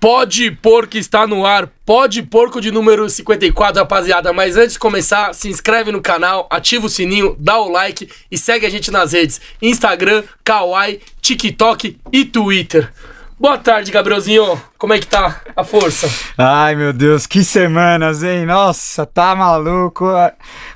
Pode 0.00 0.50
Porco 0.50 0.96
está 0.96 1.26
no 1.26 1.44
ar. 1.44 1.70
Pode 1.84 2.22
Porco 2.22 2.58
de 2.58 2.70
número 2.70 3.06
54, 3.06 3.82
rapaziada. 3.82 4.32
Mas 4.32 4.56
antes 4.56 4.72
de 4.72 4.78
começar, 4.78 5.34
se 5.34 5.50
inscreve 5.50 5.92
no 5.92 6.00
canal, 6.00 6.48
ativa 6.50 6.86
o 6.86 6.88
sininho, 6.88 7.36
dá 7.38 7.58
o 7.60 7.70
like 7.70 8.08
e 8.30 8.38
segue 8.38 8.64
a 8.64 8.70
gente 8.70 8.90
nas 8.90 9.12
redes: 9.12 9.42
Instagram, 9.60 10.24
Kawaii, 10.42 11.00
TikTok 11.20 11.98
e 12.10 12.24
Twitter. 12.24 12.90
Boa 13.40 13.56
tarde, 13.56 13.90
Gabrielzinho. 13.90 14.60
Como 14.76 14.92
é 14.92 14.98
que 14.98 15.06
tá 15.06 15.40
a 15.56 15.64
força? 15.64 16.06
Ai, 16.36 16.74
meu 16.74 16.92
Deus, 16.92 17.26
que 17.26 17.42
semanas, 17.42 18.22
hein? 18.22 18.44
Nossa, 18.44 19.06
tá 19.06 19.34
maluco. 19.34 20.04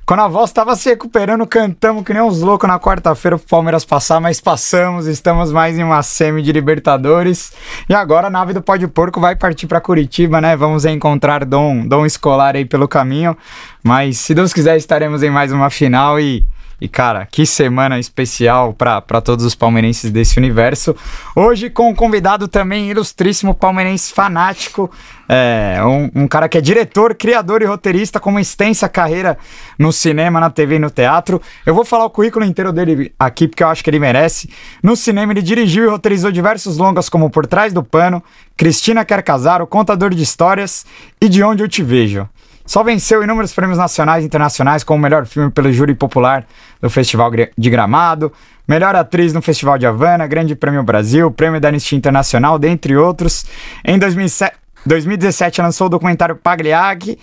Quando 0.06 0.20
a 0.20 0.28
voz 0.28 0.50
tava 0.50 0.74
se 0.74 0.88
recuperando, 0.88 1.46
cantamos 1.46 2.02
que 2.04 2.14
nem 2.14 2.22
uns 2.22 2.40
loucos 2.40 2.66
na 2.66 2.80
quarta-feira 2.80 3.36
pro 3.36 3.46
Palmeiras 3.46 3.84
passar, 3.84 4.18
mas 4.18 4.40
passamos, 4.40 5.06
estamos 5.06 5.52
mais 5.52 5.78
em 5.78 5.84
uma 5.84 6.02
semi 6.02 6.40
de 6.40 6.52
Libertadores. 6.52 7.52
E 7.86 7.92
agora 7.92 8.28
a 8.28 8.30
nave 8.30 8.54
do 8.54 8.62
Pó 8.62 8.76
de 8.76 8.88
Porco 8.88 9.20
vai 9.20 9.36
partir 9.36 9.66
para 9.66 9.78
Curitiba, 9.78 10.40
né? 10.40 10.56
Vamos 10.56 10.86
encontrar 10.86 11.44
Dom, 11.44 11.86
Dom 11.86 12.06
Escolar 12.06 12.56
aí 12.56 12.64
pelo 12.64 12.88
caminho. 12.88 13.36
Mas 13.82 14.16
se 14.16 14.34
Deus 14.34 14.54
quiser, 14.54 14.78
estaremos 14.78 15.22
em 15.22 15.28
mais 15.28 15.52
uma 15.52 15.68
final 15.68 16.18
e 16.18 16.46
e 16.84 16.88
cara, 16.88 17.26
que 17.30 17.46
semana 17.46 17.98
especial 17.98 18.74
para 18.74 19.00
todos 19.22 19.42
os 19.42 19.54
palmeirenses 19.54 20.10
desse 20.10 20.36
universo. 20.36 20.94
Hoje 21.34 21.70
com 21.70 21.88
um 21.88 21.94
convidado 21.94 22.46
também 22.46 22.90
ilustríssimo 22.90 23.54
palmeirense 23.54 24.12
fanático, 24.12 24.90
é, 25.26 25.78
um, 25.82 26.24
um, 26.24 26.28
cara 26.28 26.46
que 26.46 26.58
é 26.58 26.60
diretor, 26.60 27.14
criador 27.14 27.62
e 27.62 27.64
roteirista 27.64 28.20
com 28.20 28.28
uma 28.28 28.40
extensa 28.42 28.86
carreira 28.86 29.38
no 29.78 29.94
cinema, 29.94 30.38
na 30.38 30.50
TV 30.50 30.76
e 30.76 30.78
no 30.78 30.90
teatro. 30.90 31.40
Eu 31.64 31.74
vou 31.74 31.86
falar 31.86 32.04
o 32.04 32.10
currículo 32.10 32.44
inteiro 32.44 32.70
dele 32.70 33.14
aqui 33.18 33.48
porque 33.48 33.62
eu 33.62 33.68
acho 33.68 33.82
que 33.82 33.88
ele 33.88 33.98
merece. 33.98 34.50
No 34.82 34.94
cinema 34.94 35.32
ele 35.32 35.40
dirigiu 35.40 35.84
e 35.84 35.88
roteirizou 35.88 36.30
diversos 36.30 36.76
longas 36.76 37.08
como 37.08 37.30
Por 37.30 37.46
Trás 37.46 37.72
do 37.72 37.82
Pano, 37.82 38.22
Cristina 38.58 39.06
Quer 39.06 39.22
Casar, 39.22 39.62
O 39.62 39.66
Contador 39.66 40.10
de 40.10 40.22
Histórias 40.22 40.84
e 41.18 41.30
De 41.30 41.42
Onde 41.42 41.62
Eu 41.62 41.68
Te 41.68 41.82
Vejo. 41.82 42.28
Só 42.66 42.82
venceu 42.82 43.22
inúmeros 43.22 43.52
prêmios 43.52 43.78
nacionais 43.78 44.24
e 44.24 44.26
internacionais 44.26 44.82
como 44.82 45.02
melhor 45.02 45.26
filme 45.26 45.50
pelo 45.50 45.70
júri 45.72 45.94
popular 45.94 46.46
do 46.80 46.88
Festival 46.88 47.30
de 47.30 47.70
Gramado, 47.70 48.32
melhor 48.66 48.96
atriz 48.96 49.34
no 49.34 49.42
Festival 49.42 49.76
de 49.76 49.86
Havana, 49.86 50.26
Grande 50.26 50.54
Prêmio 50.54 50.82
Brasil, 50.82 51.30
Prêmio 51.30 51.60
da 51.60 51.68
Anistia 51.68 51.98
Internacional, 51.98 52.58
dentre 52.58 52.96
outros. 52.96 53.44
Em 53.84 53.98
2007, 53.98 54.56
2017 54.86 55.60
lançou 55.60 55.88
o 55.88 55.90
documentário 55.90 56.36
Pagliacci, 56.36 57.18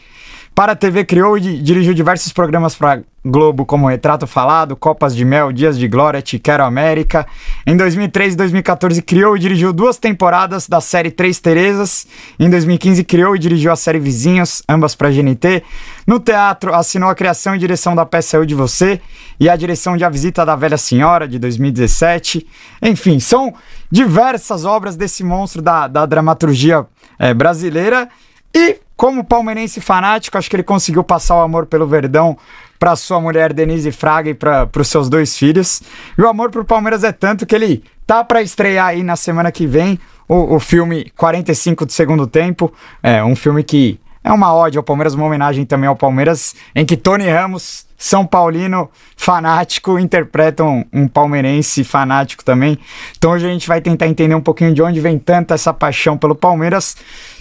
para 0.53 0.73
a 0.73 0.75
TV 0.75 1.05
criou 1.05 1.37
e 1.37 1.59
dirigiu 1.59 1.93
diversos 1.93 2.33
programas 2.33 2.75
para 2.75 3.01
Globo, 3.23 3.65
como 3.65 3.87
Retrato 3.87 4.25
Falado, 4.25 4.75
Copas 4.75 5.15
de 5.15 5.23
Mel, 5.23 5.51
Dias 5.51 5.77
de 5.77 5.87
Glória, 5.87 6.21
Te 6.21 6.39
Quero 6.39 6.63
América. 6.63 7.25
Em 7.67 7.77
2013 7.77 8.33
e 8.33 8.37
2014 8.37 9.01
criou 9.03 9.37
e 9.37 9.39
dirigiu 9.39 9.71
duas 9.71 9.97
temporadas 9.97 10.67
da 10.67 10.81
série 10.81 11.11
Três 11.11 11.39
Terezas. 11.39 12.07
Em 12.39 12.49
2015 12.49 13.03
criou 13.03 13.35
e 13.35 13.39
dirigiu 13.39 13.71
a 13.71 13.75
série 13.75 13.99
Vizinhos, 13.99 14.63
ambas 14.67 14.95
para 14.95 15.11
GNT. 15.11 15.63
No 16.05 16.19
teatro 16.19 16.73
assinou 16.73 17.09
a 17.09 17.15
criação 17.15 17.55
e 17.55 17.59
direção 17.59 17.95
da 17.95 18.05
peça 18.05 18.37
Eu 18.37 18.45
de 18.45 18.55
Você 18.55 18.99
e 19.39 19.47
a 19.47 19.55
direção 19.55 19.95
de 19.95 20.03
A 20.03 20.09
Visita 20.09 20.43
da 20.43 20.55
Velha 20.55 20.77
Senhora 20.77 21.27
de 21.27 21.37
2017. 21.37 22.45
Enfim, 22.81 23.19
são 23.19 23.53
diversas 23.89 24.65
obras 24.65 24.95
desse 24.95 25.23
monstro 25.23 25.61
da, 25.61 25.87
da 25.87 26.07
dramaturgia 26.07 26.87
é, 27.19 27.35
brasileira 27.35 28.09
e 28.53 28.77
como 29.01 29.23
palmeirense 29.23 29.81
fanático, 29.81 30.37
acho 30.37 30.47
que 30.47 30.55
ele 30.55 30.61
conseguiu 30.61 31.03
passar 31.03 31.35
o 31.35 31.41
amor 31.41 31.65
pelo 31.65 31.87
Verdão 31.87 32.37
para 32.77 32.95
sua 32.95 33.19
mulher 33.19 33.51
Denise 33.51 33.91
Fraga 33.91 34.29
e 34.29 34.35
para 34.35 34.69
os 34.77 34.87
seus 34.87 35.09
dois 35.09 35.35
filhos. 35.35 35.81
E 36.15 36.21
o 36.21 36.29
amor 36.29 36.51
pro 36.51 36.63
Palmeiras 36.63 37.03
é 37.03 37.11
tanto 37.11 37.43
que 37.43 37.55
ele 37.55 37.83
tá 38.05 38.23
para 38.23 38.43
estrear 38.43 38.89
aí 38.89 39.01
na 39.01 39.15
semana 39.15 39.51
que 39.51 39.65
vem 39.65 39.97
o, 40.29 40.53
o 40.53 40.59
filme 40.59 41.11
45 41.17 41.87
do 41.87 41.91
segundo 41.91 42.27
tempo. 42.27 42.71
É 43.01 43.23
um 43.23 43.35
filme 43.35 43.63
que 43.63 43.99
é 44.23 44.31
uma 44.31 44.53
ode 44.53 44.77
ao 44.77 44.83
Palmeiras, 44.83 45.13
uma 45.13 45.25
homenagem 45.25 45.65
também 45.65 45.87
ao 45.87 45.95
Palmeiras, 45.95 46.53
em 46.75 46.85
que 46.85 46.95
Tony 46.95 47.27
Ramos, 47.27 47.85
São 47.97 48.25
Paulino 48.25 48.89
fanático, 49.17 49.97
interpreta 49.97 50.63
um, 50.63 50.85
um, 50.93 51.07
palmeirense 51.07 51.83
fanático 51.83 52.45
também. 52.45 52.77
Então 53.17 53.31
hoje 53.31 53.47
a 53.47 53.49
gente 53.49 53.67
vai 53.67 53.81
tentar 53.81 54.07
entender 54.07 54.35
um 54.35 54.41
pouquinho 54.41 54.73
de 54.73 54.81
onde 54.81 54.99
vem 54.99 55.17
tanta 55.17 55.55
essa 55.55 55.73
paixão 55.73 56.17
pelo 56.17 56.35
Palmeiras. 56.35 56.95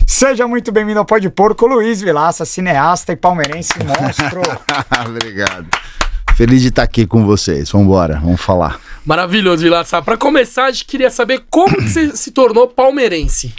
Seja 0.06 0.48
muito 0.48 0.72
bem-vindo 0.72 0.98
ao 0.98 1.04
Pode 1.04 1.28
Porco, 1.28 1.66
Luiz 1.66 2.00
Vilaça, 2.00 2.44
cineasta 2.46 3.12
e 3.12 3.16
palmeirense 3.16 3.74
monstro. 3.84 4.40
Obrigado. 5.06 5.68
Feliz 6.34 6.62
de 6.62 6.68
estar 6.68 6.84
aqui 6.84 7.06
com 7.06 7.26
vocês. 7.26 7.70
Vamos 7.70 7.86
embora, 7.86 8.18
vamos 8.18 8.40
falar. 8.40 8.80
Maravilhoso, 9.04 9.62
Vilaça. 9.62 10.00
Para 10.00 10.16
começar, 10.16 10.66
a 10.66 10.70
gente 10.70 10.86
queria 10.86 11.10
saber 11.10 11.42
como 11.50 11.76
que 11.76 11.90
você 11.90 12.16
se 12.16 12.30
tornou 12.30 12.66
palmeirense. 12.66 13.54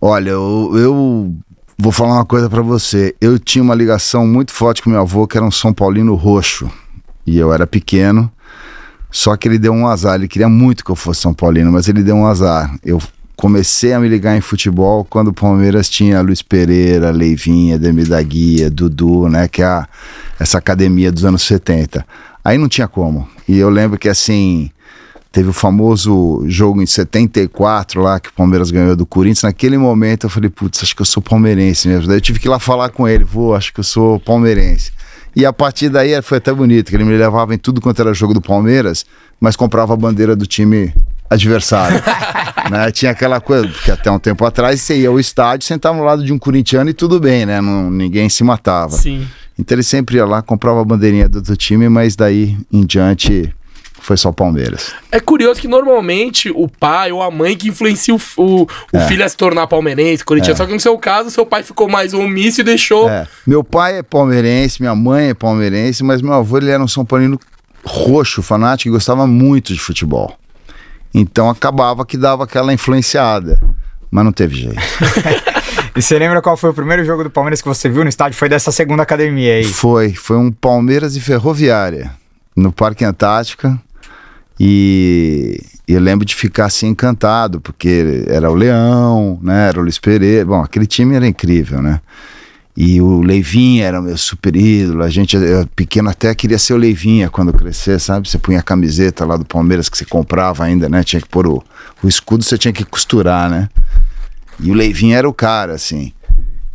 Olha, 0.00 0.30
eu, 0.30 0.70
eu 0.74 1.34
Vou 1.76 1.90
falar 1.90 2.14
uma 2.14 2.24
coisa 2.24 2.48
para 2.48 2.62
você. 2.62 3.14
Eu 3.20 3.38
tinha 3.38 3.62
uma 3.62 3.74
ligação 3.74 4.26
muito 4.26 4.52
forte 4.52 4.80
com 4.80 4.90
meu 4.90 5.00
avô, 5.00 5.26
que 5.26 5.36
era 5.36 5.44
um 5.44 5.50
São 5.50 5.72
Paulino 5.72 6.14
roxo. 6.14 6.70
E 7.26 7.36
eu 7.36 7.52
era 7.52 7.66
pequeno. 7.66 8.30
Só 9.10 9.36
que 9.36 9.48
ele 9.48 9.58
deu 9.58 9.72
um 9.72 9.88
azar. 9.88 10.14
Ele 10.14 10.28
queria 10.28 10.48
muito 10.48 10.84
que 10.84 10.90
eu 10.90 10.96
fosse 10.96 11.22
São 11.22 11.34
Paulino, 11.34 11.72
mas 11.72 11.88
ele 11.88 12.02
deu 12.02 12.14
um 12.14 12.26
azar. 12.26 12.72
Eu 12.84 13.00
comecei 13.36 13.92
a 13.92 13.98
me 13.98 14.08
ligar 14.08 14.36
em 14.36 14.40
futebol 14.40 15.04
quando 15.04 15.28
o 15.28 15.32
Palmeiras 15.34 15.88
tinha 15.88 16.20
Luiz 16.20 16.42
Pereira, 16.42 17.10
Leivinha, 17.10 17.78
Demi 17.78 18.04
da 18.04 18.22
Guia, 18.22 18.70
Dudu, 18.70 19.28
né? 19.28 19.48
Que 19.48 19.62
é 19.62 19.66
a, 19.66 19.88
essa 20.38 20.58
academia 20.58 21.10
dos 21.10 21.24
anos 21.24 21.42
70. 21.42 22.06
Aí 22.44 22.56
não 22.56 22.68
tinha 22.68 22.86
como. 22.86 23.28
E 23.48 23.58
eu 23.58 23.68
lembro 23.68 23.98
que 23.98 24.08
assim 24.08 24.70
Teve 25.34 25.48
o 25.48 25.52
famoso 25.52 26.44
jogo 26.46 26.80
em 26.80 26.86
74 26.86 28.00
lá 28.00 28.20
que 28.20 28.28
o 28.28 28.32
Palmeiras 28.32 28.70
ganhou 28.70 28.94
do 28.94 29.04
Corinthians. 29.04 29.42
Naquele 29.42 29.76
momento 29.76 30.26
eu 30.26 30.30
falei, 30.30 30.48
putz, 30.48 30.80
acho 30.80 30.94
que 30.94 31.02
eu 31.02 31.06
sou 31.06 31.20
palmeirense 31.20 31.88
mesmo. 31.88 32.06
Daí 32.06 32.18
eu 32.18 32.20
tive 32.20 32.38
que 32.38 32.46
ir 32.46 32.50
lá 32.50 32.60
falar 32.60 32.90
com 32.90 33.08
ele, 33.08 33.24
vou, 33.24 33.52
acho 33.52 33.74
que 33.74 33.80
eu 33.80 33.84
sou 33.84 34.20
palmeirense. 34.20 34.92
E 35.34 35.44
a 35.44 35.52
partir 35.52 35.88
daí 35.88 36.22
foi 36.22 36.38
até 36.38 36.52
bonito, 36.52 36.88
que 36.88 36.96
ele 36.96 37.02
me 37.02 37.16
levava 37.16 37.52
em 37.52 37.58
tudo 37.58 37.80
quanto 37.80 38.00
era 38.00 38.14
jogo 38.14 38.32
do 38.32 38.40
Palmeiras, 38.40 39.04
mas 39.40 39.56
comprava 39.56 39.92
a 39.92 39.96
bandeira 39.96 40.36
do 40.36 40.46
time 40.46 40.94
adversário. 41.28 42.00
né? 42.70 42.92
Tinha 42.92 43.10
aquela 43.10 43.40
coisa, 43.40 43.66
porque 43.66 43.90
até 43.90 44.08
um 44.12 44.20
tempo 44.20 44.44
atrás 44.44 44.82
você 44.82 45.00
ia 45.00 45.08
ao 45.08 45.18
estádio, 45.18 45.66
sentava 45.66 45.98
ao 45.98 46.04
lado 46.04 46.24
de 46.24 46.32
um 46.32 46.38
corintiano 46.38 46.90
e 46.90 46.94
tudo 46.94 47.18
bem, 47.18 47.44
né? 47.44 47.60
Não, 47.60 47.90
ninguém 47.90 48.28
se 48.28 48.44
matava. 48.44 48.92
Sim. 48.92 49.26
Então 49.58 49.74
ele 49.74 49.82
sempre 49.82 50.14
ia 50.14 50.24
lá, 50.24 50.42
comprava 50.42 50.80
a 50.80 50.84
bandeirinha 50.84 51.28
do, 51.28 51.42
do 51.42 51.56
time, 51.56 51.88
mas 51.88 52.14
daí 52.14 52.56
em 52.72 52.86
diante 52.86 53.52
foi 54.04 54.18
só 54.18 54.28
o 54.28 54.32
Palmeiras. 54.34 54.92
É 55.10 55.18
curioso 55.18 55.58
que 55.58 55.66
normalmente 55.66 56.50
o 56.50 56.68
pai 56.68 57.10
ou 57.10 57.22
a 57.22 57.30
mãe 57.30 57.56
que 57.56 57.68
influencia 57.68 58.14
o, 58.14 58.20
o, 58.36 58.62
o 58.64 58.68
é. 58.92 59.08
filho 59.08 59.24
a 59.24 59.28
se 59.28 59.34
tornar 59.34 59.66
palmeirense, 59.66 60.22
corintiano. 60.22 60.52
É. 60.52 60.56
Só 60.58 60.66
que 60.66 60.74
no 60.74 60.78
seu 60.80 60.98
caso, 60.98 61.30
seu 61.30 61.46
pai 61.46 61.62
ficou 61.62 61.88
mais 61.88 62.12
omisso 62.12 62.60
e 62.60 62.64
deixou. 62.64 63.08
É. 63.08 63.26
Meu 63.46 63.64
pai 63.64 63.98
é 63.98 64.02
palmeirense, 64.02 64.82
minha 64.82 64.94
mãe 64.94 65.30
é 65.30 65.34
palmeirense, 65.34 66.04
mas 66.04 66.20
meu 66.20 66.34
avô 66.34 66.58
ele 66.58 66.70
era 66.70 66.82
um 66.82 66.86
São 66.86 67.02
Paulino 67.02 67.40
roxo, 67.82 68.42
fanático, 68.42 68.90
e 68.90 68.92
gostava 68.92 69.26
muito 69.26 69.72
de 69.72 69.80
futebol. 69.80 70.36
Então 71.14 71.48
acabava 71.48 72.04
que 72.04 72.18
dava 72.18 72.44
aquela 72.44 72.74
influenciada. 72.74 73.58
Mas 74.10 74.22
não 74.22 74.32
teve 74.32 74.54
jeito. 74.54 74.76
E 75.96 76.02
você 76.02 76.18
lembra 76.18 76.42
qual 76.42 76.56
foi 76.56 76.70
o 76.70 76.74
primeiro 76.74 77.04
jogo 77.04 77.22
do 77.22 77.30
Palmeiras 77.30 77.62
que 77.62 77.68
você 77.68 77.88
viu 77.88 78.02
no 78.02 78.08
estádio? 78.08 78.36
Foi 78.36 78.48
dessa 78.48 78.72
segunda 78.72 79.04
academia 79.04 79.54
aí? 79.54 79.64
Foi, 79.64 80.12
foi 80.12 80.36
um 80.36 80.50
Palmeiras 80.50 81.14
e 81.14 81.20
Ferroviária, 81.20 82.10
no 82.56 82.72
Parque 82.72 83.04
Antártica. 83.04 83.80
E 84.58 85.60
eu 85.86 86.00
lembro 86.00 86.24
de 86.24 86.34
ficar 86.34 86.66
assim 86.66 86.88
encantado, 86.88 87.60
porque 87.60 88.24
era 88.28 88.50
o 88.50 88.54
Leão, 88.54 89.38
né? 89.42 89.68
Era 89.68 89.80
o 89.80 89.82
Luiz 89.82 89.98
Pereira. 89.98 90.46
Bom, 90.46 90.62
aquele 90.62 90.86
time 90.86 91.14
era 91.14 91.26
incrível, 91.26 91.82
né? 91.82 92.00
E 92.76 93.00
o 93.00 93.20
Leivinha 93.20 93.84
era 93.84 94.00
o 94.00 94.02
meu 94.02 94.16
super 94.18 94.56
ídolo. 94.56 95.04
A 95.04 95.10
gente, 95.10 95.36
eu, 95.36 95.66
pequeno, 95.76 96.10
até 96.10 96.34
queria 96.34 96.58
ser 96.58 96.74
o 96.74 96.76
Leivinha 96.76 97.30
quando 97.30 97.52
crescer, 97.52 98.00
sabe? 98.00 98.28
Você 98.28 98.36
punha 98.36 98.58
a 98.58 98.62
camiseta 98.62 99.24
lá 99.24 99.36
do 99.36 99.44
Palmeiras 99.44 99.88
que 99.88 99.96
você 99.96 100.04
comprava 100.04 100.64
ainda, 100.64 100.88
né? 100.88 101.04
Tinha 101.04 101.20
que 101.20 101.28
pôr 101.28 101.46
o, 101.46 101.62
o 102.02 102.08
escudo, 102.08 102.42
você 102.42 102.58
tinha 102.58 102.72
que 102.72 102.84
costurar, 102.84 103.48
né? 103.48 103.68
E 104.58 104.70
o 104.70 104.74
Leivinha 104.74 105.18
era 105.18 105.28
o 105.28 105.32
cara, 105.32 105.74
assim. 105.74 106.12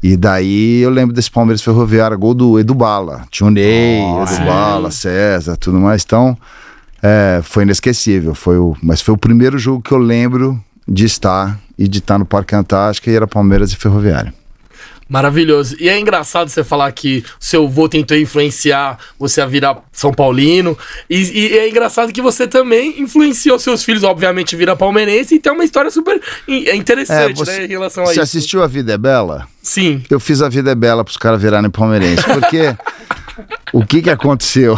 E 0.02 0.16
daí 0.16 0.80
eu 0.80 0.90
lembro 0.90 1.14
desse 1.14 1.30
Palmeiras 1.30 1.62
Ferroviário, 1.62 2.18
gol 2.18 2.34
do 2.34 2.58
Edu 2.58 2.74
Bala. 2.74 3.26
Tinha 3.30 3.48
o 3.48 3.52
Ney, 3.52 4.00
Edu 4.00 4.46
Bala, 4.46 4.92
César, 4.92 5.58
tudo 5.58 5.78
mais. 5.78 6.04
Então, 6.06 6.38
é, 7.02 7.42
foi 7.44 7.64
inesquecível. 7.64 8.36
Foi 8.36 8.58
o, 8.58 8.76
mas 8.82 9.02
foi 9.02 9.14
o 9.14 9.18
primeiro 9.18 9.58
jogo 9.58 9.82
que 9.82 9.92
eu 9.92 9.98
lembro 9.98 10.62
de 10.88 11.06
estar 11.06 11.60
e 11.78 11.88
de 11.88 12.00
estar 12.00 12.18
no 12.18 12.26
Parque 12.26 12.56
Antártica 12.56 13.10
e 13.10 13.16
era 13.16 13.28
Palmeiras 13.28 13.72
e 13.72 13.76
Ferroviária. 13.76 14.34
Maravilhoso. 15.10 15.76
E 15.80 15.90
é 15.90 16.00
engraçado 16.00 16.50
você 16.50 16.64
falar 16.64 16.92
que 16.92 17.26
seu 17.40 17.66
avô 17.66 17.90
tentou 17.90 18.16
influenciar 18.16 19.00
você 19.18 19.42
a 19.42 19.46
virar 19.48 19.82
São 19.92 20.14
Paulino. 20.14 20.78
E, 21.10 21.18
e, 21.18 21.58
é 21.58 21.68
engraçado 21.68 22.14
que 22.14 22.22
você 22.22 22.48
também 22.48 23.02
influenciou 23.02 23.58
seus 23.58 23.84
filhos, 23.84 24.04
obviamente, 24.04 24.56
virar 24.56 24.76
palmeirense. 24.76 25.34
E 25.34 25.40
tem 25.40 25.52
uma 25.52 25.64
história 25.64 25.90
super 25.90 26.22
interessante, 26.48 27.32
é, 27.32 27.34
você, 27.34 27.60
né, 27.60 27.66
em 27.66 27.70
relação 27.70 28.04
a 28.04 28.06
você 28.06 28.12
isso. 28.12 28.22
Você 28.22 28.38
assistiu 28.38 28.62
A 28.62 28.68
Vida 28.68 28.94
é 28.94 28.98
Bela? 29.00 29.48
Sim. 29.64 30.04
Eu 30.12 30.20
fiz 30.20 30.44
A 30.44 30.50
Vida 30.50 30.70
é 30.70 30.76
Bela 30.76 31.04
para 31.04 31.10
os 31.10 31.18
caras 31.18 31.42
virarem 31.42 31.72
palmeirense. 31.72 32.24
Porque 32.26 32.76
o 33.74 33.84
que 33.84 34.04
que 34.04 34.12
aconteceu? 34.12 34.78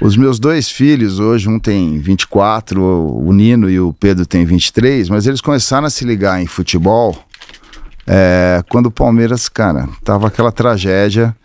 Os 0.00 0.16
meus 0.16 0.38
dois 0.38 0.70
filhos, 0.70 1.18
hoje 1.18 1.46
um 1.46 1.58
tem 1.58 1.98
24, 1.98 2.82
o 2.82 3.30
Nino 3.34 3.68
e 3.68 3.78
o 3.78 3.92
Pedro 3.92 4.24
tem 4.24 4.46
23, 4.46 5.10
mas 5.10 5.26
eles 5.26 5.42
começaram 5.42 5.86
a 5.86 5.90
se 5.90 6.06
ligar 6.06 6.40
em 6.40 6.46
futebol 6.46 7.22
é, 8.06 8.64
quando 8.70 8.86
o 8.86 8.90
Palmeiras, 8.90 9.46
cara, 9.46 9.86
tava 10.02 10.28
aquela 10.28 10.50
tragédia 10.50 11.36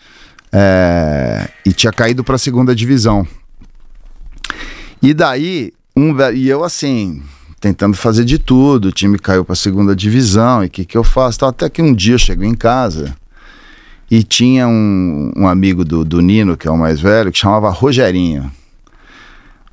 é, 0.54 1.50
e 1.66 1.74
tinha 1.74 1.92
caído 1.92 2.24
para 2.24 2.36
a 2.36 2.40
segunda 2.40 2.74
divisão. 2.74 3.28
E 5.01 5.13
daí, 5.13 5.74
um, 5.94 6.16
e 6.34 6.48
eu 6.48 6.63
assim, 6.63 7.22
tentando 7.60 7.98
fazer 7.98 8.24
de 8.24 8.40
tudo, 8.40 8.88
o 8.88 8.92
time 8.94 9.19
caiu 9.19 9.44
para 9.44 9.51
a 9.51 9.58
segunda 9.58 9.94
divisão, 9.94 10.63
e 10.63 10.68
o 10.68 10.69
que, 10.69 10.86
que 10.86 10.98
eu 10.98 11.04
faço? 11.04 11.44
Até 11.46 11.69
que 11.69 11.81
um 11.81 11.94
dia 11.94 12.13
eu 12.13 12.19
chego 12.19 12.46
em 12.46 12.56
casa 12.56 13.18
e 14.15 14.23
tinha 14.23 14.65
um, 14.65 15.33
um 15.35 15.45
amigo 15.45 15.83
do, 15.83 16.06
do 16.06 16.21
Nino, 16.21 16.56
que 16.56 16.69
é 16.69 16.71
o 16.71 16.77
mais 16.77 17.01
velho, 17.01 17.33
que 17.33 17.38
chamava 17.38 17.69
Rogerinho. 17.69 18.50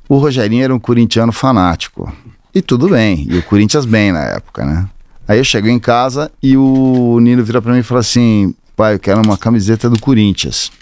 O 0.09 0.17
Rogerinho 0.17 0.65
era 0.65 0.75
um 0.75 0.79
corintiano 0.79 1.31
fanático. 1.31 2.13
E 2.53 2.61
tudo 2.61 2.89
bem, 2.89 3.25
e 3.29 3.37
o 3.37 3.43
Corinthians 3.43 3.85
bem 3.85 4.11
na 4.11 4.19
época, 4.19 4.65
né? 4.65 4.85
Aí 5.25 5.37
eu 5.37 5.45
chego 5.45 5.69
em 5.69 5.79
casa 5.79 6.29
e 6.43 6.57
o 6.57 7.19
Nino 7.21 7.41
vira 7.41 7.61
para 7.61 7.71
mim 7.71 7.79
e 7.79 7.83
fala 7.83 8.01
assim: 8.01 8.53
pai, 8.75 8.95
eu 8.95 8.99
quero 8.99 9.21
uma 9.25 9.37
camiseta 9.37 9.89
do 9.89 9.97
Corinthians. 9.97 10.73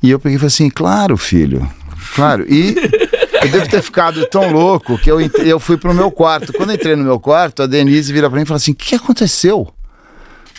E 0.00 0.08
eu 0.08 0.20
peguei 0.20 0.36
e 0.36 0.38
falei 0.38 0.46
assim: 0.46 0.70
claro, 0.70 1.16
filho, 1.16 1.68
claro. 2.14 2.46
E 2.48 2.76
eu 3.42 3.48
devo 3.50 3.68
ter 3.68 3.82
ficado 3.82 4.24
tão 4.26 4.52
louco 4.52 4.96
que 4.96 5.10
eu, 5.10 5.20
eu 5.20 5.58
fui 5.58 5.76
pro 5.76 5.92
meu 5.92 6.12
quarto. 6.12 6.52
Quando 6.52 6.70
eu 6.70 6.76
entrei 6.76 6.94
no 6.94 7.02
meu 7.02 7.18
quarto, 7.18 7.64
a 7.64 7.66
Denise 7.66 8.12
vira 8.12 8.30
para 8.30 8.36
mim 8.36 8.44
e 8.44 8.46
fala 8.46 8.58
assim: 8.58 8.70
o 8.70 8.76
que 8.76 8.94
aconteceu? 8.94 9.74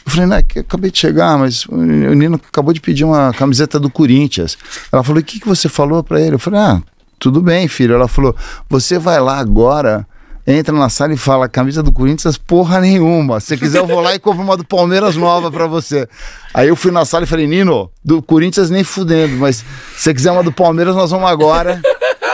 Eu 0.10 0.12
falei, 0.12 0.26
né, 0.26 0.44
acabei 0.62 0.90
de 0.90 0.98
chegar, 0.98 1.38
mas 1.38 1.68
o 1.68 1.76
Nino 1.78 2.42
acabou 2.52 2.74
de 2.74 2.82
pedir 2.82 3.06
uma 3.06 3.32
camiseta 3.32 3.80
do 3.80 3.92
Corinthians. 3.92 4.58
Ela 4.92 5.04
falou, 5.04 5.22
o 5.22 5.24
que, 5.24 5.40
que 5.40 5.48
você 5.48 5.70
falou 5.70 6.04
para 6.04 6.20
ele? 6.20 6.34
Eu 6.34 6.40
falei, 6.40 6.60
ah, 6.60 6.82
tudo 7.20 7.44
bem, 7.44 7.68
filho. 7.68 7.94
Ela 7.94 8.08
falou, 8.08 8.36
você 8.68 8.98
vai 8.98 9.20
lá 9.20 9.38
agora, 9.38 10.08
entra 10.48 10.74
na 10.74 10.90
sala 10.90 11.14
e 11.14 11.18
fala, 11.18 11.48
camisa 11.48 11.84
do 11.84 11.92
Corinthians, 11.92 12.40
porra 12.40 12.80
nenhuma. 12.80 13.40
Se 13.40 13.56
quiser, 13.56 13.78
eu 13.78 13.86
vou 13.86 14.00
lá 14.00 14.16
e 14.16 14.20
compro 14.20 14.42
uma 14.42 14.58
do 14.58 14.66
Palmeiras 14.66 15.16
nova 15.16 15.52
para 15.52 15.68
você. 15.68 16.10
Aí 16.56 16.70
eu 16.70 16.76
fui 16.76 16.90
na 16.90 17.06
sala 17.06 17.26
e 17.26 17.28
falei, 17.28 17.46
Nino, 17.46 17.92
do 18.04 18.20
Corinthians 18.20 18.72
nem 18.72 18.84
fudendo, 18.84 19.36
mas 19.36 19.64
se 19.96 20.12
quiser 20.12 20.32
uma 20.32 20.42
do 20.42 20.52
Palmeiras, 20.52 20.96
nós 20.96 21.12
vamos 21.12 21.30
agora. 21.30 21.80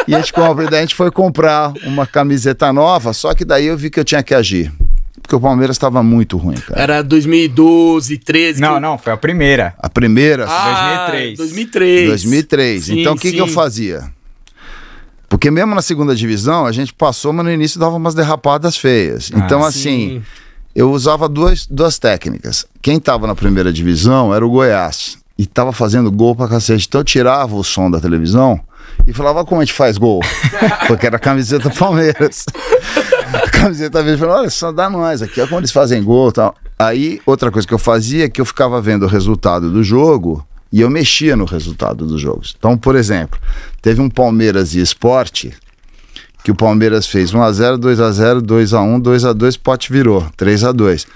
E 0.07 0.16
a 0.16 0.19
gente 0.19 0.31
compra. 0.31 0.63
E 0.63 0.69
daí 0.69 0.80
a 0.80 0.81
gente 0.83 0.95
foi 0.95 1.12
comprar 1.12 1.74
uma 1.83 2.07
camiseta 2.07 2.71
nova, 2.71 3.12
só 3.12 3.33
que 3.33 3.44
daí 3.44 3.66
eu 3.66 3.78
vi 3.78 3.89
que 3.89 4.00
eu 4.00 4.06
tinha 4.06 4.24
que 4.24 4.33
agir 4.33 4.71
porque 5.25 5.36
o 5.36 5.39
Palmeiras 5.39 5.75
estava 5.75 6.04
muito 6.04 6.38
ruim, 6.38 6.56
cara. 6.56 6.80
Era 6.81 7.04
2012, 7.04 8.18
13. 8.19 8.62
Não, 8.62 8.75
que... 8.75 8.80
não, 8.80 8.98
foi 8.98 9.12
a 9.12 9.18
primeira. 9.18 9.74
A 9.80 9.89
primeira? 9.89 10.45
Ah, 10.48 11.07
2003. 11.10 11.38
2003. 11.38 12.07
2003. 12.07 12.83
Sim, 12.83 13.00
então 13.00 13.13
o 13.13 13.18
que, 13.18 13.31
que 13.31 13.39
eu 13.39 13.48
fazia? 13.48 14.04
Porque 15.27 15.50
mesmo 15.50 15.74
na 15.74 15.81
segunda 15.81 16.16
divisão, 16.16 16.68
a 16.68 16.72
gente 16.72 16.94
passou, 16.94 17.33
mas 17.33 17.44
no 17.44 17.51
início 17.51 17.80
dava 17.80 17.95
umas 17.95 18.13
derrapadas 18.13 18.77
feias. 18.77 19.31
Ah, 19.33 19.39
então, 19.39 19.63
assim, 19.63 20.22
eu 20.75 20.92
usava 20.92 21.28
duas, 21.28 21.66
duas 21.66 21.98
técnicas. 21.98 22.66
Quem 22.81 22.98
estava 22.98 23.25
na 23.25 23.33
primeira 23.33 23.74
divisão 23.74 24.33
era 24.33 24.45
o 24.45 24.50
Goiás. 24.50 25.18
E 25.38 25.44
estava 25.44 25.74
fazendo 25.74 26.12
gol 26.12 26.36
pra 26.36 26.48
cacete. 26.48 26.86
Então 26.88 27.01
eu 27.01 27.06
tirava 27.06 27.56
o 27.56 27.63
som 27.63 27.89
da 27.89 28.00
televisão 28.00 28.62
e 29.07 29.12
falava 29.12 29.44
como 29.44 29.60
a 29.60 29.66
gente 29.66 29.74
faz 29.74 29.98
gol. 29.98 30.21
Porque 30.88 31.07
era 31.07 31.18
a 31.18 31.19
camiseta 31.19 31.69
Palmeiras. 31.71 32.45
a 33.44 33.50
camiseta 33.52 34.04
verde 34.04 34.20
falou: 34.20 34.36
olha, 34.36 34.50
só 34.50 34.72
dá 34.72 34.90
nós 34.90 35.22
aqui, 35.22 35.40
olha 35.40 35.50
como 35.50 35.60
eles 35.60 35.72
fazem 35.72 36.04
gol 36.04 36.30
e 36.30 36.34
tal. 36.34 36.56
Aí, 36.78 37.22
outra 37.26 37.52
coisa 37.52 37.68
que 37.68 37.74
eu 37.74 37.80
fazia 37.80 38.26
é 38.26 38.30
que 38.30 38.42
eu 38.42 38.46
ficava 38.46 38.82
vendo 38.82 39.04
o 39.04 39.08
resultado 39.08 39.72
do 39.72 39.84
jogo 39.84 40.46
e 40.72 40.82
eu 40.82 40.90
mexia 40.90 41.36
no 41.36 41.46
resultado 41.46 42.06
dos 42.06 42.20
jogos. 42.20 42.56
Então, 42.58 42.78
por 42.78 42.96
exemplo, 42.96 43.40
teve 43.82 44.02
um 44.02 44.10
Palmeiras 44.10 44.76
e 44.76 44.82
Esporte 44.82 45.54
que 46.44 46.52
o 46.52 46.56
Palmeiras 46.56 47.08
fez 47.08 47.34
1x0, 47.34 47.80
2x0, 47.80 48.42
2x1, 48.42 49.02
2x2, 49.02 49.60
pote 49.62 49.92
virou, 49.92 50.22
3x2. 50.38 51.08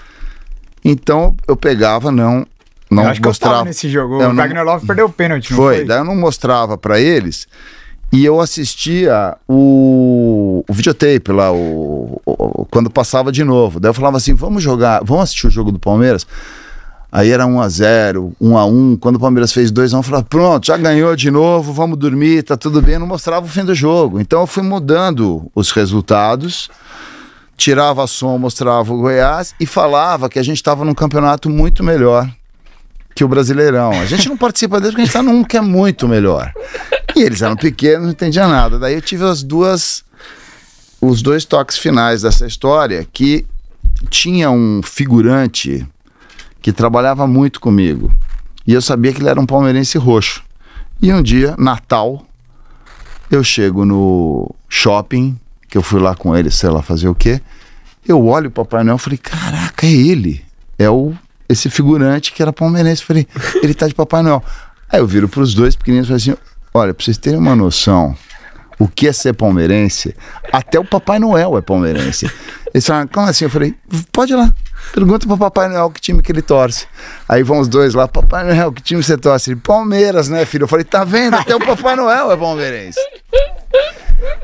Então 0.84 1.36
eu 1.46 1.56
pegava, 1.56 2.10
não. 2.10 2.44
Não 2.90 3.04
eu 3.04 3.08
acho 3.10 3.22
mostrava. 3.22 3.56
Que 3.56 3.60
eu 3.60 3.64
nesse 3.66 3.88
jogo. 3.88 4.16
o 4.16 4.34
Wagner 4.34 4.64
Love 4.64 4.86
perdeu 4.86 5.06
o 5.06 5.12
pênalti. 5.12 5.54
Foi, 5.54 5.76
foi, 5.76 5.84
daí 5.84 5.98
eu 5.98 6.04
não 6.04 6.16
mostrava 6.16 6.76
para 6.76 6.98
eles 6.98 7.46
e 8.12 8.24
eu 8.24 8.40
assistia 8.40 9.36
o, 9.48 10.64
o 10.68 10.72
videotape 10.72 11.30
lá, 11.30 11.52
o, 11.52 12.20
o, 12.26 12.66
quando 12.70 12.90
passava 12.90 13.30
de 13.30 13.44
novo. 13.44 13.78
Daí 13.78 13.90
eu 13.90 13.94
falava 13.94 14.16
assim: 14.16 14.34
vamos 14.34 14.62
jogar, 14.62 15.02
vamos 15.04 15.24
assistir 15.24 15.46
o 15.46 15.50
jogo 15.50 15.70
do 15.70 15.78
Palmeiras. 15.78 16.26
Aí 17.12 17.30
era 17.30 17.44
1x0, 17.44 18.32
1x1. 18.40 18.98
Quando 18.98 19.16
o 19.16 19.20
Palmeiras 19.20 19.52
fez 19.52 19.70
2x1, 19.70 19.96
eu 19.98 20.02
falava: 20.02 20.24
pronto, 20.24 20.66
já 20.66 20.76
ganhou 20.76 21.14
de 21.14 21.30
novo, 21.30 21.72
vamos 21.72 21.98
dormir, 21.98 22.42
tá 22.42 22.56
tudo 22.56 22.82
bem. 22.82 22.94
Eu 22.94 23.00
não 23.00 23.06
mostrava 23.06 23.46
o 23.46 23.48
fim 23.48 23.64
do 23.64 23.74
jogo. 23.74 24.20
Então 24.20 24.40
eu 24.40 24.46
fui 24.46 24.64
mudando 24.64 25.48
os 25.54 25.70
resultados, 25.70 26.68
tirava 27.56 28.04
som, 28.08 28.36
mostrava 28.38 28.92
o 28.92 28.98
Goiás 28.98 29.54
e 29.60 29.66
falava 29.66 30.28
que 30.28 30.38
a 30.38 30.42
gente 30.42 30.56
estava 30.56 30.84
num 30.84 30.94
campeonato 30.94 31.48
muito 31.48 31.84
melhor 31.84 32.28
que 33.14 33.24
o 33.24 33.28
Brasileirão. 33.28 33.92
A 33.92 34.06
gente 34.06 34.28
não 34.28 34.36
participa 34.36 34.80
dele 34.80 34.92
porque 34.92 35.02
a 35.02 35.04
gente 35.04 35.16
está 35.16 35.22
num 35.22 35.44
que 35.44 35.56
é 35.56 35.60
muito 35.60 36.08
melhor. 36.08 36.52
E 37.14 37.22
eles 37.22 37.42
eram 37.42 37.56
pequenos, 37.56 38.04
não 38.04 38.10
entendia 38.10 38.46
nada. 38.46 38.78
Daí 38.78 38.94
eu 38.94 39.02
tive 39.02 39.24
as 39.24 39.42
duas 39.42 40.04
os 41.00 41.22
dois 41.22 41.44
toques 41.44 41.78
finais 41.78 42.22
dessa 42.22 42.46
história 42.46 43.06
que 43.10 43.46
tinha 44.10 44.50
um 44.50 44.82
figurante 44.82 45.86
que 46.60 46.72
trabalhava 46.72 47.26
muito 47.26 47.60
comigo. 47.60 48.12
E 48.66 48.74
eu 48.74 48.82
sabia 48.82 49.12
que 49.12 49.20
ele 49.20 49.28
era 49.28 49.40
um 49.40 49.46
palmeirense 49.46 49.96
roxo. 49.96 50.42
E 51.00 51.12
um 51.12 51.22
dia, 51.22 51.54
Natal, 51.58 52.26
eu 53.30 53.42
chego 53.42 53.86
no 53.86 54.54
shopping, 54.68 55.38
que 55.68 55.78
eu 55.78 55.82
fui 55.82 56.00
lá 56.00 56.14
com 56.14 56.36
ele, 56.36 56.50
sei 56.50 56.68
lá, 56.68 56.82
fazer 56.82 57.08
o 57.08 57.14
quê. 57.14 57.40
Eu 58.06 58.26
olho 58.26 58.48
o 58.48 58.52
Papai 58.52 58.84
Noel 58.84 58.96
e 58.96 59.00
falei, 59.00 59.18
caraca, 59.18 59.86
é 59.86 59.90
ele. 59.90 60.44
É 60.78 60.90
o 60.90 61.14
esse 61.50 61.68
figurante 61.68 62.32
que 62.32 62.40
era 62.40 62.52
palmeirense. 62.52 63.04
Falei, 63.04 63.26
ele 63.62 63.74
tá 63.74 63.88
de 63.88 63.94
Papai 63.94 64.22
Noel. 64.22 64.42
Aí 64.88 65.00
eu 65.00 65.06
viro 65.06 65.28
pros 65.28 65.52
dois 65.52 65.74
pequeninos 65.74 66.06
e 66.06 66.08
falei 66.08 66.22
assim: 66.22 66.42
olha, 66.72 66.94
pra 66.94 67.04
vocês 67.04 67.18
terem 67.18 67.38
uma 67.38 67.56
noção, 67.56 68.16
o 68.78 68.86
que 68.86 69.08
é 69.08 69.12
ser 69.12 69.34
palmeirense, 69.34 70.14
até 70.52 70.78
o 70.78 70.84
Papai 70.84 71.18
Noel 71.18 71.58
é 71.58 71.60
palmeirense. 71.60 72.30
Eles 72.72 72.86
falaram, 72.86 73.08
como 73.08 73.26
assim? 73.26 73.44
Eu 73.44 73.50
falei, 73.50 73.74
pode 74.12 74.32
ir 74.32 74.36
lá. 74.36 74.52
Pergunta 74.94 75.26
pro 75.26 75.36
Papai 75.36 75.68
Noel 75.68 75.90
que 75.90 76.00
time 76.00 76.22
que 76.22 76.30
ele 76.30 76.40
torce. 76.40 76.86
Aí 77.28 77.42
vão 77.42 77.58
os 77.58 77.68
dois 77.68 77.94
lá, 77.94 78.06
Papai 78.06 78.44
Noel, 78.44 78.72
que 78.72 78.80
time 78.80 79.02
você 79.02 79.18
torce? 79.18 79.50
Ele, 79.50 79.60
Palmeiras, 79.60 80.28
né, 80.28 80.44
filho? 80.44 80.64
Eu 80.64 80.68
falei, 80.68 80.84
tá 80.84 81.04
vendo? 81.04 81.34
Até 81.34 81.54
o 81.54 81.58
Papai 81.58 81.96
Noel 81.96 82.30
é 82.30 82.36
palmeirense. 82.36 82.98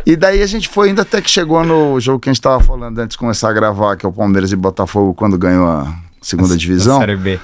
E 0.05 0.17
daí 0.17 0.43
a 0.43 0.47
gente 0.47 0.69
foi 0.69 0.89
ainda 0.89 1.03
até 1.03 1.21
que 1.21 1.31
chegou 1.31 1.65
no 1.65 1.99
jogo 2.01 2.19
que 2.19 2.29
a 2.29 2.33
gente 2.33 2.43
tava 2.43 2.63
falando 2.63 2.99
antes 2.99 3.15
de 3.15 3.19
começar 3.19 3.51
a 3.51 3.53
gravar, 3.53 3.97
que 3.97 4.05
é 4.05 4.09
o 4.09 4.13
Palmeiras 4.13 4.51
e 4.51 4.57
Botafogo, 4.57 5.15
quando 5.15 5.39
ganhou 5.39 5.67
a 5.69 6.06
segunda 6.27 6.55
a, 6.55 6.57
divisão. 6.57 6.99
Série 6.99 7.17
B. 7.17 7.41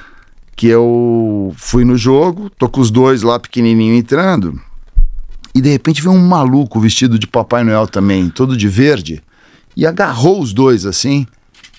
Que 0.57 0.67
eu 0.67 1.55
fui 1.57 1.85
no 1.85 1.97
jogo, 1.97 2.51
tô 2.51 2.69
com 2.69 2.81
os 2.81 2.91
dois 2.91 3.23
lá 3.23 3.39
pequenininho 3.39 3.95
entrando. 3.95 4.61
E 5.55 5.61
de 5.61 5.71
repente 5.71 6.03
veio 6.03 6.15
um 6.15 6.27
maluco 6.27 6.81
vestido 6.81 7.19
de 7.19 7.27
Papai 7.27 7.63
Noel 7.63 7.87
também, 7.87 8.29
todo 8.29 8.57
de 8.57 8.69
verde, 8.69 9.23
e 9.77 9.87
agarrou 9.87 10.41
os 10.41 10.53
dois 10.53 10.85
assim 10.85 11.27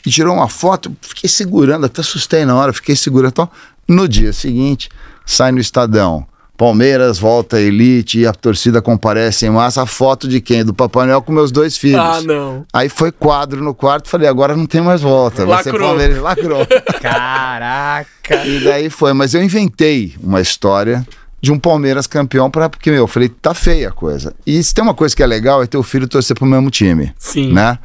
e 0.05 0.09
tirou 0.09 0.35
uma 0.35 0.47
foto. 0.47 0.95
Fiquei 1.01 1.29
segurando, 1.29 1.85
até 1.85 2.01
assustei 2.01 2.45
na 2.45 2.55
hora, 2.55 2.71
fiquei 2.71 2.95
segurando. 2.95 3.31
Então, 3.31 3.49
no 3.87 4.07
dia 4.07 4.31
seguinte, 4.31 4.89
sai 5.25 5.51
no 5.51 5.59
Estadão. 5.59 6.25
Palmeiras 6.63 7.19
volta 7.19 7.57
à 7.57 7.59
elite 7.59 8.19
e 8.19 8.25
a 8.25 8.31
torcida 8.31 8.81
comparece 8.81 9.45
em 9.45 9.49
massa. 9.49 9.81
A 9.81 9.85
foto 9.85 10.29
de 10.29 10.39
quem? 10.39 10.63
Do 10.63 10.73
Papai 10.73 11.05
Noel 11.05 11.21
com 11.21 11.33
meus 11.33 11.51
dois 11.51 11.77
filhos. 11.77 11.99
Ah, 11.99 12.21
não. 12.21 12.65
Aí 12.71 12.87
foi 12.87 13.11
quadro 13.11 13.61
no 13.61 13.73
quarto, 13.73 14.07
falei, 14.07 14.29
agora 14.29 14.55
não 14.55 14.65
tem 14.65 14.79
mais 14.79 15.01
volta. 15.01 15.45
Vai 15.45 15.61
ser 15.61 15.77
Palmeiras. 15.77 16.19
Lacrou. 16.19 16.65
Caraca. 17.01 18.45
E 18.45 18.63
daí 18.63 18.89
foi, 18.89 19.11
mas 19.11 19.33
eu 19.33 19.43
inventei 19.43 20.15
uma 20.23 20.39
história 20.39 21.05
de 21.41 21.51
um 21.51 21.59
Palmeiras 21.59 22.07
campeão 22.07 22.49
para 22.49 22.69
porque 22.69 22.89
meu, 22.89 23.01
eu 23.01 23.07
falei, 23.07 23.27
tá 23.27 23.53
feia 23.53 23.89
a 23.89 23.91
coisa. 23.91 24.33
E 24.47 24.63
se 24.63 24.73
tem 24.73 24.85
uma 24.85 24.93
coisa 24.93 25.13
que 25.13 25.21
é 25.21 25.27
legal 25.27 25.61
é 25.61 25.67
ter 25.67 25.75
o 25.75 25.83
filho 25.83 26.07
torcer 26.07 26.33
pro 26.33 26.45
mesmo 26.45 26.71
time. 26.71 27.13
Sim. 27.17 27.51
Né? 27.51 27.77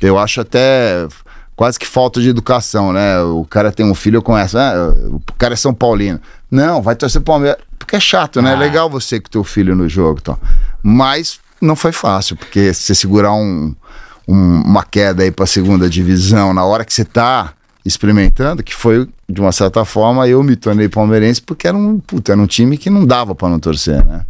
Eu 0.00 0.18
acho 0.18 0.40
até 0.40 1.06
quase 1.54 1.78
que 1.78 1.86
falta 1.86 2.20
de 2.20 2.28
educação, 2.30 2.92
né? 2.92 3.20
O 3.20 3.44
cara 3.44 3.70
tem 3.70 3.86
um 3.86 3.94
filho, 3.94 4.16
eu 4.16 4.22
conheço, 4.22 4.58
ah, 4.58 4.92
o 5.06 5.20
cara 5.38 5.54
é 5.54 5.56
São 5.56 5.72
Paulino. 5.72 6.20
Não, 6.50 6.82
vai 6.82 6.96
torcer 6.96 7.20
pro 7.20 7.34
Palmeiras 7.34 7.67
porque 7.88 7.96
é 7.96 8.00
chato, 8.00 8.42
né? 8.42 8.50
É 8.50 8.52
ah. 8.52 8.56
É 8.56 8.58
legal 8.58 8.90
você 8.90 9.18
com 9.18 9.30
teu 9.30 9.42
filho 9.42 9.74
no 9.74 9.88
jogo, 9.88 10.18
então. 10.20 10.38
Mas 10.82 11.40
não 11.60 11.74
foi 11.74 11.90
fácil, 11.90 12.36
porque 12.36 12.74
você 12.74 12.94
segurar 12.94 13.32
um, 13.32 13.74
um, 14.28 14.60
uma 14.62 14.84
queda 14.84 15.22
aí 15.22 15.30
para 15.30 15.46
segunda 15.46 15.88
divisão 15.88 16.52
na 16.52 16.64
hora 16.64 16.84
que 16.84 16.92
você 16.92 17.04
tá 17.04 17.54
experimentando, 17.84 18.62
que 18.62 18.74
foi 18.74 19.08
de 19.28 19.40
uma 19.40 19.52
certa 19.52 19.84
forma 19.84 20.28
eu 20.28 20.42
me 20.42 20.54
tornei 20.54 20.88
palmeirense 20.88 21.40
porque 21.40 21.66
era 21.66 21.76
um, 21.76 21.98
puta, 21.98 22.32
era 22.32 22.40
um 22.40 22.46
time 22.46 22.76
que 22.76 22.90
não 22.90 23.06
dava 23.06 23.34
para 23.34 23.48
não 23.48 23.58
torcer, 23.58 24.04
né? 24.04 24.20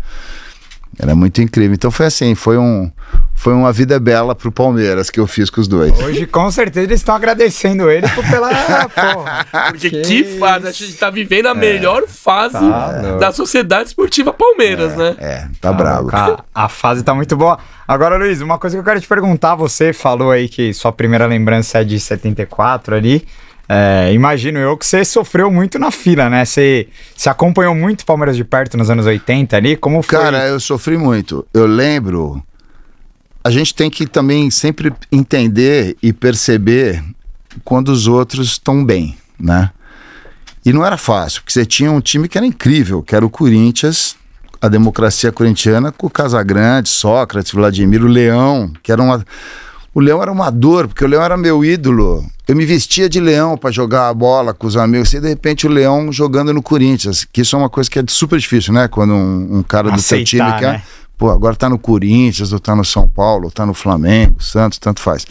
Era 0.99 1.15
muito 1.15 1.41
incrível. 1.43 1.75
Então 1.75 1.91
foi 1.91 2.07
assim, 2.07 2.35
foi 2.35 2.57
um 2.57 2.91
foi 3.35 3.55
uma 3.55 3.73
vida 3.73 4.01
bela 4.01 4.35
pro 4.35 4.51
Palmeiras 4.51 5.11
que 5.11 5.21
eu 5.21 5.27
fiz 5.27 5.49
com 5.49 5.61
os 5.61 5.69
dois. 5.69 5.97
Hoje, 6.01 6.27
com 6.27 6.51
certeza, 6.51 6.87
eles 6.87 7.01
estão 7.01 7.15
agradecendo 7.15 7.89
ele 7.89 8.07
por 8.09 8.29
pela. 8.29 8.51
porra. 8.91 9.47
Porque 9.69 9.91
que, 9.91 10.03
Que 10.03 10.25
fase, 10.39 10.67
a 10.67 10.73
gente 10.73 10.95
tá 10.95 11.09
vivendo 11.09 11.47
a 11.47 11.55
melhor 11.55 12.03
fase 12.09 12.59
Tá 12.59 13.17
da 13.19 13.33
Sociedade 13.33 13.91
Esportiva 13.91 14.33
Palmeiras, 14.33 14.97
né? 14.97 15.15
É, 15.19 15.47
tá 15.61 15.73
bravo. 15.73 16.11
A, 16.13 16.43
a 16.53 16.69
fase 16.69 17.05
tá 17.05 17.15
muito 17.15 17.37
boa. 17.37 17.59
Agora, 17.87 18.17
Luiz, 18.17 18.41
uma 18.41 18.59
coisa 18.59 18.77
que 18.77 18.81
eu 18.81 18.85
quero 18.85 19.01
te 19.01 19.07
perguntar: 19.07 19.55
você 19.55 19.93
falou 19.93 20.33
aí 20.33 20.49
que 20.49 20.75
sua 20.75 20.91
primeira 20.93 21.27
lembrança 21.27 21.79
é 21.79 21.85
de 21.85 21.99
74 22.01 22.97
ali. 22.97 23.25
É, 23.69 24.13
imagino 24.15 24.59
eu 24.59 24.77
que 24.77 24.87
você 24.87 25.05
sofreu 25.05 25.51
muito 25.51 25.79
na 25.79 25.91
fila, 25.91 26.31
né? 26.31 26.45
Você, 26.45 26.89
você 27.15 27.29
acompanhou 27.29 27.75
muito 27.75 28.07
Palmeiras 28.07 28.37
de 28.37 28.45
perto 28.45 28.79
nos 28.79 28.89
anos 28.89 29.05
80 29.05 29.57
ali? 29.57 29.77
Como 29.77 30.03
foi? 30.03 30.19
Cara, 30.19 30.47
eu 30.47 30.59
sofri 30.59 30.97
muito. 30.97 31.47
Eu 31.53 31.67
lembro. 31.67 32.43
A 33.45 33.51
gente 33.51 33.75
tem 33.75 33.91
que 33.91 34.07
também 34.07 34.51
sempre 34.51 34.93
entender 35.13 35.97
e 36.03 36.13
perceber 36.13 37.05
quando 37.65 37.89
os 37.89 38.07
outros 38.07 38.49
estão 38.49 38.85
bem, 38.85 39.17
né? 39.39 39.71
E 40.65 40.73
não 40.73 40.85
era 40.85 40.97
fácil, 40.97 41.43
porque 41.43 41.53
você 41.53 41.65
tinha 41.65 41.91
um 41.91 42.01
time 42.01 42.29
que 42.29 42.37
era 42.37 42.47
incrível, 42.47 43.03
que 43.03 43.15
era 43.15 43.25
o 43.25 43.31
Corinthians, 43.31 44.17
a 44.61 44.69
democracia 44.69 45.31
corintiana, 45.31 45.93
com 45.93 46.07
o 46.07 46.11
Casagrande, 46.11 46.89
Sócrates, 46.89 47.53
Vladimir, 47.53 48.03
o 48.03 48.09
Leão, 48.09 48.73
que 48.83 48.91
era 48.91 49.03
uma. 49.03 49.25
O 49.95 50.01
Leão 50.01 50.23
era 50.23 50.31
uma 50.31 50.51
dor, 50.51 50.87
porque 50.87 51.05
o 51.05 51.09
Leão 51.09 51.23
era 51.23 51.37
meu 51.37 51.65
ídolo. 51.65 52.25
Eu 52.47 52.55
me 52.55 52.65
vestia 52.65 53.09
de 53.09 53.21
leão 53.21 53.59
para 53.59 53.71
jogar 53.71 54.09
a 54.09 54.15
bola 54.15 54.55
com 54.55 54.67
os 54.67 54.77
amigos, 54.77 55.13
e 55.13 55.21
de 55.21 55.29
repente 55.29 55.67
o 55.67 55.71
Leão 55.71 56.13
jogando 56.13 56.53
no 56.53 56.63
Corinthians, 56.63 57.27
que 57.31 57.43
isso 57.43 57.57
é 57.57 57.59
uma 57.59 57.69
coisa 57.69 57.91
que 57.91 57.99
é 57.99 58.05
super 58.09 58.39
difícil, 58.39 58.73
né? 58.73 58.89
Quando 58.89 59.13
um, 59.13 59.59
um 59.59 59.63
cara 59.63 59.91
do 59.91 60.01
seu 60.01 60.23
time 60.25 60.43
Aceitar, 60.43 60.61
quer. 60.61 60.73
né? 60.73 60.83
Pô, 61.19 61.31
agora 61.31 61.57
tá 61.57 61.69
no 61.69 61.79
Corinthians, 61.79 62.53
ou 62.53 62.61
tá 62.61 62.77
no 62.77 62.85
São 62.85 63.09
Paulo, 63.09 63.47
ou 63.47 63.51
tá 63.51 63.67
no 63.67 63.75
Flamengo, 63.75 64.43
Santos, 64.43 64.79
tanto 64.79 65.01
faz. 65.01 65.27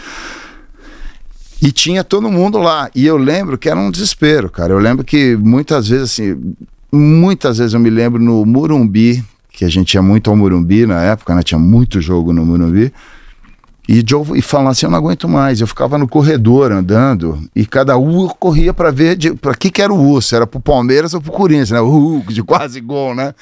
E 1.62 1.72
tinha 1.72 2.04
todo 2.04 2.30
mundo 2.30 2.58
lá. 2.58 2.90
E 2.94 3.06
eu 3.06 3.18
lembro 3.18 3.58
que 3.58 3.70
era 3.70 3.80
um 3.80 3.90
desespero, 3.90 4.50
cara. 4.50 4.74
Eu 4.74 4.80
lembro 4.80 5.04
que 5.04 5.36
muitas 5.38 5.88
vezes, 5.88 6.12
assim, 6.12 6.56
muitas 6.92 7.58
vezes 7.58 7.74
eu 7.74 7.80
me 7.80 7.90
lembro 7.90 8.22
no 8.22 8.46
Murumbi, 8.46 9.24
que 9.52 9.66
a 9.66 9.70
gente 9.70 9.94
ia 9.96 10.02
muito 10.02 10.30
ao 10.30 10.36
Murumbi 10.36 10.86
na 10.86 11.02
época, 11.02 11.34
né? 11.34 11.42
Tinha 11.42 11.58
muito 11.58 12.00
jogo 12.00 12.32
no 12.32 12.46
Murumbi. 12.46 12.94
E, 13.88 14.04
eu- 14.12 14.36
e 14.36 14.42
falando 14.42 14.70
assim, 14.72 14.86
eu 14.86 14.90
não 14.92 14.98
aguento 14.98 15.30
mais. 15.30 15.62
Eu 15.62 15.68
ficava 15.68 15.98
no 15.98 16.08
corredor 16.08 16.72
andando 16.72 17.42
e 17.56 17.66
cada 17.66 17.98
U 17.98 18.28
corria 18.38 18.74
para 18.74 18.92
ver 18.92 19.18
para 19.42 19.56
que 19.56 19.70
que 19.72 19.82
era 19.82 19.94
o 19.94 20.12
U, 20.14 20.22
se 20.22 20.36
era 20.36 20.46
pro 20.46 20.60
Palmeiras 20.60 21.14
ou 21.14 21.22
pro 21.22 21.32
Corinthians, 21.32 21.72
né? 21.72 21.80
O 21.80 22.18
U 22.20 22.24
de 22.28 22.44
quase 22.44 22.82
gol, 22.82 23.16
né? 23.16 23.34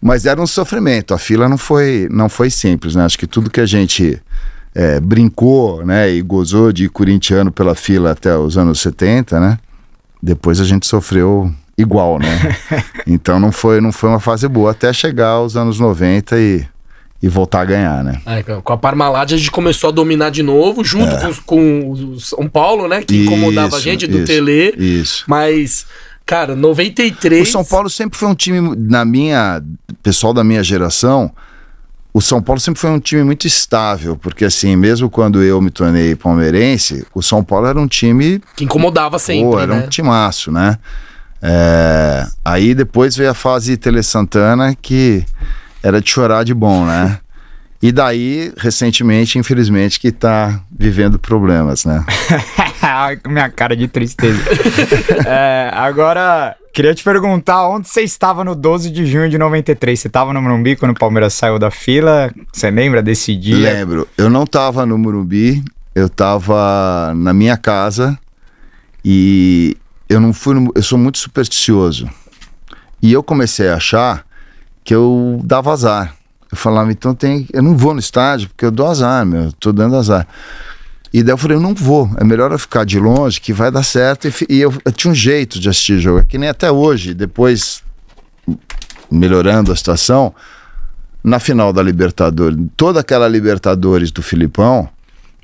Mas 0.00 0.24
era 0.26 0.40
um 0.40 0.46
sofrimento. 0.46 1.12
A 1.14 1.18
fila 1.18 1.48
não 1.48 1.58
foi, 1.58 2.08
não 2.10 2.28
foi 2.28 2.48
simples, 2.50 2.94
né? 2.94 3.04
Acho 3.04 3.18
que 3.18 3.26
tudo 3.26 3.50
que 3.50 3.60
a 3.60 3.66
gente 3.66 4.20
é, 4.74 5.00
brincou, 5.00 5.84
né, 5.84 6.10
e 6.10 6.20
gozou 6.20 6.70
de 6.70 6.86
corintiano 6.88 7.50
pela 7.50 7.74
fila 7.74 8.10
até 8.12 8.36
os 8.36 8.58
anos 8.58 8.78
70, 8.80 9.40
né? 9.40 9.58
Depois 10.22 10.60
a 10.60 10.64
gente 10.64 10.86
sofreu 10.86 11.50
igual, 11.78 12.18
né? 12.18 12.56
então 13.06 13.40
não 13.40 13.50
foi, 13.50 13.80
não 13.80 13.90
foi 13.90 14.10
uma 14.10 14.20
fase 14.20 14.46
boa 14.48 14.70
até 14.72 14.92
chegar 14.92 15.28
aos 15.28 15.56
anos 15.56 15.80
90 15.80 16.38
e, 16.38 16.66
e 17.22 17.28
voltar 17.28 17.62
a 17.62 17.64
ganhar, 17.64 18.04
né? 18.04 18.20
Aí, 18.26 18.42
com 18.42 18.72
a 18.72 18.76
Parmalat 18.76 19.32
a 19.32 19.36
gente 19.36 19.50
começou 19.50 19.88
a 19.88 19.92
dominar 19.92 20.30
de 20.30 20.42
novo, 20.42 20.84
junto 20.84 21.16
com, 21.18 21.26
os- 21.28 21.38
com 21.40 21.90
o 21.90 22.20
São 22.20 22.48
Paulo, 22.48 22.86
né? 22.88 23.02
Que 23.02 23.24
incomodava 23.24 23.76
a 23.76 23.78
É. 23.78 23.78
Isso, 23.78 23.80
gente, 23.80 24.06
do 24.06 24.18
isso, 24.18 24.26
Tele. 24.26 24.74
Isso. 24.76 25.24
Mas, 25.26 25.86
cara, 26.26 26.54
93. 26.54 27.48
O 27.48 27.50
São 27.50 27.64
Paulo 27.64 27.88
sempre 27.90 28.18
foi 28.18 28.28
um 28.28 28.34
time, 28.34 28.76
na 28.78 29.04
minha, 29.04 29.62
pessoal 30.02 30.34
da 30.34 30.44
minha 30.44 30.62
geração, 30.62 31.32
o 32.12 32.20
São 32.20 32.40
Paulo 32.42 32.60
sempre 32.60 32.80
foi 32.80 32.90
um 32.90 32.98
time 33.00 33.22
muito 33.24 33.46
estável, 33.46 34.16
porque 34.16 34.44
assim, 34.44 34.74
mesmo 34.76 35.10
quando 35.10 35.42
eu 35.42 35.60
me 35.60 35.70
tornei 35.70 36.14
palmeirense, 36.16 37.06
o 37.14 37.22
São 37.22 37.42
Paulo 37.44 37.66
era 37.66 37.78
um 37.80 37.86
time, 37.86 38.40
Que 38.56 38.64
incomodava 38.64 39.18
sempre, 39.18 39.50
pô, 39.50 39.58
era 39.60 39.74
né? 39.74 39.84
um 39.84 39.88
timaço, 39.88 40.50
né? 40.52 40.78
É, 41.42 42.26
aí 42.44 42.74
depois 42.74 43.14
veio 43.16 43.30
a 43.30 43.34
fase 43.34 43.76
Tele 43.76 44.02
Santana, 44.02 44.74
que 44.80 45.24
era 45.86 46.00
de 46.00 46.10
chorar 46.10 46.44
de 46.44 46.52
bom, 46.52 46.84
né? 46.84 47.20
E 47.80 47.92
daí, 47.92 48.52
recentemente, 48.56 49.38
infelizmente, 49.38 50.00
que 50.00 50.10
tá 50.10 50.60
vivendo 50.76 51.16
problemas, 51.16 51.84
né? 51.84 52.04
Minha 53.28 53.48
cara 53.50 53.76
de 53.76 53.86
tristeza. 53.86 54.40
É, 55.28 55.70
agora, 55.72 56.56
queria 56.72 56.94
te 56.94 57.04
perguntar 57.04 57.68
onde 57.68 57.88
você 57.88 58.02
estava 58.02 58.42
no 58.42 58.54
12 58.54 58.90
de 58.90 59.06
junho 59.06 59.28
de 59.28 59.38
93. 59.38 59.98
Você 59.98 60.08
estava 60.08 60.32
no 60.32 60.42
Morumbi 60.42 60.74
quando 60.74 60.92
o 60.92 60.98
Palmeiras 60.98 61.34
saiu 61.34 61.58
da 61.58 61.70
fila? 61.70 62.32
Você 62.52 62.70
lembra 62.70 63.02
desse 63.02 63.36
dia? 63.36 63.72
Lembro. 63.72 64.08
Eu 64.16 64.28
não 64.28 64.46
tava 64.46 64.86
no 64.86 64.96
Morumbi, 64.96 65.62
eu 65.94 66.08
tava 66.08 67.12
na 67.14 67.32
minha 67.32 67.56
casa 67.56 68.18
e 69.04 69.76
eu 70.08 70.20
não 70.20 70.32
fui 70.32 70.54
no, 70.54 70.72
eu 70.74 70.82
sou 70.82 70.98
muito 70.98 71.18
supersticioso. 71.18 72.08
E 73.00 73.12
eu 73.12 73.22
comecei 73.22 73.68
a 73.68 73.76
achar 73.76 74.25
que 74.86 74.94
eu 74.94 75.40
dava 75.44 75.72
azar. 75.72 76.14
Eu 76.50 76.56
falava, 76.56 76.92
então 76.92 77.12
tem, 77.12 77.46
eu 77.52 77.60
não 77.62 77.76
vou 77.76 77.92
no 77.92 77.98
estádio 77.98 78.48
porque 78.48 78.64
eu 78.64 78.70
dou 78.70 78.86
azar, 78.86 79.26
meu, 79.26 79.42
eu 79.46 79.52
tô 79.52 79.72
dando 79.72 79.96
azar. 79.96 80.26
E 81.12 81.22
daí 81.22 81.32
eu 81.32 81.38
falei, 81.38 81.56
eu 81.56 81.60
não 81.60 81.74
vou, 81.74 82.08
é 82.18 82.24
melhor 82.24 82.52
eu 82.52 82.58
ficar 82.58 82.84
de 82.84 82.98
longe 83.00 83.40
que 83.40 83.52
vai 83.52 83.68
dar 83.70 83.82
certo. 83.82 84.28
E, 84.28 84.32
e 84.48 84.60
eu, 84.60 84.72
eu 84.84 84.92
tinha 84.92 85.10
um 85.10 85.14
jeito 85.14 85.58
de 85.58 85.68
assistir 85.68 85.98
jogo, 85.98 86.20
é 86.20 86.24
que 86.24 86.38
nem 86.38 86.48
até 86.48 86.70
hoje, 86.70 87.14
depois 87.14 87.82
melhorando 89.10 89.72
a 89.72 89.76
situação, 89.76 90.32
na 91.22 91.40
final 91.40 91.72
da 91.72 91.82
Libertadores, 91.82 92.56
toda 92.76 93.00
aquela 93.00 93.26
Libertadores 93.26 94.12
do 94.12 94.22
Filipão, 94.22 94.88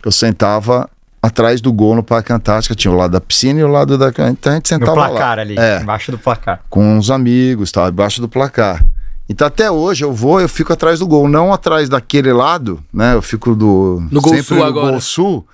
eu 0.05 0.13
sentava 0.13 0.89
atrás 1.21 1.61
do 1.61 1.73
gol 1.73 1.97
no 1.97 2.03
Parque 2.03 2.33
Antártica, 2.33 2.75
tinha 2.77 2.93
o 2.93 2.97
lado 2.97 3.13
da 3.13 3.21
piscina 3.21 3.59
e 3.61 3.65
o 3.65 3.69
lado 3.69 3.99
da. 3.99 4.09
Então 4.31 4.53
a 4.53 4.55
gente 4.57 4.65
No 4.73 4.79
sentava 4.79 4.95
placar 4.95 5.37
lá. 5.37 5.43
ali, 5.43 5.57
É, 5.59 5.81
embaixo 5.81 6.11
do 6.13 6.19
placar. 6.19 6.61
com 6.71 6.97
os 6.99 7.11
amigos, 7.11 7.69
estava 7.69 7.89
embaixo 7.89 8.21
do 8.21 8.29
placar. 8.29 8.85
Então 9.29 9.47
até 9.47 9.71
hoje 9.71 10.05
eu 10.05 10.13
vou, 10.13 10.41
eu 10.41 10.49
fico 10.49 10.73
atrás 10.73 10.99
do 10.99 11.07
gol, 11.07 11.29
não 11.29 11.53
atrás 11.53 11.89
daquele 11.89 12.33
lado, 12.33 12.83
né? 12.93 13.15
Eu 13.15 13.23
fico 13.23 13.55
do 13.55 14.03
No 14.11 14.21
Gol 14.21 14.33
sempre 14.35 14.47
Sul 14.47 14.57
no 14.59 14.65
agora. 14.65 14.91
Gol 14.93 15.01
Sul, 15.01 15.47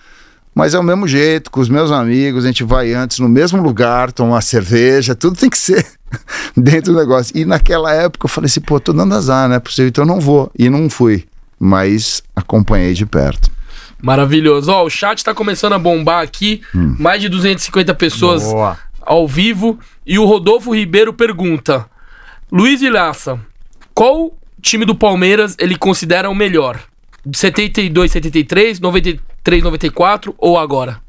mas 0.55 0.75
é 0.75 0.79
o 0.79 0.83
mesmo 0.83 1.07
jeito, 1.07 1.51
com 1.51 1.61
os 1.61 1.69
meus 1.69 1.93
amigos, 1.93 2.45
a 2.45 2.49
gente 2.49 2.65
vai 2.65 2.93
antes 2.93 3.19
no 3.21 3.29
mesmo 3.29 3.63
lugar, 3.63 4.11
tomar 4.11 4.41
cerveja, 4.41 5.15
tudo 5.15 5.37
tem 5.37 5.49
que 5.49 5.59
ser 5.59 5.87
dentro 6.57 6.93
do 6.93 6.99
negócio. 6.99 7.37
E 7.37 7.45
naquela 7.45 7.93
época 7.93 8.27
eu 8.27 8.29
falei 8.29 8.47
assim, 8.47 8.61
pô, 8.61 8.81
tô 8.81 8.93
dando 8.93 9.15
azar, 9.15 9.49
não 9.49 9.55
é 9.55 9.61
possível, 9.61 9.89
então 9.89 10.03
eu 10.03 10.09
não 10.09 10.19
vou. 10.21 10.51
E 10.59 10.69
não 10.69 10.91
fui, 10.91 11.27
mas 11.61 12.23
acompanhei 12.35 12.95
de 12.95 13.07
perto. 13.07 13.51
Maravilhoso. 14.03 14.71
Ó, 14.71 14.85
o 14.85 14.91
chat 14.91 15.25
tá 15.25 15.35
começando 15.35 15.75
a 15.75 15.79
bombar 15.79 16.23
aqui. 16.23 16.63
Hum. 16.75 16.97
Mais 16.99 17.21
de 17.21 17.29
250 17.29 17.95
pessoas 17.95 18.43
Boa. 18.43 18.79
ao 19.01 19.27
vivo. 19.27 19.79
E 20.07 20.19
o 20.19 20.25
Rodolfo 20.25 20.75
Ribeiro 20.75 21.13
pergunta: 21.13 21.87
Luiz 22.51 22.81
Vilaça, 22.81 23.41
qual 23.99 24.33
time 24.63 24.85
do 24.85 24.95
Palmeiras 24.95 25.57
ele 25.59 25.77
considera 25.77 26.31
o 26.31 26.35
melhor? 26.35 26.81
72, 27.33 28.13
73, 28.13 28.79
93, 28.79 29.63
94 29.65 30.33
ou 30.39 30.57
agora? 30.57 31.01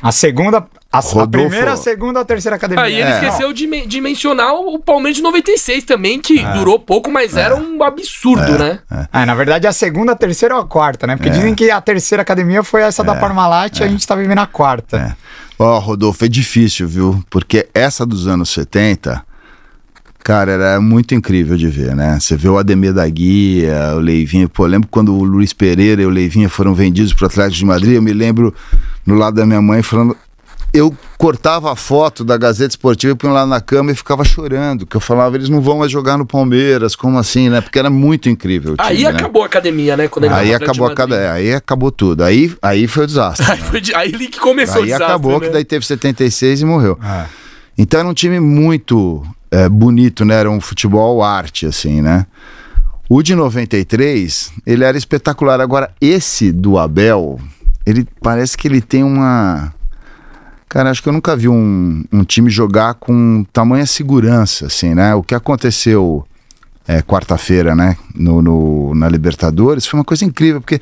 A 0.00 0.10
segunda, 0.10 0.66
a, 0.90 0.98
a 1.00 1.26
primeira, 1.26 1.72
a 1.72 1.76
segunda 1.76 2.20
ou 2.20 2.22
a 2.22 2.24
terceira 2.24 2.56
academia? 2.56 2.84
Aí 2.84 2.94
ele 2.94 3.02
É. 3.02 3.14
esqueceu 3.14 3.52
de, 3.52 3.66
de 3.86 4.00
mencionar 4.00 4.54
o 4.54 4.78
Palmeiras 4.78 5.16
de 5.16 5.22
96 5.22 5.84
também, 5.84 6.18
que 6.18 6.42
durou 6.54 6.78
pouco, 6.78 7.10
mas 7.10 7.36
era 7.36 7.54
um 7.54 7.82
absurdo, 7.82 8.58
né? 8.58 8.78
Ah, 9.12 9.26
na 9.26 9.34
verdade, 9.34 9.66
a 9.66 9.72
segunda, 9.72 10.12
a 10.12 10.16
terceira 10.16 10.54
ou 10.54 10.62
a 10.62 10.66
quarta, 10.66 11.06
né? 11.06 11.12
É. 11.12 11.16
Porque 11.16 11.28
dizem 11.28 11.54
que 11.54 11.70
a 11.70 11.80
terceira 11.82 12.22
academia 12.22 12.62
foi 12.62 12.80
essa 12.82 13.04
da 13.04 13.16
Parmalat 13.16 13.80
e 13.80 13.84
a 13.84 13.88
gente 13.88 14.06
tá 14.06 14.14
vivendo 14.14 14.38
a 14.38 14.46
quarta. 14.46 14.96
É. 14.96 15.16
Ó, 15.58 15.78
Rodolfo, 15.78 16.24
é 16.24 16.28
difícil, 16.28 16.88
viu? 16.88 17.22
Porque 17.28 17.68
essa 17.74 18.06
dos 18.06 18.26
anos 18.28 18.48
70, 18.50 19.22
cara, 20.22 20.52
era 20.52 20.80
muito 20.80 21.14
incrível 21.14 21.56
de 21.56 21.68
ver, 21.68 21.94
né? 21.94 22.18
Você 22.20 22.36
vê 22.36 22.48
o 22.48 22.58
Ademir 22.58 22.92
da 22.92 23.08
Guia, 23.08 23.92
o 23.94 23.98
Leivinho. 23.98 24.48
Pô, 24.48 24.64
eu 24.66 24.70
lembro 24.70 24.88
quando 24.90 25.14
o 25.14 25.24
Luiz 25.24 25.52
Pereira 25.52 26.02
e 26.02 26.06
o 26.06 26.10
Leivinho 26.10 26.48
foram 26.48 26.74
vendidos 26.74 27.12
para 27.14 27.24
o 27.24 27.26
Atlético 27.26 27.56
de 27.58 27.64
Madrid, 27.64 27.94
eu 27.94 28.02
me 28.02 28.12
lembro 28.12 28.54
no 29.06 29.14
lado 29.14 29.34
da 29.36 29.46
minha 29.46 29.62
mãe 29.62 29.82
falando. 29.82 30.16
Eu 30.70 30.94
cortava 31.16 31.72
a 31.72 31.76
foto 31.76 32.22
da 32.22 32.36
Gazeta 32.36 32.68
Esportiva 32.72 33.14
e 33.14 33.16
punha 33.16 33.32
lá 33.32 33.46
na 33.46 33.58
cama 33.58 33.90
e 33.90 33.94
ficava 33.94 34.22
chorando, 34.22 34.84
que 34.86 34.94
eu 34.94 35.00
falava, 35.00 35.34
eles 35.34 35.48
não 35.48 35.62
vão 35.62 35.78
mais 35.78 35.90
jogar 35.90 36.18
no 36.18 36.26
Palmeiras, 36.26 36.94
como 36.94 37.16
assim, 37.18 37.48
né? 37.48 37.62
Porque 37.62 37.78
era 37.78 37.88
muito 37.88 38.28
incrível 38.28 38.74
o 38.74 38.76
time, 38.76 38.86
Aí 38.88 39.02
né? 39.04 39.08
acabou 39.08 39.42
a 39.42 39.46
academia, 39.46 39.96
né? 39.96 40.08
Quando 40.08 40.26
ele 40.26 40.34
Aí 40.34 40.52
acabou, 40.52 40.86
a 40.86 40.90
Madrid. 40.94 41.18
aí 41.20 41.54
acabou 41.54 41.90
tudo. 41.90 42.22
Aí, 42.22 42.54
aí 42.60 42.86
foi 42.86 43.04
o 43.04 43.06
desastre. 43.06 43.46
Aí, 43.50 43.58
foi 43.58 43.80
de- 43.80 43.94
aí 43.94 44.12
que 44.12 44.38
começou 44.38 44.76
o 44.76 44.78
Aí 44.80 44.84
desastre, 44.84 45.06
acabou 45.06 45.40
né? 45.40 45.46
que 45.46 45.52
daí 45.54 45.64
teve 45.64 45.86
76 45.86 46.60
e 46.60 46.64
morreu. 46.66 46.98
É. 47.02 47.24
Então 47.78 48.00
era 48.00 48.08
um 48.08 48.12
time 48.14 48.38
muito 48.38 49.24
é, 49.50 49.68
bonito, 49.68 50.24
né? 50.24 50.34
Era 50.34 50.50
um 50.50 50.60
futebol 50.60 51.22
arte, 51.22 51.66
assim, 51.66 52.00
né? 52.02 52.26
O 53.08 53.22
de 53.22 53.34
93, 53.34 54.52
ele 54.66 54.84
era 54.84 54.96
espetacular. 54.98 55.60
Agora, 55.60 55.90
esse 56.00 56.52
do 56.52 56.76
Abel, 56.78 57.40
ele 57.86 58.06
parece 58.20 58.56
que 58.56 58.68
ele 58.68 58.80
tem 58.80 59.02
uma. 59.02 59.72
Cara, 60.68 60.90
acho 60.90 61.02
que 61.02 61.08
eu 61.08 61.12
nunca 61.14 61.34
vi 61.34 61.48
um, 61.48 62.04
um 62.12 62.24
time 62.24 62.50
jogar 62.50 62.94
com 62.94 63.46
tamanha 63.52 63.86
segurança, 63.86 64.66
assim, 64.66 64.94
né? 64.94 65.14
O 65.14 65.22
que 65.22 65.34
aconteceu 65.34 66.26
é, 66.86 67.00
quarta-feira, 67.00 67.74
né? 67.74 67.96
No, 68.14 68.42
no- 68.42 68.94
na 68.94 69.08
Libertadores, 69.08 69.86
foi 69.86 69.98
uma 69.98 70.04
coisa 70.04 70.26
incrível, 70.26 70.60
porque 70.60 70.80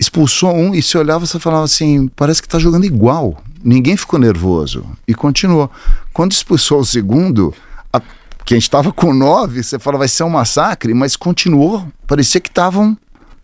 expulsou 0.00 0.52
um 0.54 0.74
e 0.74 0.82
se 0.82 0.96
olhava, 0.96 1.26
você 1.26 1.38
falava 1.38 1.64
assim, 1.64 2.08
parece 2.16 2.40
que 2.40 2.48
tá 2.48 2.58
jogando 2.58 2.84
igual. 2.86 3.42
Ninguém 3.62 3.96
ficou 3.96 4.18
nervoso. 4.18 4.84
E 5.06 5.14
continuou. 5.14 5.70
Quando 6.12 6.32
expulsou 6.32 6.80
o 6.80 6.84
segundo, 6.84 7.54
a, 7.92 8.00
que 8.44 8.54
a 8.54 8.56
gente 8.56 8.64
estava 8.64 8.92
com 8.92 9.12
nove, 9.14 9.62
você 9.62 9.78
fala, 9.78 9.98
vai 9.98 10.08
ser 10.08 10.24
um 10.24 10.30
massacre, 10.30 10.92
mas 10.94 11.16
continuou. 11.16 11.86
Parecia 12.06 12.40
que 12.40 12.48
estavam 12.48 12.96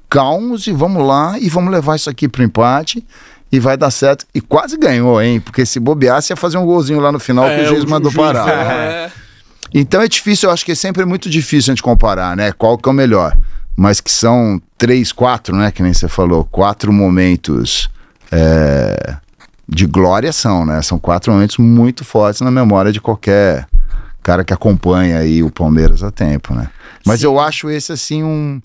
calmos 0.09 0.67
e 0.67 0.73
vamos 0.73 1.07
lá 1.07 1.39
e 1.39 1.49
vamos 1.49 1.71
levar 1.73 1.97
isso 1.97 2.09
aqui 2.09 2.29
pro 2.29 2.43
empate 2.43 3.05
e 3.51 3.59
vai 3.61 3.77
dar 3.77 3.91
certo. 3.91 4.27
E 4.35 4.41
quase 4.41 4.77
ganhou, 4.77 5.21
hein? 5.23 5.41
Porque 5.41 5.65
se 5.67 5.79
bobeasse 5.81 6.33
ia 6.33 6.37
fazer 6.37 6.59
um 6.59 6.65
golzinho 6.67 7.01
lá 7.01 7.11
no 7.13 7.19
final 7.19 7.47
que 7.49 7.61
o 7.63 7.67
juiz 7.67 7.83
ju- 7.83 7.89
mandou 7.89 8.11
juiz, 8.11 8.27
parar. 8.27 8.49
é. 8.49 9.11
Então 9.75 10.01
é 10.01 10.09
difícil, 10.09 10.49
eu 10.49 10.53
acho 10.53 10.65
que 10.65 10.73
é 10.73 10.75
sempre 10.75 11.05
muito 11.05 11.29
difícil 11.29 11.71
a 11.73 11.75
gente 11.75 11.83
comparar, 11.83 12.35
né? 12.37 12.53
Qual 12.53 12.79
que 12.79 12.89
é 12.89 12.93
o 12.93 12.95
melhor. 12.95 13.37
Mas 13.77 14.01
que 14.01 14.11
são 14.11 14.61
três, 14.79 15.13
quatro, 15.13 15.55
né? 15.55 15.71
Que 15.71 15.83
nem 15.83 15.93
você 15.93 16.09
falou, 16.09 16.45
quatro 16.51 16.93
momentos 16.93 17.89
é, 18.33 19.17
de 19.69 19.87
glória 19.87 20.33
são, 20.33 20.65
né? 20.65 20.81
São 20.83 20.99
quatro 20.99 21.33
momentos 21.33 21.59
muito 21.59 22.05
fortes 22.05 22.41
na 22.41 22.51
memória 22.51 22.91
de 22.91 23.01
qualquer 23.01 23.67
cara 24.23 24.45
que 24.45 24.53
acompanha 24.53 25.19
aí 25.19 25.43
o 25.43 25.51
Palmeiras 25.51 26.03
há 26.03 26.11
tempo, 26.11 26.55
né? 26.55 26.69
Mas 27.07 27.21
Sim. 27.21 27.27
eu 27.27 27.39
acho 27.39 27.71
esse 27.71 27.93
assim 27.93 28.23
um. 28.23 28.61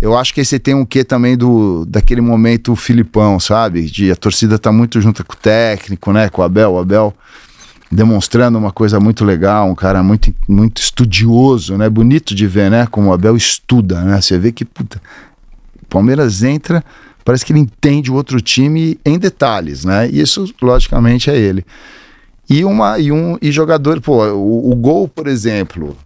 Eu 0.00 0.16
acho 0.16 0.32
que 0.32 0.40
esse 0.40 0.58
tem 0.58 0.74
um 0.74 0.84
quê 0.84 1.04
também 1.04 1.36
do 1.36 1.84
daquele 1.84 2.22
momento 2.22 2.74
Filipão, 2.74 3.38
sabe? 3.38 3.82
De 3.82 4.10
a 4.10 4.16
torcida 4.16 4.58
tá 4.58 4.72
muito 4.72 5.00
junto 5.00 5.24
com 5.24 5.34
o 5.34 5.36
técnico, 5.36 6.12
né? 6.12 6.30
Com 6.30 6.40
o 6.40 6.44
Abel, 6.44 6.72
o 6.72 6.78
Abel 6.78 7.14
demonstrando 7.90 8.56
uma 8.56 8.70
coisa 8.70 9.00
muito 9.00 9.24
legal, 9.24 9.68
um 9.68 9.74
cara 9.74 10.02
muito, 10.02 10.32
muito 10.48 10.80
estudioso, 10.80 11.76
né? 11.76 11.88
Bonito 11.88 12.34
de 12.34 12.46
ver, 12.46 12.70
né? 12.70 12.86
Como 12.86 13.10
o 13.10 13.12
Abel 13.12 13.36
estuda, 13.36 14.00
né? 14.02 14.20
Você 14.20 14.38
vê 14.38 14.52
que, 14.52 14.64
puta, 14.64 15.02
o 15.82 15.86
Palmeiras 15.86 16.42
entra, 16.42 16.84
parece 17.24 17.44
que 17.44 17.52
ele 17.52 17.60
entende 17.60 18.10
o 18.10 18.14
outro 18.14 18.40
time 18.40 18.98
em 19.04 19.18
detalhes, 19.18 19.84
né? 19.84 20.08
E 20.10 20.20
isso, 20.20 20.52
logicamente, 20.60 21.30
é 21.30 21.36
ele. 21.36 21.64
E 22.48 22.64
uma 22.64 22.98
e 22.98 23.12
um 23.12 23.38
e 23.40 23.52
jogador, 23.52 24.00
pô, 24.00 24.24
o, 24.32 24.72
o 24.72 24.74
gol, 24.74 25.06
por 25.06 25.28
exemplo, 25.28 25.96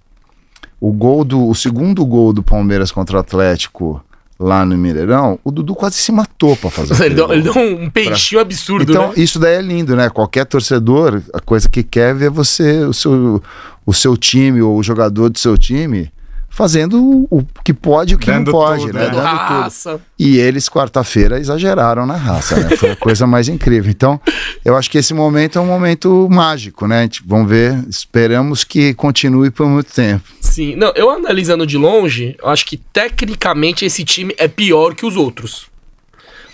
o 0.80 0.92
gol 0.92 1.24
do 1.24 1.48
o 1.48 1.54
segundo 1.54 2.04
gol 2.04 2.32
do 2.32 2.42
Palmeiras 2.42 2.92
contra 2.92 3.16
o 3.16 3.20
Atlético 3.20 4.04
lá 4.38 4.64
no 4.66 4.76
Mineirão, 4.76 5.38
o 5.42 5.50
Dudu 5.50 5.74
quase 5.74 5.96
se 5.96 6.12
matou 6.12 6.56
pra 6.56 6.68
fazer. 6.68 7.00
Ele 7.06 7.14
deu, 7.14 7.32
ele 7.32 7.42
deu 7.42 7.56
um 7.56 7.88
peixinho 7.88 8.40
absurdo, 8.40 8.90
Então, 8.90 9.08
né? 9.08 9.14
isso 9.16 9.38
daí 9.38 9.54
é 9.54 9.62
lindo, 9.62 9.94
né? 9.96 10.10
Qualquer 10.10 10.44
torcedor, 10.44 11.22
a 11.32 11.40
coisa 11.40 11.68
que 11.68 11.82
quer 11.82 12.10
é 12.10 12.14
ver 12.14 12.30
você, 12.30 12.80
o 12.80 12.92
seu, 12.92 13.42
o 13.86 13.94
seu 13.94 14.16
time 14.16 14.60
ou 14.60 14.76
o 14.76 14.82
jogador 14.82 15.30
do 15.30 15.38
seu 15.38 15.56
time 15.56 16.12
fazendo 16.54 17.26
o, 17.28 17.44
que 17.64 17.74
pode 17.74 18.12
e 18.12 18.16
o 18.16 18.18
que 18.18 18.26
Dando 18.30 18.46
não 18.46 18.52
pode, 18.52 18.82
tudo, 18.86 18.92
né? 18.94 19.00
né? 19.00 19.10
Dando 19.10 19.20
raça. 19.20 20.00
E 20.16 20.38
eles, 20.38 20.68
quarta-feira, 20.68 21.38
exageraram 21.40 22.06
na 22.06 22.14
raça, 22.16 22.56
né? 22.56 22.76
Foi 22.76 22.92
a 22.92 22.96
coisa 22.96 23.26
mais 23.26 23.48
incrível. 23.48 23.90
Então, 23.90 24.20
eu 24.64 24.76
acho 24.76 24.88
que 24.88 24.96
esse 24.96 25.12
momento 25.12 25.58
é 25.58 25.60
um 25.60 25.66
momento 25.66 26.28
mágico, 26.30 26.86
né? 26.86 27.02
Gente- 27.02 27.24
Vamos 27.26 27.48
ver, 27.48 27.84
esperamos 27.88 28.62
que 28.62 28.94
continue 28.94 29.50
por 29.50 29.66
muito 29.66 29.92
tempo. 29.92 30.22
Sim. 30.40 30.76
Não, 30.76 30.92
eu 30.94 31.10
analisando 31.10 31.66
de 31.66 31.76
longe, 31.76 32.36
eu 32.40 32.48
acho 32.48 32.64
que 32.64 32.76
tecnicamente 32.76 33.84
esse 33.84 34.04
time 34.04 34.32
é 34.38 34.46
pior 34.46 34.94
que 34.94 35.04
os 35.04 35.16
outros. 35.16 35.66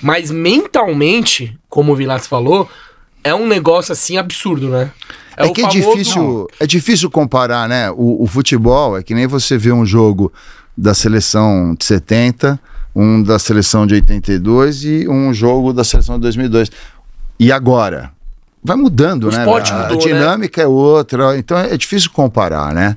Mas 0.00 0.30
mentalmente, 0.30 1.58
como 1.68 1.92
o 1.92 1.96
Vilas 1.96 2.26
falou, 2.26 2.68
é 3.22 3.34
um 3.34 3.46
negócio 3.46 3.92
assim 3.92 4.16
absurdo, 4.16 4.68
né? 4.70 4.90
É, 5.40 5.44
o 5.46 5.52
que 5.52 5.62
é 5.62 5.68
difícil, 5.68 6.46
é 6.58 6.66
difícil 6.66 7.10
comparar, 7.10 7.68
né? 7.68 7.90
O, 7.90 8.22
o 8.22 8.26
futebol 8.26 8.96
é 8.96 9.02
que 9.02 9.14
nem 9.14 9.26
você 9.26 9.56
vê 9.56 9.72
um 9.72 9.84
jogo 9.86 10.32
da 10.76 10.94
seleção 10.94 11.74
de 11.78 11.84
70, 11.84 12.58
um 12.94 13.22
da 13.22 13.38
seleção 13.38 13.86
de 13.86 13.94
82 13.94 14.84
e 14.84 15.08
um 15.08 15.32
jogo 15.32 15.72
da 15.72 15.84
seleção 15.84 16.16
de 16.16 16.22
2002. 16.22 16.70
E 17.38 17.50
agora? 17.50 18.12
Vai 18.62 18.76
mudando, 18.76 19.24
O 19.24 19.30
né? 19.30 19.38
esporte 19.38 19.72
a 19.72 19.78
mudou, 19.78 19.96
né? 19.96 20.02
dinâmica 20.04 20.60
é 20.60 20.66
outra, 20.66 21.38
então 21.38 21.56
é 21.56 21.76
difícil 21.76 22.10
comparar, 22.10 22.74
né? 22.74 22.96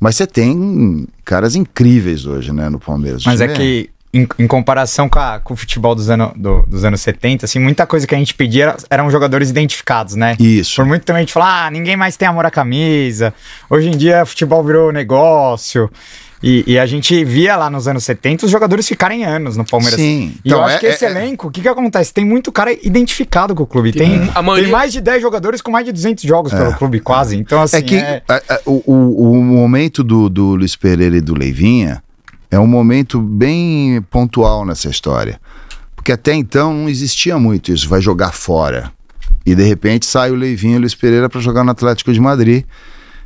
Mas 0.00 0.16
você 0.16 0.26
tem 0.26 1.06
caras 1.24 1.54
incríveis 1.54 2.26
hoje, 2.26 2.52
né, 2.52 2.68
no 2.68 2.80
Palmeiras. 2.80 3.24
Mas 3.24 3.40
é 3.40 3.46
que, 3.46 3.88
em, 4.14 4.26
em 4.38 4.46
comparação 4.46 5.08
com, 5.08 5.18
a- 5.18 5.40
com 5.40 5.54
o 5.54 5.56
futebol 5.56 5.94
dos, 5.94 6.10
ano, 6.10 6.32
do- 6.36 6.62
dos 6.66 6.84
anos 6.84 7.00
70, 7.00 7.46
assim, 7.46 7.58
muita 7.58 7.86
coisa 7.86 8.06
que 8.06 8.14
a 8.14 8.18
gente 8.18 8.34
pedia 8.34 8.64
era- 8.64 8.76
eram 8.90 9.10
jogadores 9.10 9.48
identificados, 9.50 10.14
né? 10.14 10.36
Isso. 10.38 10.76
Por 10.76 10.84
muito 10.84 11.02
tempo 11.04 11.16
a 11.16 11.20
gente 11.20 11.32
fala, 11.32 11.66
ah, 11.66 11.70
ninguém 11.70 11.96
mais 11.96 12.16
tem 12.16 12.28
amor 12.28 12.44
à 12.44 12.50
camisa. 12.50 13.32
Hoje 13.70 13.88
em 13.88 13.96
dia, 13.96 14.26
futebol 14.26 14.62
virou 14.62 14.92
negócio. 14.92 15.90
E, 16.44 16.64
e 16.66 16.76
a 16.78 16.84
gente 16.86 17.24
via 17.24 17.56
lá 17.56 17.70
nos 17.70 17.86
anos 17.86 18.02
70 18.02 18.46
os 18.46 18.50
jogadores 18.50 18.88
ficarem 18.88 19.24
anos 19.24 19.56
no 19.56 19.64
Palmeiras. 19.64 19.94
Sim. 19.98 20.34
E 20.44 20.48
Então, 20.48 20.58
eu 20.58 20.64
acho 20.64 20.74
é- 20.76 20.78
que 20.80 20.86
esse 20.86 21.04
é- 21.06 21.08
elenco, 21.10 21.46
o 21.46 21.50
que 21.52 21.60
que 21.60 21.68
acontece? 21.68 22.12
Tem 22.12 22.24
muito 22.24 22.50
cara 22.50 22.72
identificado 22.72 23.54
com 23.54 23.62
o 23.62 23.66
clube. 23.66 23.92
Tem, 23.92 24.18
Tem- 24.18 24.30
a 24.34 24.42
maioria- 24.42 24.64
tem 24.64 24.72
mais 24.72 24.92
de 24.92 25.00
10 25.00 25.22
jogadores 25.22 25.62
com 25.62 25.70
mais 25.70 25.86
de 25.86 25.92
200 25.92 26.24
jogos 26.24 26.52
pelo 26.52 26.74
clube, 26.74 26.98
quase. 26.98 27.36
Então, 27.36 27.62
assim, 27.62 27.76
É 27.76 27.82
que 27.82 27.94
é- 27.96 28.22
o, 28.66 28.82
o- 28.92 29.30
o 29.32 29.42
momento 29.44 30.02
do, 30.02 30.28
do 30.28 30.56
Luiz 30.56 30.74
Pereira 30.74 31.16
e 31.16 31.20
do 31.20 31.32
Leivinha 31.32 32.02
é 32.52 32.58
um 32.60 32.66
momento 32.68 33.20
bem 33.20 34.00
pontual 34.10 34.64
nessa 34.64 34.88
história. 34.88 35.40
Porque 35.96 36.12
até 36.12 36.34
então 36.34 36.72
não 36.72 36.88
existia 36.88 37.38
muito 37.38 37.72
isso, 37.72 37.88
vai 37.88 38.00
jogar 38.00 38.32
fora. 38.32 38.92
E 39.44 39.54
de 39.54 39.62
repente 39.64 40.06
sai 40.06 40.30
o 40.30 40.34
Leivinha 40.36 40.74
e 40.74 40.76
o 40.76 40.80
Luiz 40.80 40.94
Pereira 40.94 41.28
para 41.28 41.40
jogar 41.40 41.64
no 41.64 41.70
Atlético 41.72 42.12
de 42.12 42.20
Madrid. 42.20 42.64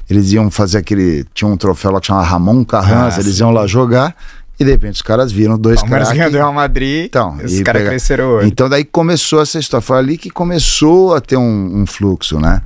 Eles 0.09 0.31
iam 0.33 0.51
fazer 0.51 0.79
aquele. 0.79 1.25
Tinha 1.35 1.49
um 1.51 1.57
troféu 1.57 1.91
lá 1.91 2.01
que 2.01 2.07
chamava 2.07 2.25
Ramon 2.27 2.65
Carranza, 2.65 3.17
Ah, 3.19 3.21
eles 3.21 3.35
sim. 3.37 3.43
iam 3.43 3.51
lá 3.51 3.67
jogar. 3.67 4.15
E 4.59 4.65
de 4.65 4.71
repente 4.71 4.95
os 4.95 5.03
caras 5.03 5.31
viram 5.33 5.59
dois 5.59 5.81
Palmeiras 5.81 6.09
caras. 6.09 6.17
ganhou 6.19 6.31
do 6.33 6.37
Real 6.39 6.53
Madrid. 6.53 7.05
Então, 7.07 7.33
os 7.45 7.61
caras 7.61 7.81
pega- 7.83 7.89
cresceram 7.91 8.25
hoje. 8.29 8.49
Então 8.49 8.69
daí 8.69 8.85
começou 8.85 9.43
essa 9.43 9.59
história. 9.59 9.83
Foi 9.85 9.99
ali 9.99 10.17
que 10.17 10.31
começou 10.31 11.15
a 11.15 11.21
ter 11.21 11.37
um, 11.37 11.81
um 11.83 11.85
fluxo, 11.87 12.39
né? 12.39 12.63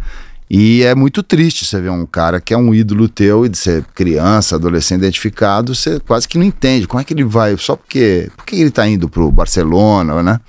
E 0.51 0.83
é 0.83 0.97
muito 0.97 1.23
triste 1.23 1.65
você 1.65 1.81
ver 1.81 1.91
um 1.91 2.05
cara 2.05 2.41
que 2.41 2.53
é 2.53 2.57
um 2.59 2.75
ídolo 2.75 3.09
teu 3.09 3.47
e 3.47 3.49
de 3.49 3.57
ser 3.57 3.85
criança, 3.95 4.57
adolescente 4.57 4.99
identificado, 4.99 5.77
você 5.77 6.01
quase 6.01 6.27
que 6.27 6.37
não 6.37 6.45
entende. 6.45 6.89
Como 6.89 7.01
é 7.01 7.05
que 7.05 7.15
ele 7.15 7.23
vai? 7.23 7.57
Só 7.57 7.77
porque. 7.77 8.29
Por 8.37 8.45
que 8.45 8.57
ele 8.57 8.71
tá 8.73 8.85
indo 8.89 9.09
pro 9.09 9.31
Barcelona, 9.31 10.21
né? 10.25 10.41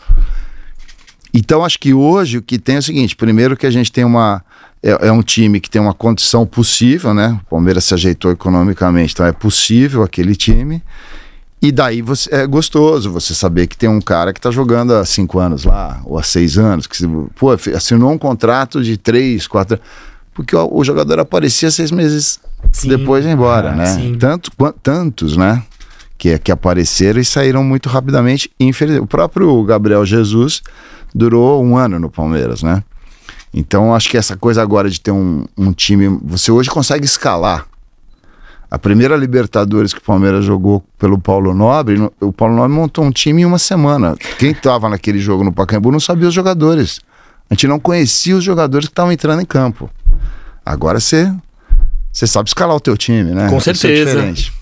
Então 1.31 1.63
acho 1.63 1.77
que 1.77 1.93
hoje 1.93 2.39
o 2.39 2.41
que 2.41 2.57
tem 2.57 2.77
é 2.77 2.79
o 2.79 2.83
seguinte: 2.83 3.15
primeiro 3.15 3.55
que 3.55 3.67
a 3.67 3.71
gente 3.71 3.91
tem 3.91 4.03
uma. 4.03 4.43
É, 4.81 5.09
é 5.09 5.11
um 5.11 5.21
time 5.21 5.59
que 5.59 5.69
tem 5.69 5.79
uma 5.79 5.93
condição 5.93 6.47
possível, 6.47 7.13
né? 7.13 7.39
O 7.45 7.49
Palmeiras 7.51 7.85
se 7.85 7.93
ajeitou 7.93 8.31
economicamente, 8.31 9.13
então 9.13 9.25
é 9.27 9.31
possível 9.31 10.01
aquele 10.01 10.35
time. 10.35 10.81
E 11.61 11.71
daí 11.71 12.01
você, 12.01 12.33
é 12.33 12.47
gostoso 12.47 13.11
você 13.11 13.35
saber 13.35 13.67
que 13.67 13.77
tem 13.77 13.87
um 13.87 14.01
cara 14.01 14.33
que 14.33 14.41
tá 14.41 14.49
jogando 14.49 14.95
há 14.95 15.05
cinco 15.05 15.37
anos 15.37 15.63
lá, 15.63 16.01
ou 16.05 16.17
há 16.17 16.23
seis 16.23 16.57
anos, 16.57 16.87
que 16.87 16.97
pô, 17.35 17.51
assinou 17.51 18.11
um 18.11 18.17
contrato 18.17 18.81
de 18.83 18.97
três, 18.97 19.45
quatro. 19.45 19.79
Porque 20.33 20.55
o, 20.55 20.67
o 20.71 20.83
jogador 20.83 21.19
aparecia 21.19 21.69
seis 21.69 21.91
meses 21.91 22.39
Sim. 22.71 22.87
depois 22.89 23.25
embora, 23.25 23.71
Ah, 23.71 23.75
né? 23.75 23.85
sim. 23.85 24.17
Tanto, 24.17 24.49
tantos, 24.81 25.37
né? 25.37 25.61
Que, 26.17 26.37
que 26.39 26.51
apareceram 26.51 27.19
e 27.19 27.25
saíram 27.25 27.63
muito 27.63 27.89
rapidamente. 27.89 28.49
Infeliz... 28.59 28.97
O 28.99 29.05
próprio 29.05 29.63
Gabriel 29.63 30.05
Jesus 30.05 30.61
durou 31.13 31.63
um 31.63 31.77
ano 31.77 31.99
no 31.99 32.09
Palmeiras, 32.09 32.63
né? 32.63 32.83
Então 33.53 33.93
acho 33.93 34.09
que 34.09 34.17
essa 34.17 34.37
coisa 34.37 34.61
agora 34.61 34.89
de 34.89 34.99
ter 35.01 35.11
um, 35.11 35.45
um 35.57 35.73
time. 35.73 36.19
Você 36.23 36.51
hoje 36.51 36.69
consegue 36.69 37.05
escalar. 37.05 37.67
A 38.71 38.79
primeira 38.79 39.17
Libertadores 39.17 39.93
que 39.93 39.99
o 39.99 40.03
Palmeiras 40.03 40.45
jogou 40.45 40.81
pelo 40.97 41.19
Paulo 41.19 41.53
Nobre, 41.53 41.97
no- 41.97 42.11
o 42.21 42.31
Paulo 42.31 42.55
Nobre 42.55 42.71
montou 42.71 43.03
um 43.03 43.11
time 43.11 43.41
em 43.41 43.45
uma 43.45 43.59
semana. 43.59 44.15
Quem 44.39 44.51
estava 44.51 44.87
naquele 44.87 45.19
jogo 45.19 45.43
no 45.43 45.51
Pacaembu 45.51 45.91
não 45.91 45.99
sabia 45.99 46.29
os 46.29 46.33
jogadores. 46.33 47.01
A 47.49 47.53
gente 47.53 47.67
não 47.67 47.77
conhecia 47.77 48.33
os 48.37 48.43
jogadores 48.45 48.87
que 48.87 48.93
estavam 48.93 49.11
entrando 49.11 49.41
em 49.41 49.45
campo. 49.45 49.89
Agora 50.65 50.99
você 51.01 51.29
você 52.13 52.25
sabe 52.25 52.47
escalar 52.49 52.75
o 52.75 52.79
teu 52.79 52.95
time, 52.97 53.31
né? 53.31 53.49
Com 53.49 53.57
é 53.57 53.59
certeza. 53.59 54.05
diferente. 54.11 54.53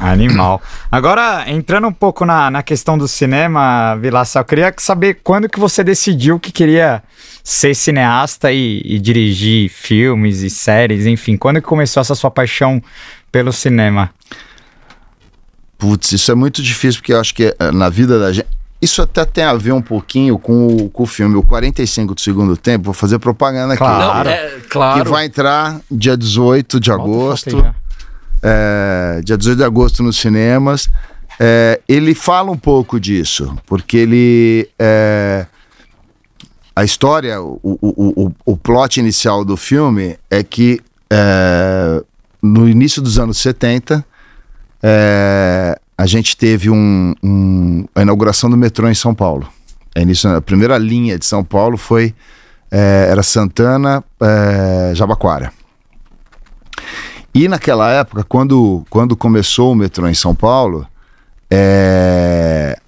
Animal. 0.00 0.60
Agora, 0.90 1.44
entrando 1.48 1.86
um 1.86 1.92
pouco 1.92 2.24
na, 2.24 2.50
na 2.50 2.62
questão 2.62 2.98
do 2.98 3.06
cinema, 3.06 3.94
Vilaça, 3.96 4.40
eu 4.40 4.44
queria 4.44 4.74
saber 4.78 5.20
quando 5.22 5.48
que 5.48 5.60
você 5.60 5.84
decidiu 5.84 6.40
que 6.40 6.50
queria 6.50 7.02
ser 7.44 7.74
cineasta 7.74 8.50
e, 8.50 8.80
e 8.84 8.98
dirigir 8.98 9.68
filmes 9.68 10.42
e 10.42 10.50
séries, 10.50 11.06
enfim, 11.06 11.36
quando 11.36 11.56
que 11.60 11.66
começou 11.68 12.00
essa 12.00 12.14
sua 12.16 12.30
paixão 12.30 12.82
pelo 13.32 13.52
cinema? 13.52 14.10
Putz, 15.78 16.12
isso 16.12 16.30
é 16.30 16.34
muito 16.34 16.62
difícil 16.62 17.00
porque 17.00 17.12
eu 17.12 17.20
acho 17.20 17.34
que 17.34 17.54
eh, 17.58 17.72
na 17.72 17.88
vida 17.88 18.18
da 18.18 18.32
gente. 18.32 18.46
Isso 18.80 19.00
até 19.00 19.24
tem 19.24 19.44
a 19.44 19.54
ver 19.54 19.70
um 19.72 19.82
pouquinho 19.82 20.36
com 20.38 20.66
o, 20.66 20.90
com 20.90 21.04
o 21.04 21.06
filme, 21.06 21.36
o 21.36 21.42
45 21.42 22.14
do 22.16 22.20
segundo 22.20 22.56
tempo. 22.56 22.84
Vou 22.86 22.94
fazer 22.94 23.18
propaganda 23.20 23.74
aqui. 23.74 23.78
Claro. 23.82 24.24
Não, 24.28 24.30
é, 24.34 24.60
claro. 24.68 25.02
Que 25.04 25.08
vai 25.10 25.26
entrar 25.26 25.80
dia 25.90 26.16
18 26.16 26.80
de 26.80 26.90
agosto. 26.90 27.64
é, 28.42 29.20
dia 29.24 29.36
18 29.38 29.56
de 29.58 29.64
agosto 29.64 30.02
nos 30.02 30.16
cinemas. 30.16 30.88
É, 31.38 31.80
ele 31.88 32.14
fala 32.14 32.50
um 32.50 32.56
pouco 32.58 32.98
disso, 33.00 33.56
porque 33.66 33.96
ele. 33.96 34.68
é, 34.78 35.46
a 36.74 36.84
história, 36.84 37.40
o, 37.40 37.60
o, 37.62 37.78
o, 37.82 38.26
o- 38.26 38.34
o 38.52 38.56
plot 38.56 38.98
inicial 38.98 39.44
do 39.44 39.56
filme 39.56 40.16
é 40.30 40.42
que 40.42 40.80
é, 41.10 42.02
no 42.42 42.68
início 42.68 43.00
dos 43.00 43.18
anos 43.18 43.38
70, 43.38 44.04
é, 44.82 45.78
a 45.96 46.06
gente 46.06 46.36
teve 46.36 46.68
um, 46.68 47.14
um, 47.22 47.84
a 47.94 48.02
inauguração 48.02 48.50
do 48.50 48.56
metrô 48.56 48.88
em 48.88 48.94
São 48.94 49.14
Paulo. 49.14 49.48
É 49.94 50.02
início, 50.02 50.34
a 50.34 50.40
primeira 50.42 50.76
linha 50.76 51.18
de 51.18 51.24
São 51.24 51.44
Paulo 51.44 51.76
foi 51.76 52.14
é, 52.70 53.08
era 53.10 53.22
Santana, 53.22 54.02
é, 54.20 54.92
Jabaquara. 54.94 55.52
E 57.34 57.46
naquela 57.46 57.90
época, 57.90 58.24
quando, 58.24 58.84
quando 58.90 59.16
começou 59.16 59.72
o 59.72 59.74
metrô 59.74 60.08
em 60.08 60.14
São 60.14 60.34
Paulo, 60.34 60.86
é, 61.50 62.78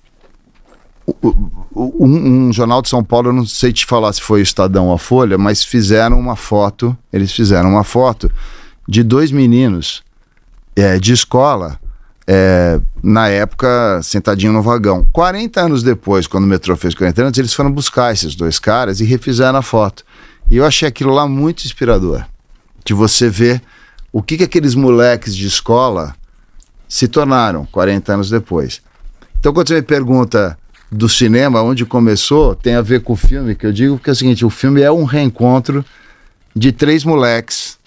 um, 1.75 2.49
um, 2.49 2.53
jornal 2.53 2.83
de 2.83 2.89
São 2.89 3.05
Paulo, 3.05 3.29
eu 3.29 3.33
não 3.33 3.47
sei 3.47 3.73
te 3.73 3.87
falar 3.87 4.13
se 4.13 4.21
foi 4.21 4.41
o 4.41 4.43
Estadão 4.43 4.89
ou 4.89 4.95
a 4.95 4.99
Folha, 4.99 5.39
mas 5.39 5.63
fizeram 5.63 6.19
uma 6.19 6.37
foto, 6.37 6.97
eles 7.13 7.33
fizeram 7.33 7.71
uma 7.71 7.85
foto 7.85 8.31
de 8.89 9.03
dois 9.03 9.31
meninos 9.31 10.03
é, 10.77 10.99
de 10.99 11.13
escola, 11.13 11.79
é, 12.27 12.81
na 13.03 13.29
época, 13.29 14.01
sentadinho 14.03 14.53
no 14.53 14.63
vagão. 14.63 15.07
40 15.13 15.61
anos 15.61 15.83
depois, 15.83 16.27
quando 16.27 16.45
o 16.45 16.47
metrô 16.47 16.77
fez 16.77 16.95
40 16.95 17.23
anos, 17.23 17.39
eles 17.39 17.53
foram 17.53 17.71
buscar 17.71 18.13
esses 18.13 18.35
dois 18.35 18.59
caras 18.59 19.01
e 19.01 19.05
refizeram 19.05 19.59
a 19.59 19.63
foto. 19.63 20.05
E 20.51 20.57
eu 20.57 20.65
achei 20.65 20.89
aquilo 20.89 21.13
lá 21.13 21.27
muito 21.27 21.65
inspirador. 21.65 22.25
De 22.85 22.93
você 22.93 23.29
ver 23.29 23.63
o 24.13 24.23
que, 24.23 24.37
que 24.37 24.45
aqueles 24.45 24.75
moleques 24.75 25.35
de 25.35 25.47
escola 25.47 26.15
se 26.89 27.09
tornaram 27.09 27.67
40 27.67 28.13
anos 28.13 28.31
depois. 28.31 28.83
Então, 29.39 29.53
quando 29.53 29.69
você 29.69 29.75
me 29.75 29.83
pergunta 29.83 30.59
do 30.91 31.09
cinema, 31.09 31.63
onde 31.63 31.85
começou, 31.85 32.55
tem 32.55 32.75
a 32.75 32.83
ver 32.83 33.03
com 33.03 33.15
o 33.15 33.17
filme, 33.17 33.55
que 33.55 33.67
eu 33.67 33.73
digo 33.73 33.99
que 33.99 34.09
é 34.09 34.13
o 34.13 34.17
seguinte: 34.17 34.45
o 34.45 34.51
filme 34.51 34.81
é 34.81 34.93
um 34.93 35.05
reencontro 35.05 35.85
de 36.55 36.71
três 36.71 37.05
moleques 37.05 37.79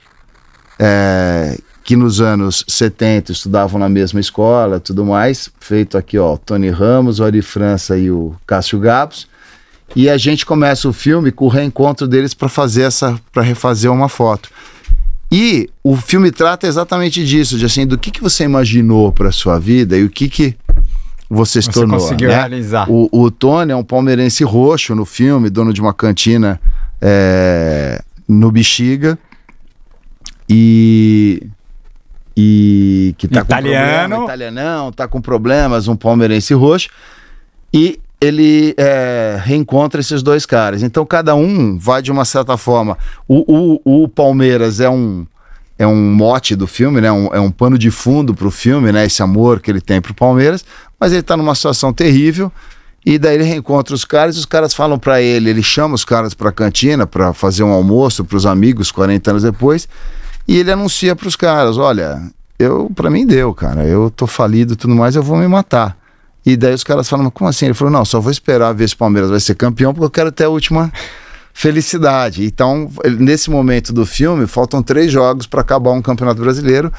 é, 0.79 1.57
que 1.83 1.95
nos 1.95 2.19
anos 2.19 2.65
70 2.67 3.31
estudavam 3.31 3.79
na 3.79 3.87
mesma 3.87 4.19
escola, 4.19 4.79
tudo 4.79 5.05
mais, 5.05 5.49
feito 5.59 5.97
aqui, 5.97 6.17
ó, 6.17 6.37
Tony 6.37 6.69
Ramos, 6.69 7.19
o 7.19 7.23
Ari 7.23 7.41
França 7.41 7.97
e 7.97 8.11
o 8.11 8.35
Cássio 8.45 8.79
Gabos. 8.79 9.27
E 9.95 10.09
a 10.09 10.17
gente 10.17 10.45
começa 10.45 10.87
o 10.89 10.93
filme 10.93 11.31
com 11.31 11.45
o 11.45 11.49
reencontro 11.49 12.07
deles 12.07 12.33
para 12.33 12.49
fazer 12.49 12.83
essa, 12.83 13.17
para 13.31 13.41
refazer 13.41 13.91
uma 13.91 14.09
foto. 14.09 14.49
E 15.31 15.69
o 15.83 15.95
filme 15.95 16.31
trata 16.31 16.67
exatamente 16.67 17.25
disso, 17.25 17.57
de 17.57 17.65
assim, 17.65 17.85
do 17.85 17.97
que, 17.97 18.11
que 18.11 18.21
você 18.21 18.43
imaginou 18.43 19.11
para 19.11 19.31
sua 19.31 19.59
vida 19.59 19.97
e 19.97 20.03
o 20.03 20.09
que 20.09 20.29
que 20.29 20.55
você 21.29 21.61
se 21.61 21.67
você 21.67 21.79
tornou. 21.79 21.99
conseguiu 21.99 22.29
né? 22.29 22.35
realizar. 22.35 22.89
O, 22.89 23.09
o, 23.11 23.29
Tony 23.29 23.71
é 23.71 23.75
um 23.75 23.83
palmeirense 23.83 24.43
roxo 24.43 24.95
no 24.95 25.05
filme, 25.05 25.49
dono 25.49 25.73
de 25.73 25.81
uma 25.81 25.93
cantina 25.93 26.59
é, 27.01 28.01
no 28.27 28.51
Bexiga. 28.51 29.17
E 30.49 31.47
e 32.39 33.15
que 33.17 33.27
tá 33.27 33.41
Italiano. 33.41 33.81
com 33.81 34.07
problema, 34.07 34.23
italianão, 34.25 34.91
tá 34.91 35.07
com 35.07 35.19
problemas, 35.19 35.87
um 35.87 35.95
palmeirense 35.95 36.53
roxo. 36.53 36.89
E 37.73 37.99
ele 38.21 38.75
é, 38.77 39.39
reencontra 39.43 39.99
esses 39.99 40.21
dois 40.21 40.45
caras. 40.45 40.83
Então 40.83 41.03
cada 41.03 41.33
um 41.33 41.77
vai 41.77 42.01
de 42.01 42.11
uma 42.11 42.25
certa 42.25 42.55
forma. 42.55 42.95
O, 43.27 43.79
o, 43.83 44.03
o 44.03 44.07
Palmeiras 44.07 44.79
é 44.79 44.89
um 44.89 45.25
é 45.79 45.85
um 45.85 46.11
mote 46.11 46.55
do 46.55 46.65
filme, 46.65 46.99
né? 46.99 47.11
Um, 47.11 47.27
é 47.33 47.39
um 47.39 47.51
pano 47.51 47.77
de 47.77 47.91
fundo 47.91 48.33
pro 48.33 48.49
filme, 48.49 48.91
né? 48.91 49.05
Esse 49.05 49.21
amor 49.21 49.59
que 49.59 49.69
ele 49.69 49.81
tem 49.81 50.01
pro 50.01 50.13
Palmeiras, 50.13 50.65
mas 50.99 51.13
ele 51.13 51.21
tá 51.21 51.37
numa 51.37 51.53
situação 51.53 51.93
terrível. 51.93 52.51
E 53.05 53.17
daí 53.17 53.35
ele 53.35 53.43
reencontra 53.43 53.95
os 53.95 54.03
caras 54.03 54.35
e 54.35 54.39
os 54.39 54.45
caras 54.45 54.73
falam 54.73 54.99
para 54.99 55.21
ele, 55.21 55.49
ele 55.49 55.63
chama 55.63 55.95
os 55.95 56.03
caras 56.03 56.33
pra 56.33 56.51
cantina 56.51 57.07
para 57.07 57.31
fazer 57.31 57.63
um 57.63 57.71
almoço 57.71 58.25
pros 58.25 58.45
amigos 58.45 58.91
40 58.91 59.31
anos 59.31 59.43
depois, 59.43 59.87
e 60.47 60.57
ele 60.57 60.71
anuncia 60.71 61.15
pros 61.15 61.35
caras, 61.35 61.77
olha, 61.77 62.21
eu 62.57 62.91
para 62.95 63.09
mim 63.09 63.25
deu, 63.25 63.53
cara, 63.53 63.85
eu 63.85 64.09
tô 64.09 64.25
falido 64.25 64.75
tudo 64.75 64.95
mais, 64.95 65.15
eu 65.15 65.23
vou 65.23 65.37
me 65.37 65.47
matar. 65.47 65.97
E 66.45 66.55
daí 66.55 66.73
os 66.73 66.83
caras 66.83 67.09
falam, 67.09 67.29
como 67.29 67.49
assim? 67.49 67.65
Ele 67.65 67.73
falou, 67.73 67.91
não, 67.91 68.05
só 68.05 68.21
vou 68.21 68.31
esperar 68.31 68.73
ver 68.73 68.87
se 68.87 68.95
o 68.95 68.97
Palmeiras 68.97 69.29
vai 69.29 69.39
ser 69.39 69.55
campeão, 69.55 69.93
porque 69.93 70.05
eu 70.05 70.09
quero 70.09 70.31
ter 70.31 70.45
a 70.45 70.49
última 70.49 70.91
felicidade. 71.53 72.45
Então, 72.45 72.89
nesse 73.19 73.49
momento 73.49 73.91
do 73.91 74.05
filme, 74.05 74.47
faltam 74.47 74.81
três 74.81 75.11
jogos 75.11 75.45
para 75.45 75.59
acabar 75.59 75.91
um 75.91 76.01
campeonato 76.01 76.39
brasileiro, 76.39 76.89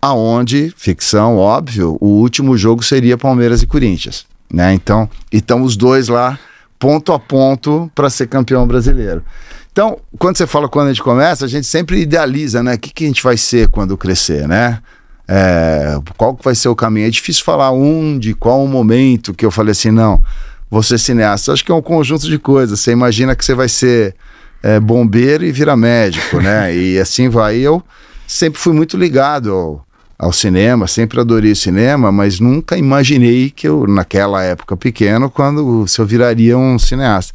aonde, 0.00 0.72
ficção, 0.76 1.38
óbvio, 1.38 1.96
o 2.00 2.06
último 2.06 2.56
jogo 2.56 2.84
seria 2.84 3.18
Palmeiras 3.18 3.62
e 3.62 3.66
Corinthians. 3.66 4.26
Né? 4.52 4.74
Então, 4.74 5.08
então 5.32 5.62
os 5.62 5.76
dois 5.76 6.08
lá, 6.08 6.38
ponto 6.78 7.12
a 7.12 7.18
ponto, 7.18 7.90
para 7.94 8.10
ser 8.10 8.28
campeão 8.28 8.66
brasileiro. 8.66 9.24
Então, 9.72 9.98
quando 10.18 10.36
você 10.36 10.46
fala 10.46 10.68
quando 10.68 10.88
a 10.88 10.92
gente 10.92 11.02
começa, 11.02 11.46
a 11.46 11.48
gente 11.48 11.66
sempre 11.66 11.98
idealiza, 12.00 12.62
né? 12.62 12.74
O 12.74 12.78
que, 12.78 12.92
que 12.92 13.04
a 13.04 13.06
gente 13.06 13.22
vai 13.22 13.38
ser 13.38 13.68
quando 13.68 13.96
crescer, 13.96 14.46
né? 14.46 14.80
É, 15.26 15.98
qual 16.16 16.38
vai 16.42 16.54
ser 16.54 16.68
o 16.68 16.76
caminho? 16.76 17.06
É 17.06 17.10
difícil 17.10 17.42
falar 17.42 17.70
um 17.70 18.18
de 18.18 18.34
qual 18.34 18.66
momento 18.66 19.32
que 19.32 19.46
eu 19.46 19.50
falei 19.50 19.72
assim, 19.72 19.90
não, 19.90 20.22
você 20.70 20.98
cineasta. 20.98 21.52
Acho 21.52 21.64
que 21.64 21.72
é 21.72 21.74
um 21.74 21.80
conjunto 21.80 22.28
de 22.28 22.38
coisas. 22.38 22.80
Você 22.80 22.92
imagina 22.92 23.34
que 23.34 23.42
você 23.42 23.54
vai 23.54 23.68
ser 23.68 24.14
é, 24.62 24.78
bombeiro 24.78 25.42
e 25.42 25.50
vira 25.50 25.74
médico, 25.74 26.38
né? 26.38 26.72
e 26.76 26.98
assim 26.98 27.30
vai. 27.30 27.56
Eu 27.56 27.82
sempre 28.26 28.60
fui 28.60 28.74
muito 28.74 28.98
ligado 28.98 29.52
ao, 29.52 29.86
ao 30.18 30.32
cinema, 30.34 30.86
sempre 30.86 31.18
adorei 31.18 31.54
cinema, 31.54 32.12
mas 32.12 32.38
nunca 32.38 32.76
imaginei 32.76 33.48
que 33.48 33.66
eu, 33.66 33.86
naquela 33.86 34.42
época 34.42 34.76
pequeno, 34.76 35.30
quando 35.30 35.86
se 35.88 35.98
eu 35.98 36.04
viraria 36.04 36.58
um 36.58 36.78
cineasta. 36.78 37.32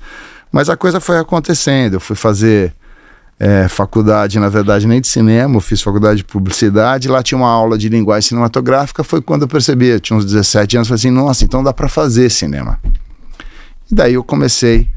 Mas 0.52 0.70
a 0.70 0.78
coisa 0.78 1.00
foi 1.00 1.18
acontecendo. 1.18 1.96
Eu 1.96 2.00
fui 2.00 2.16
fazer 2.16 2.74
é, 3.40 3.68
faculdade, 3.68 4.40
na 4.40 4.50
verdade, 4.50 4.88
nem 4.88 5.00
de 5.00 5.08
cinema, 5.08 5.56
eu 5.56 5.62
fiz 5.62 5.82
faculdade 5.82 6.18
de 6.18 6.24
publicidade, 6.24 7.08
lá 7.08 7.22
tinha 7.22 7.38
uma 7.38 7.50
aula 7.50 7.78
de 7.78 7.88
linguagem 7.88 8.30
cinematográfica, 8.30 9.04
foi 9.04 9.22
quando 9.22 9.44
eu 9.44 9.48
percebi, 9.48 9.88
eu 9.88 10.00
tinha 10.00 10.18
uns 10.18 10.26
17 10.26 10.78
anos, 10.78 10.88
falei 10.88 11.00
assim, 11.00 11.12
nossa, 11.12 11.44
então 11.44 11.64
dá 11.64 11.72
para 11.72 11.88
fazer 11.88 12.30
cinema. 12.30 12.80
E 13.92 13.94
daí 13.94 14.16
eu 14.16 14.24
comecei 14.24 14.90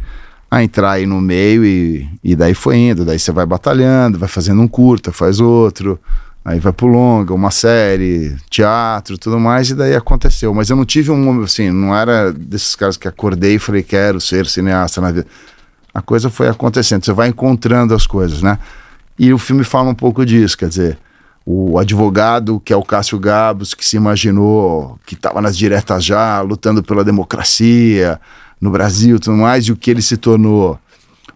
a 0.51 0.65
entrar 0.65 0.93
aí 0.93 1.07
no 1.07 1.21
meio 1.21 1.65
e, 1.65 2.09
e 2.25 2.35
daí 2.35 2.55
foi 2.55 2.77
indo, 2.77 3.05
daí 3.05 3.19
você 3.19 3.31
vai 3.31 3.47
batalhando, 3.47 4.19
vai 4.19 4.29
fazendo 4.29 4.61
um 4.61 4.67
curta, 4.67 5.13
faz 5.13 5.39
outro, 5.39 6.01
aí 6.45 6.59
vai 6.59 6.73
pro 6.73 6.87
longa, 6.87 7.35
uma 7.35 7.51
série, 7.51 8.37
teatro, 8.49 9.19
tudo 9.19 9.39
mais, 9.39 9.71
e 9.71 9.75
daí 9.75 9.95
aconteceu. 9.95 10.55
Mas 10.55 10.71
eu 10.71 10.77
não 10.77 10.85
tive 10.85 11.11
um, 11.11 11.43
assim, 11.43 11.71
não 11.71 11.95
era 11.95 12.33
desses 12.33 12.75
caras 12.75 12.97
que 12.97 13.07
acordei 13.07 13.57
e 13.57 13.59
falei, 13.59 13.83
quero 13.83 14.21
ser 14.21 14.47
cineasta 14.47 15.01
na 15.01 15.13
vida 15.13 15.27
a 15.93 16.01
coisa 16.01 16.31
foi 16.31 16.49
acontecendo, 16.49 17.05
você 17.05 17.13
vai 17.13 17.29
encontrando 17.29 17.95
as 17.95 18.07
coisas, 18.07 18.43
né? 18.43 18.59
E 19.19 19.33
o 19.33 19.39
filme 19.39 19.65
fala 19.65 19.91
um 19.91 19.95
pouco 19.95 20.25
disso, 20.25 20.57
quer 20.57 20.69
dizer, 20.69 20.99
o 21.45 21.79
advogado, 21.79 22.61
que 22.61 22.73
é 22.73 22.77
o 22.77 22.83
Cássio 22.83 23.19
Gabos, 23.19 23.75
que 23.75 23.85
se 23.85 23.97
imaginou 23.97 24.99
que 25.05 25.15
estava 25.15 25.41
nas 25.41 25.57
diretas 25.57 26.05
já, 26.05 26.41
lutando 26.41 26.83
pela 26.83 27.05
democracia 27.05 28.21
no 28.61 28.71
Brasil 28.71 29.19
tudo 29.19 29.37
mais, 29.37 29.65
e 29.67 29.73
o 29.73 29.77
que 29.77 29.91
ele 29.91 30.03
se 30.03 30.17
tornou. 30.17 30.79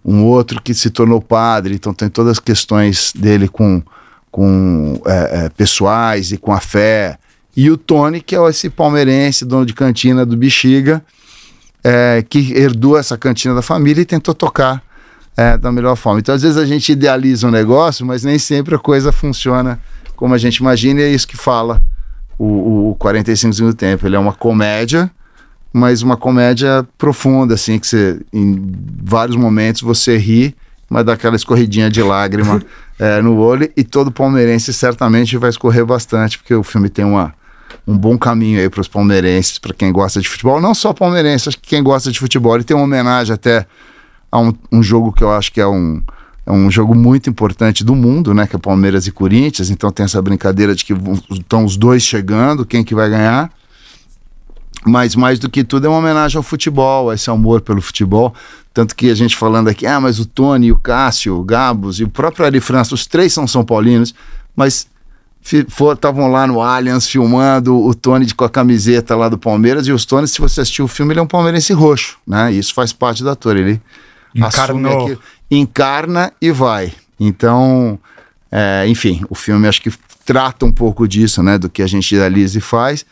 Um 0.04 0.22
outro 0.24 0.60
que 0.60 0.74
se 0.74 0.90
tornou 0.90 1.20
padre, 1.20 1.74
então 1.74 1.94
tem 1.94 2.10
todas 2.10 2.32
as 2.32 2.38
questões 2.38 3.12
dele 3.14 3.48
com, 3.48 3.82
com 4.34 5.00
é, 5.06 5.44
é, 5.44 5.48
pessoais 5.50 6.32
e 6.32 6.36
com 6.36 6.52
a 6.52 6.58
fé. 6.58 7.16
E 7.56 7.70
o 7.70 7.76
Tony, 7.76 8.20
que 8.20 8.34
é 8.34 8.48
esse 8.48 8.68
palmeirense, 8.68 9.44
dono 9.44 9.64
de 9.64 9.72
cantina 9.72 10.26
do 10.26 10.36
Bexiga, 10.36 11.04
é, 11.84 12.20
que 12.28 12.52
herdou 12.52 12.98
essa 12.98 13.16
cantina 13.16 13.54
da 13.54 13.62
família 13.62 14.02
e 14.02 14.04
tentou 14.04 14.34
tocar 14.34 14.82
é, 15.36 15.56
da 15.56 15.70
melhor 15.70 15.94
forma. 15.94 16.18
Então, 16.18 16.34
às 16.34 16.42
vezes, 16.42 16.56
a 16.56 16.66
gente 16.66 16.90
idealiza 16.90 17.46
um 17.46 17.50
negócio, 17.52 18.04
mas 18.04 18.24
nem 18.24 18.36
sempre 18.36 18.74
a 18.74 18.78
coisa 18.78 19.12
funciona 19.12 19.80
como 20.16 20.34
a 20.34 20.38
gente 20.38 20.56
imagina, 20.56 21.00
e 21.00 21.04
é 21.04 21.10
isso 21.10 21.28
que 21.28 21.36
fala 21.36 21.80
o, 22.36 22.90
o 22.90 22.96
45 22.96 23.54
do 23.54 23.72
tempo. 23.72 24.04
Ele 24.04 24.16
é 24.16 24.18
uma 24.18 24.32
comédia, 24.32 25.08
mas 25.72 26.02
uma 26.02 26.16
comédia 26.16 26.84
profunda, 26.98 27.54
assim, 27.54 27.78
que 27.78 27.86
você, 27.86 28.20
em 28.32 28.72
vários 29.00 29.36
momentos 29.36 29.80
você 29.80 30.16
ri, 30.18 30.56
mas 30.88 31.04
dá 31.04 31.14
aquela 31.14 31.36
escorridinha 31.36 31.90
de 31.90 32.02
lágrima 32.02 32.62
é, 32.98 33.20
no 33.20 33.36
olho, 33.38 33.70
e 33.76 33.84
todo 33.84 34.10
palmeirense 34.12 34.72
certamente 34.72 35.36
vai 35.36 35.50
escorrer 35.50 35.84
bastante, 35.84 36.38
porque 36.38 36.54
o 36.54 36.62
filme 36.62 36.88
tem 36.88 37.04
uma 37.04 37.34
um 37.86 37.96
bom 37.96 38.16
caminho 38.16 38.60
aí 38.60 38.68
para 38.68 38.80
os 38.80 38.88
palmeirenses, 38.88 39.58
para 39.58 39.74
quem 39.74 39.92
gosta 39.92 40.20
de 40.20 40.28
futebol. 40.28 40.60
Não 40.60 40.74
só 40.74 40.92
palmeirenses, 40.92 41.48
acho 41.48 41.58
que 41.58 41.68
quem 41.68 41.82
gosta 41.82 42.10
de 42.10 42.18
futebol. 42.18 42.54
Ele 42.54 42.64
tem 42.64 42.76
uma 42.76 42.84
homenagem 42.84 43.34
até 43.34 43.66
a 44.32 44.38
um, 44.38 44.54
um 44.72 44.82
jogo 44.82 45.12
que 45.12 45.22
eu 45.22 45.30
acho 45.30 45.52
que 45.52 45.60
é 45.60 45.66
um, 45.66 46.02
é 46.46 46.52
um 46.52 46.70
jogo 46.70 46.94
muito 46.94 47.28
importante 47.28 47.84
do 47.84 47.94
mundo, 47.94 48.32
né? 48.32 48.46
Que 48.46 48.56
é 48.56 48.58
Palmeiras 48.58 49.06
e 49.06 49.12
Corinthians. 49.12 49.70
Então 49.70 49.90
tem 49.90 50.04
essa 50.04 50.20
brincadeira 50.22 50.74
de 50.74 50.84
que 50.84 50.94
estão 51.30 51.64
os 51.64 51.76
dois 51.76 52.02
chegando, 52.02 52.64
quem 52.64 52.82
que 52.82 52.94
vai 52.94 53.10
ganhar. 53.10 53.50
Mas 54.84 55.16
mais 55.16 55.38
do 55.38 55.48
que 55.48 55.64
tudo 55.64 55.86
é 55.86 55.88
uma 55.88 55.98
homenagem 55.98 56.36
ao 56.36 56.42
futebol, 56.42 57.12
esse 57.12 57.30
amor 57.30 57.60
pelo 57.60 57.80
futebol. 57.80 58.34
Tanto 58.72 58.94
que 58.94 59.10
a 59.10 59.14
gente 59.14 59.36
falando 59.36 59.68
aqui, 59.68 59.86
ah, 59.86 60.00
mas 60.00 60.18
o 60.18 60.26
Tony, 60.26 60.70
o 60.70 60.76
Cássio, 60.76 61.38
o 61.38 61.44
Gabos 61.44 62.00
e 62.00 62.04
o 62.04 62.08
próprio 62.08 62.44
Ari 62.44 62.60
França, 62.60 62.94
os 62.94 63.06
três 63.06 63.32
são 63.32 63.46
São 63.46 63.64
Paulinos, 63.64 64.14
mas 64.54 64.86
estavam 65.42 66.30
lá 66.30 66.46
no 66.46 66.60
Allianz 66.60 67.06
filmando 67.06 67.76
o 67.76 67.94
Tony 67.94 68.32
com 68.32 68.44
a 68.44 68.50
camiseta 68.50 69.14
lá 69.14 69.28
do 69.28 69.38
Palmeiras. 69.38 69.86
E 69.86 69.92
os 69.92 70.04
Tony, 70.04 70.26
se 70.26 70.40
você 70.40 70.60
assistiu 70.60 70.86
o 70.86 70.88
filme, 70.88 71.12
ele 71.12 71.20
é 71.20 71.22
um 71.22 71.26
palmeirense 71.26 71.72
roxo, 71.72 72.18
né? 72.26 72.52
Isso 72.52 72.74
faz 72.74 72.92
parte 72.92 73.22
do 73.22 73.30
ator. 73.30 73.56
Ele 73.56 73.80
Encarnou. 74.34 75.04
Aquilo, 75.04 75.20
encarna 75.50 76.32
e 76.40 76.50
vai. 76.50 76.92
Então, 77.18 77.98
é, 78.50 78.84
enfim, 78.88 79.24
o 79.30 79.34
filme 79.34 79.68
acho 79.68 79.80
que 79.80 79.92
trata 80.24 80.66
um 80.66 80.72
pouco 80.72 81.06
disso, 81.06 81.42
né? 81.42 81.56
Do 81.56 81.70
que 81.70 81.82
a 81.82 81.86
gente 81.86 82.14
idealiza 82.14 82.58
e 82.58 82.60
faz. 82.60 83.06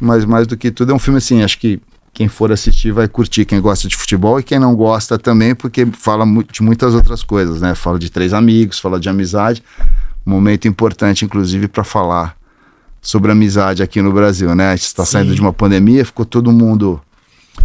Mas 0.00 0.24
mais 0.24 0.46
do 0.46 0.56
que 0.56 0.70
tudo 0.70 0.92
é 0.92 0.94
um 0.94 0.98
filme 0.98 1.18
assim, 1.18 1.42
acho 1.42 1.58
que 1.58 1.80
quem 2.14 2.28
for 2.28 2.52
assistir 2.52 2.92
vai 2.92 3.08
curtir, 3.08 3.44
quem 3.44 3.60
gosta 3.60 3.88
de 3.88 3.96
futebol 3.96 4.38
e 4.38 4.42
quem 4.42 4.58
não 4.58 4.74
gosta 4.76 5.18
também, 5.18 5.54
porque 5.54 5.84
fala 5.86 6.24
de 6.50 6.62
muitas 6.62 6.94
outras 6.94 7.24
coisas, 7.24 7.60
né? 7.60 7.74
Fala 7.74 7.98
de 7.98 8.08
três 8.08 8.32
amigos, 8.32 8.78
fala 8.78 9.00
de 9.00 9.08
amizade. 9.08 9.62
Momento 10.24 10.68
importante, 10.68 11.24
inclusive, 11.24 11.66
para 11.66 11.82
falar 11.82 12.36
sobre 13.02 13.32
amizade 13.32 13.82
aqui 13.82 14.00
no 14.00 14.12
Brasil, 14.12 14.54
né? 14.54 14.68
A 14.68 14.76
gente 14.76 14.86
está 14.86 15.04
saindo 15.04 15.34
de 15.34 15.40
uma 15.40 15.52
pandemia, 15.52 16.04
ficou 16.04 16.24
todo 16.24 16.52
mundo 16.52 17.00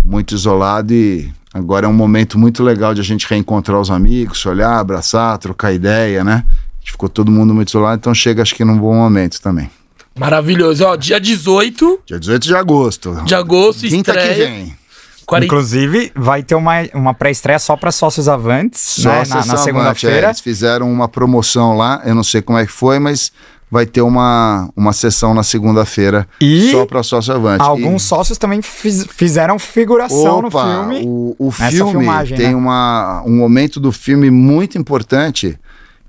muito 0.04 0.34
isolado 0.34 0.94
e 0.94 1.32
agora 1.54 1.86
é 1.86 1.90
um 1.90 1.94
momento 1.94 2.38
muito 2.38 2.64
legal 2.64 2.94
de 2.94 3.02
a 3.02 3.04
gente 3.04 3.28
reencontrar 3.28 3.80
os 3.80 3.92
amigos, 3.92 4.46
olhar, 4.46 4.80
abraçar, 4.80 5.38
trocar 5.38 5.72
ideia, 5.72 6.24
né? 6.24 6.44
A 6.48 6.80
gente 6.80 6.92
ficou 6.92 7.08
todo 7.08 7.32
mundo 7.32 7.54
muito 7.54 7.70
isolado, 7.70 8.00
então 8.00 8.14
chega 8.14 8.42
acho 8.42 8.56
que 8.56 8.66
num 8.66 8.78
bom 8.78 8.96
momento 8.96 9.40
também. 9.40 9.70
Maravilhoso. 10.18 10.84
Ó, 10.86 10.96
dia 10.96 11.20
18. 11.20 12.02
Dia 12.06 12.20
18 12.20 12.44
de 12.44 12.56
agosto. 12.56 13.22
De 13.26 13.36
agosto, 13.36 13.82
Quinta 13.88 14.12
estreia. 14.12 14.34
que 14.34 14.52
vem. 14.52 14.80
40... 15.26 15.46
Inclusive, 15.46 16.12
vai 16.16 16.42
ter 16.42 16.56
uma, 16.56 16.74
uma 16.94 17.14
pré-estreia 17.14 17.60
só 17.60 17.78
para 17.78 17.92
sócios 17.92 18.28
avantes, 18.28 18.98
né? 18.98 19.24
Sócios 19.24 19.30
Na, 19.30 19.36
na 19.36 19.42
Avante, 19.42 19.54
é, 19.62 19.64
segunda-feira. 19.64 20.28
eles 20.28 20.40
fizeram 20.40 20.92
uma 20.92 21.08
promoção 21.08 21.78
lá, 21.78 22.02
eu 22.04 22.16
não 22.16 22.24
sei 22.24 22.42
como 22.42 22.58
é 22.58 22.66
que 22.66 22.72
foi, 22.72 22.98
mas 22.98 23.32
vai 23.70 23.86
ter 23.86 24.02
uma, 24.02 24.68
uma 24.76 24.92
sessão 24.92 25.36
na 25.36 25.44
segunda-feira 25.44 26.28
E 26.42 26.72
só 26.72 26.84
para 26.88 27.04
sócio 27.04 27.32
avante. 27.36 27.62
Alguns 27.62 28.04
E- 28.04 28.08
sócios 28.08 28.40
também 28.40 28.64
fiz- 28.64 29.06
fizeram 29.12 29.60
figuração 29.60 30.42
no 30.42 30.48
Opa, 30.48 30.66
filme. 30.66 31.04
O, 31.06 31.36
o 31.38 31.52
filme 31.52 31.92
filmagem, 31.92 32.36
tem 32.36 32.48
né? 32.50 32.56
uma, 32.56 33.22
um 33.24 33.38
momento 33.38 33.80
do 33.80 33.92
filme 33.92 34.32
muito 34.32 34.80
importante 34.80 35.60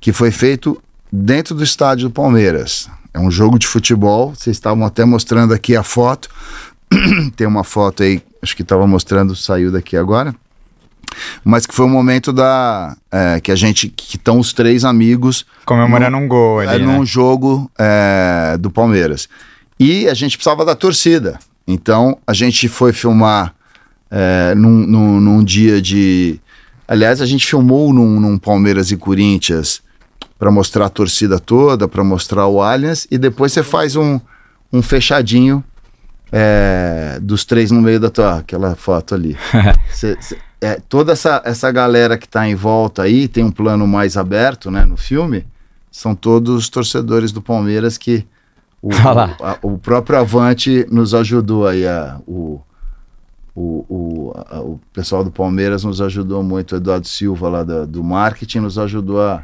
que 0.01 0.15
foi 0.15 0.31
feito 0.31 0.83
dentro 1.13 1.55
do 1.55 1.63
estádio 1.63 2.09
do 2.09 2.11
Palmeiras. 2.15 2.89
É 3.13 3.19
um 3.19 3.31
jogo 3.31 3.59
de 3.59 3.67
futebol. 3.67 4.35
Vocês 4.35 4.57
estavam 4.57 4.85
até 4.85 5.05
mostrando 5.05 5.53
aqui 5.53 5.77
a 5.77 5.83
foto. 5.83 6.29
tem 7.37 7.47
uma 7.47 7.65
foto 7.65 8.03
aí, 8.03 8.23
acho 8.43 8.57
que 8.57 8.63
estava 8.63 8.87
mostrando, 8.87 9.35
saiu 9.37 9.71
daqui 9.71 9.97
agora. 9.97 10.35
Mas 11.45 11.67
que 11.67 11.75
foi 11.75 11.87
um 11.87 11.91
momento 11.91 12.33
da 12.33 12.97
é, 13.11 13.41
que 13.41 13.51
a 13.51 13.57
gente 13.57 13.89
que 13.89 14.17
estão 14.17 14.39
os 14.39 14.53
três 14.53 14.85
amigos 14.85 15.45
Comemorando 15.65 16.17
um 16.17 16.29
gol 16.29 16.63
é, 16.63 16.69
ali, 16.69 16.85
num 16.85 17.01
né? 17.01 17.05
jogo 17.05 17.71
é, 17.79 18.57
do 18.59 18.71
Palmeiras. 18.71 19.29
E 19.79 20.09
a 20.09 20.15
gente 20.15 20.37
precisava 20.37 20.65
da 20.65 20.75
torcida. 20.75 21.39
Então 21.67 22.19
a 22.27 22.33
gente 22.33 22.69
foi 22.69 22.93
filmar 22.93 23.55
é, 24.11 24.55
num, 24.55 24.87
num, 24.87 25.21
num 25.21 25.45
dia 25.45 25.81
de. 25.81 26.41
Aliás, 26.87 27.21
a 27.21 27.27
gente 27.27 27.47
filmou 27.47 27.93
num, 27.93 28.21
num 28.21 28.39
Palmeiras 28.39 28.91
e 28.91 28.97
Corinthians 28.97 29.83
para 30.41 30.51
mostrar 30.51 30.87
a 30.87 30.89
torcida 30.89 31.39
toda, 31.39 31.87
para 31.87 32.03
mostrar 32.03 32.47
o 32.49 32.61
Allianz, 32.63 33.07
e 33.11 33.19
depois 33.19 33.53
você 33.53 33.63
faz 33.63 33.95
um, 33.95 34.19
um 34.73 34.81
fechadinho 34.81 35.63
é, 36.33 37.19
dos 37.21 37.45
três 37.45 37.71
no 37.71 37.81
meio 37.83 38.01
da 38.01 38.09
tua. 38.09 38.39
Aquela 38.39 38.75
foto 38.75 39.15
ali. 39.15 39.37
Cê- 39.93 40.17
cê- 40.21 40.39
é, 40.63 40.81
toda 40.89 41.13
essa, 41.13 41.41
essa 41.45 41.71
galera 41.71 42.17
que 42.19 42.25
está 42.27 42.49
em 42.49 42.55
volta 42.55 43.03
aí, 43.03 43.29
tem 43.29 43.45
um 43.45 43.51
plano 43.51 43.87
mais 43.87 44.17
aberto 44.17 44.71
né, 44.71 44.85
no 44.85 44.97
filme, 44.97 45.47
são 45.91 46.15
todos 46.15 46.69
torcedores 46.69 47.33
do 47.33 47.41
Palmeiras 47.43 47.97
que 47.99 48.27
o, 48.83 48.91
a- 49.43 49.59
o 49.63 49.77
próprio 49.79 50.19
Avante 50.19 50.87
nos 50.91 51.15
ajudou 51.15 51.67
aí, 51.67 51.87
a, 51.87 52.19
o, 52.27 52.61
o, 53.55 53.85
o, 53.89 54.33
a- 54.51 54.61
o 54.61 54.81
pessoal 54.93 55.23
do 55.23 55.31
Palmeiras 55.31 55.85
nos 55.85 56.01
ajudou 56.01 56.43
muito, 56.43 56.73
o 56.73 56.77
Eduardo 56.77 57.07
Silva 57.07 57.49
lá 57.51 57.63
do 57.63 58.03
marketing 58.03 58.61
nos 58.61 58.79
ajudou 58.79 59.21
a, 59.23 59.43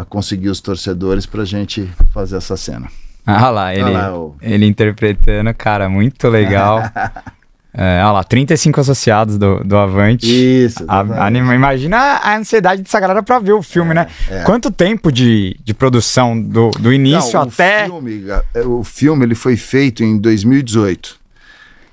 a 0.00 0.04
conseguir 0.04 0.48
os 0.48 0.60
torcedores 0.60 1.26
para 1.26 1.42
a 1.42 1.44
gente 1.44 1.88
fazer 2.14 2.36
essa 2.36 2.56
cena. 2.56 2.86
Ah 3.26 3.50
lá, 3.50 3.74
ele, 3.74 3.82
Olha 3.84 3.98
lá, 3.98 4.16
o- 4.18 4.36
ele 4.40 4.64
interpretando, 4.66 5.52
cara, 5.54 5.88
muito 5.88 6.28
legal. 6.28 6.80
é, 7.74 8.00
olha 8.02 8.12
lá, 8.12 8.24
35 8.24 8.80
associados 8.80 9.36
do, 9.36 9.62
do 9.64 9.76
Avante. 9.76 10.24
Isso. 10.26 10.84
A- 10.88 11.26
anima- 11.26 11.54
imagina 11.54 11.96
a 11.98 12.36
ansiedade 12.36 12.80
dessa 12.82 12.98
galera 13.00 13.22
pra 13.22 13.38
ver 13.38 13.52
o 13.52 13.62
filme, 13.62 13.92
né? 13.92 14.06
é. 14.30 14.42
Quanto 14.44 14.70
tempo 14.70 15.10
de, 15.10 15.56
de 15.64 15.74
produção 15.74 16.40
do, 16.40 16.70
do 16.70 16.92
início 16.92 17.34
Não, 17.34 17.42
até. 17.48 17.84
O 17.86 17.90
filme, 17.90 18.24
é, 18.54 18.60
o 18.62 18.84
filme 18.84 19.24
ele 19.26 19.34
foi 19.34 19.56
feito 19.56 20.02
em 20.04 20.16
2018. 20.16 21.16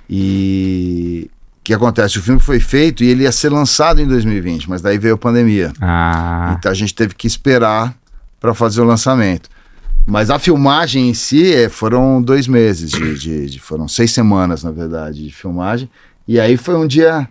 E 0.09 1.29
que 1.65 1.73
acontece? 1.73 2.17
O 2.19 2.21
filme 2.21 2.39
foi 2.39 2.59
feito 2.59 3.03
e 3.03 3.07
ele 3.07 3.23
ia 3.23 3.31
ser 3.31 3.49
lançado 3.49 3.99
em 3.99 4.07
2020, 4.07 4.69
mas 4.69 4.81
daí 4.81 4.97
veio 4.97 5.15
a 5.15 5.17
pandemia. 5.17 5.73
Ah, 5.81 6.55
Então 6.57 6.71
a 6.71 6.75
gente 6.75 6.93
teve 6.93 7.15
que 7.15 7.25
esperar 7.27 7.93
para 8.39 8.53
fazer 8.53 8.81
o 8.81 8.85
lançamento. 8.85 9.49
Mas 10.05 10.29
a 10.29 10.37
filmagem 10.37 11.09
em 11.09 11.13
si 11.15 11.51
é, 11.53 11.67
foram 11.67 12.21
dois 12.21 12.47
meses, 12.47 12.91
de, 12.91 13.17
de- 13.17 13.49
de- 13.49 13.59
foram 13.59 13.87
seis 13.87 14.11
semanas, 14.11 14.63
na 14.63 14.69
verdade, 14.71 15.23
de 15.25 15.31
filmagem. 15.33 15.89
E 16.27 16.39
aí 16.39 16.55
foi 16.57 16.75
um 16.75 16.85
dia 16.85 17.27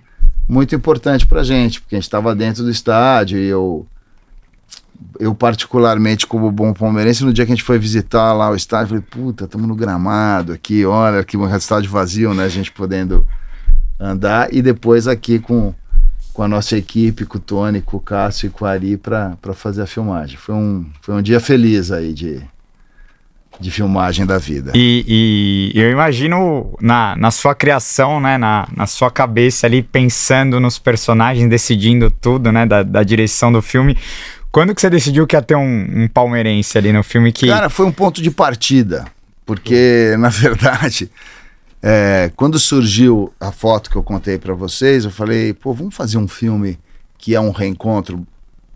muito 0.49 0.75
importante 0.75 1.25
pra 1.27 1.44
gente, 1.44 1.81
porque 1.81 1.94
a 1.94 1.99
gente 1.99 2.05
estava 2.09 2.35
dentro 2.35 2.64
do 2.64 2.70
estádio 2.70 3.38
e 3.38 3.47
eu, 3.47 3.87
eu 5.20 5.33
particularmente, 5.35 6.27
como 6.27 6.51
bom 6.51 6.73
palmeirense, 6.73 7.25
no 7.25 7.33
dia 7.33 7.47
que 7.47 7.53
a 7.53 7.55
gente 7.55 7.64
foi 7.64 7.79
visitar 7.79 8.33
lá 8.33 8.51
o 8.51 8.57
estádio, 8.57 8.88
falei, 8.88 9.05
puta, 9.09 9.44
estamos 9.44 9.68
no 9.68 9.77
gramado 9.77 10.53
aqui, 10.53 10.85
olha, 10.85 11.23
que 11.23 11.37
estádio 11.57 11.90
vazio, 11.90 12.35
né, 12.35 12.44
a 12.44 12.49
gente 12.49 12.73
podendo 12.73 13.25
andar. 13.98 14.52
E 14.52 14.61
depois 14.62 15.07
aqui 15.07 15.38
com 15.38 15.74
com 16.35 16.42
a 16.42 16.48
nossa 16.48 16.76
equipe, 16.76 17.24
com 17.24 17.38
o 17.38 17.40
Tony, 17.40 17.80
com 17.80 17.96
o 17.96 18.00
Cássio 18.00 18.48
e 18.48 18.50
com 18.50 18.64
o 18.64 18.68
Ari 18.68 18.96
para 18.96 19.37
fazer 19.54 19.83
a 19.83 19.87
filmagem. 19.87 20.37
Foi 20.37 20.52
um, 20.52 20.85
foi 21.00 21.14
um 21.14 21.22
dia 21.22 21.38
feliz 21.38 21.92
aí 21.92 22.12
de, 22.12 22.42
de 23.61 23.70
filmagem 23.70 24.26
da 24.26 24.37
vida. 24.37 24.72
e, 24.74 25.70
e 25.72 25.80
eu 25.80 25.92
imagino 25.92 26.76
na, 26.80 27.14
na 27.16 27.30
sua 27.30 27.54
criação, 27.54 28.20
né? 28.20 28.37
Na, 28.37 28.66
na 28.76 28.85
sua 28.85 29.12
cabeça 29.12 29.68
ali, 29.68 29.80
pensando 29.80 30.59
nos 30.59 30.76
personagens, 30.76 31.48
decidindo 31.48 32.11
tudo, 32.11 32.50
né? 32.50 32.66
Da, 32.66 32.83
da 32.83 33.04
direção 33.04 33.52
do 33.52 33.62
filme. 33.62 33.96
Quando 34.50 34.74
que 34.74 34.80
você 34.80 34.90
decidiu 34.90 35.28
que 35.28 35.37
ia 35.37 35.42
ter 35.42 35.57
um, 35.57 36.04
um 36.04 36.09
palmeirense 36.09 36.76
ali 36.76 36.92
no 36.92 37.04
filme 37.04 37.33
que. 37.33 37.46
Cara, 37.46 37.70
foi 37.70 37.87
um 37.87 37.92
ponto 37.92 38.20
de 38.20 38.33
partida, 38.33 39.04
porque, 39.46 40.14
na 40.18 40.30
verdade, 40.30 41.09
é, 41.87 42.33
quando 42.35 42.59
surgiu 42.59 43.31
a 43.38 43.53
foto 43.53 43.90
que 43.90 43.97
eu 43.97 44.03
contei 44.03 44.38
para 44.38 44.55
vocês, 44.55 45.05
eu 45.05 45.11
falei, 45.11 45.53
pô, 45.53 45.75
vamos 45.75 45.94
fazer 45.94 46.16
um 46.16 46.27
filme 46.27 46.79
que 47.18 47.35
é 47.35 47.40
um 47.40 47.51
reencontro 47.51 48.27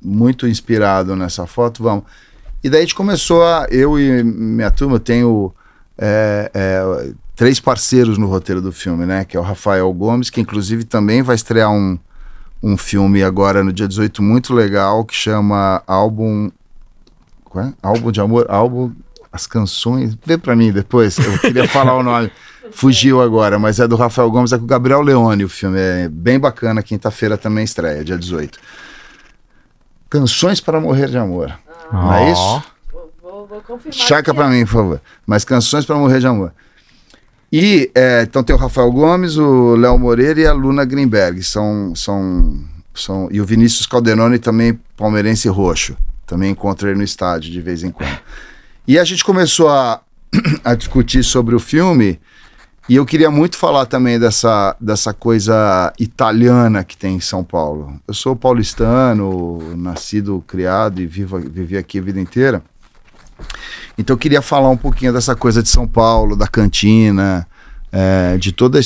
muito 0.03 0.47
inspirado 0.47 1.17
nessa 1.17 1.47
foto, 1.47 1.83
vamos. 1.83 2.05
E 2.63 2.69
daí 2.69 2.81
a 2.81 2.83
gente 2.83 2.95
começou 2.95 3.43
a. 3.43 3.67
Eu 3.71 3.99
e 3.99 4.23
minha 4.23 4.71
turma, 4.71 5.01
tenho 5.01 5.51
é, 5.97 6.51
é, 6.53 7.13
três 7.35 7.59
parceiros 7.59 8.19
no 8.19 8.27
roteiro 8.27 8.61
do 8.61 8.73
filme, 8.73 9.07
né? 9.07 9.25
Que 9.25 9.39
é 9.39 9.41
o 9.41 9.43
Rafael 9.43 9.91
Gomes, 9.95 10.29
que 10.29 10.43
inclusive 10.43 10.85
também 10.85 11.23
vai 11.23 11.35
estrear 11.35 11.73
um, 11.73 11.99
um 12.63 12.77
filme 12.77 13.23
agora 13.23 13.65
no 13.65 13.73
dia 13.73 13.89
18 13.89 14.23
muito 14.23 14.53
legal, 14.53 15.03
que 15.03 15.15
chama 15.15 15.83
Álbum. 15.87 16.51
Qual 17.43 17.65
é? 17.65 17.73
Álbum 17.83 18.13
de 18.13 18.21
amor? 18.21 18.45
Álbum. 18.51 18.93
As 19.33 19.47
canções. 19.47 20.15
Vê 20.27 20.37
pra 20.37 20.55
mim 20.55 20.71
depois, 20.71 21.17
eu 21.19 21.39
queria 21.39 21.67
falar 21.67 21.97
o 21.97 22.03
nome. 22.03 22.31
Fugiu 22.73 23.21
agora, 23.21 23.59
mas 23.59 23.81
é 23.81 23.89
do 23.89 23.97
Rafael 23.97 24.31
Gomes, 24.31 24.53
é 24.53 24.59
com 24.59 24.65
o 24.65 24.67
Gabriel 24.67 25.03
Leone 25.03 25.45
o 25.45 25.49
filme. 25.49 25.79
É 25.79 26.09
bem 26.09 26.39
bacana, 26.39 26.83
quinta-feira 26.83 27.37
também 27.37 27.65
estreia, 27.65 28.05
dia 28.05 28.19
18. 28.19 28.59
Canções 30.11 30.61
para 30.61 30.81
Morrer 30.81 31.09
de 31.09 31.19
Amor. 31.19 31.53
Não 31.93 32.13
é 32.13 32.33
isso? 32.33 32.63
Vou, 32.93 33.13
vou, 33.23 33.47
vou 33.47 33.61
confirmar. 33.61 33.93
Chaca 33.93 34.33
que 34.33 34.37
pra 34.37 34.49
mim, 34.49 34.65
por 34.65 34.73
favor. 34.73 35.01
Mas 35.27 35.45
canções 35.45 35.85
para 35.85 35.97
morrer 35.97 36.21
de 36.21 36.27
amor. 36.27 36.53
E 37.51 37.91
é, 37.95 38.23
então 38.23 38.43
tem 38.43 38.55
o 38.55 38.59
Rafael 38.59 38.91
Gomes, 38.93 39.37
o 39.39 39.75
Léo 39.75 39.99
Moreira 39.99 40.41
e 40.41 40.47
a 40.47 40.53
Luna 40.53 40.85
Greenberg. 40.85 41.43
São, 41.43 41.95
são, 41.95 42.59
são, 42.95 43.29
e 43.31 43.41
o 43.41 43.45
Vinícius 43.45 43.87
Calderoni 43.87 44.39
também, 44.39 44.79
palmeirense 44.97 45.49
roxo. 45.49 45.97
Também 46.27 46.51
encontrei 46.51 46.95
no 46.95 47.03
estádio 47.03 47.51
de 47.51 47.61
vez 47.61 47.83
em 47.83 47.91
quando. 47.91 48.19
E 48.87 48.99
a 48.99 49.05
gente 49.05 49.25
começou 49.25 49.69
a, 49.69 50.01
a 50.63 50.75
discutir 50.75 51.23
sobre 51.23 51.55
o 51.55 51.59
filme. 51.59 52.21
E 52.89 52.97
eu 52.97 53.05
queria 53.05 53.31
muito 53.31 53.59
falar 53.59 53.85
também 53.85 54.19
dessa, 54.19 54.75
dessa 54.81 55.13
coisa 55.13 55.93
italiana 55.99 56.83
que 56.83 56.97
tem 56.97 57.17
em 57.17 57.21
São 57.21 57.45
Paulo. 57.45 58.01
Eu 58.09 58.15
sou 58.15 58.35
paulistano, 58.35 59.77
nascido, 59.77 60.43
criado 60.47 60.99
e 60.99 61.07
vivo, 61.07 61.39
vivi 61.39 61.77
aqui 61.77 61.99
a 61.99 62.03
vida 62.03 62.19
inteira. 62.19 62.63
Então 63.99 64.15
eu 64.15 64.19
queria 64.19 64.41
falar 64.41 64.71
um 64.71 64.77
pouquinho 64.77 65.13
dessa 65.13 65.37
coisa 65.37 65.63
de 65.63 65.69
São 65.69 65.87
Paulo, 65.87 66.35
da 66.35 66.47
cantina, 66.47 67.47
é, 67.93 68.39
de 68.39 68.53
toda, 68.53 68.81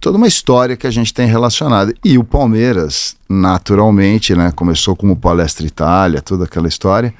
toda 0.00 0.16
uma 0.16 0.26
história 0.26 0.76
que 0.76 0.88
a 0.88 0.90
gente 0.90 1.14
tem 1.14 1.28
relacionada. 1.28 1.94
E 2.04 2.18
o 2.18 2.24
Palmeiras, 2.24 3.14
naturalmente, 3.28 4.34
né, 4.34 4.52
começou 4.56 4.96
como 4.96 5.14
Palestra 5.14 5.64
Itália, 5.64 6.20
toda 6.20 6.46
aquela 6.46 6.66
história. 6.66 7.14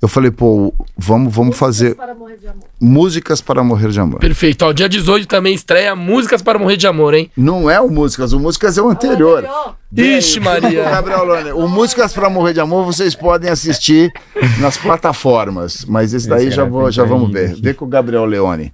Eu 0.00 0.08
falei, 0.08 0.30
pô, 0.30 0.74
vamos, 0.96 1.34
vamos 1.34 1.56
fazer 1.56 1.94
Para 1.94 2.14
morrer 2.14 2.36
de 2.36 2.46
amor. 2.46 2.64
músicas 2.78 3.40
para 3.40 3.64
morrer 3.64 3.88
de 3.88 3.98
amor. 3.98 4.20
Perfeito. 4.20 4.64
Ó, 4.66 4.72
dia 4.72 4.88
18 4.88 5.26
também 5.26 5.54
estreia 5.54 5.96
Músicas 5.96 6.42
para 6.42 6.58
Morrer 6.58 6.76
de 6.76 6.86
Amor, 6.86 7.14
hein? 7.14 7.30
Não 7.36 7.70
é 7.70 7.80
o 7.80 7.90
Músicas, 7.90 8.32
o 8.34 8.38
Músicas 8.38 8.76
é 8.76 8.82
o 8.82 8.88
anterior. 8.90 9.38
Anterior. 9.38 9.76
Ixi, 10.18 10.38
Maria. 10.40 10.84
Gabriel 10.90 11.24
Lone, 11.24 11.52
o 11.52 11.66
Músicas 11.66 12.12
para 12.12 12.28
Morrer 12.28 12.52
de 12.52 12.60
Amor 12.60 12.84
vocês 12.84 13.14
podem 13.14 13.50
assistir 13.50 14.12
nas 14.60 14.76
plataformas, 14.76 15.84
mas 15.86 16.12
esse 16.12 16.28
daí 16.28 16.48
Esse 16.48 16.56
já, 16.56 16.62
era 16.62 16.70
vou, 16.70 16.90
já 16.90 17.04
vamos 17.04 17.32
ver. 17.32 17.54
Vê 17.58 17.72
com 17.72 17.86
o 17.86 17.88
Gabriel 17.88 18.26
Leone. 18.26 18.72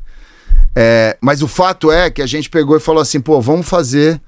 É, 0.75 1.17
mas 1.21 1.43
o 1.43 1.49
fato 1.49 1.93
é 1.93 2.11
que 2.11 2.21
a 2.21 2.27
gente 2.27 2.51
pegou 2.51 2.77
e 2.77 2.81
falou 2.81 3.01
assim, 3.01 3.21
pô, 3.21 3.41
vamos 3.41 3.69
fazer 3.69 4.21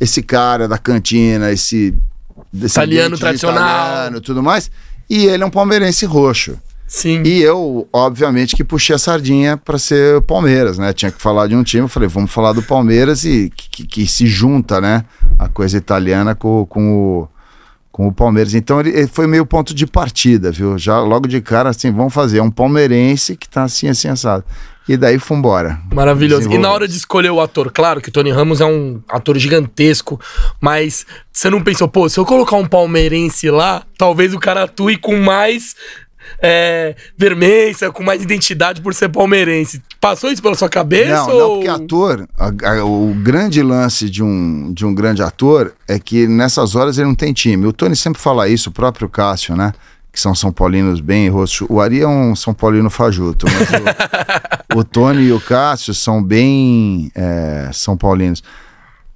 esse 0.00 0.22
cara 0.22 0.66
da 0.66 0.78
cantina, 0.78 1.52
esse... 1.52 1.94
desse 2.52 2.74
Italiano 2.74 3.16
tradicional. 3.18 3.62
Italiano 3.62 4.16
e 4.16 4.20
tudo 4.20 4.42
mais, 4.42 4.70
e 5.10 5.26
ele 5.26 5.42
é 5.42 5.46
um 5.46 5.50
palmeirense 5.50 6.06
roxo. 6.06 6.56
Sim. 6.86 7.22
E 7.24 7.40
eu, 7.40 7.86
obviamente, 7.92 8.56
que 8.56 8.64
puxei 8.64 8.96
a 8.96 8.98
sardinha 8.98 9.56
para 9.56 9.78
ser 9.78 10.20
Palmeiras, 10.22 10.76
né? 10.76 10.92
Tinha 10.92 11.12
que 11.12 11.22
falar 11.22 11.46
de 11.46 11.54
um 11.54 11.62
time, 11.62 11.82
eu 11.84 11.88
falei, 11.88 12.08
vamos 12.08 12.32
falar 12.32 12.52
do 12.52 12.62
Palmeiras 12.64 13.24
e 13.24 13.48
que, 13.54 13.68
que- 13.70 13.86
que 13.86 14.06
se 14.08 14.26
junta, 14.26 14.80
né? 14.80 15.04
A 15.38 15.46
coisa 15.48 15.76
italiana 15.76 16.34
com, 16.34 16.66
com, 16.66 16.92
o, 16.92 17.28
com 17.92 18.08
o 18.08 18.12
Palmeiras. 18.12 18.54
Então 18.54 18.80
ele, 18.80 18.90
ele 18.90 19.06
foi 19.06 19.28
meio 19.28 19.46
ponto 19.46 19.72
de 19.72 19.86
partida, 19.86 20.50
viu? 20.50 20.76
Já 20.78 20.98
logo 20.98 21.28
de 21.28 21.40
cara, 21.40 21.68
assim, 21.70 21.92
vamos 21.92 22.12
fazer. 22.12 22.38
É 22.38 22.42
um 22.42 22.50
palmeirense 22.50 23.36
que 23.36 23.48
tá 23.48 23.62
assim, 23.62 23.86
assim, 23.86 24.08
assado. 24.08 24.44
E 24.88 24.96
daí 24.96 25.18
fomos 25.18 25.40
embora. 25.40 25.78
Maravilhoso. 25.92 26.50
E 26.52 26.58
na 26.58 26.70
hora 26.72 26.88
de 26.88 26.96
escolher 26.96 27.30
o 27.30 27.40
ator, 27.40 27.70
claro 27.70 28.00
que 28.00 28.08
o 28.08 28.12
Tony 28.12 28.30
Ramos 28.30 28.60
é 28.60 28.64
um 28.64 29.00
ator 29.08 29.38
gigantesco, 29.38 30.20
mas 30.60 31.06
você 31.32 31.48
não 31.48 31.62
pensou, 31.62 31.86
pô, 31.86 32.08
se 32.08 32.18
eu 32.18 32.24
colocar 32.26 32.56
um 32.56 32.66
palmeirense 32.66 33.50
lá, 33.50 33.82
talvez 33.96 34.34
o 34.34 34.38
cara 34.40 34.64
atue 34.64 34.96
com 34.96 35.16
mais 35.16 35.76
é, 36.42 36.94
com 37.92 38.02
mais 38.02 38.22
identidade 38.22 38.80
por 38.80 38.94
ser 38.94 39.08
palmeirense. 39.08 39.82
Passou 40.00 40.30
isso 40.30 40.42
pela 40.42 40.54
sua 40.54 40.68
cabeça? 40.68 41.26
Não, 41.26 41.30
ou... 41.30 41.38
não, 41.40 41.54
porque 41.54 41.68
ator, 41.68 42.28
a- 42.38 42.70
a- 42.70 42.84
o 42.84 43.14
grande 43.22 43.62
lance 43.62 44.08
de 44.08 44.22
um, 44.22 44.72
de 44.72 44.84
um 44.86 44.94
grande 44.94 45.22
ator 45.22 45.72
é 45.86 45.98
que 45.98 46.26
nessas 46.26 46.74
horas 46.74 46.98
ele 46.98 47.08
não 47.08 47.14
tem 47.14 47.32
time. 47.32 47.66
O 47.66 47.72
Tony 47.72 47.94
sempre 47.96 48.20
fala 48.20 48.48
isso, 48.48 48.70
o 48.70 48.72
próprio 48.72 49.08
Cássio, 49.08 49.56
né? 49.56 49.72
Que 50.12 50.20
são 50.20 50.34
São 50.34 50.52
Paulinos 50.52 51.00
bem 51.00 51.28
rosto. 51.28 51.66
O 51.68 51.80
Ari 51.80 52.00
é 52.00 52.08
um 52.08 52.34
São 52.34 52.52
Paulino 52.52 52.90
fajuto, 52.90 53.46
mas 53.46 53.68
o, 54.74 54.78
o 54.80 54.84
Tony 54.84 55.24
e 55.24 55.32
o 55.32 55.40
Cássio 55.40 55.94
são 55.94 56.22
bem 56.22 57.10
é, 57.14 57.70
São 57.72 57.96
Paulinos. 57.96 58.42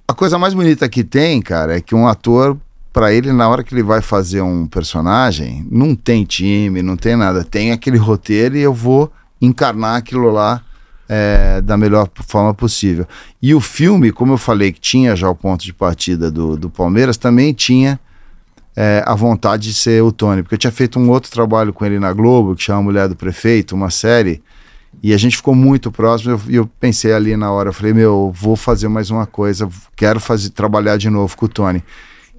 A 0.07 0.13
coisa 0.13 0.37
mais 0.37 0.53
bonita 0.53 0.87
que 0.87 1.03
tem, 1.03 1.41
cara, 1.41 1.77
é 1.77 1.81
que 1.81 1.95
um 1.95 2.07
ator, 2.07 2.57
pra 2.93 3.11
ele, 3.11 3.33
na 3.33 3.49
hora 3.49 3.63
que 3.63 3.73
ele 3.73 3.83
vai 3.83 4.01
fazer 4.01 4.41
um 4.41 4.67
personagem, 4.67 5.67
não 5.69 5.95
tem 5.95 6.23
time, 6.23 6.81
não 6.81 6.95
tem 6.95 7.15
nada. 7.15 7.43
Tem 7.43 7.71
aquele 7.71 7.97
roteiro 7.97 8.55
e 8.55 8.61
eu 8.61 8.73
vou 8.73 9.11
encarnar 9.41 9.97
aquilo 9.97 10.31
lá 10.31 10.61
é, 11.09 11.61
da 11.61 11.77
melhor 11.77 12.09
forma 12.27 12.53
possível. 12.53 13.07
E 13.41 13.53
o 13.53 13.59
filme, 13.59 14.11
como 14.11 14.33
eu 14.33 14.37
falei 14.37 14.71
que 14.71 14.79
tinha 14.79 15.15
já 15.15 15.29
o 15.29 15.35
ponto 15.35 15.63
de 15.63 15.73
partida 15.73 16.31
do, 16.31 16.55
do 16.57 16.69
Palmeiras, 16.69 17.17
também 17.17 17.53
tinha 17.53 17.99
é, 18.75 19.03
a 19.05 19.15
vontade 19.15 19.69
de 19.69 19.73
ser 19.73 20.03
o 20.03 20.11
Tony, 20.11 20.43
porque 20.43 20.55
eu 20.55 20.59
tinha 20.59 20.71
feito 20.71 20.99
um 20.99 21.09
outro 21.09 21.31
trabalho 21.31 21.71
com 21.71 21.85
ele 21.85 21.99
na 21.99 22.11
Globo, 22.11 22.55
que 22.55 22.63
chama 22.63 22.83
Mulher 22.83 23.07
do 23.07 23.15
Prefeito, 23.15 23.73
uma 23.73 23.89
série, 23.89 24.41
e 25.01 25.13
a 25.13 25.17
gente 25.17 25.37
ficou 25.37 25.55
muito 25.55 25.91
próximo, 25.91 26.39
e 26.47 26.55
eu, 26.55 26.63
eu 26.63 26.69
pensei 26.79 27.13
ali 27.13 27.37
na 27.37 27.51
hora, 27.51 27.69
eu 27.69 27.73
falei, 27.73 27.93
meu, 27.93 28.31
vou 28.35 28.55
fazer 28.55 28.87
mais 28.87 29.09
uma 29.09 29.25
coisa, 29.25 29.69
quero 29.95 30.19
fazer, 30.19 30.49
trabalhar 30.49 30.97
de 30.97 31.09
novo 31.09 31.35
com 31.37 31.45
o 31.45 31.49
Tony. 31.49 31.83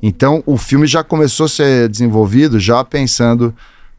Então, 0.03 0.43
o 0.45 0.57
filme 0.59 0.87
já 0.87 1.03
começou 1.03 1.47
a 1.47 1.49
ser 1.49 1.89
desenvolvido, 1.89 2.61
já 2.61 2.85
pensando 2.85 3.55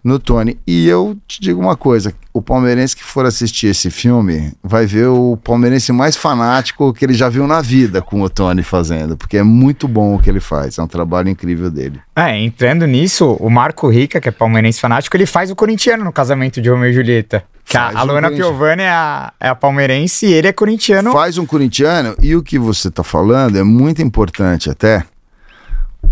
no 0.07 0.17
Tony. 0.19 0.57
E 0.65 0.87
eu 0.87 1.17
te 1.27 1.41
digo 1.41 1.59
uma 1.59 1.75
coisa: 1.75 2.13
o 2.33 2.41
palmeirense 2.41 2.95
que 2.95 3.03
for 3.03 3.25
assistir 3.25 3.67
esse 3.67 3.91
filme 3.91 4.53
vai 4.63 4.85
ver 4.85 5.07
o 5.07 5.37
palmeirense 5.37 5.91
mais 5.91 6.15
fanático 6.15 6.93
que 6.93 7.03
ele 7.05 7.13
já 7.13 7.27
viu 7.27 7.45
na 7.45 7.61
vida 7.61 8.01
com 8.01 8.21
o 8.21 8.29
Tony 8.29 8.63
fazendo, 8.63 9.17
porque 9.17 9.37
é 9.37 9.43
muito 9.43 9.87
bom 9.87 10.15
o 10.15 10.19
que 10.19 10.29
ele 10.29 10.39
faz, 10.39 10.77
é 10.77 10.81
um 10.81 10.87
trabalho 10.87 11.29
incrível 11.29 11.69
dele. 11.69 11.99
É, 12.15 12.39
entrando 12.39 12.87
nisso, 12.87 13.33
o 13.39 13.49
Marco 13.49 13.89
Rica, 13.89 14.21
que 14.21 14.29
é 14.29 14.31
palmeirense 14.31 14.79
fanático, 14.79 15.15
ele 15.15 15.25
faz 15.25 15.51
o 15.51 15.55
corintiano 15.55 16.03
no 16.03 16.13
casamento 16.13 16.61
de 16.61 16.69
Romeu 16.69 16.89
e 16.89 16.93
Julieta. 16.93 17.43
Que 17.65 17.75
a, 17.75 17.87
a 17.87 18.03
Luana 18.03 18.29
Corinthians. 18.29 18.47
Piovani 18.47 18.83
é 18.83 18.89
a, 18.89 19.33
é 19.41 19.49
a 19.49 19.55
palmeirense 19.55 20.25
e 20.25 20.33
ele 20.33 20.47
é 20.47 20.53
corintiano. 20.53 21.11
Faz 21.11 21.37
um 21.37 21.45
corintiano, 21.45 22.15
e 22.21 22.33
o 22.33 22.41
que 22.41 22.57
você 22.57 22.87
está 22.87 23.03
falando 23.03 23.57
é 23.57 23.63
muito 23.63 24.01
importante 24.01 24.69
até, 24.69 25.03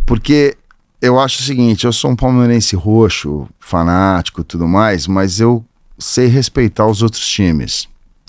porque 0.05 0.57
eu 1.01 1.19
acho 1.19 1.41
o 1.41 1.43
seguinte: 1.43 1.85
eu 1.85 1.93
sou 1.93 2.11
um 2.11 2.15
palmeirense 2.15 2.75
roxo, 2.75 3.47
fanático 3.59 4.43
tudo 4.43 4.67
mais, 4.67 5.07
mas 5.07 5.39
eu 5.39 5.63
sei 5.97 6.27
respeitar 6.27 6.87
os 6.87 7.01
outros 7.01 7.25
times. 7.27 7.87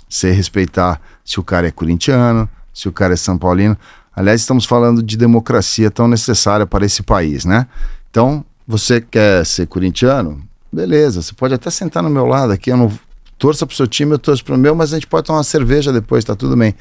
Sei 0.09 0.31
respeitar 0.31 1.01
se 1.25 1.41
o 1.41 1.43
cara 1.43 1.67
é 1.67 1.71
corintiano, 1.71 2.49
se 2.73 2.89
o 2.89 2.93
cara 2.93 3.15
é 3.15 3.17
São 3.17 3.37
Paulino. 3.37 3.77
Aliás, 4.15 4.41
estamos 4.41 4.65
falando 4.65 5.03
de 5.03 5.17
democracia 5.17 5.91
tão 5.91 6.09
necessária 6.09 6.67
para 6.67 6.87
esse 6.87 7.03
país, 7.03 7.45
né? 7.45 7.67
Então, 8.11 8.45
você 8.67 9.01
quer 9.01 9.45
ser 9.45 9.67
corintiano? 9.67 10.43
Beleza, 10.73 11.23
você 11.23 11.35
pode 11.35 11.55
até 11.55 11.71
sentar 11.71 12.03
no 12.03 12.11
meu 12.11 12.25
lado 12.25 12.53
aqui, 12.53 12.71
eu 12.71 12.77
não 12.77 12.93
torça 13.37 13.67
pro 13.67 13.77
seu 13.77 13.87
time, 13.87 14.13
eu 14.13 14.19
torço 14.19 14.45
pro 14.45 14.57
meu, 14.57 14.75
mas 14.75 14.93
a 14.93 14.97
gente 14.97 15.07
pode 15.07 15.27
tomar 15.27 15.39
uma 15.39 15.45
cerveja 15.45 15.93
depois, 15.93 16.25
tá 16.25 16.35
tudo 16.35 16.57
bem. 16.57 16.75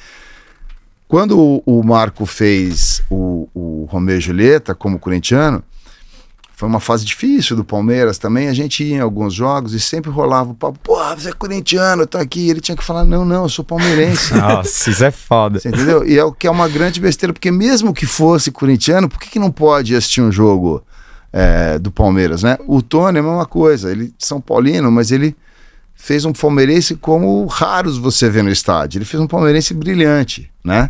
Quando 1.08 1.40
o, 1.40 1.64
o 1.66 1.84
Marco 1.84 2.26
fez 2.26 3.04
o, 3.10 3.48
o 3.54 3.88
Romeu 3.90 4.18
e 4.18 4.22
Julieta 4.22 4.74
como 4.74 5.00
corintiano, 5.00 5.64
foi 6.56 6.70
uma 6.70 6.80
fase 6.80 7.04
difícil 7.04 7.56
do 7.56 7.66
Palmeiras 7.66 8.18
também. 8.18 8.48
A 8.48 8.54
gente 8.54 8.82
ia 8.82 8.96
em 8.96 9.00
alguns 9.02 9.34
jogos 9.34 9.74
e 9.74 9.80
sempre 9.80 10.10
rolava 10.10 10.52
o 10.52 10.56
papo, 10.56 10.80
pô, 10.82 10.98
você 11.14 11.30
é 11.30 11.34
corintiano, 11.34 12.08
tá 12.08 12.22
aqui. 12.22 12.50
Ele 12.50 12.62
tinha 12.62 12.78
que 12.78 12.84
falar, 12.84 13.04
não, 13.04 13.26
não, 13.26 13.44
eu 13.44 13.50
sou 13.50 13.66
palmeirense. 13.66 14.34
Nossa, 14.36 14.90
isso 14.90 15.04
é 15.04 15.12
foda. 15.12 15.60
Você 15.60 15.68
entendeu? 15.68 16.08
E 16.08 16.18
é 16.18 16.24
o 16.24 16.32
que 16.32 16.48
é 16.48 16.52
uma 16.52 16.70
grande 16.70 17.02
besteira, 17.02 17.34
porque 17.34 17.52
mesmo 17.52 17.94
que 17.94 18.06
fosse 18.06 18.52
corintiano, 18.52 19.10
por 19.10 19.20
que, 19.20 19.30
que 19.30 19.40
não 19.40 19.52
pode 19.52 19.94
assistir 19.94 20.22
um 20.22 20.32
jogo 20.32 20.82
é, 21.34 21.78
do 21.78 21.92
Palmeiras, 21.92 22.42
né? 22.42 22.58
O 22.66 22.82
Tony 22.82 23.18
é 23.18 23.20
a 23.20 23.24
mesma 23.24 23.46
coisa, 23.46 23.92
ele 23.92 24.06
é 24.06 24.10
São 24.18 24.40
Paulino, 24.40 24.90
mas 24.90 25.12
ele 25.12 25.36
fez 25.94 26.24
um 26.24 26.32
palmeirense 26.32 26.96
como 26.96 27.46
raros 27.48 27.98
você 27.98 28.30
vê 28.30 28.42
no 28.42 28.50
estádio. 28.50 29.00
Ele 29.00 29.06
fez 29.06 29.22
um 29.22 29.28
palmeirense 29.28 29.74
brilhante, 29.74 30.50
né? 30.64 30.90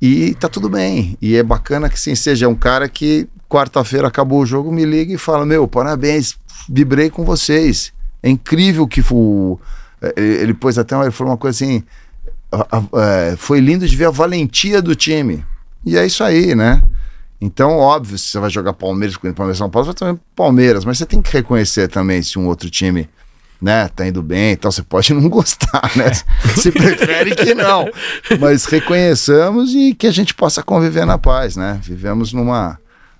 E 0.00 0.34
tá 0.34 0.48
tudo 0.48 0.68
bem. 0.68 1.16
E 1.20 1.36
é 1.36 1.42
bacana 1.42 1.88
que 1.88 1.98
sim, 1.98 2.14
seja 2.14 2.48
um 2.48 2.54
cara 2.54 2.88
que 2.88 3.28
quarta-feira 3.48 4.08
acabou 4.08 4.40
o 4.40 4.46
jogo, 4.46 4.72
me 4.72 4.84
liga 4.84 5.14
e 5.14 5.18
fala: 5.18 5.46
Meu, 5.46 5.66
parabéns, 5.66 6.36
vibrei 6.68 7.10
com 7.10 7.24
vocês. 7.24 7.92
É 8.22 8.28
incrível 8.28 8.86
que 8.86 9.02
o. 9.10 9.58
eh, 10.02 10.12
Ele 10.16 10.54
pôs 10.54 10.78
até 10.78 10.94
uma, 10.96 11.04
ele 11.04 11.12
falou 11.12 11.32
uma 11.32 11.38
coisa 11.38 11.64
assim: 11.64 11.82
é, 12.52 13.36
foi 13.36 13.60
lindo 13.60 13.86
de 13.86 13.96
ver 13.96 14.06
a 14.06 14.10
valentia 14.10 14.80
do 14.80 14.94
time. 14.94 15.44
E 15.84 15.96
é 15.96 16.06
isso 16.06 16.22
aí, 16.22 16.54
né? 16.54 16.82
Então, 17.40 17.72
óbvio, 17.72 18.16
se 18.16 18.28
você 18.28 18.38
vai 18.38 18.48
jogar 18.48 18.72
Palmeiras 18.72 19.16
com 19.16 19.30
Palmeiras 19.32 19.58
São 19.58 19.68
Paulo, 19.68 19.86
vai 19.86 19.94
também 19.94 20.20
Palmeiras, 20.34 20.84
mas 20.84 20.98
você 20.98 21.04
tem 21.04 21.20
que 21.20 21.32
reconhecer 21.32 21.88
também 21.88 22.22
se 22.22 22.38
um 22.38 22.46
outro 22.46 22.70
time 22.70 23.08
né, 23.64 23.88
tá 23.88 24.06
indo 24.06 24.22
bem 24.22 24.52
e 24.52 24.56
tal, 24.56 24.70
você 24.70 24.82
pode 24.82 25.14
não 25.14 25.26
gostar, 25.30 25.90
né? 25.96 26.12
Se 26.54 26.70
prefere 26.70 27.34
que 27.34 27.54
não. 27.54 27.88
Mas 28.38 28.66
reconheçamos 28.66 29.74
e 29.74 29.94
que 29.94 30.06
a 30.06 30.12
gente 30.12 30.34
possa 30.34 30.62
conviver 30.62 31.06
na 31.06 31.16
paz, 31.16 31.56
né? 31.56 31.80
Vivemos 31.82 32.34
numa 32.34 32.78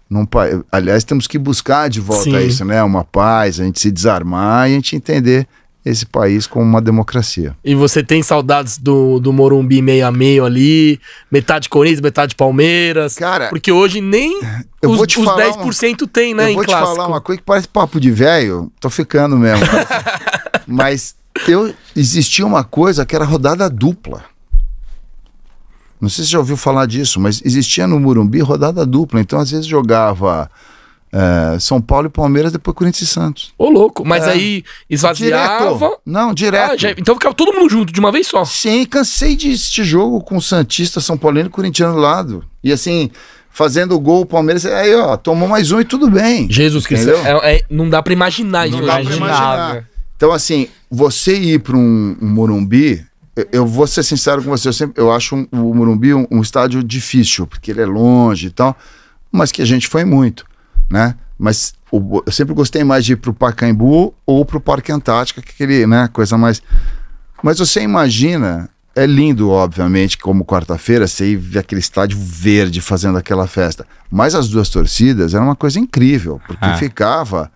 num 0.08 0.26
país, 0.26 0.60
aliás, 0.70 1.02
temos 1.02 1.26
que 1.26 1.38
buscar 1.38 1.88
de 1.88 1.98
volta 1.98 2.24
Sim. 2.24 2.46
isso, 2.46 2.62
né? 2.62 2.82
Uma 2.82 3.04
paz, 3.04 3.58
a 3.58 3.64
gente 3.64 3.80
se 3.80 3.90
desarmar 3.90 4.68
e 4.68 4.72
a 4.72 4.76
gente 4.76 4.94
entender 4.94 5.48
esse 5.84 6.06
país 6.06 6.46
como 6.46 6.64
uma 6.64 6.80
democracia. 6.80 7.54
E 7.62 7.74
você 7.74 8.02
tem 8.02 8.22
saudades 8.22 8.78
do, 8.78 9.20
do 9.20 9.32
Morumbi 9.32 9.82
meio 9.82 10.06
a 10.06 10.10
meio 10.10 10.44
ali, 10.44 10.98
metade 11.30 11.68
Corinthians, 11.68 12.00
metade 12.00 12.34
Palmeiras. 12.34 13.16
Cara, 13.16 13.48
Porque 13.48 13.70
hoje 13.70 14.00
nem 14.00 14.40
eu 14.80 14.90
os, 14.90 14.96
vou 14.96 15.06
te 15.06 15.18
os 15.18 15.24
falar 15.24 15.50
10% 15.50 16.08
tem, 16.10 16.32
né, 16.34 16.50
eu 16.50 16.54
vou 16.54 16.64
te 16.64 16.68
clássico. 16.68 16.96
falar 16.96 17.08
uma 17.08 17.20
coisa 17.20 17.40
que 17.40 17.44
parece 17.44 17.68
papo 17.68 18.00
de 18.00 18.10
velho, 18.10 18.72
tô 18.80 18.88
ficando 18.88 19.36
mesmo. 19.36 19.66
Mas 20.66 21.14
eu 21.46 21.74
existia 21.94 22.46
uma 22.46 22.64
coisa 22.64 23.04
que 23.04 23.14
era 23.14 23.24
rodada 23.24 23.68
dupla. 23.68 24.24
Não 26.00 26.08
sei 26.08 26.24
se 26.24 26.30
você 26.30 26.32
já 26.32 26.38
ouviu 26.38 26.56
falar 26.56 26.86
disso, 26.86 27.18
mas 27.18 27.40
existia 27.44 27.86
no 27.86 27.98
Murumbi 27.98 28.40
rodada 28.40 28.84
dupla. 28.84 29.20
Então, 29.20 29.38
às 29.38 29.50
vezes, 29.50 29.64
jogava 29.64 30.50
eh, 31.16 31.58
São 31.60 31.80
Paulo 31.80 32.08
e 32.08 32.10
Palmeiras, 32.10 32.50
depois 32.50 32.76
Corinthians 32.76 33.08
e 33.08 33.12
Santos. 33.12 33.54
Ô, 33.56 33.70
louco. 33.70 34.04
Mas 34.04 34.26
É. 34.26 34.30
aí 34.32 34.64
esvaziava. 34.90 35.74
Direto. 35.78 35.98
Não, 36.04 36.34
direto. 36.34 36.72
Ah, 36.72 36.76
já- 36.76 36.90
então 36.90 37.14
ficava 37.14 37.34
todo 37.34 37.52
mundo 37.52 37.70
junto 37.70 37.92
de 37.92 38.00
uma 38.00 38.10
vez 38.10 38.26
só. 38.26 38.44
Sim, 38.44 38.84
cansei 38.84 39.36
de 39.36 39.52
assistir 39.52 39.84
jogo 39.84 40.20
com 40.22 40.40
Santista, 40.40 41.00
São 41.00 41.16
Paulino 41.16 41.46
e 41.46 41.50
Corintiano 41.50 41.94
do 41.94 42.00
lado. 42.00 42.44
E 42.64 42.72
assim, 42.72 43.10
fazendo 43.48 43.94
o 43.94 44.00
gol, 44.00 44.22
o 44.22 44.26
Palmeiras, 44.26 44.66
aí 44.66 44.92
ó, 44.96 45.16
tomou 45.16 45.48
mais 45.48 45.70
um 45.70 45.80
e 45.80 45.84
tudo 45.84 46.10
bem. 46.10 46.50
Jesus 46.50 46.84
Cristo. 46.86 47.10
É- 47.10 47.56
é- 47.58 47.62
não 47.70 47.88
dá 47.88 48.02
pra 48.02 48.12
imaginar 48.12 48.66
isso 48.66 48.78
Não 48.78 48.84
dá 48.86 48.94
pra 48.94 49.02
imaginar. 49.02 49.84
Então, 50.16 50.32
assim, 50.32 50.66
você 50.90 51.36
ir 51.36 51.60
para 51.60 51.76
um, 51.76 52.16
um 52.20 52.26
Morumbi, 52.28 53.04
eu, 53.36 53.48
eu 53.52 53.66
vou 53.66 53.86
ser 53.86 54.02
sincero 54.02 54.42
com 54.42 54.50
você, 54.50 54.68
eu, 54.68 54.72
sempre, 54.72 55.00
eu 55.02 55.12
acho 55.12 55.36
um- 55.36 55.46
o 55.52 55.74
Morumbi 55.74 56.12
um, 56.14 56.26
um 56.30 56.40
estádio 56.40 56.82
difícil, 56.82 57.46
porque 57.46 57.70
ele 57.70 57.82
é 57.82 57.86
longe 57.86 58.46
e 58.46 58.50
tal, 58.50 58.76
mas 59.30 59.50
que 59.52 59.60
a 59.60 59.64
gente 59.64 59.86
foi 59.88 60.04
muito, 60.04 60.44
né? 60.90 61.14
Mas 61.38 61.74
o- 61.90 62.22
eu 62.24 62.32
sempre 62.32 62.54
gostei 62.54 62.84
mais 62.84 63.04
de 63.04 63.12
ir 63.12 63.16
pro 63.16 63.34
Pacaembu 63.34 64.14
ou 64.24 64.44
pro 64.44 64.60
Parque 64.60 64.92
Antártica, 64.92 65.42
que 65.42 65.50
é 65.50 65.52
aquele, 65.54 65.86
né, 65.86 66.08
coisa 66.12 66.38
mais. 66.38 66.62
Mas 67.42 67.58
você 67.58 67.82
imagina, 67.82 68.68
é 68.94 69.04
lindo, 69.06 69.50
obviamente, 69.50 70.16
como 70.16 70.44
quarta-feira, 70.44 71.06
você 71.06 71.32
ir 71.32 71.36
ver 71.36 71.58
aquele 71.58 71.80
estádio 71.80 72.16
verde 72.18 72.80
fazendo 72.80 73.18
aquela 73.18 73.46
festa. 73.46 73.86
Mas 74.10 74.34
as 74.34 74.48
duas 74.48 74.68
torcidas 74.68 75.34
era 75.34 75.42
uma 75.42 75.56
coisa 75.56 75.78
incrível, 75.80 76.40
porque 76.46 76.64
Ah. 76.64 76.76
ficava. 76.76 77.50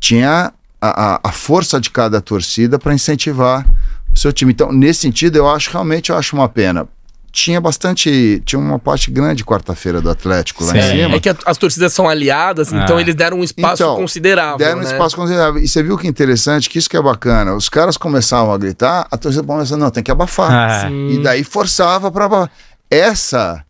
Tinha 0.00 0.52
a, 0.80 1.14
a, 1.14 1.20
a 1.24 1.32
força 1.32 1.80
de 1.80 1.90
cada 1.90 2.20
torcida 2.20 2.78
para 2.78 2.94
incentivar 2.94 3.64
o 4.12 4.16
seu 4.18 4.32
time. 4.32 4.52
Então, 4.52 4.72
nesse 4.72 5.00
sentido, 5.00 5.36
eu 5.36 5.48
acho 5.48 5.70
realmente 5.70 6.10
eu 6.10 6.16
acho 6.16 6.34
uma 6.34 6.48
pena. 6.48 6.88
Tinha 7.32 7.60
bastante. 7.62 8.42
Tinha 8.44 8.58
uma 8.58 8.78
parte 8.78 9.10
grande 9.10 9.42
quarta-feira 9.42 10.02
do 10.02 10.10
Atlético 10.10 10.64
lá 10.64 10.76
em 10.76 10.82
Sim. 10.82 10.88
cima. 11.02 11.14
É 11.16 11.18
que 11.20 11.30
a- 11.30 11.36
as 11.46 11.56
torcidas 11.56 11.90
são 11.94 12.06
aliadas, 12.06 12.70
então 12.72 12.98
Ah. 12.98 13.00
eles 13.00 13.14
deram 13.14 13.38
um 13.40 13.42
espaço 13.44 13.82
Então, 13.82 13.96
considerável. 13.96 14.58
Deram 14.58 14.80
um 14.80 14.82
né? 14.84 14.90
espaço 14.92 15.16
considerável. 15.16 15.62
E 15.62 15.66
você 15.66 15.82
viu 15.82 15.96
que 15.96 16.06
interessante, 16.06 16.68
que 16.68 16.78
isso 16.78 16.90
que 16.90 16.96
é 16.96 17.00
bacana. 17.02 17.54
Os 17.54 17.70
caras 17.70 17.96
começavam 17.96 18.52
a 18.52 18.58
gritar, 18.58 19.08
a 19.10 19.16
torcida 19.16 19.42
começava, 19.44 19.80
não, 19.80 19.90
tem 19.90 20.02
que 20.02 20.10
abafar. 20.10 20.84
Ah. 20.86 20.90
E 20.90 21.22
daí 21.22 21.42
forçava 21.42 22.12
para 22.12 22.26
abafar. 22.26 22.50
Essa 22.90 23.64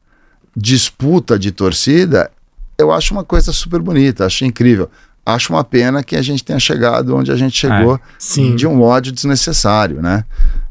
disputa 0.57 1.39
de 1.39 1.53
torcida, 1.53 2.31
eu 2.77 2.91
acho 2.93 3.15
uma 3.15 3.25
coisa 3.25 3.53
super 3.53 3.81
bonita, 3.81 4.27
acho 4.27 4.45
incrível. 4.45 4.91
Acho 5.25 5.53
uma 5.53 5.63
pena 5.63 6.03
que 6.03 6.17
a 6.17 6.23
gente 6.23 6.43
tenha 6.43 6.59
chegado 6.59 7.15
onde 7.17 7.31
a 7.31 7.37
gente 7.37 7.57
chegou 7.57 7.99
Sim. 8.19 8.57
de 8.57 8.67
um 8.67 8.83
ódio 8.83 9.13
desnecessário, 9.13 10.03
né? 10.03 10.25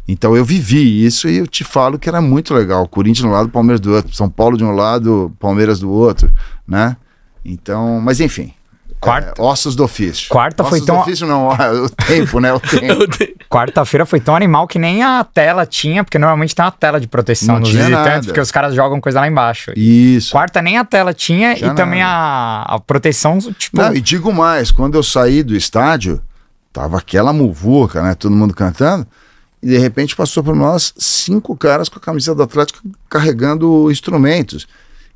Então 0.07 0.35
eu 0.35 0.43
vivi 0.43 1.05
isso 1.05 1.29
e 1.29 1.37
eu 1.37 1.47
te 1.47 1.63
falo 1.63 1.97
que 1.99 2.09
era 2.09 2.21
muito 2.21 2.53
legal. 2.53 2.87
Corinthians 2.87 3.19
de 3.23 3.27
um 3.27 3.31
lado, 3.31 3.49
Palmeiras 3.49 3.79
do 3.79 3.93
outro, 3.93 4.13
São 4.13 4.29
Paulo 4.29 4.57
de 4.57 4.63
um 4.63 4.71
lado, 4.71 5.31
Palmeiras 5.39 5.79
do 5.79 5.89
outro, 5.91 6.29
né? 6.67 6.97
Então, 7.45 7.99
mas 8.01 8.19
enfim. 8.19 8.53
Quarta- 8.99 9.33
é, 9.41 9.43
ossos 9.43 9.75
do 9.75 9.83
ofício. 9.83 10.29
Quarta 10.29 10.63
foi 10.63 10.73
ossos 10.77 10.85
tão- 10.85 10.95
do 10.97 11.01
ofício 11.01 11.25
não, 11.27 11.47
o 11.47 11.89
tempo, 12.05 12.39
né? 12.39 12.53
O 12.53 12.59
tempo. 12.61 12.85
Eu 12.85 13.07
te- 13.07 13.35
Quarta-feira 13.49 14.05
foi 14.05 14.19
tão 14.19 14.35
animal 14.35 14.67
que 14.67 14.77
nem 14.77 15.01
a 15.01 15.23
tela 15.23 15.65
tinha, 15.65 16.03
porque 16.03 16.19
normalmente 16.19 16.53
tem 16.55 16.63
uma 16.63 16.71
tela 16.71 16.99
de 17.01 17.07
proteção 17.07 17.55
Não 17.55 17.63
tinha 17.63 17.81
visitantes, 17.83 18.05
nada. 18.13 18.25
porque 18.27 18.39
os 18.41 18.51
caras 18.51 18.75
jogam 18.75 19.01
coisa 19.01 19.19
lá 19.19 19.27
embaixo. 19.27 19.71
Isso. 19.75 20.31
Quarta 20.31 20.61
nem 20.61 20.77
a 20.77 20.85
tela 20.85 21.13
tinha 21.15 21.55
Tinha 21.55 21.71
e 21.71 21.75
também 21.75 22.03
a, 22.03 22.63
a 22.67 22.79
proteção, 22.79 23.39
tipo. 23.39 23.77
Não, 23.81 23.91
e 23.95 23.99
digo 24.01 24.31
mais, 24.31 24.71
quando 24.71 24.93
eu 24.95 25.01
saí 25.03 25.41
do 25.41 25.55
estádio, 25.55 26.21
tava 26.71 26.97
aquela 26.99 27.33
muvuca, 27.33 28.03
né? 28.03 28.13
Todo 28.13 28.35
mundo 28.35 28.53
cantando. 28.53 29.07
E 29.61 29.67
de 29.67 29.77
repente 29.77 30.15
passou 30.15 30.43
por 30.43 30.55
nós 30.55 30.93
cinco 30.97 31.55
caras 31.55 31.87
com 31.87 31.99
a 31.99 32.01
camisa 32.01 32.33
do 32.33 32.41
Atlético 32.43 32.79
carregando 33.09 33.91
instrumentos. 33.91 34.67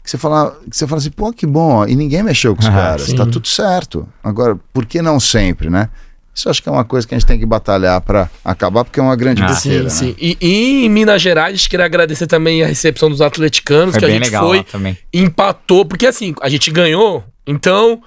Que 0.04 0.12
você 0.12 0.18
fala, 0.20 0.56
que 0.70 0.78
você 0.78 0.86
fala 0.86 1.00
assim, 1.00 1.10
pô, 1.10 1.34
que 1.34 1.48
bom, 1.48 1.72
ó, 1.78 1.88
e 1.88 1.96
ninguém 1.96 2.22
mexeu 2.22 2.56
com 2.56 2.62
os 2.62 2.68
Ah, 2.70 2.72
caras, 2.72 3.02
sim. 3.04 3.16
tá 3.16 3.26
tudo 3.26 3.48
certo. 3.48 4.08
Agora, 4.24 4.56
por 4.72 4.86
que 4.86 5.02
não 5.02 5.20
sempre, 5.20 5.70
né? 5.70 5.90
Isso 6.34 6.48
eu 6.48 6.52
acho 6.52 6.62
que 6.62 6.68
é 6.70 6.72
uma 6.72 6.84
coisa 6.84 7.08
que 7.08 7.16
a 7.16 7.18
gente 7.18 7.26
tem 7.28 7.40
que 7.40 7.46
batalhar 7.46 8.00
para 8.02 8.30
acabar, 8.44 8.84
porque 8.84 9.00
é 9.00 9.04
uma 9.04 9.16
grande 9.16 9.42
Ah, 9.42 9.48
besteira. 9.48 9.90
sim, 9.90 10.08
né? 10.08 10.14
sim. 10.14 10.16
E, 10.20 10.38
e 10.42 10.86
em 10.86 10.90
Minas 10.90 11.22
Gerais, 11.22 11.54
a 11.54 11.56
gente 11.58 11.70
queria 11.70 11.86
agradecer 11.86 12.28
também 12.28 12.62
a 12.62 12.68
recepção 12.68 13.10
dos 13.10 13.22
atleticanos, 13.22 13.94
foi 13.96 14.00
que 14.02 14.06
a 14.06 14.10
gente 14.10 14.26
legal 14.26 14.48
foi, 14.48 14.66
empatou, 15.14 15.86
porque 15.86 16.06
assim, 16.06 16.36
a 16.42 16.50
gente 16.50 16.70
ganhou, 16.72 17.24
então 17.48 18.02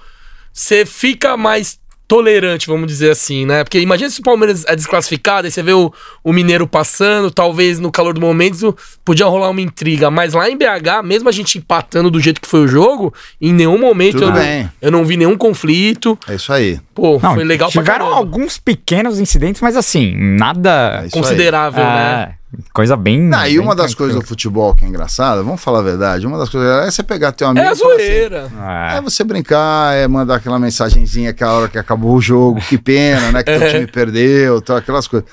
você 0.53 0.85
fica 0.85 1.35
mais 1.35 1.79
tolerante, 2.09 2.65
vamos 2.65 2.87
dizer 2.87 3.11
assim, 3.11 3.45
né? 3.45 3.63
Porque 3.63 3.79
imagina 3.79 4.09
se 4.09 4.19
o 4.19 4.23
Palmeiras 4.23 4.65
é 4.67 4.75
desclassificado, 4.75 5.45
aí 5.45 5.51
você 5.51 5.61
vê 5.61 5.73
o, 5.73 5.93
o 6.23 6.33
Mineiro 6.33 6.65
passando, 6.65 7.29
talvez 7.29 7.79
no 7.79 7.91
calor 7.91 8.15
do 8.15 8.19
momento 8.19 8.75
podia 9.05 9.27
rolar 9.27 9.51
uma 9.51 9.61
intriga, 9.61 10.09
mas 10.09 10.33
lá 10.33 10.49
em 10.49 10.57
BH, 10.57 11.03
mesmo 11.05 11.29
a 11.29 11.31
gente 11.31 11.59
empatando 11.59 12.09
do 12.09 12.19
jeito 12.19 12.41
que 12.41 12.47
foi 12.47 12.61
o 12.61 12.67
jogo, 12.67 13.13
em 13.39 13.53
nenhum 13.53 13.77
momento 13.77 14.23
eu 14.23 14.31
não, 14.31 14.69
eu 14.81 14.91
não 14.91 15.05
vi 15.05 15.17
nenhum 15.17 15.37
conflito. 15.37 16.17
É 16.27 16.33
isso 16.33 16.51
aí. 16.51 16.79
Pô, 16.95 17.19
Não, 17.21 17.35
foi 17.35 17.43
legal 17.43 17.71
pra 17.71 17.83
caramba. 17.83 18.15
alguns 18.15 18.57
pequenos 18.57 19.19
incidentes, 19.19 19.61
mas 19.61 19.77
assim, 19.77 20.11
nada. 20.15 21.03
É. 21.05 21.09
Considerável, 21.11 21.83
né? 21.83 22.38
É, 22.53 22.61
Coisa 22.73 22.95
bem. 22.95 23.29
Ah, 23.33 23.47
e 23.47 23.53
bem 23.53 23.59
uma 23.59 23.75
das 23.75 23.87
tranquila. 23.87 24.07
coisas 24.09 24.23
do 24.23 24.27
futebol 24.27 24.73
que 24.75 24.83
é 24.83 24.87
engraçada, 24.87 25.43
vamos 25.43 25.61
falar 25.61 25.79
a 25.79 25.83
verdade, 25.83 26.25
uma 26.25 26.37
das 26.37 26.49
coisas 26.49 26.87
é 26.87 26.91
você 26.91 27.03
pegar 27.03 27.31
teu 27.31 27.47
amigo 27.47 27.65
É 27.65 27.69
a 27.69 27.71
assim, 27.71 27.83
zoeira. 27.83 28.51
É. 28.91 28.97
É 28.97 29.01
você 29.01 29.23
brincar, 29.23 29.95
é 29.95 30.07
mandar 30.07 30.35
aquela 30.35 30.59
mensagenzinha 30.59 31.29
aquela 31.29 31.53
hora 31.53 31.67
que 31.69 31.77
acabou 31.77 32.15
o 32.15 32.21
jogo, 32.21 32.59
que 32.61 32.77
pena, 32.77 33.31
né? 33.31 33.43
Que 33.43 33.57
teu 33.57 33.69
time 33.71 33.87
perdeu, 33.87 34.61
tal, 34.61 34.77
aquelas 34.77 35.07
coisas. 35.07 35.29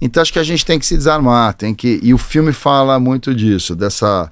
Então 0.00 0.20
acho 0.20 0.32
que 0.32 0.38
a 0.38 0.44
gente 0.44 0.64
tem 0.64 0.78
que 0.78 0.86
se 0.86 0.96
desarmar, 0.96 1.54
tem 1.54 1.74
que. 1.74 1.98
E 2.02 2.14
o 2.14 2.18
filme 2.18 2.52
fala 2.52 2.98
muito 2.98 3.34
disso, 3.34 3.74
dessa. 3.74 4.30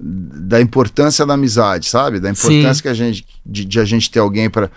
Da 0.00 0.60
importância 0.60 1.26
da 1.26 1.34
amizade, 1.34 1.86
sabe? 1.88 2.20
Da 2.20 2.30
importância 2.30 2.74
Sim. 2.74 2.82
que 2.82 2.88
a 2.88 2.94
gente, 2.94 3.26
de, 3.44 3.64
de 3.64 3.80
a 3.80 3.84
gente 3.84 4.08
ter 4.10 4.20
alguém 4.20 4.48
para 4.48 4.70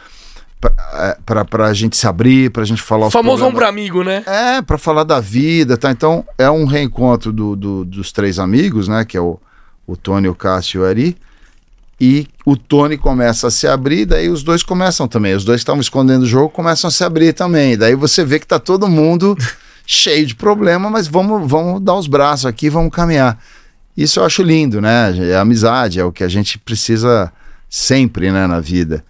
para 1.26 1.44
pra 1.46 1.74
gente 1.74 1.98
se 1.98 2.06
abrir, 2.08 2.52
pra 2.52 2.64
gente 2.64 2.82
falar 2.82 3.06
O 3.06 3.08
os 3.08 3.14
famoso 3.14 3.44
ombro 3.46 3.66
amigo, 3.66 4.04
né? 4.04 4.24
É, 4.28 4.62
pra 4.62 4.78
falar 4.78 5.04
da 5.04 5.20
vida, 5.20 5.76
tá? 5.78 5.92
Então, 5.92 6.24
é 6.38 6.50
um 6.50 6.66
reencontro 6.66 7.32
do, 7.34 7.56
do- 7.56 7.86
dos 7.86 8.12
três 8.12 8.38
amigos, 8.40 8.88
né? 8.88 9.04
Que 9.04 9.18
é 9.18 9.22
o, 9.22 9.40
o 9.88 9.98
Tony, 9.98 10.28
o 10.28 10.36
Cássio 10.36 10.82
e 10.82 10.84
o 10.84 10.88
Ari. 10.88 11.18
E 12.00 12.28
o 12.46 12.56
Tony 12.58 12.98
começa 12.98 13.48
a 13.48 13.52
se 13.52 13.68
abrir, 13.68 14.06
daí 14.06 14.28
os 14.28 14.42
dois 14.44 14.64
começam 14.64 15.08
também. 15.08 15.36
Os 15.36 15.44
dois 15.46 15.58
que 15.60 15.64
estavam 15.64 15.82
escondendo 15.82 16.24
o 16.24 16.28
jogo 16.28 16.50
começam 16.50 16.88
a 16.88 16.92
se 16.92 17.04
abrir 17.04 17.32
também. 17.34 17.78
Daí 17.78 17.94
você 17.96 18.26
vê 18.26 18.40
que 18.40 18.48
tá 18.48 18.58
todo 18.60 18.88
mundo 18.88 19.38
cheio 19.86 20.26
de 20.26 20.34
problema, 20.36 20.90
mas 20.90 21.08
vamos, 21.08 21.48
vamos 21.50 21.80
dar 21.82 21.96
os 21.96 22.08
braços 22.08 22.46
aqui, 22.48 22.70
vamos 22.70 22.92
caminhar. 22.92 23.40
Isso 23.96 24.20
eu 24.20 24.26
acho 24.26 24.42
lindo, 24.42 24.82
né? 24.82 25.14
É 25.30 25.36
amizade, 25.38 26.00
é 26.00 26.04
o 26.04 26.12
que 26.12 26.24
a 26.24 26.28
gente 26.28 26.58
precisa 26.58 27.32
sempre, 27.70 28.32
né, 28.32 28.48
na 28.48 28.60
vida. 28.60 29.04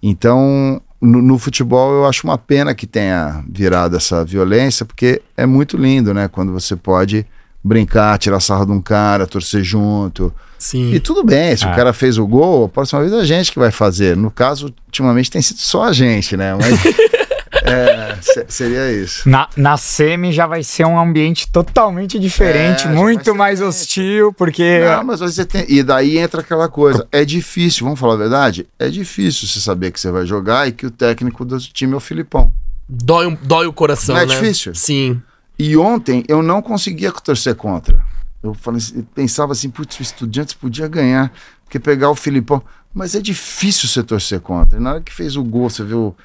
Então, 0.00 0.80
no, 1.00 1.20
no 1.22 1.38
futebol 1.38 1.92
eu 1.92 2.06
acho 2.06 2.26
uma 2.26 2.38
pena 2.38 2.74
que 2.74 2.86
tenha 2.86 3.44
virado 3.48 3.96
essa 3.96 4.24
violência, 4.24 4.84
porque 4.84 5.20
é 5.36 5.44
muito 5.46 5.76
lindo, 5.76 6.12
né? 6.14 6.28
Quando 6.28 6.52
você 6.52 6.74
pode 6.76 7.26
brincar, 7.62 8.16
tirar 8.18 8.38
sarro 8.40 8.64
de 8.66 8.72
um 8.72 8.80
cara, 8.80 9.26
torcer 9.26 9.62
junto. 9.64 10.32
Sim. 10.58 10.92
E 10.94 11.00
tudo 11.00 11.24
bem, 11.24 11.54
se 11.56 11.64
Ah. 11.64 11.72
o 11.72 11.74
cara 11.76 11.92
fez 11.92 12.16
o 12.16 12.26
gol, 12.26 12.66
a 12.66 12.68
próxima 12.68 13.00
vez 13.00 13.12
é 13.12 13.20
a 13.20 13.24
gente 13.24 13.50
que 13.52 13.58
vai 13.58 13.70
fazer. 13.70 14.16
No 14.16 14.30
caso, 14.30 14.72
ultimamente 14.86 15.30
tem 15.30 15.42
sido 15.42 15.58
só 15.58 15.82
a 15.84 15.92
gente, 15.92 16.36
né? 16.36 16.54
Mas 16.54 16.80
é, 17.64 18.16
se- 18.20 18.44
seria 18.48 18.92
isso. 18.92 19.28
Na, 19.28 19.48
na 19.56 19.76
semi 19.76 20.32
já 20.32 20.46
vai 20.46 20.62
ser 20.62 20.84
um 20.86 20.98
ambiente 20.98 21.50
totalmente 21.50 22.18
diferente, 22.18 22.86
É, 22.86 22.90
muito 22.90 23.34
mais 23.34 23.58
diferente. 23.58 23.76
hostil, 23.82 24.32
porque. 24.32 24.80
Não, 24.80 25.04
mas 25.04 25.20
você 25.20 25.44
tem. 25.44 25.64
E 25.68 25.82
daí 25.82 26.18
entra 26.18 26.40
aquela 26.40 26.68
coisa. 26.68 27.06
É 27.10 27.24
difícil, 27.24 27.84
vamos 27.84 27.98
falar 28.00 28.14
a 28.14 28.18
verdade? 28.18 28.66
É 28.78 28.88
difícil 28.88 29.46
você 29.48 29.60
saber 29.60 29.90
que 29.90 30.00
você 30.00 30.10
vai 30.10 30.26
jogar 30.26 30.68
e 30.68 30.72
que 30.72 30.86
o 30.86 30.90
técnico 30.90 31.44
do 31.44 31.58
time 31.58 31.92
é 31.94 31.96
o 31.96 32.00
Filipão. 32.00 32.52
Dói, 32.88 33.26
um- 33.26 33.36
dói 33.42 33.66
o 33.66 33.72
coração, 33.72 34.14
Não 34.14 34.22
é 34.22 34.26
né? 34.26 34.34
difícil? 34.34 34.74
Sim. 34.74 35.20
E 35.58 35.76
ontem 35.76 36.22
eu 36.28 36.42
não 36.42 36.60
conseguia 36.62 37.10
torcer 37.12 37.54
contra. 37.54 38.00
Eu, 38.42 38.54
falei, 38.54 38.78
assim- 38.78 39.02
pensava 39.14 39.52
assim, 39.52 39.68
putz, 39.70 39.98
o 39.98 40.02
Estudiantes 40.02 40.54
podia 40.54 40.86
ganhar, 40.86 41.32
porque 41.64 41.80
pegar 41.80 42.10
o 42.10 42.14
Filipão. 42.14 42.62
Mas 42.94 43.14
é 43.14 43.20
difícil 43.20 43.88
você 43.88 44.02
torcer 44.02 44.40
contra. 44.40 44.78
E 44.78 44.82
na 44.82 44.92
hora 44.92 45.00
que 45.00 45.12
fez 45.12 45.36
o 45.36 45.42
gol, 45.42 45.68
você 45.68 45.82
viu 45.82 46.16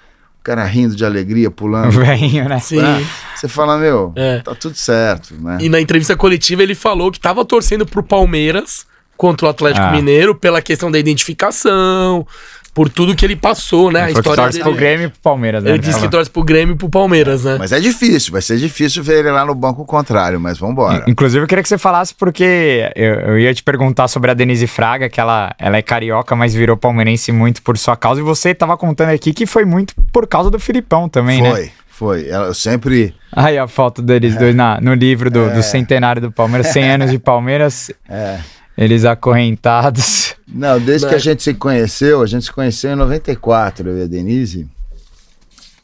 o 0.42 0.44
cara 0.44 0.66
rindo 0.66 0.96
de 0.96 1.06
alegria, 1.06 1.52
pulando. 1.52 1.92
Venho, 2.02 2.50
né? 2.50 2.60
Sim. 2.60 2.80
Ah, 2.82 3.00
Você 3.36 3.48
fala, 3.48 3.78
meu, 3.78 4.12
É. 4.16 4.40
tá 4.40 4.56
tudo 4.56 4.76
certo, 4.76 5.36
né? 5.40 5.60
E 5.62 5.70
na 5.70 5.80
entrevista 5.80 6.16
coletiva 6.18 6.64
ele 6.64 6.74
falou 6.76 7.12
que 7.12 7.20
tava 7.20 7.46
torcendo 7.46 7.86
pro 7.86 8.02
Palmeiras 8.02 8.86
contra 9.16 9.46
o 9.46 9.50
Atlético 9.50 9.86
Ah. 9.86 9.92
Mineiro 9.92 10.34
pela 10.34 10.60
questão 10.62 10.90
da 10.90 10.98
identificação, 10.98 12.26
por 12.74 12.88
tudo 12.90 13.14
que 13.16 13.26
ele 13.26 13.36
passou, 13.36 13.92
né? 13.92 14.00
A 14.02 14.04
Foi 14.06 14.14
que 14.14 14.20
história 14.20 14.44
torce 14.44 14.58
dele. 14.60 14.70
pro 14.70 14.74
Grêmio 14.80 15.06
e 15.08 15.10
pro 15.10 15.20
Palmeiras, 15.20 15.64
né? 15.64 15.72
Ele 15.72 15.80
disse 15.80 16.00
que 16.00 16.08
torce 16.10 16.30
pro 16.30 16.42
Grêmio 16.44 16.74
e 16.74 16.78
pro 16.78 16.90
Palmeiras, 16.90 17.44
né? 17.44 17.58
Mas 17.60 17.72
é 17.74 17.80
difícil, 17.80 18.32
vai 18.32 18.42
ser 18.42 18.58
difícil 18.58 19.04
ver 19.04 19.20
ele 19.20 19.32
lá 19.32 19.46
no 19.46 19.54
banco 19.54 19.84
contrário, 19.86 20.40
mas 20.40 20.58
vambora. 20.58 21.04
Inclusive, 21.08 21.44
eu 21.44 21.48
queria 21.48 21.62
que 21.62 21.68
você 21.70 21.78
falasse, 21.78 22.16
porque 22.16 22.90
eu, 22.96 23.14
eu 23.16 23.40
ia 23.40 23.54
te 23.54 23.62
perguntar 23.62 24.08
sobre 24.08 24.32
a 24.32 24.34
Denise 24.34 24.68
Fraga, 24.68 25.10
que 25.10 25.20
ela, 25.20 25.54
ela 25.60 25.76
é 25.76 25.82
carioca, 25.82 26.34
mas 26.36 26.54
virou 26.54 26.78
palmeirense 26.78 27.32
muito 27.32 27.62
por 27.62 27.78
sua 27.78 27.98
causa. 27.98 28.22
E 28.22 28.24
você 28.24 28.56
tava 28.56 28.78
contando 28.78 29.10
aqui 29.10 29.34
que 29.34 29.46
foi 29.46 29.66
muito 29.66 29.94
por 30.14 30.26
causa 30.26 30.50
do 30.50 30.60
Filipão 30.60 31.10
também, 31.10 31.42
né? 31.42 31.50
Foi, 31.52 31.72
foi. 31.90 32.30
Ela- 32.30 32.48
Eu 32.48 32.54
sempre. 32.54 33.14
Aí 33.34 33.58
a 33.58 33.68
foto 33.68 34.02
deles 34.02 34.36
dois 34.38 34.56
na, 34.56 34.80
no 34.80 34.94
livro 34.94 35.30
do, 35.30 35.50
do 35.54 35.62
centenário 35.62 36.22
do 36.22 36.32
Palmeiras, 36.32 36.68
100 36.68 36.92
anos 36.92 37.12
de 37.12 37.20
Palmeiras, 37.20 37.92
É. 38.10 38.40
eles 38.78 39.04
acorrentados. 39.04 40.36
Não, 40.52 40.80
desde 40.80 41.06
Né? 41.06 41.10
que 41.12 41.16
a 41.16 41.20
gente 41.20 41.42
se 41.44 41.54
conheceu, 41.54 42.22
a 42.22 42.26
gente 42.26 42.46
se 42.46 42.52
conheceu 42.52 42.92
em 42.92 42.96
94, 42.96 43.90
eu 43.90 43.98
e 44.00 44.04
a 44.04 44.08
Denise, 44.08 44.68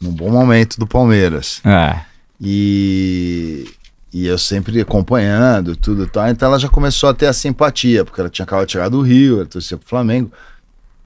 num 0.01 0.11
bom 0.11 0.29
momento 0.29 0.77
do 0.77 0.85
Palmeiras. 0.85 1.61
É. 1.65 1.99
E, 2.39 3.65
e 4.13 4.27
eu 4.27 4.37
sempre 4.37 4.79
acompanhando 4.81 5.75
tudo 5.75 6.03
e 6.03 6.07
tal. 6.07 6.27
Então 6.27 6.49
ela 6.49 6.59
já 6.59 6.67
começou 6.69 7.09
a 7.09 7.13
ter 7.13 7.27
a 7.27 7.33
simpatia, 7.33 8.03
porque 8.05 8.19
ela 8.19 8.29
tinha 8.29 8.43
acabado 8.43 8.65
de 8.65 8.73
chegar 8.73 8.89
do 8.89 9.01
Rio, 9.01 9.37
ela 9.37 9.45
torcia 9.45 9.77
pro 9.77 9.87
Flamengo. 9.87 10.31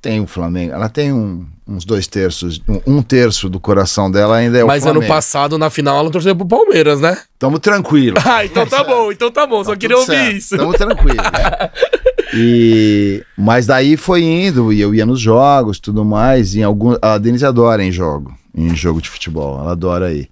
Tem 0.02 0.20
o 0.20 0.26
Flamengo, 0.26 0.74
ela 0.74 0.90
tem 0.90 1.14
um- 1.14 1.46
uns 1.68 1.86
dois 1.86 2.08
terços, 2.08 2.60
um, 2.68 2.98
um 2.98 3.02
terço 3.04 3.48
do 3.48 3.60
coração 3.60 4.10
dela 4.10 4.36
ainda 4.38 4.58
é 4.58 4.64
Mas 4.64 4.82
o 4.84 4.88
ano 4.88 4.94
Flamengo. 4.96 5.14
passado, 5.14 5.58
na 5.60 5.70
final, 5.70 6.00
ela 6.00 6.10
torceu 6.10 6.36
pro 6.36 6.46
Palmeiras, 6.48 7.00
né? 7.00 7.16
Tamo 7.38 7.60
tranquilo. 7.60 8.18
Ah, 8.26 8.44
então 8.44 8.66
tá 8.66 8.84
bom, 8.84 9.12
então 9.12 9.30
tá 9.32 9.46
bom. 9.46 9.64
Só 9.64 9.76
queria 9.76 9.96
ouvir 9.98 10.36
isso. 10.38 10.58
Tamo 10.58 10.74
tranquilo. 10.74 11.18
E, 12.34 13.24
mas 13.38 13.66
daí 13.66 13.98
foi 13.98 14.24
indo, 14.24 14.72
e 14.72 14.80
eu 14.80 14.94
ia 14.94 15.06
nos 15.06 15.20
jogos, 15.20 15.80
tudo 15.80 16.06
mais. 16.06 16.56
Em 16.56 16.64
algum, 16.64 16.96
a 17.02 17.18
Denise 17.18 17.46
adora 17.46 17.84
em 17.84 17.92
jogo, 17.92 18.34
em 18.56 18.76
jogo 18.76 19.02
de 19.02 19.10
futebol, 19.10 19.60
ela 19.60 19.72
adora 19.72 20.14
ir. 20.14 20.30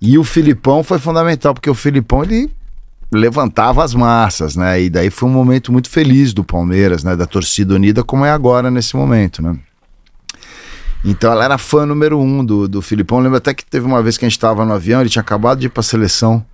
E 0.00 0.18
o 0.18 0.24
Filipão 0.24 0.82
foi 0.82 0.98
fundamental, 0.98 1.54
porque 1.54 1.70
o 1.70 1.74
Filipão 1.74 2.22
ele 2.22 2.50
levantava 3.12 3.84
as 3.84 3.94
massas, 3.94 4.56
né? 4.56 4.82
E 4.82 4.90
daí 4.90 5.10
foi 5.10 5.28
um 5.28 5.32
momento 5.32 5.72
muito 5.72 5.88
feliz 5.88 6.32
do 6.32 6.44
Palmeiras, 6.44 7.04
né? 7.04 7.16
Da 7.16 7.26
torcida 7.26 7.74
unida, 7.74 8.02
como 8.02 8.24
é 8.24 8.30
agora 8.30 8.70
nesse 8.70 8.96
momento, 8.96 9.42
né? 9.42 9.56
Então 11.04 11.30
ela 11.30 11.44
era 11.44 11.56
fã 11.56 11.86
número 11.86 12.18
um 12.18 12.44
do, 12.44 12.66
do 12.66 12.82
Filipão. 12.82 13.18
Eu 13.18 13.24
lembro 13.24 13.38
até 13.38 13.54
que 13.54 13.64
teve 13.64 13.86
uma 13.86 14.02
vez 14.02 14.18
que 14.18 14.24
a 14.24 14.28
gente 14.28 14.36
estava 14.36 14.64
no 14.64 14.72
avião, 14.72 15.00
ele 15.00 15.10
tinha 15.10 15.22
acabado 15.22 15.60
de 15.60 15.66
ir 15.66 15.70
para 15.70 15.80
a 15.80 15.84
seleção. 15.84 16.44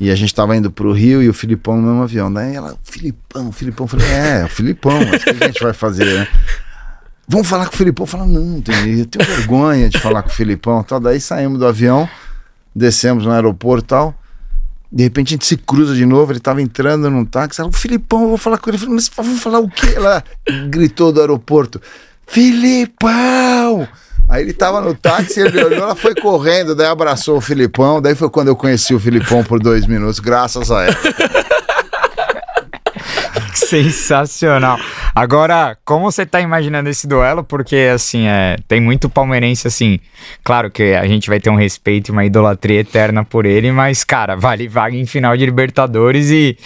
E 0.00 0.10
a 0.10 0.14
gente 0.14 0.28
estava 0.28 0.56
indo 0.56 0.70
para 0.70 0.86
o 0.86 0.92
Rio 0.92 1.22
e 1.22 1.28
o 1.28 1.34
Filipão 1.34 1.76
no 1.76 1.82
mesmo 1.82 2.02
avião. 2.02 2.32
Daí 2.32 2.54
ela, 2.54 2.76
Filipão, 2.84 3.50
Filipão. 3.50 3.84
Eu 3.84 3.88
falei, 3.88 4.06
é, 4.06 4.44
o 4.44 4.48
Filipão, 4.48 4.92
mas 5.04 5.22
o 5.22 5.24
que 5.24 5.44
a 5.44 5.46
gente 5.48 5.62
vai 5.62 5.72
fazer, 5.72 6.04
né? 6.04 6.28
Vamos 7.26 7.48
falar 7.48 7.66
com 7.66 7.74
o 7.74 7.76
Filipão. 7.76 8.06
Falei, 8.06 8.26
não, 8.26 8.56
eu 8.56 9.06
tenho 9.06 9.24
vergonha 9.24 9.88
de 9.88 9.98
falar 9.98 10.22
com 10.22 10.30
o 10.30 10.32
Filipão. 10.32 10.82
Tal. 10.82 11.00
Daí 11.00 11.20
saímos 11.20 11.58
do 11.58 11.66
avião, 11.66 12.08
descemos 12.74 13.24
no 13.24 13.32
aeroporto 13.32 13.84
e 13.84 13.88
tal. 13.88 14.14
De 14.90 15.02
repente 15.02 15.28
a 15.28 15.30
gente 15.32 15.46
se 15.46 15.56
cruza 15.56 15.94
de 15.94 16.06
novo, 16.06 16.32
ele 16.32 16.38
estava 16.38 16.62
entrando 16.62 17.10
num 17.10 17.24
táxi. 17.24 17.60
Ela, 17.60 17.70
Filipão, 17.70 18.22
eu 18.22 18.28
vou 18.28 18.38
falar 18.38 18.56
com 18.56 18.70
ele. 18.70 18.76
Eu 18.76 18.80
falei, 18.80 18.94
mas 18.94 19.10
vamos 19.14 19.42
falar 19.42 19.58
o 19.58 19.68
quê? 19.68 19.94
Ela 19.94 20.24
gritou 20.70 21.12
do 21.12 21.20
aeroporto. 21.20 21.82
Filipão! 22.26 23.86
Aí 24.28 24.42
ele 24.42 24.52
tava 24.52 24.80
no 24.80 24.94
táxi, 24.94 25.40
ele 25.40 25.64
olhou, 25.64 25.84
ela 25.84 25.96
foi 25.96 26.14
correndo, 26.14 26.74
daí 26.74 26.86
abraçou 26.86 27.38
o 27.38 27.40
Filipão. 27.40 28.00
Daí 28.02 28.14
foi 28.14 28.28
quando 28.28 28.48
eu 28.48 28.56
conheci 28.56 28.94
o 28.94 29.00
Filipão 29.00 29.42
por 29.42 29.58
dois 29.58 29.86
minutos, 29.86 30.18
graças 30.18 30.70
a 30.70 30.84
ela. 30.84 30.96
Sensacional. 33.54 34.78
Agora, 35.14 35.76
como 35.84 36.10
você 36.10 36.24
tá 36.24 36.40
imaginando 36.40 36.88
esse 36.88 37.06
duelo? 37.06 37.44
Porque, 37.44 37.90
assim, 37.92 38.26
é, 38.26 38.56
tem 38.66 38.80
muito 38.80 39.10
palmeirense, 39.10 39.66
assim. 39.66 39.98
Claro 40.42 40.70
que 40.70 40.94
a 40.94 41.06
gente 41.06 41.28
vai 41.28 41.38
ter 41.38 41.50
um 41.50 41.54
respeito 41.54 42.08
e 42.08 42.12
uma 42.12 42.24
idolatria 42.24 42.80
eterna 42.80 43.24
por 43.24 43.44
ele, 43.44 43.70
mas, 43.70 44.04
cara, 44.04 44.36
vale 44.36 44.68
vaga 44.68 44.96
em 44.96 45.04
final 45.04 45.36
de 45.36 45.44
Libertadores 45.44 46.30
e, 46.30 46.56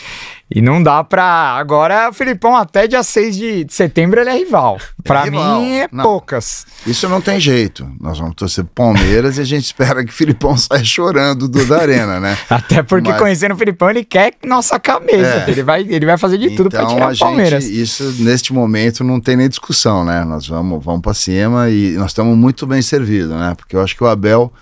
e 0.55 0.61
não 0.61 0.83
dá 0.83 1.03
pra. 1.03 1.25
Agora, 1.57 2.11
o 2.11 2.13
Filipão, 2.13 2.55
até 2.55 2.87
dia 2.87 3.03
6 3.03 3.37
de 3.37 3.67
setembro, 3.71 4.21
ele 4.21 4.31
é 4.31 4.37
rival. 4.37 4.79
Pra 5.03 5.23
é 5.23 5.25
rival. 5.25 5.61
mim, 5.61 5.73
é 5.77 5.89
não, 5.91 6.05
poucas. 6.05 6.67
Isso 6.87 7.09
não 7.09 7.21
tem 7.21 7.41
jeito. 7.41 7.91
Nós 8.01 8.19
vamos 8.19 8.35
torcer 8.35 8.65
Palmeiras 8.65 9.39
e 9.39 9.41
a 9.41 9.45
gente 9.45 9.65
espera 9.67 10.05
que 10.05 10.11
o 10.11 10.15
Filipão 10.15 10.57
saia 10.57 10.85
chorando 10.85 11.49
do 11.49 11.65
da 11.67 11.81
Arena, 11.81 12.21
né? 12.21 12.37
Até 12.51 12.83
porque, 12.83 13.11
Mas... 13.11 13.19
conhecendo 13.19 13.55
o 13.55 13.57
Filipão, 13.57 13.91
ele 13.91 14.05
quer 14.05 14.35
nossa 14.45 14.79
cabeça. 14.79 15.45
É. 15.47 15.51
Ele, 15.51 15.63
vai, 15.63 15.81
ele 15.83 16.05
vai 16.05 16.19
fazer 16.19 16.39
de 16.39 16.51
tudo 16.51 16.67
então, 16.67 16.85
pra 16.85 16.95
tirar 16.95 17.15
o 17.15 17.19
Palmeiras. 17.19 17.65
Gente, 17.65 17.81
isso, 17.81 18.15
neste 18.19 18.53
momento, 18.53 19.03
não 19.03 19.21
tem 19.21 19.37
nem 19.37 19.49
discussão, 19.49 20.05
né? 20.05 20.25
Nós 20.25 20.47
vamos, 20.47 20.85
vamos 20.85 21.01
pra 21.01 21.15
cima 21.15 21.71
e 21.71 21.93
nós 21.93 22.11
estamos 22.11 22.37
muito 22.37 22.67
bem 22.67 22.83
servidos, 22.83 23.31
né? 23.31 23.55
Porque 23.57 23.75
eu 23.75 23.81
acho 23.81 23.97
que 23.97 24.05
o 24.05 24.07
Abel 24.07 24.53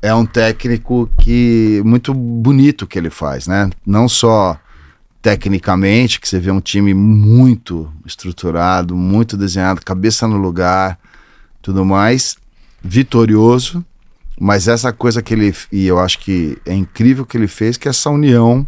é 0.00 0.14
um 0.14 0.24
técnico 0.24 1.10
que 1.18 1.82
muito 1.84 2.14
bonito 2.14 2.86
que 2.86 2.98
ele 2.98 3.10
faz, 3.10 3.46
né? 3.46 3.68
Não 3.84 4.08
só 4.08 4.58
tecnicamente, 5.26 6.20
que 6.20 6.28
você 6.28 6.38
vê 6.38 6.52
um 6.52 6.60
time 6.60 6.94
muito 6.94 7.92
estruturado, 8.06 8.94
muito 8.94 9.36
desenhado, 9.36 9.84
cabeça 9.84 10.28
no 10.28 10.36
lugar, 10.36 11.00
tudo 11.60 11.84
mais, 11.84 12.36
vitorioso, 12.80 13.84
mas 14.38 14.68
essa 14.68 14.92
coisa 14.92 15.20
que 15.20 15.34
ele, 15.34 15.52
e 15.72 15.84
eu 15.84 15.98
acho 15.98 16.20
que 16.20 16.56
é 16.64 16.72
incrível 16.72 17.26
que 17.26 17.36
ele 17.36 17.48
fez, 17.48 17.76
que 17.76 17.88
é 17.88 17.90
essa 17.90 18.08
união 18.08 18.64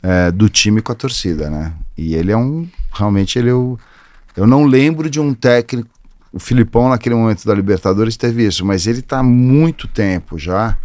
é, 0.00 0.30
do 0.30 0.48
time 0.48 0.80
com 0.80 0.92
a 0.92 0.94
torcida, 0.94 1.50
né? 1.50 1.72
E 1.98 2.14
ele 2.14 2.30
é 2.30 2.36
um, 2.36 2.68
realmente 2.92 3.36
ele 3.36 3.50
é 3.50 3.52
eu 3.52 4.46
não 4.46 4.66
lembro 4.66 5.10
de 5.10 5.18
um 5.18 5.34
técnico, 5.34 5.90
o 6.32 6.38
Filipão 6.38 6.88
naquele 6.88 7.16
momento 7.16 7.44
da 7.44 7.52
Libertadores 7.52 8.16
teve 8.16 8.46
isso, 8.46 8.64
mas 8.64 8.86
ele 8.86 9.00
está 9.00 9.18
há 9.18 9.24
muito 9.24 9.88
tempo 9.88 10.38
já, 10.38 10.78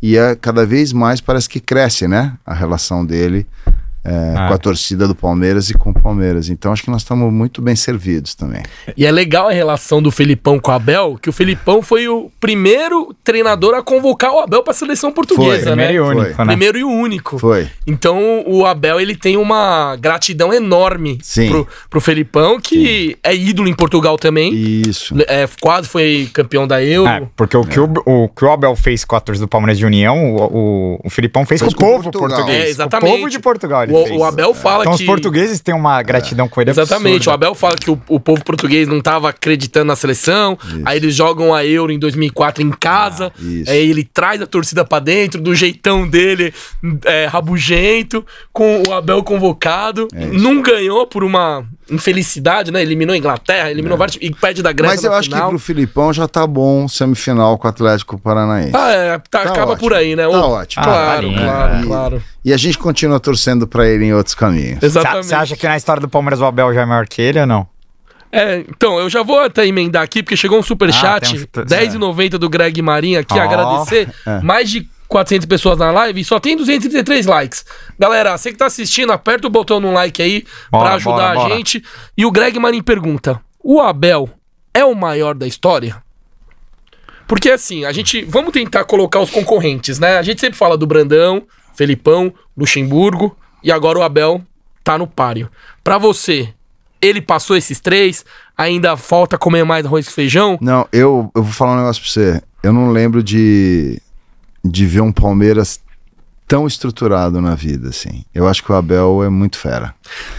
e 0.00 0.16
é 0.16 0.36
cada 0.36 0.64
vez 0.64 0.92
mais 0.92 1.20
parece 1.20 1.48
que 1.48 1.58
cresce, 1.58 2.06
né? 2.06 2.38
A 2.46 2.54
relação 2.54 3.04
dele 3.04 3.44
é, 4.04 4.34
ah. 4.36 4.48
com 4.48 4.54
a 4.54 4.58
torcida 4.58 5.06
do 5.06 5.14
Palmeiras 5.14 5.70
e 5.70 5.74
com 5.74 5.90
o 5.90 5.94
Palmeiras. 5.94 6.48
Então 6.48 6.72
acho 6.72 6.82
que 6.82 6.90
nós 6.90 7.02
estamos 7.02 7.32
muito 7.32 7.62
bem 7.62 7.76
servidos 7.76 8.34
também. 8.34 8.62
E 8.96 9.06
é 9.06 9.10
legal 9.10 9.48
a 9.48 9.52
relação 9.52 10.02
do 10.02 10.10
Felipão 10.10 10.58
com 10.58 10.70
o 10.70 10.74
Abel, 10.74 11.18
que 11.20 11.28
o 11.28 11.32
Felipão 11.32 11.82
foi 11.82 12.08
o 12.08 12.30
primeiro 12.40 13.14
treinador 13.22 13.74
a 13.74 13.82
convocar 13.82 14.32
o 14.32 14.40
Abel 14.40 14.62
para 14.62 14.72
a 14.72 14.74
seleção 14.74 15.12
portuguesa, 15.12 15.68
foi, 15.68 15.76
né? 15.76 15.86
Primeiro 15.86 15.92
e 15.92 16.00
único, 16.00 16.34
foi. 16.34 16.44
né? 16.44 16.52
Primeiro 16.52 16.78
e 16.78 16.84
único. 16.84 17.38
Foi. 17.38 17.68
Então 17.86 18.44
o 18.46 18.66
Abel 18.66 19.00
ele 19.00 19.14
tem 19.14 19.36
uma 19.36 19.96
gratidão 19.96 20.52
enorme 20.52 21.18
Sim. 21.22 21.48
pro, 21.48 21.68
pro 21.88 22.00
Felipão, 22.00 22.60
que 22.60 23.10
Sim. 23.10 23.16
é 23.22 23.34
ídolo 23.34 23.68
em 23.68 23.74
Portugal 23.74 24.18
também. 24.18 24.52
Isso. 24.52 25.14
É, 25.28 25.48
quase 25.60 25.88
foi 25.88 26.28
campeão 26.32 26.66
da 26.66 26.82
Euro. 26.82 27.08
É, 27.08 27.28
porque 27.36 27.56
o, 27.56 27.62
é. 27.62 27.66
que 27.66 27.80
o, 27.80 27.92
o, 28.06 28.28
que 28.28 28.44
o 28.44 28.50
Abel 28.50 28.74
fez 28.74 29.04
com 29.04 29.14
a 29.14 29.20
torcida 29.20 29.46
do 29.46 29.48
Palmeiras 29.48 29.78
de 29.78 29.86
União, 29.86 30.34
o, 30.34 30.42
o, 30.42 31.00
o 31.04 31.10
Felipão 31.10 31.46
fez, 31.46 31.60
fez 31.60 31.72
com, 31.72 31.84
o 31.84 31.88
povo 31.88 32.02
Portugal. 32.04 32.28
português. 32.28 32.64
É, 32.64 32.68
exatamente. 32.68 33.12
O 33.12 33.16
povo 33.16 33.30
de 33.30 33.38
Portugal. 33.38 33.91
O, 33.92 34.18
o, 34.18 34.24
Abel 34.24 34.54
fala 34.54 34.84
então, 34.84 34.96
que. 34.96 35.02
os 35.02 35.06
portugueses 35.06 35.60
têm 35.60 35.74
uma 35.74 36.02
gratidão 36.02 36.48
com 36.48 36.60
ele. 36.60 36.70
Exatamente. 36.70 37.16
Absurda. 37.16 37.30
O 37.30 37.34
Abel 37.34 37.54
fala 37.54 37.76
que 37.76 37.90
o, 37.90 38.00
o 38.08 38.20
povo 38.20 38.44
português 38.44 38.88
não 38.88 38.98
estava 38.98 39.28
acreditando 39.28 39.86
na 39.86 39.96
seleção. 39.96 40.58
Isso. 40.64 40.82
Aí 40.84 40.98
eles 40.98 41.14
jogam 41.14 41.54
a 41.54 41.64
Euro 41.64 41.92
em 41.92 41.98
2004 41.98 42.62
em 42.62 42.70
casa. 42.70 43.32
Ah, 43.36 43.70
aí 43.70 43.90
ele 43.90 44.04
traz 44.04 44.40
a 44.40 44.46
torcida 44.46 44.84
para 44.84 45.02
dentro, 45.02 45.40
do 45.40 45.54
jeitão 45.54 46.08
dele, 46.08 46.52
é, 47.04 47.26
rabugento, 47.26 48.24
com 48.52 48.82
o 48.86 48.92
Abel 48.92 49.22
convocado. 49.22 50.08
É 50.14 50.26
não 50.26 50.62
ganhou 50.62 51.06
por 51.06 51.24
uma 51.24 51.64
infelicidade, 51.90 52.70
né? 52.70 52.82
Eliminou 52.82 53.14
a 53.14 53.18
Inglaterra, 53.18 53.70
eliminou 53.70 53.96
é. 53.96 53.98
vários 53.98 54.18
e 54.20 54.30
perde 54.30 54.62
da 54.62 54.72
Grécia. 54.72 54.96
Mas 54.96 55.04
eu 55.04 55.12
acho 55.12 55.30
final. 55.30 55.42
que 55.44 55.48
pro 55.50 55.58
Filipão 55.58 56.12
já 56.12 56.28
tá 56.28 56.46
bom 56.46 56.86
semifinal 56.88 57.58
com 57.58 57.66
o 57.66 57.70
Atlético 57.70 58.18
Paranaense. 58.18 58.72
Ah, 58.74 58.90
é, 58.90 59.18
tá, 59.18 59.22
tá 59.30 59.42
acaba 59.42 59.72
ótimo. 59.72 59.88
por 59.88 59.94
aí, 59.94 60.14
né? 60.16 60.28
Tá 60.28 60.46
ótimo. 60.46 60.84
Claro, 60.84 61.30
ah, 61.30 61.38
claro, 61.38 61.86
claro. 61.86 62.22
E 62.44 62.52
a 62.52 62.56
gente 62.56 62.78
continua 62.78 63.20
torcendo 63.20 63.66
para 63.66 63.86
ele 63.88 64.06
em 64.06 64.14
outros 64.14 64.34
caminhos. 64.34 64.82
Exatamente. 64.82 65.26
Você 65.26 65.34
acha 65.34 65.56
que 65.56 65.66
na 65.66 65.76
história 65.76 66.00
do 66.00 66.08
Palmeiras 66.08 66.40
o 66.40 66.44
Abel 66.44 66.72
já 66.72 66.82
é 66.82 66.86
maior 66.86 67.06
que 67.06 67.20
ele 67.20 67.40
ou 67.40 67.46
não? 67.46 67.66
É, 68.34 68.64
então, 68.66 68.98
eu 68.98 69.10
já 69.10 69.22
vou 69.22 69.40
até 69.40 69.66
emendar 69.66 70.02
aqui, 70.02 70.22
porque 70.22 70.38
chegou 70.38 70.58
um 70.58 70.62
superchat, 70.62 71.46
ah, 71.54 71.60
um... 71.60 71.64
10,90 71.64 72.38
do 72.38 72.48
Greg 72.48 72.80
Marinho 72.80 73.20
aqui, 73.20 73.34
oh. 73.34 73.40
agradecer. 73.40 74.08
É. 74.26 74.40
Mais 74.40 74.70
de 74.70 74.88
400 75.12 75.46
pessoas 75.46 75.78
na 75.78 75.90
live 75.92 76.20
e 76.20 76.24
só 76.24 76.40
tem 76.40 76.56
233 76.56 77.26
likes. 77.26 77.64
Galera, 77.98 78.36
você 78.36 78.50
que 78.50 78.56
tá 78.56 78.66
assistindo, 78.66 79.12
aperta 79.12 79.46
o 79.46 79.50
botão 79.50 79.78
no 79.78 79.92
like 79.92 80.22
aí 80.22 80.44
pra 80.70 80.94
ajudar 80.94 81.16
bora, 81.16 81.30
a 81.30 81.34
bora. 81.34 81.54
gente. 81.54 81.84
E 82.16 82.24
o 82.24 82.30
Greg 82.30 82.58
Marinho 82.58 82.82
pergunta: 82.82 83.38
o 83.62 83.78
Abel 83.78 84.30
é 84.72 84.84
o 84.84 84.94
maior 84.94 85.34
da 85.34 85.46
história? 85.46 86.02
Porque 87.28 87.50
assim, 87.50 87.84
a 87.84 87.92
gente. 87.92 88.24
Vamos 88.24 88.52
tentar 88.52 88.84
colocar 88.84 89.20
os 89.20 89.30
concorrentes, 89.30 89.98
né? 89.98 90.16
A 90.16 90.22
gente 90.22 90.40
sempre 90.40 90.58
fala 90.58 90.76
do 90.78 90.86
Brandão, 90.86 91.42
Felipão, 91.74 92.32
Luxemburgo 92.56 93.36
e 93.62 93.70
agora 93.70 93.98
o 93.98 94.02
Abel 94.02 94.42
tá 94.82 94.96
no 94.96 95.06
páreo. 95.06 95.50
Pra 95.84 95.98
você, 95.98 96.52
ele 97.00 97.20
passou 97.20 97.54
esses 97.54 97.80
três? 97.80 98.24
Ainda 98.56 98.96
falta 98.96 99.36
comer 99.36 99.64
mais 99.64 99.84
arroz 99.84 100.08
e 100.08 100.10
feijão? 100.12 100.58
Não, 100.60 100.88
eu, 100.92 101.30
eu 101.34 101.42
vou 101.42 101.52
falar 101.52 101.74
um 101.74 101.76
negócio 101.76 102.02
pra 102.02 102.10
você. 102.10 102.42
Eu 102.62 102.72
não 102.72 102.90
lembro 102.90 103.22
de 103.22 104.00
de 104.64 104.86
ver 104.86 105.00
um 105.00 105.12
Palmeiras 105.12 105.80
tão 106.46 106.66
estruturado 106.66 107.40
na 107.40 107.54
vida, 107.54 107.88
assim. 107.88 108.24
Eu 108.34 108.46
acho 108.46 108.62
que 108.62 108.70
o 108.70 108.74
Abel 108.74 109.22
é 109.24 109.28
muito 109.30 109.56
fera. 109.56 109.94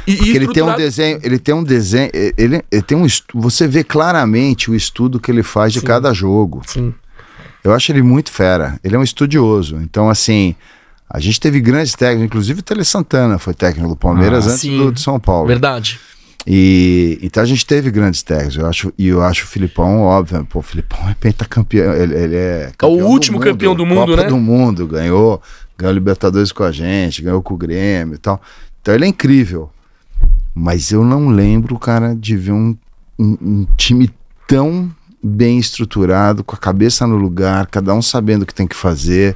E, 0.06 0.16
Porque 0.16 0.32
ele 0.32 0.48
tem 0.54 0.62
um 0.62 0.76
desenho, 0.76 1.20
ele 1.24 1.40
tem 1.40 1.56
um 1.56 1.64
desenho, 1.64 2.12
ele, 2.38 2.64
ele 2.72 2.82
tem 2.84 2.96
um 2.96 3.08
você 3.34 3.68
vê 3.68 3.84
claramente 3.84 4.70
o 4.70 4.76
estudo 4.76 5.20
que 5.20 5.32
ele 5.32 5.42
faz 5.42 5.74
de 5.74 5.80
Sim. 5.80 5.88
cada 5.88 6.14
jogo. 6.14 6.62
Sim. 6.68 6.94
Eu 7.64 7.74
acho 7.74 7.92
ele 7.92 8.04
muito 8.04 8.32
fera. 8.32 8.80
Ele 8.84 8.96
é 8.96 9.00
um 9.00 9.04
estudioso. 9.04 9.78
Então, 9.78 10.10
assim, 10.10 10.56
a 11.10 11.20
gente 11.20 11.40
teve 11.40 11.60
grandes 11.60 11.94
técnicos, 11.94 12.26
inclusive 12.26 12.60
o 12.60 12.64
Tele 12.64 12.84
Santana 12.84 13.40
foi 13.40 13.54
técnico 13.54 13.90
do 13.90 13.96
Palmeiras 13.96 14.48
ah, 14.48 14.52
antes 14.52 14.70
do, 14.70 14.92
de 14.92 15.02
São 15.02 15.20
Paulo. 15.20 15.48
Verdade. 15.48 16.00
E 16.46 17.20
então 17.22 17.42
a 17.42 17.46
gente 17.46 17.66
teve 17.66 17.90
grandes 17.90 18.22
técnicos. 18.22 18.58
Eu 18.58 18.68
acho, 18.68 18.94
e 18.98 19.08
eu 19.08 19.22
acho 19.22 19.46
o 19.46 19.48
Filipão, 19.48 20.02
óbvio, 20.02 20.46
pô, 20.46 20.60
o 20.60 20.62
Filipão 20.64 21.10
é 21.10 21.14
pentacampeão. 21.14 21.94
Ele, 21.94 22.14
ele 22.16 22.36
é, 22.36 22.72
é 22.82 22.86
o 22.86 23.06
último 23.06 23.40
do 23.40 23.44
campeão 23.44 23.76
do 23.76 23.86
mundo, 23.86 24.12
Copa 24.12 24.24
né? 24.24 24.28
do 24.28 24.38
mundo, 24.38 24.88
ganhou, 24.88 25.42
ganhou 25.78 25.94
Libertadores 25.94 26.52
com 26.52 26.64
a 26.64 26.72
gente, 26.72 27.22
ganhou 27.22 27.42
com 27.42 27.54
o 27.54 27.58
Grêmio 27.58 28.16
e 28.16 28.18
tal. 28.18 28.42
Então 28.82 28.94
ele 28.94 29.06
é 29.06 29.08
incrível. 29.08 29.70
Mas 30.54 30.92
eu 30.92 31.04
não 31.04 31.30
lembro, 31.30 31.80
cara, 31.80 32.14
de 32.14 32.36
ver 32.38 32.52
um, 32.52 32.76
um, 33.18 33.38
um 33.42 33.68
time 33.76 34.10
tão 34.48 34.92
bem 35.24 35.58
estruturado, 35.58 36.44
com 36.44 36.56
a 36.56 36.60
cabeça 36.60 37.08
no 37.08 37.16
lugar, 37.16 37.66
cada 37.68 37.94
um 37.94 38.02
sabendo 38.02 38.44
o 38.44 38.46
que 38.46 38.54
tem 38.54 38.68
que 38.68 38.76
fazer, 38.76 39.36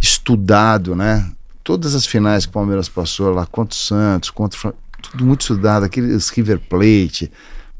estudado, 0.00 0.94
né? 0.94 1.32
Todas 1.64 1.94
as 1.94 2.04
finais 2.04 2.44
que 2.44 2.50
o 2.50 2.52
Palmeiras 2.52 2.88
passou 2.88 3.32
lá 3.32 3.46
contra 3.46 3.72
o 3.72 3.78
Santos, 3.78 4.30
contra 4.30 4.68
o 4.68 4.74
tudo 5.02 5.24
muito 5.24 5.42
estudado, 5.42 5.84
aqueles 5.84 6.28
River 6.30 6.60
Plate. 6.60 7.30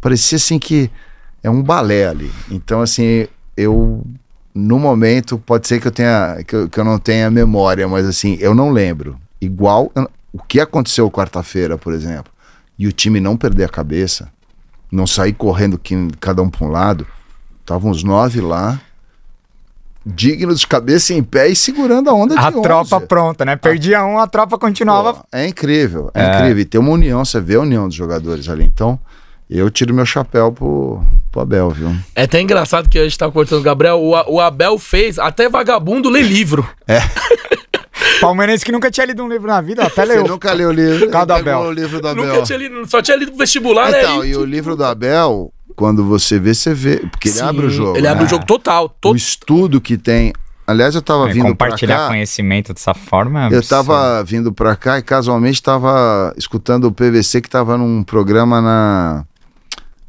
Parecia 0.00 0.36
assim 0.36 0.58
que 0.58 0.90
é 1.42 1.48
um 1.48 1.62
balé 1.62 2.08
ali. 2.08 2.30
Então, 2.50 2.80
assim, 2.80 3.26
eu 3.56 4.04
no 4.54 4.78
momento 4.78 5.38
pode 5.38 5.66
ser 5.66 5.80
que 5.80 5.88
eu 5.88 5.92
tenha 5.92 6.42
que 6.46 6.54
eu, 6.54 6.68
que 6.68 6.78
eu 6.78 6.84
não 6.84 6.98
tenha 6.98 7.30
memória, 7.30 7.88
mas 7.88 8.06
assim, 8.06 8.36
eu 8.40 8.54
não 8.54 8.70
lembro. 8.70 9.18
Igual 9.40 9.90
o 10.32 10.42
que 10.42 10.60
aconteceu 10.60 11.10
quarta-feira, 11.10 11.78
por 11.78 11.92
exemplo. 11.92 12.32
e 12.78 12.86
o 12.86 12.92
time 12.92 13.20
não 13.20 13.36
perder 13.36 13.64
a 13.64 13.68
cabeça, 13.68 14.28
não 14.90 15.06
sair 15.06 15.32
correndo 15.32 15.78
que, 15.78 15.94
cada 16.20 16.42
um 16.42 16.50
para 16.50 16.66
um 16.66 16.70
lado, 16.70 17.06
estavam 17.60 17.90
os 17.90 18.02
nove 18.02 18.40
lá, 18.40 18.80
dignos 20.04 20.60
de 20.60 20.66
cabeça 20.66 21.14
em 21.14 21.22
pé 21.22 21.48
e 21.48 21.56
segurando 21.56 22.10
a 22.10 22.12
onda 22.14 22.34
de 22.34 22.40
A 22.40 22.48
11. 22.48 22.62
tropa 22.62 23.00
pronta, 23.00 23.44
né? 23.44 23.56
Perdia 23.56 24.04
um, 24.04 24.18
a 24.18 24.26
tropa 24.26 24.58
continuava. 24.58 25.14
Pô, 25.14 25.24
é 25.32 25.46
incrível, 25.46 26.10
é, 26.14 26.22
É. 26.24 26.34
incrível. 26.38 26.58
E 26.60 26.64
tem 26.64 26.80
uma 26.80 26.90
união, 26.90 27.24
você 27.24 27.40
vê 27.40 27.54
a 27.54 27.60
união 27.60 27.86
dos 27.86 27.96
jogadores 27.96 28.48
ali. 28.48 28.64
Então, 28.64 28.98
eu 29.48 29.70
tiro 29.70 29.92
meu 29.94 30.06
chapéu 30.06 30.50
pro, 30.50 31.00
pro 31.30 31.40
Abel, 31.42 31.70
viu? 31.70 31.94
É 32.16 32.22
até 32.22 32.40
engraçado 32.40 32.88
que 32.88 32.98
a 32.98 33.04
gente 33.04 33.16
tá 33.18 33.30
cortando 33.30 33.60
o 33.60 33.62
Gabriel. 33.62 34.00
O, 34.00 34.16
A- 34.16 34.24
o 34.28 34.40
Abel 34.40 34.78
fez 34.78 35.18
até 35.18 35.48
vagabundo 35.48 36.08
ler 36.08 36.22
livro. 36.22 36.66
Palmeirense 38.20 38.64
que 38.64 38.72
nunca 38.72 38.90
tinha 38.90 39.06
lido 39.06 39.22
um 39.22 39.28
livro 39.28 39.46
na 39.48 39.60
vida, 39.60 39.82
até 39.84 40.06
Você 40.06 40.14
leu. 40.14 40.24
nunca 40.26 40.52
leu 40.52 40.68
o 40.68 40.72
livro? 40.72 41.10
Cada 41.10 41.36
Abel. 41.36 41.58
o 41.60 41.72
livro 41.72 42.00
do 42.00 42.08
Abel. 42.08 42.24
Nunca 42.26 42.42
tinha 42.42 42.58
lido, 42.58 42.88
só 42.88 43.02
tinha 43.02 43.16
lido 43.16 43.36
vestibular, 43.36 43.90
Então, 43.90 44.20
né? 44.20 44.28
e 44.28 44.36
o 44.36 44.44
livro 44.44 44.76
do 44.76 44.84
Abel, 44.84 45.52
quando 45.76 46.04
você 46.04 46.38
vê, 46.38 46.54
você 46.54 46.72
vê. 46.74 46.96
Porque 46.98 47.28
ele 47.28 47.36
Sim, 47.36 47.42
abre 47.44 47.66
o 47.66 47.70
jogo. 47.70 47.96
Ele 47.96 48.06
abre 48.06 48.22
né? 48.22 48.26
o 48.26 48.30
jogo 48.30 48.46
total. 48.46 48.84
O 48.86 48.88
to- 48.88 49.16
estudo 49.16 49.80
que 49.80 49.96
tem. 49.96 50.32
Aliás, 50.66 50.94
eu 50.94 51.02
tava 51.02 51.28
É, 51.28 51.32
vindo 51.32 51.42
pra 51.56 51.66
compartilhar 51.68 51.96
cá. 51.96 52.08
conhecimento 52.08 52.72
dessa 52.72 52.94
forma. 52.94 53.48
é 53.48 53.54
Eu 53.56 53.62
tava 53.62 54.22
vindo 54.22 54.52
pra 54.52 54.76
cá 54.76 54.98
e 54.98 55.02
casualmente 55.02 55.60
tava 55.62 56.32
escutando 56.36 56.84
o 56.84 56.92
PVC 56.92 57.40
que 57.40 57.50
tava 57.50 57.76
num 57.76 58.02
programa 58.04 58.60
na. 58.60 59.24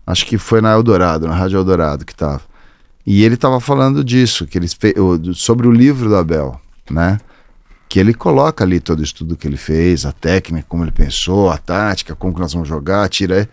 Acho 0.05 0.25
que 0.25 0.37
foi 0.37 0.61
na 0.61 0.71
Eldorado, 0.73 1.27
na 1.27 1.33
Rádio 1.35 1.57
Eldorado 1.57 2.05
que 2.05 2.13
tava. 2.15 2.41
E 3.05 3.23
ele 3.23 3.35
tava 3.35 3.59
falando 3.59 4.03
disso, 4.03 4.45
que 4.45 4.59
o- 4.99 5.17
do- 5.17 5.33
sobre 5.33 5.67
o 5.67 5.71
livro 5.71 6.07
do 6.09 6.15
Abel, 6.15 6.59
né? 6.89 7.17
Que 7.89 7.99
ele 7.99 8.13
coloca 8.13 8.63
ali 8.63 8.79
todo 8.79 8.99
o 8.99 9.03
estudo 9.03 9.35
que 9.35 9.47
ele 9.47 9.57
fez, 9.57 10.05
a 10.05 10.11
técnica, 10.11 10.65
como 10.69 10.83
ele 10.83 10.91
pensou, 10.91 11.49
a 11.49 11.57
tática, 11.57 12.15
como 12.15 12.33
que 12.33 12.39
nós 12.39 12.53
vamos 12.53 12.67
jogar, 12.67 13.07
tira. 13.09 13.49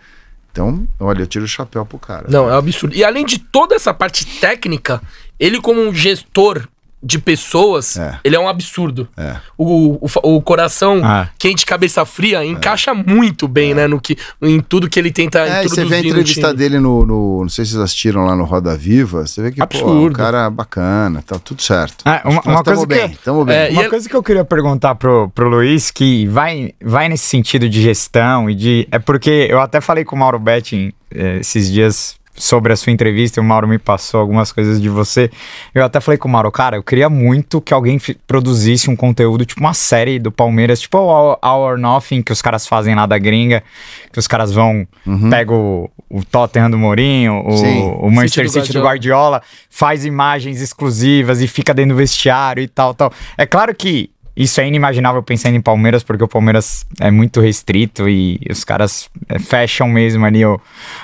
Então, 0.51 0.87
olha, 0.99 1.21
eu 1.21 1.27
tiro 1.27 1.45
o 1.45 1.47
chapéu 1.47 1.85
pro 1.85 1.97
cara. 1.97 2.25
Não, 2.29 2.49
é 2.49 2.53
um 2.53 2.57
absurdo. 2.57 2.95
E 2.95 3.03
além 3.03 3.25
de 3.25 3.39
toda 3.39 3.75
essa 3.75 3.93
parte 3.93 4.25
técnica, 4.39 5.01
ele 5.39 5.61
como 5.61 5.81
um 5.81 5.93
gestor 5.93 6.67
de 7.03 7.17
pessoas, 7.17 7.97
É. 7.97 8.19
ele 8.23 8.35
é 8.35 8.39
um 8.39 8.47
absurdo. 8.47 9.07
É. 9.17 9.35
O, 9.57 9.95
o, 10.05 10.35
o 10.35 10.41
coração 10.41 11.01
Ah. 11.03 11.27
quente, 11.37 11.65
cabeça 11.65 12.05
fria, 12.05 12.45
encaixa 12.45 12.93
muito 12.93 13.47
bem, 13.47 13.73
né? 13.73 13.87
No 13.87 13.99
que, 13.99 14.15
em 14.41 14.59
tudo 14.59 14.89
que 14.89 14.99
ele 14.99 15.11
tenta 15.11 15.39
É, 15.39 15.65
e 15.65 15.69
você 15.69 15.83
vê 15.83 15.97
a 15.97 16.01
no 16.03 16.07
entrevista 16.09 16.53
dele 16.53 16.79
no, 16.79 17.05
no- 17.05 17.41
Não 17.41 17.49
sei 17.49 17.65
se 17.65 17.71
vocês 17.71 17.83
assistiram 17.83 18.25
lá 18.25 18.35
no 18.35 18.43
Roda 18.43 18.75
Viva. 18.77 19.25
Você 19.25 19.41
vê 19.41 19.51
que, 19.51 19.57
pô, 19.57 19.63
Absurdo. 19.63 20.13
o 20.13 20.17
cara 20.17 20.45
é 20.45 20.49
bacana, 20.49 21.23
tá 21.25 21.39
tudo 21.39 21.61
certo. 21.61 22.07
É, 22.07 22.21
uma- 22.27 22.41
que 22.41 22.47
uma 22.49 22.63
coisa 22.63 22.81
que- 22.87 22.93
bem, 22.93 23.17
tamo 23.23 23.45
bem. 23.45 23.55
É, 23.55 23.69
e 23.69 23.73
Uma 23.73 23.81
ele- 23.81 23.89
coisa 23.89 24.07
que 24.09 24.15
eu 24.15 24.21
queria 24.23 24.45
perguntar 24.45 24.95
pro, 24.95 25.29
pro 25.33 25.49
Luiz, 25.49 25.89
que 25.91 26.27
vai, 26.27 26.71
vai 26.83 27.09
nesse 27.09 27.25
sentido 27.25 27.67
de 27.67 27.81
gestão 27.81 28.49
e 28.49 28.55
de. 28.55 28.87
É 28.91 28.99
porque 28.99 29.47
eu 29.49 29.59
até 29.59 29.81
falei 29.81 30.05
com 30.05 30.15
o 30.15 30.19
Mauro 30.19 30.37
Betting 30.39 30.93
eh, 31.13 31.37
esses 31.39 31.71
dias 31.71 32.15
sobre 32.35 32.71
a 32.73 32.75
sua 32.75 32.91
entrevista 32.91 33.39
e 33.39 33.41
o 33.41 33.43
Mauro 33.43 33.67
me 33.67 33.77
passou 33.77 34.19
algumas 34.19 34.51
coisas 34.51 34.81
de 34.81 34.89
você. 34.89 35.29
Eu 35.73 35.83
até 35.83 35.99
falei 35.99 36.17
com 36.17 36.27
o 36.27 36.31
Mauro, 36.31 36.51
cara, 36.51 36.77
eu 36.77 36.83
queria 36.83 37.09
muito 37.09 37.61
que 37.61 37.73
alguém 37.73 37.99
produzisse 38.25 38.89
um 38.89 38.95
conteúdo, 38.95 39.45
tipo 39.45 39.59
uma 39.59 39.73
série 39.73 40.17
do 40.17 40.31
Palmeiras, 40.31 40.81
tipo 40.81 40.97
o 40.97 41.09
All, 41.09 41.39
All 41.41 41.61
or 41.61 41.77
Nothing, 41.77 42.21
que 42.21 42.31
os 42.31 42.41
caras 42.41 42.65
fazem 42.65 42.95
lá 42.95 43.05
da 43.05 43.17
gringa, 43.17 43.63
que 44.11 44.19
os 44.19 44.27
caras 44.27 44.51
vão, 44.51 44.87
pegam 45.29 45.89
o, 46.09 46.19
o 46.19 46.25
Tottenham 46.25 46.71
do 46.71 46.77
Mourinho, 46.77 47.45
Sim. 47.51 47.81
o, 47.81 48.07
o 48.07 48.11
Manchester 48.11 48.47
City 48.47 48.59
do 48.59 48.65
City 48.65 48.77
do 48.77 48.83
Guardiola, 48.83 49.41
faz 49.69 50.05
imagens 50.05 50.61
exclusivas 50.61 51.41
e 51.41 51.47
fica 51.47 51.73
dentro 51.73 51.95
do 51.95 51.97
vestiário 51.97 52.63
e 52.63 52.67
tal, 52.67 52.93
tal. 52.93 53.11
É 53.37 53.45
claro 53.45 53.75
que 53.75 54.09
isso 54.35 54.59
é 54.61 54.67
inimaginável 54.67 55.21
pensando 55.21 55.55
em 55.55 55.61
Palmeiras, 55.61 56.03
porque 56.03 56.23
o 56.23 56.27
Palmeiras 56.27 56.85
é 56.99 57.11
muito 57.11 57.41
restrito 57.41 58.07
e 58.07 58.39
os 58.49 58.63
caras 58.63 59.09
é, 59.27 59.37
fecham 59.39 59.87
mesmo 59.87 60.25
ali 60.25 60.45
o- 60.45 60.59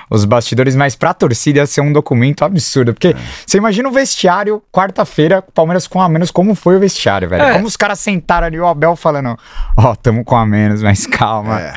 os 0.09 0.23
bastidores, 0.25 0.75
mas 0.75 0.95
pra 0.95 1.13
torcida 1.13 1.59
ia 1.59 1.65
ser 1.65 1.81
um 1.81 1.91
documento 1.91 2.43
absurdo, 2.45 2.93
porque 2.93 3.15
você 3.45 3.57
imagina 3.57 3.89
o 3.89 3.91
vestiário, 3.91 4.61
quarta-feira, 4.71 5.41
Palmeiras 5.53 5.87
com 5.87 6.01
a 6.01 6.07
menos, 6.07 6.31
como 6.31 6.55
foi 6.55 6.77
o 6.77 6.79
vestiário, 6.79 7.27
velho? 7.27 7.43
É. 7.43 7.53
Como 7.53 7.65
os 7.67 7.75
caras 7.75 7.99
sentaram 7.99 8.47
ali, 8.47 8.59
o 8.59 8.65
Abel 8.65 8.95
falando, 8.95 9.37
ó, 9.75 9.95
tamo 9.95 10.23
com 10.23 10.35
a 10.35 10.45
menos, 10.45 10.81
mas 10.81 11.05
calma. 11.05 11.59
É. 11.59 11.73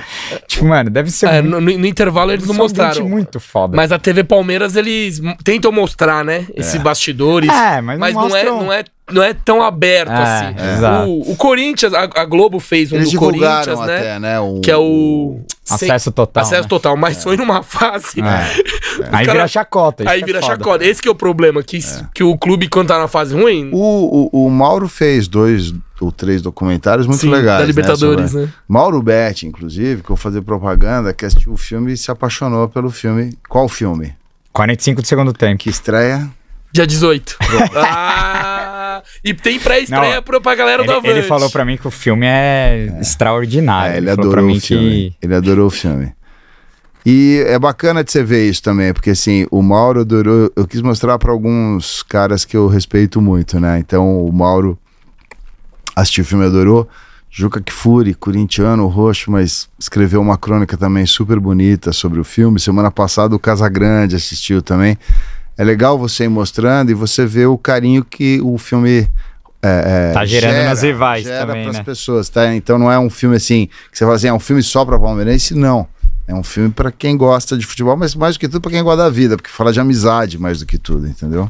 Tipo, 0.46 0.66
mano, 0.66 0.88
deve 0.90 1.11
ser 1.11 1.26
É, 1.28 1.42
muito, 1.42 1.61
no, 1.61 1.78
no 1.78 1.86
intervalo 1.86 2.30
eles 2.32 2.46
não 2.46 2.55
um 2.55 2.59
mostraram. 2.59 3.09
muito 3.09 3.40
foda. 3.40 3.76
Mas 3.76 3.90
a 3.92 3.98
TV 3.98 4.24
Palmeiras, 4.24 4.76
eles 4.76 5.20
tentam 5.44 5.72
mostrar, 5.72 6.24
né? 6.24 6.46
Esses 6.55 6.80
bastidores. 6.80 7.51
É, 7.51 7.80
mas 7.80 7.98
não 7.98 8.11
não, 8.12 8.20
é, 8.36 8.44
mostram- 8.44 8.62
não, 8.64 8.72
é, 8.72 8.84
não 9.12 9.22
é 9.22 9.32
tão 9.34 9.62
aberto 9.62 10.11
É, 10.11 10.14
assim. 10.22 10.76
exato. 10.76 11.08
O, 11.08 11.32
o 11.32 11.36
Corinthians, 11.36 11.92
a, 11.94 12.08
a 12.14 12.24
Globo 12.24 12.58
fez 12.61 12.92
um 12.92 12.96
Eles 12.96 13.12
do 13.12 13.18
Corinthians, 13.18 13.66
né? 13.80 13.96
até, 13.98 14.18
né? 14.18 14.40
o- 14.40 14.61
Que 14.61 14.70
é 14.70 14.76
o. 14.76 15.40
Acesso 15.68 16.11
total, 16.11 16.42
Acesso 16.42 16.62
né? 16.62 16.68
total, 16.68 16.96
mas 16.96 17.22
foi 17.22 17.36
numa 17.36 17.62
fase. 17.62 18.20
É. 18.20 18.24
Aí 19.12 19.24
cara- 19.24 19.32
vira 19.32 19.48
chacota. 19.48 20.02
isso 20.02 20.12
Aí 20.12 20.20
é 20.20 20.24
vira 20.24 20.40
foda. 20.40 20.52
chacota. 20.56 20.84
Esse 20.84 21.00
que 21.00 21.08
é 21.08 21.11
o 21.12 21.14
problema, 21.14 21.62
que, 21.62 21.78
que 22.12 22.24
o 22.24 22.36
clube, 22.36 22.68
quando 22.68 22.88
tá 22.88 22.98
na 22.98 23.06
fase 23.06 23.34
ruim. 23.34 23.70
O, 23.72 24.28
o, 24.32 24.46
o 24.46 24.50
Mauro 24.50 24.88
fez 24.88 25.28
dois 25.28 25.72
ou 26.00 26.11
três 26.11 26.42
documentários 26.42 27.06
muito 27.06 27.20
sim, 27.20 27.30
legais. 27.30 27.61
da 27.61 27.66
Libertadores, 27.66 28.30
sobre- 28.32 28.46
né? 28.46 28.52
Mauro 28.66 29.00
Betti, 29.00 29.46
inclusive, 29.46 30.02
que 30.02 30.06
eu 30.11 30.16
vou 30.16 30.16
fazer 30.16 30.42
propaganda, 30.42 31.12
que 31.14 31.24
assistiu 31.24 31.52
o 31.52 31.56
filme 31.56 31.92
e 31.92 31.96
se 31.96 32.11
apaixonou 32.11 32.68
pelo 32.68 32.90
filme. 32.90 33.36
Qual 33.48 33.68
filme? 33.68 34.14
45 34.52 35.02
do 35.02 35.06
segundo 35.06 35.32
tempo. 35.32 35.58
Que 35.58 35.70
estreia? 35.70 36.28
Dia 36.72 36.86
18. 36.86 37.36
ah, 37.76 38.49
e 39.24 39.34
tem 39.34 39.59
pré-estreia 39.59 40.16
Não, 40.16 40.22
pra, 40.22 40.41
pra 40.41 40.55
galera 40.55 40.82
do 40.82 40.91
Ele, 40.91 40.99
Avante. 40.99 41.09
ele 41.09 41.22
falou 41.22 41.51
pra 41.51 41.64
mim 41.64 41.76
que 41.76 41.86
o 41.86 41.91
filme 41.91 42.26
é, 42.26 42.97
extraordinário. 43.01 43.95
É, 43.95 43.97
ele 43.99 44.07
falou 44.14 44.30
pra 44.30 44.41
adorou 44.41 44.47
mim 44.47 44.57
o 44.57 44.61
filme. 44.61 45.16
Ele 45.22 45.34
adorou 45.34 45.66
o 45.66 45.70
filme. 45.70 46.12
E 47.05 47.43
é 47.47 47.59
bacana 47.59 48.05
de 48.05 48.12
você 48.12 48.22
ver 48.22 48.49
isso 48.49 48.62
também, 48.62 48.93
porque 48.93 49.11
assim, 49.11 49.47
o 49.51 49.62
Mauro 49.62 50.01
adorou. 50.01 50.53
Eu 50.55 50.66
quis 50.66 50.82
mostrar 50.82 51.18
para 51.18 51.32
alguns 51.32 52.03
caras 52.03 52.45
que 52.45 52.57
eu 52.57 52.66
respeito 52.66 53.20
muito, 53.20 53.59
né? 53.59 53.78
Então 53.78 54.24
o 54.24 54.32
Mauro 54.32 54.78
assistiu 55.97 56.22
o 56.22 56.26
filme 56.26 56.45
e 56.45 56.49
adorou. 56.49 56.88
Juca 57.32 57.61
Kfouri, 57.61 58.12
corintiano, 58.12 58.88
roxo, 58.88 59.30
mas 59.30 59.68
escreveu 59.78 60.20
uma 60.20 60.36
crônica 60.36 60.76
também 60.76 61.07
super 61.07 61.38
bonita 61.38 61.93
sobre 61.93 62.18
o 62.18 62.24
filme. 62.24 62.59
Semana 62.59 62.91
passada 62.91 63.36
o 63.36 63.38
Casagrande 63.38 64.16
assistiu 64.16 64.61
também. 64.61 64.99
É 65.61 65.64
legal 65.64 65.98
você 65.98 66.24
ir 66.24 66.28
mostrando 66.30 66.90
e 66.90 66.94
você 66.94 67.26
ver 67.26 67.44
o 67.44 67.58
carinho 67.58 68.02
que 68.02 68.40
o 68.40 68.56
filme 68.56 69.06
é, 69.62 70.08
é, 70.08 70.12
Tá 70.14 70.24
gerando 70.24 70.64
nas 70.64 70.80
rivais 70.80 71.24
gera 71.24 71.48
também, 71.48 71.64
pras 71.64 71.76
né? 71.76 71.82
pessoas, 71.82 72.30
tá? 72.30 72.54
Então 72.54 72.78
não 72.78 72.90
é 72.90 72.98
um 72.98 73.11
filme 73.11 73.36
assim 73.36 73.66
que 73.92 73.98
você 73.98 74.06
fala 74.06 74.16
assim, 74.16 74.28
é 74.28 74.32
um 74.32 74.40
filme 74.40 74.62
só 74.62 74.86
para 74.86 74.98
palmeirense, 74.98 75.54
não. 75.54 75.86
É 76.26 76.34
um 76.34 76.42
filme 76.42 76.70
para 76.70 76.90
quem 76.90 77.14
gosta 77.14 77.58
de 77.58 77.66
futebol, 77.66 77.94
mas 77.94 78.14
mais 78.14 78.36
do 78.36 78.40
que 78.40 78.48
tudo 78.48 78.62
para 78.62 78.70
quem 78.70 78.82
gosta 78.82 79.02
da 79.02 79.11
vida, 79.11 79.36
porque 79.36 79.50
fala 79.50 79.70
de 79.70 79.78
amizade 79.78 80.38
mais 80.38 80.61
do 80.61 80.64
que 80.64 80.78
tudo, 80.78 81.06
entendeu? 81.06 81.46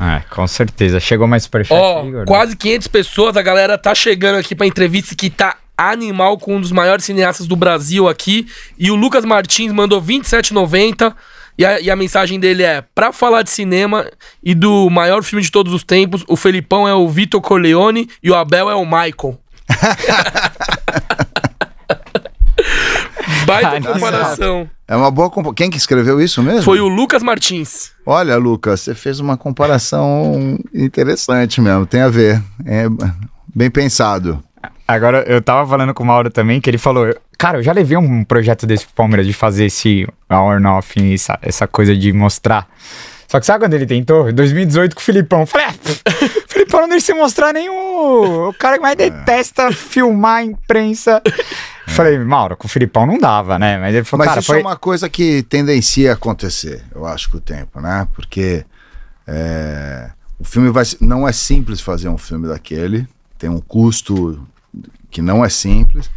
É, 0.00 0.22
com 0.30 0.46
certeza. 0.46 1.00
Chegou 1.00 1.26
mais 1.26 1.42
superchat, 1.42 1.76
Ó, 1.76 2.06
Igor? 2.06 2.24
quase 2.24 2.54
500 2.54 2.86
pessoas, 2.86 3.36
a 3.36 3.42
galera 3.42 3.76
tá 3.76 3.92
chegando 3.92 4.36
aqui 4.36 4.54
pra 4.54 4.68
entrevista 4.68 5.16
que 5.16 5.28
tá 5.28 5.56
animal 5.76 6.38
com 6.38 6.56
um 6.56 6.60
dos 6.60 6.70
maiores 6.70 7.04
cineastas 7.04 7.48
do 7.48 7.56
Brasil 7.56 8.08
aqui. 8.08 8.46
E 8.78 8.88
o 8.88 8.94
Lucas 8.94 9.24
Martins 9.24 9.72
mandou 9.72 10.00
27,90. 10.00 11.12
E 11.58 11.64
a, 11.66 11.80
e 11.80 11.90
a 11.90 11.96
mensagem 11.96 12.38
dele 12.40 12.62
é: 12.62 12.82
pra 12.94 13.12
falar 13.12 13.42
de 13.42 13.50
cinema 13.50 14.06
e 14.42 14.54
do 14.54 14.88
maior 14.90 15.22
filme 15.22 15.42
de 15.42 15.50
todos 15.50 15.72
os 15.72 15.84
tempos, 15.84 16.24
o 16.28 16.36
Felipão 16.36 16.86
é 16.88 16.94
o 16.94 17.08
Vitor 17.08 17.40
Corleone 17.40 18.08
e 18.22 18.30
o 18.30 18.34
Abel 18.34 18.70
é 18.70 18.74
o 18.74 18.84
Michael. 18.84 19.38
Baita 23.46 23.68
Ai, 23.70 23.80
comparação. 23.80 24.68
É 24.86 24.96
uma 24.96 25.10
boa 25.10 25.30
compa- 25.30 25.54
Quem 25.54 25.70
que 25.70 25.76
escreveu 25.76 26.20
isso 26.20 26.42
mesmo? 26.42 26.62
Foi 26.62 26.80
o 26.80 26.88
Lucas 26.88 27.22
Martins. 27.22 27.92
Olha, 28.06 28.36
Lucas, 28.36 28.80
você 28.80 28.94
fez 28.94 29.20
uma 29.20 29.36
comparação 29.36 30.58
interessante 30.72 31.60
mesmo, 31.60 31.86
tem 31.86 32.02
a 32.02 32.08
ver. 32.08 32.42
É 32.64 32.84
bem 33.54 33.70
pensado. 33.70 34.42
Agora, 34.86 35.24
eu 35.26 35.40
tava 35.40 35.68
falando 35.68 35.94
com 35.94 36.02
o 36.02 36.06
Mauro 36.06 36.30
também, 36.30 36.60
que 36.60 36.68
ele 36.68 36.78
falou... 36.78 37.14
Cara, 37.42 37.58
eu 37.58 37.62
já 37.64 37.72
levei 37.72 37.96
um 37.96 38.22
projeto 38.22 38.68
desse 38.68 38.84
pro 38.86 38.94
Palmeiras, 38.94 39.26
de 39.26 39.32
fazer 39.32 39.64
esse 39.64 40.06
Nothing, 40.60 41.12
essa, 41.12 41.36
essa 41.42 41.66
coisa 41.66 41.96
de 41.96 42.12
mostrar... 42.12 42.68
Só 43.26 43.40
que 43.40 43.46
sabe 43.46 43.64
quando 43.64 43.74
ele 43.74 43.84
tentou? 43.84 44.30
Em 44.30 44.32
2018 44.32 44.94
com 44.94 45.00
o 45.00 45.04
Filipão. 45.04 45.44
Falei, 45.44 45.66
ah, 45.66 45.74
o 45.74 46.52
Filipão 46.52 46.82
não 46.82 46.88
deixa 46.90 47.06
você 47.06 47.14
mostrar 47.14 47.52
nem 47.52 47.68
o... 47.68 48.50
O 48.50 48.54
cara 48.54 48.76
que 48.76 48.82
mais 48.82 48.96
detesta 48.96 49.72
filmar 49.72 50.36
a 50.36 50.44
imprensa. 50.44 51.20
Falei, 51.88 52.16
Mauro, 52.16 52.56
com 52.56 52.68
o 52.68 52.70
Filipão 52.70 53.06
não 53.06 53.18
dava, 53.18 53.58
né? 53.58 53.76
Mas 53.76 53.92
ele 53.92 54.04
falou, 54.04 54.24
Mas 54.24 54.36
isso 54.36 54.46
foi... 54.46 54.58
é 54.58 54.60
uma 54.60 54.76
coisa 54.76 55.08
que 55.08 55.42
tendencia 55.42 56.12
a 56.12 56.14
acontecer, 56.14 56.84
eu 56.94 57.04
acho, 57.04 57.28
com 57.28 57.38
o 57.38 57.40
tempo, 57.40 57.80
né? 57.80 58.06
Porque 58.14 58.64
é, 59.26 60.10
o 60.38 60.44
filme 60.44 60.70
vai, 60.70 60.84
se- 60.84 60.98
não 61.00 61.26
é 61.26 61.32
simples 61.32 61.80
fazer 61.80 62.08
um 62.08 62.18
filme 62.18 62.46
daquele, 62.46 63.04
tem 63.36 63.50
um 63.50 63.58
custo 63.60 64.46
que 65.10 65.20
não 65.20 65.44
é 65.44 65.48
simples, 65.48 66.08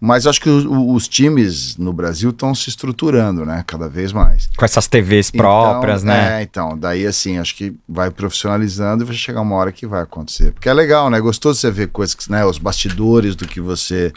mas 0.00 0.26
acho 0.26 0.40
que 0.40 0.48
os, 0.48 0.64
os 0.66 1.06
times 1.06 1.76
no 1.76 1.92
Brasil 1.92 2.30
estão 2.30 2.54
se 2.54 2.70
estruturando, 2.70 3.44
né? 3.44 3.62
Cada 3.66 3.86
vez 3.88 4.12
mais. 4.12 4.48
Com 4.56 4.64
essas 4.64 4.86
TVs 4.86 5.30
próprias, 5.30 6.02
então, 6.02 6.14
né? 6.14 6.40
É, 6.40 6.42
então, 6.42 6.78
daí 6.78 7.06
assim, 7.06 7.36
acho 7.38 7.54
que 7.54 7.74
vai 7.88 8.10
profissionalizando 8.10 9.04
e 9.04 9.06
vai 9.06 9.14
chegar 9.14 9.42
uma 9.42 9.54
hora 9.56 9.70
que 9.70 9.86
vai 9.86 10.02
acontecer. 10.02 10.52
Porque 10.52 10.68
é 10.68 10.72
legal, 10.72 11.10
né? 11.10 11.20
Gostoso 11.20 11.60
você 11.60 11.70
ver 11.70 11.88
coisas, 11.88 12.14
que, 12.14 12.30
né? 12.32 12.44
Os 12.46 12.56
bastidores 12.58 13.36
do 13.36 13.46
que 13.46 13.60
você 13.60 14.10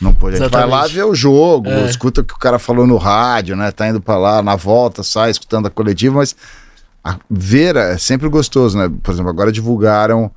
Não 0.00 0.12
pode. 0.12 0.36
A 0.36 0.38
gente 0.40 0.50
vai 0.50 0.66
lá 0.66 0.86
ver 0.86 1.04
o 1.04 1.14
jogo, 1.14 1.68
É. 1.70 1.86
escuta 1.88 2.20
o 2.20 2.24
que 2.24 2.34
o 2.34 2.38
cara 2.38 2.58
falou 2.58 2.86
no 2.86 2.96
rádio, 2.96 3.54
né? 3.56 3.70
Tá 3.70 3.88
indo 3.88 4.00
pra 4.00 4.16
lá, 4.16 4.42
na 4.42 4.56
volta, 4.56 5.02
sai 5.04 5.30
escutando 5.30 5.66
a 5.66 5.70
coletiva, 5.70 6.16
mas 6.16 6.34
a- 7.04 7.16
ver 7.30 7.76
é 7.76 7.96
sempre 7.96 8.28
gostoso, 8.28 8.76
né? 8.76 8.90
Por 9.02 9.12
exemplo, 9.12 9.30
agora 9.30 9.52
divulgaram 9.52 10.30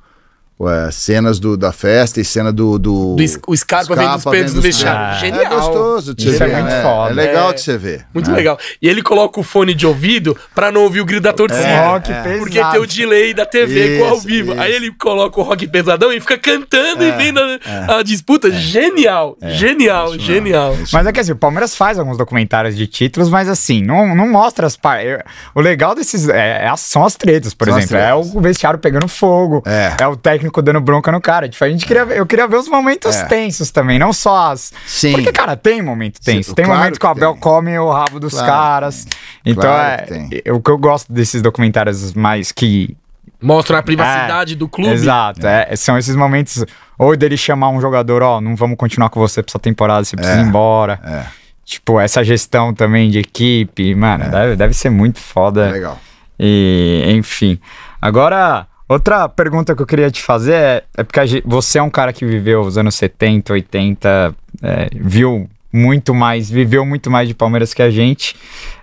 ué, 0.62 0.90
cenas 0.90 1.38
do, 1.38 1.56
da 1.56 1.72
festa 1.72 2.20
e 2.20 2.24
cena 2.24 2.52
do. 2.52 2.78
do... 2.78 3.16
Do, 3.16 3.22
es- 3.22 3.38
o 3.46 3.56
Scarpa 3.56 3.94
vendo 3.96 4.16
os 4.16 4.24
peitos 4.24 4.54
no 4.54 4.60
vendo 4.62 4.70
os 4.70 4.76
vestiário. 4.76 5.20
peitos. 5.20 5.38
Genial. 5.38 5.42
É 5.52 5.56
gostoso 5.56 6.14
de 6.14 6.28
Isso 6.28 6.38
você 6.38 6.44
é 6.44 6.46
ver, 6.46 6.52
muito 6.54 6.68
né? 6.68 6.82
foda. 6.82 7.10
É 7.10 7.14
legal 7.14 7.50
É. 7.50 7.52
de 7.54 7.60
você 7.60 7.76
ver. 7.78 8.06
Muito 8.14 8.30
né? 8.30 8.36
legal. 8.36 8.58
E 8.80 8.88
ele 8.88 9.02
coloca 9.02 9.40
o 9.40 9.42
fone 9.42 9.74
de 9.74 9.86
ouvido 9.86 10.36
pra 10.54 10.70
não 10.70 10.82
ouvir 10.82 11.00
o 11.00 11.04
grito 11.04 11.22
da 11.22 11.32
torcida. 11.32 11.66
Um 11.68 11.90
rock 11.92 12.12
é. 12.12 12.22
pesado. 12.22 12.38
Porque 12.38 12.64
tem 12.64 12.80
o 12.80 12.86
delay 12.86 13.34
da 13.34 13.44
TV 13.46 13.98
com 13.98 14.04
ao 14.08 14.20
vivo. 14.20 14.52
isso. 14.52 14.60
Aí 14.60 14.72
ele 14.72 14.92
coloca 14.92 15.40
o 15.40 15.42
rock 15.42 15.66
pesadão 15.66 16.12
e 16.12 16.20
fica 16.20 16.38
cantando 16.38 17.02
e 17.04 17.08
É, 17.10 17.16
vendo 17.16 17.40
a, 17.40 17.96
a 17.98 18.02
disputa. 18.02 18.50
Genial, 18.50 19.36
genial, 19.42 20.18
genial. 20.18 20.76
Mas 20.92 21.06
é 21.06 21.12
que 21.12 21.20
assim, 21.20 21.32
o 21.32 21.36
Palmeiras 21.36 21.74
faz 21.76 21.98
alguns 21.98 22.16
documentários 22.16 22.76
de 22.76 22.86
títulos, 22.86 23.28
mas 23.28 23.48
assim, 23.48 23.82
não, 23.82 24.14
não 24.14 24.28
mostra 24.28 24.66
as 24.66 24.76
partes. 24.76 25.18
O 25.54 25.60
legal 25.60 25.94
desses 25.94 26.28
é, 26.28 26.66
é- 26.66 26.76
são 26.76 27.04
as 27.04 27.14
tretas, 27.16 27.54
por 27.54 27.68
São 27.68 27.78
exemplo. 27.78 27.96
É 27.96 28.14
o 28.14 28.22
vestiário 28.40 28.78
pegando 28.78 29.08
fogo, 29.08 29.62
É. 29.66 30.06
o 30.06 30.16
técnico 30.16 30.51
dando 30.60 30.80
bronca 30.80 31.10
no 31.12 31.20
cara. 31.20 31.48
Tipo, 31.48 31.64
a 31.64 31.68
gente 31.70 31.86
queria, 31.86 32.04
ver- 32.04 32.18
eu 32.18 32.26
queria 32.26 32.46
ver 32.46 32.56
os 32.56 32.68
momentos 32.68 33.16
É. 33.16 33.24
tensos 33.26 33.70
também, 33.70 33.98
não 33.98 34.12
só 34.12 34.50
as. 34.52 34.72
Sim. 34.86 35.12
Porque, 35.12 35.32
cara, 35.32 35.56
tem 35.56 35.80
momento 35.80 36.20
tenso. 36.20 36.50
Sim, 36.50 36.54
tem 36.56 36.64
claro 36.64 36.80
momento 36.80 36.98
que 37.00 37.06
o 37.06 37.08
Abel 37.08 37.32
tem. 37.32 37.40
come 37.40 37.78
o 37.78 37.90
rabo 37.90 38.18
dos 38.20 38.32
Claro 38.34 38.46
caras. 38.46 39.06
Então, 39.46 39.62
Claro 39.62 40.02
é, 40.12 40.42
é 40.44 40.52
o 40.52 40.60
que 40.60 40.70
eu 40.70 40.76
gosto 40.78 41.12
desses 41.12 41.40
documentários 41.40 42.12
mais 42.12 42.50
que 42.52 42.96
Mostra 43.40 43.78
a 43.78 43.82
privacidade 43.82 44.54
do 44.54 44.68
clube. 44.68 44.92
Exato, 44.92 45.44
é, 45.44 45.74
são 45.74 45.98
esses 45.98 46.14
momentos, 46.14 46.64
ou 46.96 47.16
dele 47.16 47.36
chamar 47.36 47.70
um 47.70 47.80
jogador, 47.80 48.22
ó, 48.22 48.40
não 48.40 48.54
vamos 48.54 48.76
continuar 48.76 49.08
com 49.10 49.18
você 49.18 49.42
pra 49.42 49.50
essa 49.50 49.58
temporada, 49.58 50.04
você 50.04 50.14
precisa 50.14 50.38
É, 50.38 50.42
ir 50.42 50.46
embora. 50.46 51.00
é. 51.04 51.24
Tipo, 51.64 51.98
essa 51.98 52.22
gestão 52.22 52.72
também 52.72 53.10
de 53.10 53.18
equipe, 53.18 53.94
mano, 53.96 54.30
deve, 54.30 54.54
deve 54.56 54.74
ser 54.74 54.90
muito 54.90 55.18
foda. 55.18 55.68
É 55.68 55.72
legal. 55.72 55.98
E, 56.38 57.04
enfim. 57.16 57.58
Agora, 58.00 58.66
outra 58.92 59.28
pergunta 59.28 59.74
que 59.74 59.82
eu 59.82 59.86
queria 59.86 60.10
te 60.10 60.22
fazer 60.22 60.54
é, 60.54 60.84
é 60.96 61.02
porque 61.02 61.42
você 61.44 61.78
é 61.78 61.82
um 61.82 61.90
cara 61.90 62.12
que 62.12 62.24
viveu 62.24 62.60
os 62.60 62.76
anos 62.76 62.94
70, 62.94 63.52
80, 63.52 64.34
é, 64.62 64.88
viu 64.94 65.48
muito 65.72 66.14
mais, 66.14 66.50
viveu 66.50 66.84
muito 66.84 67.10
mais 67.10 67.28
de 67.28 67.34
Palmeiras 67.34 67.72
que 67.72 67.82
a 67.82 67.90
gente. 67.90 68.36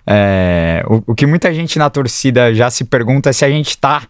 É, 0.06 0.84
o, 0.88 1.12
o 1.12 1.16
que 1.16 1.26
muita 1.26 1.54
gente 1.54 1.78
na 1.78 1.90
torcida 1.90 2.54
já 2.54 2.70
se 2.70 2.84
pergunta 2.84 3.30
é 3.30 3.34
se 3.34 3.46
a 3.46 3.50
gente 3.50 3.78
tá, 3.78 4.04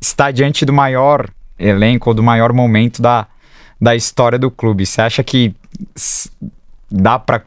está 0.00 0.30
diante 0.30 0.64
do 0.64 0.72
maior 0.72 1.28
elenco 1.58 2.10
ou 2.10 2.14
do 2.14 2.22
maior 2.22 2.52
momento 2.52 3.02
da, 3.02 3.26
da 3.80 3.94
história 3.94 4.38
do 4.38 4.50
clube. 4.50 4.86
Você 4.86 5.02
acha 5.02 5.22
que 5.22 5.54
dá 6.90 7.18
pra 7.18 7.42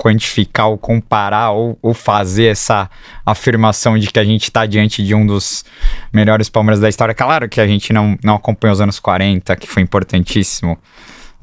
quantificar 0.00 0.68
ou 0.68 0.78
comparar 0.78 1.50
ou, 1.50 1.78
ou 1.82 1.92
fazer 1.92 2.46
essa 2.46 2.88
afirmação 3.26 3.98
de 3.98 4.06
que 4.10 4.18
a 4.18 4.24
gente 4.24 4.44
está 4.44 4.64
diante 4.64 5.04
de 5.04 5.14
um 5.14 5.26
dos 5.26 5.62
melhores 6.10 6.48
Palmeiras 6.48 6.80
da 6.80 6.88
história. 6.88 7.14
Claro 7.14 7.48
que 7.50 7.60
a 7.60 7.66
gente 7.66 7.92
não, 7.92 8.16
não 8.24 8.36
acompanhou 8.36 8.72
os 8.72 8.80
anos 8.80 8.98
40, 8.98 9.54
que 9.56 9.66
foi 9.66 9.82
importantíssimo, 9.82 10.78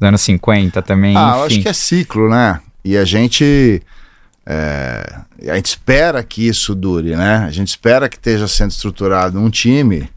os 0.00 0.06
anos 0.06 0.20
50 0.22 0.82
também, 0.82 1.16
Ah, 1.16 1.36
eu 1.38 1.46
enfim. 1.46 1.54
acho 1.54 1.62
que 1.62 1.68
é 1.68 1.72
ciclo, 1.72 2.28
né? 2.28 2.60
E 2.84 2.96
a 2.96 3.04
gente. 3.04 3.80
é, 4.44 5.20
a 5.48 5.54
gente 5.54 5.66
espera 5.66 6.22
que 6.24 6.46
isso 6.48 6.74
dure, 6.74 7.14
né? 7.14 7.44
A 7.46 7.50
gente 7.50 7.68
espera 7.68 8.08
que 8.08 8.16
esteja 8.16 8.48
sendo 8.48 8.70
estruturado 8.72 9.38
um 9.38 9.50
time, 9.50 10.08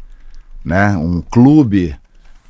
né? 0.66 0.90
Um 0.98 1.22
clube, 1.22 1.96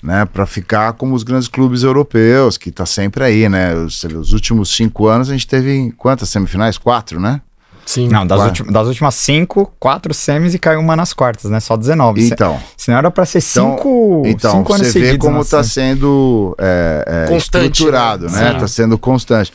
né? 0.01 0.25
Para 0.25 0.45
ficar 0.45 0.93
como 0.93 1.13
os 1.15 1.23
grandes 1.23 1.47
clubes 1.47 1.83
europeus, 1.83 2.57
que 2.57 2.71
tá 2.71 2.85
sempre 2.85 3.23
aí, 3.23 3.47
né? 3.49 3.73
Os, 3.75 4.03
os 4.03 4.33
últimos 4.33 4.75
cinco 4.75 5.07
anos 5.07 5.29
a 5.29 5.33
gente 5.33 5.47
teve 5.47 5.93
quantas 5.97 6.29
semifinais? 6.29 6.77
Quatro, 6.77 7.19
né? 7.19 7.41
Sim. 7.85 8.07
Não, 8.09 8.25
das, 8.25 8.39
Quatro. 8.39 8.63
ulti- 8.63 8.73
das 8.73 8.87
últimas 8.87 9.15
cinco, 9.15 9.73
quatro 9.79 10.13
semis 10.13 10.53
e 10.53 10.59
caiu 10.59 10.79
uma 10.79 10.95
nas 10.95 11.13
quartas, 11.13 11.49
né? 11.51 11.59
Só 11.59 11.75
19. 11.75 12.21
Se- 12.21 12.33
Então, 12.33 12.59
Senão 12.77 12.97
era 12.99 13.11
pra 13.11 13.25
ser 13.25 13.39
Então- 13.39 13.71
cinco, 13.75 14.23
então 14.25 14.51
cinco 14.57 14.73
anos 14.73 14.87
você 14.87 14.99
vê 14.99 15.17
como 15.17 15.35
na 15.37 15.41
está 15.41 15.63
semi. 15.63 15.87
sendo 15.95 16.55
é, 16.59 17.03
é, 17.25 17.27
Constante, 17.27 17.71
estruturado, 17.71 18.27
né? 18.29 18.39
né? 18.39 18.47
Sim. 18.49 18.53
Está 18.55 18.67
sendo 18.67 18.97
constante. 18.97 19.51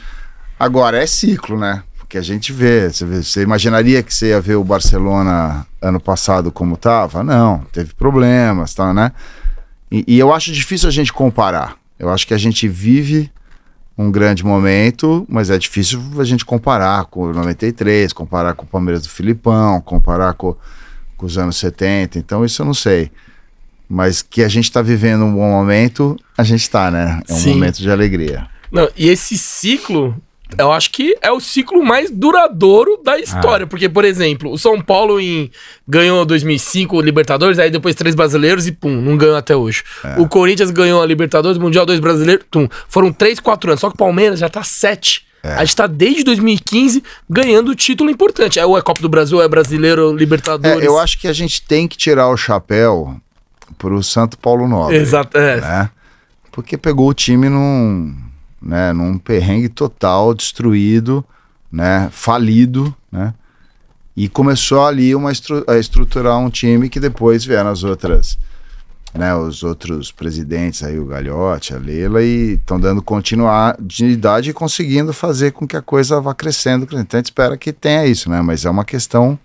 Agora 0.59 1.03
é 1.03 1.07
ciclo, 1.07 1.59
né? 1.59 1.83
Porque 1.99 2.19
a 2.19 2.23
gente 2.23 2.53
vê, 2.53 2.91
você, 2.91 3.05
vê, 3.05 3.23
você 3.23 3.43
imaginaria 3.43 4.03
que 4.03 4.13
você 4.15 4.29
ia 4.29 4.41
ver 4.41 4.57
o 4.57 4.65
Barcelona 4.65 5.67
ano 5.83 5.99
passado 6.01 6.53
como 6.53 6.75
estava? 6.75 7.23
Não, 7.25 7.61
teve 7.73 7.95
problemas, 7.95 8.75
tá, 8.75 8.93
né? 8.95 9.13
E, 9.91 10.05
e 10.07 10.19
eu 10.19 10.33
acho 10.33 10.53
difícil 10.53 10.89
a 10.89 10.93
gente 10.93 11.13
comparar. 11.13 11.77
Eu 11.99 12.11
acho 12.11 12.27
que 12.27 12.35
a 12.35 12.39
gente 12.39 12.69
vive 12.69 13.31
um 13.97 14.11
grande 14.11 14.45
momento, 14.45 15.25
mas 15.29 15.49
é 15.49 15.59
difícil 15.59 16.01
a 16.19 16.25
gente 16.25 16.45
comparar 16.45 17.07
com 17.07 17.23
o 17.23 17.33
93, 17.33 18.13
comparar 18.13 18.55
com 18.55 18.65
o 18.65 18.69
Palmeiras 18.69 19.03
do 19.03 19.09
Filipão, 19.09 19.81
comparar 19.81 20.35
com, 20.35 20.55
com 21.17 21.27
os 21.27 21.39
anos 21.39 21.57
70. 21.57 22.19
Então 22.19 22.45
isso 22.45 22.61
eu 22.61 22.67
não 22.67 22.75
sei. 22.75 23.11
Mas 23.89 24.21
que 24.21 24.43
a 24.43 24.49
gente 24.49 24.65
está 24.65 24.83
vivendo 24.83 25.25
um 25.25 25.33
bom 25.33 25.51
momento, 25.51 26.17
a 26.37 26.43
gente 26.43 26.63
está, 26.63 26.91
né? 26.91 27.21
É 27.29 27.33
um 27.33 27.37
Sim. 27.37 27.55
momento 27.55 27.79
de 27.79 27.91
alegria. 27.91 28.49
Não, 28.71 28.89
e 28.97 29.09
esse 29.09 29.39
ciclo, 29.39 30.21
eu 30.59 30.71
acho 30.71 30.91
que 30.91 31.17
é 31.21 31.31
o 31.31 31.41
ciclo 31.41 31.85
mais 31.85 32.11
duradouro 32.11 33.01
da 33.05 33.19
história. 33.19 33.65
Ah. 33.65 33.67
Porque, 33.67 33.89
por 33.89 34.05
exemplo, 34.05 34.53
o 34.53 34.59
São 34.59 34.81
Paulo 34.81 35.21
em, 35.21 35.51
ganhou 35.87 36.25
2005 36.25 36.97
o 36.97 37.01
Libertadores, 37.01 37.59
aí 37.59 37.71
depois 37.71 37.95
três 37.95 38.15
brasileiros 38.15 38.67
e 38.67 38.73
pum, 38.73 39.01
não 39.01 39.17
ganhou 39.17 39.37
até 39.37 39.57
hoje. 39.57 39.83
É. 40.05 40.21
O 40.21 40.29
Corinthians 40.29 40.71
ganhou 40.71 41.03
a 41.03 41.07
Libertadores, 41.07 41.59
Mundial, 41.59 41.85
dois 41.85 42.01
brasileiros, 42.01 42.47
tum. 42.51 42.69
Foram 42.89 43.13
três, 43.13 43.41
quatro 43.41 43.71
anos. 43.71 43.81
Só 43.81 43.89
que 43.89 43.95
o 43.95 43.99
Palmeiras 43.99 44.39
já 44.39 44.49
tá 44.49 44.63
sete. 44.63 45.27
É. 45.43 45.55
A 45.55 45.65
gente 45.65 45.77
tá 45.77 45.87
desde 45.87 46.25
2015 46.25 47.03
ganhando 47.29 47.75
título 47.75 48.11
importante. 48.11 48.59
É 48.59 48.65
ou 48.67 48.79
é 48.79 48.83
Copa 48.83 49.03
do 49.03 49.09
Brasil, 49.09 49.39
ou 49.39 49.45
é 49.45 49.49
brasileiro, 49.49 50.13
Libertadores. 50.15 50.83
É, 50.83 50.87
eu 50.87 50.99
acho 50.99 51.19
que 51.19 51.29
a 51.29 51.33
gente 51.33 51.63
tem 51.63 51.89
que 51.89 51.97
tirar 51.97 52.29
o 52.29 52.37
chapéu 52.37 53.17
pro 53.77 54.03
Santo 54.03 54.39
Paulo 54.39 54.67
Nobre. 54.69 54.97
Exato, 54.97 55.37
é. 55.37 55.61
né? 55.61 55.91
Porque 56.51 56.79
pegou 56.79 57.11
o 57.11 57.15
time 57.15 57.49
num, 57.49 58.17
né, 58.61 58.93
num 58.93 59.19
perrengue 59.19 59.69
total, 59.69 60.35
destruído, 60.35 61.25
né, 61.71 62.09
falido, 62.11 62.95
né? 63.11 63.35
E 64.17 64.29
começou 64.31 64.87
ali 64.87 65.15
uma 65.15 65.31
estru 65.31 65.63
a 65.69 65.77
estruturar 65.77 66.39
um 66.39 66.49
time 66.49 66.89
que 66.89 66.99
depois 66.99 67.45
vieram 67.45 67.69
as 67.69 67.85
outras, 67.85 68.39
né, 69.13 69.35
os 69.35 69.63
outros 69.63 70.11
presidentes 70.11 70.83
aí, 70.83 70.99
o 70.99 71.05
Galhote, 71.05 71.75
a 71.75 71.79
Leila, 71.79 72.23
e 72.23 72.55
estão 72.55 72.81
dando 72.81 73.03
continuidade 73.03 74.51
e 74.51 74.55
conseguindo 74.55 75.13
fazer 75.13 75.53
com 75.53 75.67
que 75.67 75.77
a 75.77 75.83
coisa 75.83 76.19
vá 76.19 76.35
crescendo. 76.35 76.87
crescendo. 76.87 77.03
Então 77.07 77.19
a 77.19 77.21
gente 77.21 77.27
espera 77.27 77.57
que 77.59 77.73
tenha 77.75 78.07
isso, 78.07 78.31
né? 78.31 78.41
Mas 78.41 78.65
é 78.65 78.71
uma 78.71 78.87
questão 78.87 79.39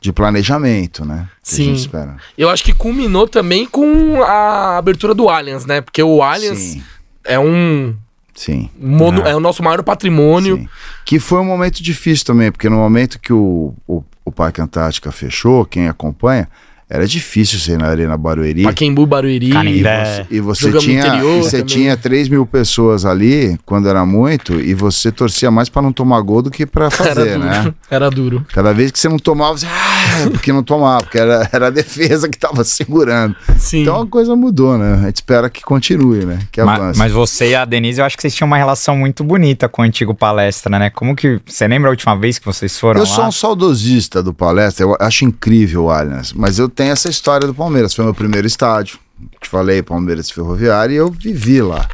de 0.00 0.12
planejamento, 0.12 1.04
né? 1.04 1.28
Sim. 1.42 1.62
A 1.62 1.64
gente 1.66 1.80
espera. 1.80 2.16
Eu 2.36 2.48
acho 2.48 2.62
que 2.62 2.72
culminou 2.72 3.26
também 3.26 3.66
com 3.66 4.22
a 4.22 4.78
abertura 4.78 5.12
do 5.12 5.28
Allianz, 5.28 5.66
né? 5.66 5.80
Porque 5.80 6.02
o 6.02 6.22
Allianz 6.22 6.58
Sim, 6.58 6.82
é 7.24 7.38
um 7.38 7.96
sim. 8.38 8.70
mono- 8.80 9.22
é 9.26 9.34
o 9.34 9.40
nosso 9.40 9.62
maior 9.62 9.82
patrimônio. 9.82 10.56
Sim. 10.56 10.68
Que 11.04 11.18
foi 11.18 11.40
um 11.40 11.44
momento 11.44 11.82
difícil 11.82 12.24
também, 12.24 12.50
porque 12.52 12.68
no 12.68 12.76
momento 12.76 13.18
que 13.18 13.32
o, 13.32 13.74
o, 13.86 14.02
o 14.24 14.32
Parque 14.32 14.60
Antártica 14.60 15.10
fechou, 15.10 15.64
quem 15.64 15.88
acompanha, 15.88 16.48
era 16.88 17.06
difícil 17.06 17.74
ir 17.74 17.78
na 17.78 17.86
Arena 17.88 18.16
Barueri. 18.16 18.62
Paquembu, 18.62 19.06
Barueri. 19.06 19.50
E 19.50 19.52
você, 19.82 20.26
e 20.30 20.40
você 20.40 20.72
tinha, 20.78 20.98
interior 21.06 21.38
e 21.38 21.42
você 21.42 21.50
também. 21.58 21.66
tinha 21.66 21.96
3 21.96 22.28
mil 22.28 22.46
pessoas 22.46 23.04
ali, 23.04 23.58
quando 23.66 23.88
era 23.88 24.04
muito, 24.06 24.60
e 24.60 24.74
você 24.74 25.12
torcia 25.12 25.50
mais 25.50 25.68
pra 25.68 25.82
não 25.82 25.92
tomar 25.92 26.20
gol 26.22 26.42
do 26.42 26.50
que 26.50 26.64
pra 26.66 26.86
Era 26.86 26.90
fazer, 26.90 27.34
duro. 27.38 27.44
né? 27.44 27.74
Era 27.90 28.10
duro. 28.10 28.46
Cada 28.52 28.72
vez 28.72 28.90
que 28.90 28.98
você 28.98 29.08
não 29.08 29.18
tomava, 29.18 29.56
você, 29.58 29.66
ah, 29.66 30.30
porque 30.30 30.52
não 30.52 30.62
tomava, 30.62 31.02
porque 31.02 31.18
era, 31.18 31.48
era 31.52 31.66
a 31.68 31.70
defesa 31.70 32.28
que 32.28 32.38
tava 32.38 32.64
segurando. 32.64 33.34
Sim. 33.56 33.82
Então 33.82 34.00
a 34.02 34.06
coisa 34.06 34.34
mudou, 34.36 34.76
né? 34.78 34.94
A 35.02 35.06
gente 35.06 35.16
espera 35.16 35.48
que 35.50 35.62
continue, 35.62 36.24
né? 36.24 36.38
Que 36.52 36.60
avance. 36.60 36.98
Mas, 36.98 37.12
você 37.12 37.50
e 37.50 37.54
a 37.54 37.64
Denise, 37.64 38.00
eu 38.00 38.04
acho 38.06 38.16
que 38.16 38.22
vocês 38.22 38.34
tinham 38.34 38.46
uma 38.46 38.56
relação 38.56 38.96
muito 38.96 39.22
bonita 39.24 39.68
com 39.68 39.82
o 39.82 39.84
antigo 39.84 40.14
palestra, 40.14 40.78
né? 40.78 40.90
Como 40.90 41.14
que. 41.16 41.40
Você 41.46 41.66
lembra 41.68 41.88
a 41.88 41.92
última 41.92 42.16
vez 42.16 42.38
que 42.38 42.46
vocês 42.46 42.78
foram 42.78 43.00
Eu 43.00 43.06
lá? 43.06 43.14
sou 43.14 43.24
um 43.26 43.32
saudosista 43.32 44.22
do 44.22 44.32
Palestra, 44.34 44.84
eu 44.84 44.96
acho 45.00 45.24
incrível 45.24 45.84
o 45.84 45.90
Allianz, 45.90 46.32
mas 46.32 46.58
eu 46.58 46.68
tenho 46.78 46.92
essa 46.92 47.10
história 47.10 47.44
do 47.44 47.52
Palmeiras, 47.52 47.92
foi 47.92 48.04
meu 48.04 48.14
primeiro 48.14 48.46
estádio, 48.46 49.00
te 49.40 49.48
falei, 49.48 49.82
Palmeiras 49.82 50.30
Ferroviário, 50.30 50.94
e 50.94 50.96
eu 50.96 51.10
vivi 51.10 51.60
lá. 51.60 51.88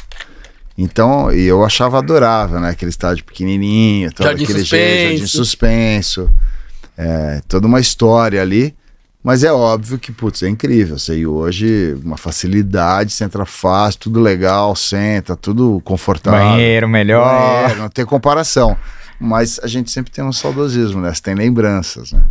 Então, 0.77 1.33
e 1.33 1.45
eu 1.45 1.65
achava 1.65 1.97
adorável, 1.99 2.61
né? 2.61 2.69
Aquele 2.69 2.91
estádio 2.91 3.25
pequenininho, 3.25 4.13
todo 4.13 4.27
Jardim 4.27 4.45
aquele 4.45 4.59
suspenso. 4.59 4.85
jeito, 4.85 5.11
jardim 5.13 5.27
suspenso, 5.27 6.31
é, 6.99 7.41
toda 7.49 7.67
uma 7.67 7.81
história 7.81 8.43
ali. 8.43 8.75
Mas 9.23 9.43
é 9.43 9.51
óbvio 9.51 9.99
que, 9.99 10.13
putz, 10.13 10.43
é 10.43 10.51
incrível. 10.51 10.99
Você 10.99 11.17
ir 11.17 11.27
hoje, 11.27 11.97
uma 12.05 12.19
facilidade, 12.19 13.11
você 13.11 13.25
entra 13.25 13.47
fácil, 13.47 14.01
tudo 14.01 14.21
legal, 14.21 14.77
senta, 14.77 15.35
tudo 15.35 15.81
confortável. 15.83 16.41
Banheiro 16.41 16.87
melhor. 16.87 17.63
Banheiro, 17.63 17.81
não 17.81 17.89
tem 17.89 18.05
comparação. 18.05 18.77
Mas 19.19 19.59
a 19.63 19.67
gente 19.67 19.91
sempre 19.91 20.13
tem 20.13 20.23
um 20.23 20.33
saudosismo, 20.33 21.01
né? 21.01 21.15
Você 21.15 21.23
tem 21.23 21.35
lembranças, 21.35 22.13
né? 22.13 22.23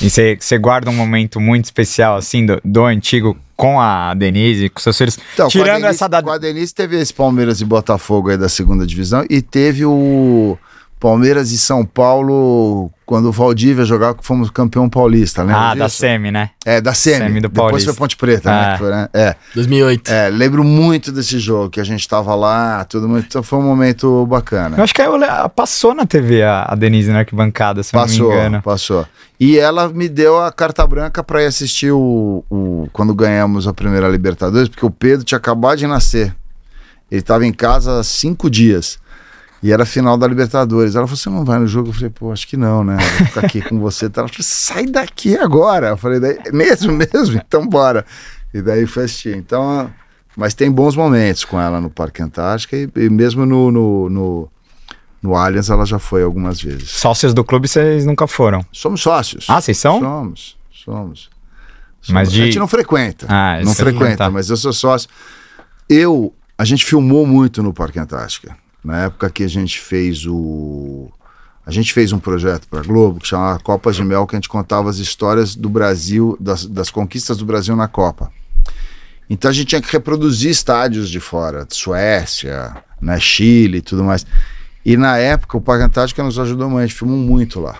E 0.00 0.08
você 0.08 0.58
guarda 0.58 0.90
um 0.90 0.94
momento 0.94 1.40
muito 1.40 1.66
especial, 1.66 2.16
assim, 2.16 2.46
do, 2.46 2.60
do 2.64 2.84
antigo 2.84 3.36
com 3.56 3.78
a 3.80 4.14
Denise, 4.14 4.70
com 4.70 4.80
seus 4.80 4.96
filhos. 4.96 5.18
Então, 5.34 5.48
Tirando 5.48 5.82
Denise, 5.82 5.86
essa 5.86 6.08
da. 6.08 6.22
Com 6.22 6.30
a 6.30 6.38
Denise 6.38 6.74
teve 6.74 6.98
esse 6.98 7.12
Palmeiras 7.12 7.60
e 7.60 7.64
Botafogo 7.64 8.30
aí 8.30 8.38
da 8.38 8.48
segunda 8.48 8.86
divisão 8.86 9.24
e 9.28 9.42
teve 9.42 9.84
o 9.84 10.58
Palmeiras 11.00 11.50
e 11.50 11.56
São 11.58 11.84
Paulo 11.84 12.90
quando 13.06 13.26
o 13.26 13.32
Valdívia 13.32 13.84
jogava 13.84 14.14
que 14.14 14.24
fomos 14.24 14.50
campeão 14.50 14.88
paulista, 14.88 15.42
lembra 15.42 15.70
Ah, 15.70 15.74
da 15.74 15.86
disso? 15.86 15.96
Semi, 15.98 16.30
né? 16.30 16.50
É, 16.64 16.80
da 16.80 16.94
Semi. 16.94 17.26
Semi 17.26 17.40
do 17.40 17.48
Depois 17.48 17.82
foi 17.84 17.94
Ponte 17.94 18.16
Preta, 18.16 18.50
né? 18.50 18.64
Ah. 18.68 18.72
que 18.74 18.78
foi, 18.78 18.90
né? 18.90 19.08
É. 19.12 19.34
2008. 19.54 20.08
É, 20.12 20.28
lembro 20.28 20.62
muito 20.62 21.10
desse 21.10 21.38
jogo, 21.40 21.70
que 21.70 21.80
a 21.80 21.84
gente 21.84 22.06
tava 22.06 22.34
lá, 22.36 22.84
tudo 22.84 23.08
muito. 23.08 23.26
Então 23.26 23.42
foi 23.42 23.58
um 23.58 23.62
momento 23.62 24.24
bacana. 24.26 24.76
Eu 24.76 24.84
acho 24.84 24.94
que 24.94 25.02
eu 25.02 25.16
le- 25.16 25.26
passou 25.56 25.94
na 25.94 26.06
TV 26.06 26.42
a, 26.44 26.66
a 26.68 26.74
Denise 26.76 27.10
na 27.10 27.20
arquibancada, 27.20 27.82
se 27.82 27.96
eu 27.96 27.98
não 27.98 28.06
Passou, 28.06 28.28
me 28.28 28.34
engano. 28.36 28.62
passou. 28.62 29.06
E 29.40 29.58
ela 29.58 29.88
me 29.88 30.08
deu 30.08 30.40
a 30.40 30.52
carta 30.52 30.86
branca 30.86 31.24
pra 31.24 31.42
ir 31.42 31.46
assistir 31.46 31.90
o, 31.90 32.44
o- 32.48 32.88
quando 32.92 33.12
ganhamos 33.14 33.66
a 33.66 33.72
primeira 33.72 34.06
Libertadores, 34.06 34.68
porque 34.68 34.86
o 34.86 34.90
Pedro 34.90 35.24
tinha 35.24 35.38
acabado 35.38 35.78
de 35.78 35.86
nascer. 35.86 36.32
Ele 37.10 37.22
tava 37.22 37.44
em 37.44 37.52
casa 37.52 37.98
há 37.98 38.04
cinco 38.04 38.48
dias. 38.48 38.98
E 39.62 39.70
era 39.72 39.82
a 39.82 39.86
final 39.86 40.16
da 40.16 40.26
Libertadores. 40.26 40.94
Ela 40.94 41.06
falou: 41.06 41.16
Você 41.16 41.28
não 41.30 41.44
vai 41.44 41.58
no 41.58 41.66
jogo? 41.66 41.90
Eu 41.90 41.92
falei: 41.92 42.10
Pô, 42.10 42.32
acho 42.32 42.46
que 42.48 42.56
não, 42.56 42.82
né? 42.82 42.94
Eu 42.94 43.18
Vou 43.18 43.26
ficar 43.26 43.46
aqui 43.46 43.60
com 43.62 43.78
você. 43.78 44.06
Ela 44.06 44.12
falou: 44.28 44.30
Sai 44.40 44.86
daqui 44.86 45.36
agora. 45.36 45.88
Eu 45.88 45.96
falei: 45.96 46.18
daí, 46.20 46.38
Mesmo, 46.52 46.92
mesmo? 46.92 47.36
Então 47.46 47.66
bora. 47.66 48.04
E 48.54 48.62
daí 48.62 48.86
foi 48.86 49.04
assistir. 49.04 49.36
Então, 49.36 49.90
mas 50.36 50.54
tem 50.54 50.70
bons 50.70 50.96
momentos 50.96 51.44
com 51.44 51.60
ela 51.60 51.80
no 51.80 51.90
Parque 51.90 52.22
Antártica 52.22 52.76
e, 52.76 52.88
e 52.96 53.10
mesmo 53.10 53.44
no, 53.44 53.70
no, 53.70 54.08
no, 54.08 54.48
no 55.22 55.36
Allianz 55.36 55.68
ela 55.68 55.84
já 55.84 55.98
foi 55.98 56.22
algumas 56.22 56.60
vezes. 56.60 56.90
Sócios 56.90 57.34
do 57.34 57.44
clube 57.44 57.68
vocês 57.68 58.06
nunca 58.06 58.26
foram. 58.26 58.64
Somos 58.72 59.02
sócios. 59.02 59.44
Ah, 59.48 59.60
vocês 59.60 59.76
são? 59.76 60.00
Somos, 60.00 60.56
somos. 60.72 61.30
Mas 62.08 62.32
de- 62.32 62.40
A 62.40 62.44
gente 62.46 62.58
não 62.58 62.66
frequenta. 62.66 63.26
Ah, 63.28 63.60
não 63.62 63.74
frequenta, 63.74 63.98
frequentar. 63.98 64.30
mas 64.30 64.48
eu 64.48 64.56
sou 64.56 64.72
sócio. 64.72 65.08
Eu, 65.88 66.32
a 66.56 66.64
gente 66.64 66.84
filmou 66.84 67.26
muito 67.26 67.62
no 67.62 67.74
Parque 67.74 67.98
Antártica. 67.98 68.56
Na 68.82 69.04
época 69.04 69.28
que 69.30 69.42
a 69.42 69.48
gente 69.48 69.78
fez 69.80 70.24
o. 70.26 71.10
A 71.66 71.70
gente 71.70 71.92
fez 71.92 72.12
um 72.12 72.18
projeto 72.18 72.66
para 72.68 72.82
Globo 72.82 73.20
que 73.20 73.28
chamava 73.28 73.58
Copas 73.60 73.94
de 73.96 74.02
Mel, 74.02 74.26
que 74.26 74.34
a 74.34 74.38
gente 74.38 74.48
contava 74.48 74.88
as 74.90 74.96
histórias 74.96 75.54
do 75.54 75.68
Brasil, 75.68 76.36
das, 76.40 76.66
das 76.66 76.90
conquistas 76.90 77.36
do 77.36 77.44
Brasil 77.44 77.76
na 77.76 77.86
Copa. 77.86 78.32
Então 79.28 79.50
a 79.50 79.54
gente 79.54 79.68
tinha 79.68 79.80
que 79.80 79.92
reproduzir 79.92 80.50
estádios 80.50 81.08
de 81.08 81.20
fora, 81.20 81.64
de 81.64 81.76
Suécia, 81.76 82.74
né, 83.00 83.20
Chile 83.20 83.78
e 83.78 83.82
tudo 83.82 84.02
mais. 84.02 84.26
E 84.84 84.96
na 84.96 85.18
época 85.18 85.56
o 85.58 85.60
Parque 85.60 85.84
Antártica 85.84 86.22
nos 86.24 86.38
ajudou 86.38 86.68
muito, 86.68 86.82
a 86.82 86.86
gente 86.86 86.98
filmou 86.98 87.16
muito 87.18 87.60
lá. 87.60 87.78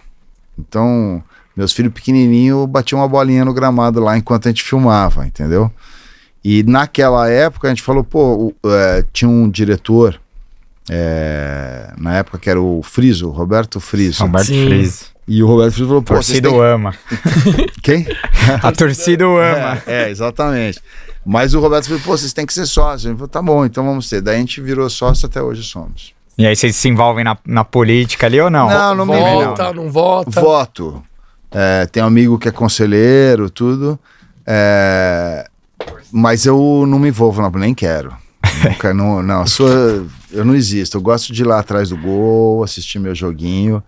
Então, 0.57 1.21
meus 1.57 1.73
filhos 1.73 1.93
pequenininhos 1.93 2.69
batiam 2.69 3.01
uma 3.01 3.09
bolinha 3.09 3.45
no 3.45 3.55
gramado 3.55 3.99
lá 3.99 4.17
enquanto 4.17 4.47
a 4.47 4.51
gente 4.51 4.63
filmava, 4.63 5.27
entendeu? 5.27 5.73
E 6.45 6.63
naquela 6.63 7.29
época 7.29 7.67
a 7.67 7.71
gente 7.71 7.83
falou, 7.83 8.05
pô, 8.05 8.53
o- 8.63 8.71
é, 8.71 9.05
tinha 9.13 9.29
um 9.29 9.51
diretor, 9.51 10.21
é, 10.93 11.93
na 11.97 12.17
época 12.17 12.37
que 12.37 12.51
era 12.51 12.61
o 12.61 12.83
Friso, 12.83 13.31
Roberto 13.31 13.79
Friso. 13.79 14.25
Roberto. 14.25 14.47
Friso. 14.47 15.05
E 15.29 15.41
o 15.41 15.47
Roberto 15.47 15.75
Friso 15.75 15.87
falou, 15.87 16.03
pô, 16.03 16.15
torcida 16.15 16.49
têm... 16.49 16.59
o 16.59 16.61
ama. 16.61 16.93
Quem? 17.81 18.05
A 18.61 18.73
torcida 18.73 19.29
o 19.29 19.37
ama. 19.39 19.81
É, 19.87 20.07
é, 20.07 20.11
exatamente. 20.11 20.81
Mas 21.25 21.55
o 21.55 21.61
Roberto 21.61 21.85
falou, 21.87 22.01
pô, 22.01 22.17
vocês 22.17 22.33
têm 22.33 22.45
que 22.45 22.53
ser 22.53 22.67
sócios. 22.67 23.05
Ele 23.05 23.15
falou, 23.15 23.29
tá 23.29 23.41
bom, 23.41 23.65
então 23.65 23.85
vamos 23.85 24.09
ser. 24.09 24.21
Daí 24.21 24.35
a 24.35 24.39
gente 24.41 24.61
virou 24.61 24.91
sócio 24.91 25.27
até 25.27 25.41
hoje 25.41 25.63
somos. 25.63 26.13
E 26.37 26.45
aí 26.45 26.57
vocês 26.57 26.75
se 26.75 26.89
envolvem 26.89 27.23
na, 27.23 27.39
na 27.47 27.63
política 27.63 28.27
ali 28.27 28.41
ou 28.41 28.51
não? 28.51 28.69
Não, 28.69 28.95
não 28.97 29.07
me 29.07 29.15
envolvo. 29.15 29.45
volta, 29.45 29.73
não 29.73 29.91
volta. 29.93 30.41
Voto. 30.41 31.03
É, 31.53 31.87
tem 31.87 32.03
um 32.03 32.07
amigo 32.07 32.37
que 32.37 32.49
é 32.49 32.51
conselheiro, 32.51 33.49
tudo. 33.49 33.97
É, 34.45 35.47
mas 36.11 36.47
eu 36.47 36.85
não 36.89 36.99
me 36.99 37.11
envolvo, 37.11 37.41
não, 37.41 37.51
nem 37.51 37.75
quero. 37.75 38.13
Nunca, 38.65 38.93
não, 38.93 39.23
não, 39.23 39.47
sou, 39.47 39.69
eu 40.33 40.45
não 40.45 40.55
existo. 40.55 40.97
Eu 40.97 41.01
gosto 41.03 41.33
de 41.33 41.43
ir 41.43 41.47
lá 41.47 41.59
atrás 41.61 41.89
do 41.91 41.97
gol, 41.97 42.63
assistir 42.65 42.99
meu 42.99 43.15
joguinho 43.15 43.83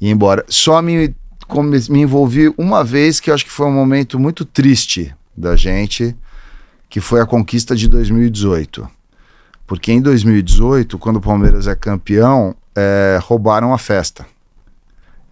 e 0.00 0.08
ir 0.08 0.10
embora. 0.10 0.44
Só 0.48 0.80
me, 0.82 1.14
come- 1.46 1.78
me 1.88 2.00
envolvi 2.00 2.52
uma 2.58 2.82
vez 2.84 3.20
que 3.20 3.30
eu 3.30 3.34
acho 3.34 3.44
que 3.44 3.50
foi 3.50 3.66
um 3.66 3.72
momento 3.72 4.18
muito 4.18 4.44
triste 4.44 5.14
da 5.36 5.56
gente, 5.56 6.14
que 6.88 7.00
foi 7.00 7.20
a 7.20 7.26
conquista 7.26 7.74
de 7.76 7.88
2018. 7.88 8.88
Porque 9.66 9.92
em 9.92 10.00
2018, 10.00 10.98
quando 10.98 11.16
o 11.16 11.20
Palmeiras 11.20 11.66
é 11.68 11.74
campeão, 11.74 12.54
é, 12.74 13.18
roubaram 13.22 13.72
a 13.72 13.78
festa. 13.78 14.26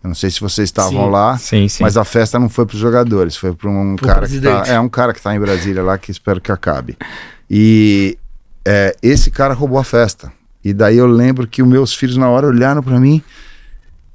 Eu 0.03 0.09
não 0.09 0.15
sei 0.15 0.31
se 0.31 0.41
vocês 0.41 0.69
estavam 0.69 1.07
Sim. 1.07 1.11
lá. 1.11 1.37
Sim, 1.39 1.69
sim. 1.69 1.83
Mas 1.83 1.97
a 1.97 2.05
festa 2.05 2.39
não 2.39 2.49
foi 2.49 2.65
para 2.65 2.75
os 2.75 2.81
jogadores, 2.81 3.37
foi 3.37 3.53
para 3.53 3.69
um 3.69 3.97
Pro 3.97 4.07
cara 4.07 4.29
que 4.29 4.35
tá, 4.41 4.41
presidente. 4.51 4.71
é 4.71 4.79
um 4.79 4.89
cara 4.89 5.13
que 5.13 5.21
tá 5.21 5.35
em 5.35 5.41
Brasília 5.41 5.83
lá 5.83 5.99
que 5.99 6.13
espero 6.13 6.41
que 6.41 6.53
acabe. 6.53 6.97
E 7.51 8.17
é, 8.65 8.95
esse 9.03 9.29
cara 9.31 9.55
roubou 9.55 9.77
a 9.79 9.83
festa. 9.85 10.33
E 10.69 10.75
daí 10.75 10.99
eu 10.99 11.07
lembro 11.07 11.47
que 11.47 11.63
os 11.63 11.69
meus 11.69 11.95
filhos 11.95 12.17
na 12.17 12.29
hora 12.29 12.47
olharam 12.47 12.83
para 12.83 13.01
mim. 13.01 13.23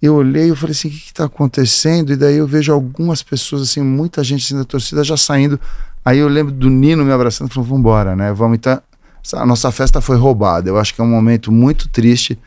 Eu 0.01 0.15
olhei 0.15 0.51
e 0.51 0.55
falei 0.55 0.71
assim, 0.71 0.89
o 0.89 0.91
que, 0.91 0.99
que 0.99 1.13
tá 1.13 1.25
acontecendo? 1.25 2.11
E 2.11 2.15
daí 2.15 2.37
eu 2.37 2.45
vejo 2.45 2.71
algumas 2.71 3.23
pessoas 3.23 3.63
assim, 3.63 3.81
muita 3.81 4.23
gente 4.23 4.45
assim 4.45 4.57
da 4.57 4.65
torcida 4.65 5.03
já 5.03 5.17
saindo. 5.17 5.59
Aí 6.03 6.19
eu 6.19 6.27
lembro 6.27 6.51
do 6.51 6.69
Nino 6.69 7.05
me 7.05 7.11
abraçando 7.11 7.49
e 7.49 7.53
falou, 7.53 7.67
vamos 7.67 7.79
embora, 7.79 8.15
né? 8.15 8.33
Vamos 8.33 8.55
então. 8.55 8.81
A 9.33 9.45
nossa 9.45 9.71
festa 9.71 10.01
foi 10.01 10.17
roubada. 10.17 10.69
Eu 10.69 10.77
acho 10.77 10.93
que 10.93 10.99
é 10.99 11.03
um 11.03 11.09
momento 11.09 11.51
muito 11.51 11.87
triste 11.87 12.37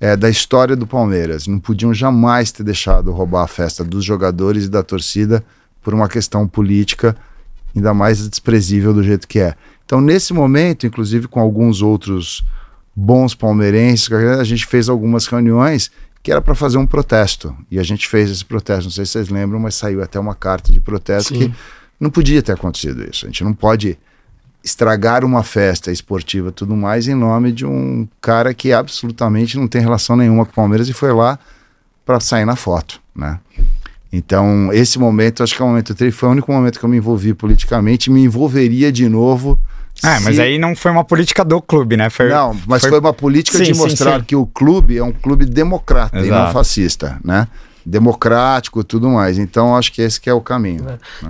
é, 0.00 0.16
da 0.16 0.30
história 0.30 0.74
do 0.74 0.86
Palmeiras. 0.86 1.46
Não 1.46 1.58
podiam 1.58 1.92
jamais 1.92 2.50
ter 2.50 2.62
deixado 2.62 3.12
roubar 3.12 3.44
a 3.44 3.48
festa 3.48 3.84
dos 3.84 4.04
jogadores 4.04 4.64
e 4.64 4.68
da 4.68 4.82
torcida 4.82 5.44
por 5.82 5.92
uma 5.94 6.08
questão 6.08 6.48
política, 6.48 7.14
ainda 7.76 7.92
mais 7.92 8.26
desprezível 8.28 8.94
do 8.94 9.02
jeito 9.02 9.28
que 9.28 9.38
é. 9.38 9.54
Então, 9.84 10.00
nesse 10.00 10.32
momento, 10.32 10.86
inclusive 10.86 11.28
com 11.28 11.40
alguns 11.40 11.82
outros 11.82 12.44
bons 12.98 13.32
palmeirenses, 13.32 14.10
a 14.12 14.42
gente 14.42 14.66
fez 14.66 14.88
algumas 14.88 15.26
reuniões 15.26 15.88
que 16.20 16.32
era 16.32 16.42
para 16.42 16.54
fazer 16.56 16.78
um 16.78 16.86
protesto. 16.86 17.56
E 17.70 17.78
a 17.78 17.82
gente 17.84 18.08
fez 18.08 18.28
esse 18.28 18.44
protesto. 18.44 18.84
Não 18.84 18.90
sei 18.90 19.06
se 19.06 19.12
vocês 19.12 19.28
lembram, 19.28 19.60
mas 19.60 19.76
saiu 19.76 20.02
até 20.02 20.18
uma 20.18 20.34
carta 20.34 20.72
de 20.72 20.80
protesto 20.80 21.32
Sim. 21.32 21.50
que 21.50 21.54
não 22.00 22.10
podia 22.10 22.42
ter 22.42 22.52
acontecido 22.52 23.08
isso. 23.08 23.24
A 23.24 23.28
gente 23.28 23.44
não 23.44 23.54
pode 23.54 23.96
estragar 24.64 25.24
uma 25.24 25.44
festa 25.44 25.92
esportiva 25.92 26.50
tudo 26.50 26.76
mais 26.76 27.06
em 27.06 27.14
nome 27.14 27.52
de 27.52 27.64
um 27.64 28.08
cara 28.20 28.52
que 28.52 28.72
absolutamente 28.72 29.56
não 29.56 29.68
tem 29.68 29.80
relação 29.80 30.16
nenhuma 30.16 30.44
com 30.44 30.50
o 30.50 30.54
Palmeiras 30.54 30.88
e 30.88 30.92
foi 30.92 31.12
lá 31.12 31.38
para 32.04 32.18
sair 32.18 32.44
na 32.44 32.56
foto, 32.56 33.00
né? 33.14 33.38
Então, 34.12 34.70
esse 34.72 34.98
momento, 34.98 35.42
acho 35.42 35.54
que 35.54 35.62
é 35.62 35.64
um 35.64 35.68
momento 35.68 35.94
triste, 35.94 36.18
foi 36.18 36.28
o 36.28 36.32
único 36.32 36.50
momento 36.50 36.80
que 36.80 36.84
eu 36.84 36.88
me 36.88 36.96
envolvi 36.96 37.32
politicamente, 37.32 38.10
me 38.10 38.24
envolveria 38.24 38.90
de 38.90 39.08
novo. 39.08 39.58
Ah, 40.02 40.20
mas 40.20 40.36
se- 40.36 40.42
aí 40.42 40.58
não 40.58 40.76
foi 40.76 40.90
uma 40.90 41.04
política 41.04 41.44
do 41.44 41.60
clube, 41.60 41.96
né? 41.96 42.08
Foi, 42.10 42.28
Não, 42.28 42.56
mas 42.66 42.82
foi, 42.84 42.98
uma 42.98 43.12
política 43.12 43.58
Sim, 43.58 43.64
de 43.64 43.74
sim, 43.74 43.80
mostrar 43.80 44.18
sim. 44.20 44.24
que 44.26 44.36
o 44.36 44.46
clube 44.46 44.96
é 44.96 45.02
um 45.02 45.12
clube 45.12 45.44
democrata 45.44 46.18
e 46.18 46.28
não 46.28 46.36
Exato. 46.38 46.52
fascista, 46.52 47.18
né? 47.24 47.48
Democrático 47.84 48.80
e 48.80 48.84
tudo 48.84 49.08
mais. 49.08 49.38
Então, 49.38 49.74
acho 49.76 49.92
que 49.92 50.02
esse 50.02 50.20
que 50.20 50.28
é 50.28 50.32
o 50.34 50.40
caminho. 50.40 50.84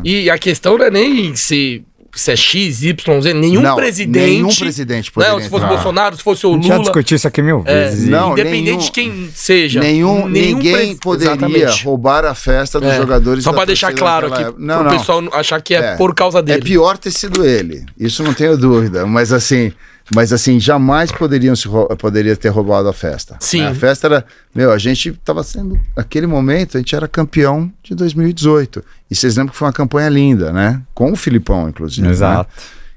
E 0.05 0.29
a 0.29 0.37
questão 0.37 0.77
não 0.77 0.85
é 0.85 0.91
nem 0.91 1.35
se, 1.37 1.85
se 2.15 2.33
é 2.33 2.37
X, 2.37 2.83
Y, 2.83 3.21
Z, 3.23 3.35
nenhum 3.35 3.61
Não, 3.61 3.77
presidente. 3.77 4.25
Nenhum 4.27 4.49
presidente 4.55 5.13
poderia 5.13 5.35
Não, 5.35 5.43
se 5.43 5.49
fosse 5.49 5.65
entrar. 5.65 5.75
Bolsonaro, 5.77 6.17
se 6.17 6.23
fosse 6.23 6.47
o 6.47 6.51
A 6.51 6.53
gente 6.55 6.67
já 6.67 6.75
Lula. 6.75 6.85
discutiu 6.85 7.15
isso 7.17 7.29
aqui 7.29 7.43
mil 7.43 7.63
é, 7.65 7.85
vezes. 7.85 8.07
e- 8.07 8.11
não, 8.11 8.33
independente 8.33 8.63
nenhum- 8.65 8.79
de 8.79 8.91
quem 8.91 9.31
seja. 9.35 9.81
Nenhum, 9.81 10.29
nenhum 10.29 10.57
ninguém 10.57 10.73
pres- 10.73 10.99
poderia 11.01 11.33
Exatamente. 11.33 11.85
roubar 11.85 12.25
a 12.25 12.35
festa 12.35 12.81
dos 12.81 12.89
É, 12.91 12.97
jogadores. 12.97 13.45
Só 13.45 13.51
da 13.51 13.57
pra 13.57 13.65
deixar 13.67 13.93
claro 13.93 14.33
aqui, 14.33 14.45
pro 14.45 14.55
não. 14.59 14.89
pessoal 14.91 15.23
achar 15.33 15.61
que 15.61 15.75
é, 15.75 15.79
É. 15.79 15.97
por 15.97 16.15
causa 16.15 16.39
É 16.39 16.43
dele. 16.43 16.63
pior 16.63 16.97
ter 16.99 17.11
sido 17.11 17.45
ele. 17.47 17.85
Isso 17.99 18.23
não 18.23 18.33
tenho 18.35 18.57
dúvida. 18.57 19.07
Mas 19.07 19.33
assim, 19.33 19.73
mas 20.15 20.33
assim, 20.33 20.59
jamais 20.59 21.13
poderiam 21.13 21.55
se 21.55 21.69
poderia 21.99 22.37
ter 22.37 22.49
roubado 22.49 22.89
a 22.89 22.93
festa. 22.93 23.37
Sim. 23.41 23.65
A 23.65 23.75
festa 23.75 24.07
era, 24.07 24.25
meu, 24.55 24.73
a 24.73 24.79
gente 24.79 25.11
estava 25.11 25.43
sendo 25.43 25.79
naquele 25.97 26.27
momento 26.27 26.77
a 26.77 26.81
gente 26.81 26.95
era 26.95 27.07
campeão 27.07 27.71
de 27.83 27.95
2018. 27.95 28.83
E 29.11 29.15
vocês 29.15 29.37
lembram 29.37 29.53
que 29.53 29.59
foi 29.59 29.67
uma 29.67 29.73
campanha 29.73 30.09
linda, 30.09 30.53
né? 30.53 30.83
Com 30.95 31.13
o 31.13 31.17
Filipão, 31.17 31.69
inclusive. 31.69 32.07
né? 32.07 32.13
Exato. 32.13 32.51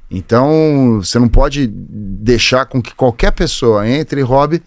Então, 0.09 0.99
você 1.01 1.17
não 1.17 1.29
pode 1.29 1.67
deixar 1.67 2.65
com 2.65 2.81
que 2.81 2.93
qualquer 2.93 3.31
pessoa 3.31 3.87
entre 3.87 4.19
e 4.19 4.23
roube 4.23 4.61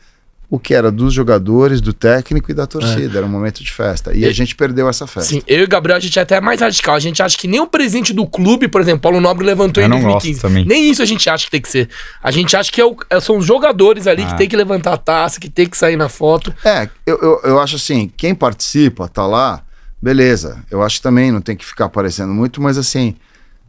o 0.50 0.58
que 0.58 0.72
era 0.74 0.90
dos 0.92 1.12
jogadores, 1.12 1.80
do 1.80 1.92
técnico 1.92 2.50
e 2.50 2.54
da 2.54 2.66
torcida. 2.66 3.18
Era 3.18 3.26
um 3.26 3.28
momento 3.30 3.64
de 3.64 3.72
festa. 3.72 4.14
E 4.14 4.24
a 4.24 4.28
E- 4.28 4.32
gente 4.32 4.54
perdeu 4.54 4.88
essa 4.88 5.06
festa. 5.06 5.30
Sim, 5.30 5.42
eu 5.46 5.60
e 5.60 5.64
o 5.64 5.68
Gabriel, 5.68 5.96
a 5.96 6.00
gente 6.00 6.18
é 6.18 6.22
até 6.22 6.40
mais 6.40 6.60
radical. 6.60 6.94
A 6.94 7.00
gente 7.00 7.22
acha 7.22 7.36
que 7.36 7.48
nem 7.48 7.60
o 7.60 7.66
presidente 7.66 8.12
do 8.12 8.26
clube, 8.26 8.68
por 8.68 8.80
exemplo, 8.80 9.00
Paulo 9.00 9.20
Nobre 9.20 9.44
levantou 9.44 9.82
Eu 9.82 9.86
em 9.86 9.90
não 9.90 9.98
2015. 10.00 10.32
gosto 10.34 10.42
também. 10.42 10.64
Nem 10.64 10.90
isso 10.90 11.02
a 11.02 11.06
gente 11.06 11.28
acha 11.28 11.44
que 11.46 11.50
tem 11.50 11.60
que 11.60 11.68
ser. 11.68 11.88
A 12.22 12.30
gente 12.30 12.56
acha 12.56 12.70
que 12.70 12.80
é 12.80 12.84
o- 12.84 12.96
é- 13.10 13.20
são 13.20 13.38
os 13.38 13.46
jogadores 13.46 14.06
ali 14.06 14.22
Ah. 14.22 14.26
que 14.26 14.38
tem 14.38 14.48
que 14.48 14.56
levantar 14.56 14.92
a 14.92 14.98
taça, 14.98 15.40
que 15.40 15.48
tem 15.50 15.66
que 15.66 15.76
sair 15.76 15.96
na 15.96 16.08
foto. 16.08 16.54
É, 16.64 16.88
eu, 17.06 17.18
eu, 17.20 17.40
eu 17.44 17.60
acho 17.60 17.76
assim, 17.76 18.10
quem 18.16 18.34
participa, 18.34 19.08
tá 19.08 19.26
lá, 19.26 19.62
beleza. 20.00 20.62
Eu 20.70 20.82
acho 20.82 20.96
que 20.96 21.02
também 21.02 21.32
não 21.32 21.40
tem 21.40 21.56
que 21.56 21.64
ficar 21.64 21.86
aparecendo 21.86 22.32
muito, 22.32 22.60
mas 22.62 22.76
assim, 22.78 23.16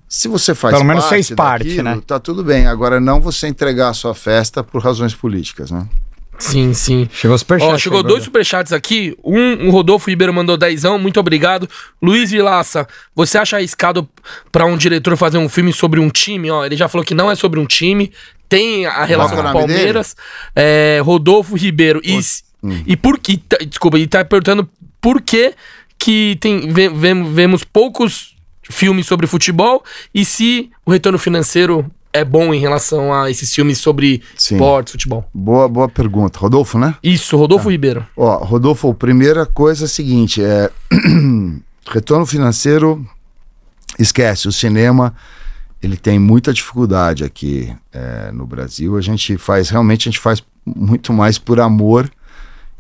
se 0.08 0.28
você 0.28 0.54
faz 0.54 0.74
Pelo 0.76 0.86
menos 0.86 1.06
fez 1.06 1.30
parte, 1.32 1.82
né? 1.82 2.00
Tá 2.06 2.20
tudo 2.20 2.44
bem. 2.44 2.68
Agora, 2.68 3.00
não 3.00 3.20
você 3.20 3.48
entregar 3.48 3.90
a 3.90 3.94
sua 3.94 4.14
festa 4.14 4.64
por 4.64 4.82
razões 4.84 5.16
políticas, 5.16 5.72
né? 5.72 5.88
Sim, 6.38 6.74
sim. 6.74 7.08
Chegou 7.14 7.38
superchat. 7.38 7.72
Ó, 7.74 7.78
chegou 7.78 7.98
aí, 8.00 8.04
dois 8.04 8.16
brother. 8.16 8.26
superchats 8.26 8.74
aqui. 8.74 9.16
Um, 9.24 9.68
o 9.68 9.72
Rodolfo 9.72 10.10
Ribeiro 10.10 10.34
mandou 10.34 10.58
dezão, 10.58 11.00
muito 11.00 11.20
obrigado. 11.20 11.68
Luiz 12.02 12.30
Vilaça, 12.32 12.88
você 13.16 13.38
acha 13.38 13.56
arriscado 13.56 14.08
pra 14.52 14.66
um 14.66 14.76
diretor 14.78 15.16
fazer 15.18 15.38
um 15.38 15.48
filme 15.50 15.72
sobre 15.72 16.00
um 16.00 16.10
time? 16.10 16.52
Ó, 16.52 16.66
ele 16.66 16.76
já 16.76 16.88
falou 16.90 17.06
que 17.06 17.14
não 17.14 17.32
é 17.32 17.36
sobre 17.36 17.60
um 17.60 17.66
time. 17.66 18.12
Tem 18.50 18.86
a 18.86 19.06
relação 19.06 19.42
com 19.42 19.50
o 19.50 19.54
Palmeiras. 19.54 20.16
É, 20.56 21.00
Rodolfo 21.04 21.56
Ribeiro. 21.56 22.02
E, 22.04 22.20
Hum. 22.64 22.84
e 22.86 22.96
por 22.98 23.18
que. 23.20 23.38
tá- 23.38 23.58
Desculpa, 23.66 23.98
ele 23.98 24.08
tá 24.08 24.24
perguntando 24.26 24.68
por 25.00 25.22
que, 25.22 25.54
que 25.98 26.38
tem, 26.42 26.72
ve- 26.72 26.90
vem- 26.90 27.32
vemos 27.34 27.64
poucos 27.64 28.36
filmes 28.70 29.06
sobre 29.06 29.28
futebol 29.28 29.84
e 30.14 30.26
se 30.26 30.70
o 30.86 30.92
retorno 30.92 31.20
financeiro 31.20 31.86
é 32.16 32.24
bom 32.24 32.54
em 32.54 32.60
relação 32.60 33.14
a 33.14 33.30
esses 33.30 33.54
filmes 33.54 33.78
sobre 33.78 34.24
Sim. 34.38 34.56
esporte, 34.56 34.94
futebol. 34.94 35.30
Boa, 35.34 35.68
boa 35.68 35.90
pergunta. 35.90 36.40
Rodolfo, 36.40 36.80
né? 36.80 36.96
Isso, 37.04 37.36
Rodolfo 37.36 37.70
Ribeiro. 37.70 38.06
Ó, 38.16 38.38
Rodolfo, 38.38 38.94
primeira 38.94 39.46
coisa 39.46 39.84
é 39.84 39.86
a 39.86 39.90
seguinte, 39.90 40.42
é 40.42 40.72
retorno 41.92 42.26
financeiro, 42.26 43.06
esquece, 44.00 44.48
o 44.48 44.52
cinema, 44.52 45.14
ele 45.84 45.98
tem 45.98 46.18
muita 46.18 46.54
dificuldade 46.54 47.26
aqui 47.26 47.76
é, 47.92 48.32
no 48.32 48.48
Brasil, 48.48 48.96
a 48.96 49.02
gente 49.02 49.38
faz, 49.38 49.70
realmente 49.70 50.08
a 50.08 50.12
gente 50.12 50.22
faz 50.22 50.42
muito 50.66 51.12
mais 51.12 51.38
por 51.38 51.60
amor 51.60 52.10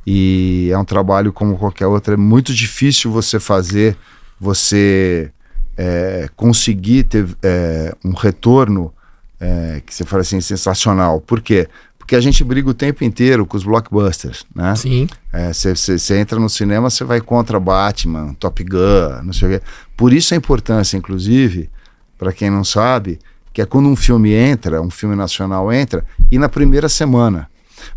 e 0.07 0.69
é 0.71 0.77
um 0.77 0.85
trabalho 0.85 1.33
como 1.33 1.57
qualquer 1.57 1.87
outro, 1.87 2.13
é 2.13 2.17
muito 2.17 2.53
difícil 2.53 3.11
você 3.11 3.37
fazer, 3.37 3.97
você 4.39 5.29
é, 5.75 6.29
conseguir 6.37 7.03
ter 7.03 7.27
é, 7.43 7.93
um 8.03 8.13
retorno 8.13 8.94
é, 9.39 9.81
que 9.85 9.93
você 9.93 10.03
fala 10.05 10.21
assim, 10.21 10.39
sensacional, 10.41 11.19
por 11.21 11.41
quê? 11.41 11.67
Porque 11.97 12.15
a 12.15 12.21
gente 12.21 12.43
briga 12.43 12.69
o 12.69 12.73
tempo 12.73 13.03
inteiro 13.03 13.45
com 13.47 13.57
os 13.57 13.63
blockbusters, 13.63 14.45
né? 14.55 14.75
Sim. 14.75 15.07
Você 15.53 16.17
entra 16.17 16.39
no 16.39 16.47
cinema, 16.49 16.89
você 16.89 17.03
vai 17.03 17.19
contra 17.19 17.59
Batman, 17.59 18.35
Top 18.39 18.63
Gun, 18.63 19.23
não 19.23 19.33
sei 19.33 19.47
o 19.47 19.51
quê. 19.59 19.65
Por 19.97 20.13
isso 20.13 20.33
a 20.33 20.37
importância, 20.37 20.97
inclusive, 20.97 21.69
para 22.17 22.31
quem 22.31 22.49
não 22.51 22.63
sabe, 22.63 23.19
que 23.51 23.61
é 23.61 23.65
quando 23.65 23.87
um 23.89 23.95
filme 23.95 24.33
entra, 24.33 24.81
um 24.81 24.91
filme 24.91 25.15
nacional 25.15 25.73
entra, 25.73 26.05
e 26.31 26.37
na 26.37 26.47
primeira 26.47 26.87
semana. 26.87 27.49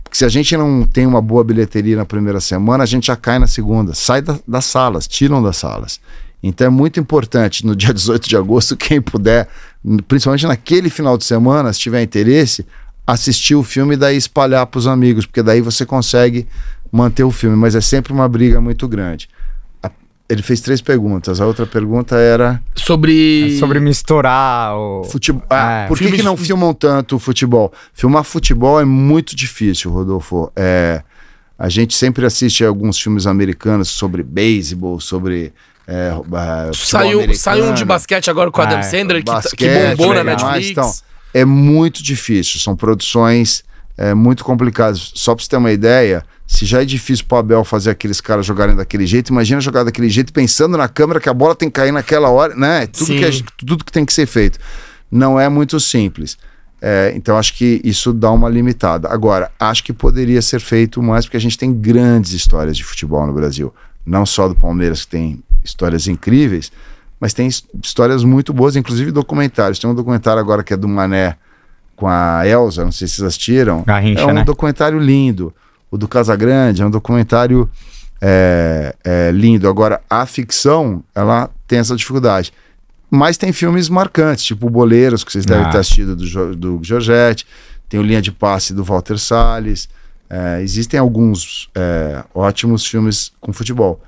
Porque 0.02 0.16
se 0.16 0.24
a 0.24 0.28
gente 0.28 0.56
não 0.56 0.86
tem 0.86 1.06
uma 1.06 1.20
boa 1.20 1.44
bilheteria 1.44 1.96
na 1.96 2.04
primeira 2.06 2.40
semana, 2.40 2.84
a 2.84 2.86
gente 2.86 3.08
já 3.08 3.16
cai 3.16 3.38
na 3.38 3.46
segunda. 3.46 3.92
Sai 3.94 4.22
da- 4.22 4.38
das 4.48 4.64
salas, 4.64 5.06
tiram 5.06 5.42
das 5.42 5.58
salas. 5.58 6.00
Então 6.42 6.66
é 6.66 6.70
muito 6.70 6.98
importante, 6.98 7.66
no 7.66 7.76
dia 7.76 7.92
18 7.94 8.26
de 8.28 8.36
agosto, 8.36 8.74
quem 8.76 9.02
puder, 9.02 9.48
principalmente 10.06 10.46
naquele 10.46 10.90
final 10.90 11.16
de 11.16 11.24
semana, 11.24 11.72
se 11.72 11.80
tiver 11.80 12.02
interesse, 12.02 12.66
assistir 13.06 13.54
o 13.54 13.62
filme 13.62 13.94
e 13.94 13.96
daí 13.96 14.16
espalhar 14.16 14.66
para 14.66 14.78
os 14.78 14.86
amigos, 14.86 15.24
porque 15.26 15.42
daí 15.42 15.60
você 15.60 15.86
consegue 15.86 16.46
manter 16.92 17.24
o 17.24 17.30
filme, 17.30 17.56
mas 17.56 17.74
é 17.74 17.80
sempre 17.80 18.12
uma 18.12 18.28
briga 18.28 18.60
muito 18.60 18.86
grande. 18.88 19.28
A- 19.82 19.90
Ele 20.28 20.42
fez 20.42 20.60
três 20.60 20.80
perguntas. 20.82 21.40
A 21.40 21.46
outra 21.46 21.64
pergunta 21.66 22.16
era 22.16 22.60
Sobre. 22.74 23.54
É 23.54 23.58
sobre 23.58 23.80
misturar 23.80 24.74
o. 24.76 25.04
futebol. 25.04 25.42
Ah, 25.48 25.84
É. 25.84 25.86
por 25.88 25.96
que, 25.96 26.04
Filmes- 26.04 26.20
que 26.20 26.26
não 26.26 26.36
filmam 26.36 26.74
tanto 26.74 27.16
o 27.16 27.18
futebol? 27.18 27.72
Filmar 27.94 28.24
futebol 28.24 28.78
é 28.80 28.84
muito 28.84 29.34
difícil, 29.34 29.90
Rodolfo. 29.90 30.50
É, 30.56 31.02
a 31.58 31.68
gente 31.70 31.94
sempre 31.94 32.26
assiste 32.26 32.62
alguns 32.64 33.00
filmes 33.00 33.26
americanos 33.26 33.88
sobre 33.88 34.22
beisebol, 34.22 35.00
sobre 35.00 35.52
é, 35.90 36.10
futebol 36.12 36.74
Saiu, 36.74 37.34
saiu 37.34 37.64
um 37.64 37.74
de 37.74 37.84
basquete 37.84 38.28
agora 38.30 38.50
com 38.50 38.60
o 38.60 38.64
Adam 38.64 38.78
Ah, 38.78 38.82
Sandler, 38.82 39.20
que, 39.20 39.24
tá- 39.24 39.40
que 39.56 39.66
basquete, 39.66 39.96
bombou 39.96 40.14
na 40.14 40.20
legal. 40.22 40.50
Netflix. 40.52 40.70
Então, 40.70 40.92
é 41.32 41.44
muito 41.46 42.02
difícil. 42.02 42.60
São 42.60 42.76
produções 42.76 43.64
é, 43.96 44.12
muito 44.14 44.44
complicadas. 44.44 45.12
Só 45.14 45.34
pra 45.34 45.42
você 45.42 45.48
ter 45.48 45.56
uma 45.56 45.72
ideia, 45.72 46.22
se 46.46 46.66
já 46.66 46.82
é 46.82 46.84
difícil 46.84 47.24
pro 47.26 47.38
Abel 47.38 47.64
fazer 47.64 47.90
aqueles 47.90 48.20
caras 48.20 48.44
jogarem 48.46 48.76
daquele 48.76 49.06
jeito, 49.06 49.30
imagina 49.32 49.60
jogar 49.60 49.82
daquele 49.82 50.08
jeito 50.10 50.32
pensando 50.32 50.76
na 50.76 50.88
câmera 50.88 51.18
que 51.20 51.28
a 51.28 51.34
bola 51.34 51.54
tem 51.54 51.68
que 51.70 51.74
cair 51.74 51.90
naquela 51.92 52.28
hora, 52.28 52.54
né? 52.54 52.86
Tudo, 52.86 53.06
Sim. 53.06 53.18
que, 53.18 53.32
gente- 53.32 53.44
tudo 53.56 53.84
que 53.84 53.90
tem 53.92 54.04
que 54.04 54.12
ser 54.12 54.26
feito. 54.26 54.58
Não 55.10 55.40
é 55.40 55.48
muito 55.48 55.80
simples. 55.80 56.36
É, 56.80 57.12
então 57.16 57.36
acho 57.36 57.54
que 57.54 57.80
isso 57.82 58.12
dá 58.12 58.30
uma 58.30 58.48
limitada. 58.48 59.08
Agora, 59.08 59.50
acho 59.58 59.82
que 59.82 59.92
poderia 59.92 60.40
ser 60.42 60.60
feito 60.60 61.02
mais 61.02 61.24
porque 61.24 61.36
a 61.36 61.40
gente 61.40 61.58
tem 61.58 61.72
grandes 61.72 62.32
histórias 62.32 62.76
de 62.76 62.84
futebol 62.84 63.26
no 63.26 63.32
Brasil. 63.32 63.74
Não 64.06 64.24
só 64.24 64.46
do 64.46 64.54
Palmeiras, 64.54 65.00
que 65.04 65.08
tem 65.10 65.42
histórias 65.64 66.06
incríveis, 66.06 66.70
mas 67.20 67.32
tem 67.34 67.46
his- 67.48 67.64
histórias 67.82 68.24
muito 68.24 68.52
boas, 68.52 68.76
inclusive 68.76 69.10
documentários. 69.10 69.78
Tem 69.78 69.88
um 69.90 69.94
documentário 69.94 70.40
agora 70.40 70.62
que 70.62 70.72
é 70.72 70.76
do 70.76 70.88
Mané 70.88 71.36
com 71.96 72.06
a 72.06 72.46
Elsa, 72.46 72.84
não 72.84 72.92
sei 72.92 73.08
se 73.08 73.14
vocês 73.16 73.26
assistiram. 73.26 73.82
Garrincha, 73.84 74.20
é 74.22 74.26
um 74.26 74.32
né? 74.32 74.44
documentário 74.44 74.98
lindo. 74.98 75.52
O 75.90 75.96
do 75.98 76.06
Casagrande 76.06 76.82
é 76.82 76.86
um 76.86 76.90
documentário 76.90 77.68
é, 78.20 78.94
é, 79.04 79.30
lindo. 79.32 79.68
Agora, 79.68 80.00
a 80.08 80.26
ficção, 80.26 81.02
ela 81.14 81.50
tem 81.66 81.78
essa 81.78 81.94
dificuldade. 81.96 82.52
Mas 83.10 83.36
tem 83.38 83.52
filmes 83.52 83.88
marcantes, 83.88 84.44
tipo 84.44 84.68
Boleiros, 84.68 85.24
que 85.24 85.32
vocês 85.32 85.46
devem 85.46 85.64
Ah. 85.64 85.70
ter 85.70 85.78
assistido 85.78 86.14
do, 86.14 86.26
Jo- 86.26 86.54
do 86.54 86.78
Giorgetti. 86.82 87.46
Tem 87.88 87.98
o 87.98 88.02
Linha 88.02 88.20
de 88.20 88.30
Passe 88.30 88.74
do 88.74 88.84
Walter 88.84 89.16
Salles. 89.18 89.88
É, 90.28 90.60
existem 90.60 91.00
alguns 91.00 91.70
é, 91.74 92.22
ótimos 92.34 92.84
filmes 92.84 93.32
com 93.40 93.50
futebol. 93.52 93.98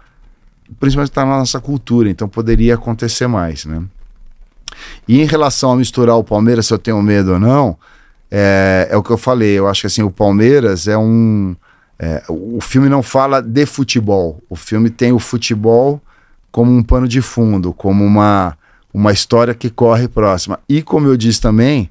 Principalmente 0.79 1.11
está 1.11 1.25
na 1.25 1.39
nossa 1.39 1.61
cultura, 1.61 2.09
então 2.09 2.29
poderia 2.29 2.75
acontecer 2.75 3.27
mais, 3.27 3.65
né? 3.65 3.83
E 5.09 5.21
em 5.21 5.25
relação 5.25 5.73
a 5.73 5.77
misturar 5.77 6.17
o 6.17 6.25
Palmeiras, 6.25 6.67
se 6.67 6.75
eu 6.75 6.79
tenho 6.79 7.03
medo 7.03 7.33
ou 7.33 7.41
não, 7.41 7.77
é, 8.31 8.89
é 8.91 8.97
o 8.97 9.03
que 9.03 9.11
eu 9.11 9.19
falei. 9.19 9.59
Eu 9.59 9.67
acho 9.67 9.83
que 9.83 9.87
assim, 9.89 10.03
o 10.03 10.11
Palmeiras 10.11 10.87
é 10.87 10.97
um. 10.97 11.57
é, 11.99 12.23
o 12.29 12.61
filme 12.61 12.89
não 12.89 13.03
fala 13.03 13.43
de 13.43 13.67
futebol. 13.67 14.41
O 14.49 14.57
filme 14.57 14.91
tem 14.91 15.13
o 15.13 15.19
futebol 15.19 16.01
como 16.51 16.71
um 16.73 16.83
pano 16.83 17.07
de 17.07 17.21
fundo, 17.21 17.73
como 17.73 18.05
uma, 18.05 18.57
uma 18.93 19.13
história 19.13 19.55
que 19.55 19.71
corre 19.71 20.09
próxima. 20.09 20.59
E 20.69 20.83
como 20.83 21.07
eu 21.07 21.17
disse 21.17 21.41
também, 21.41 21.91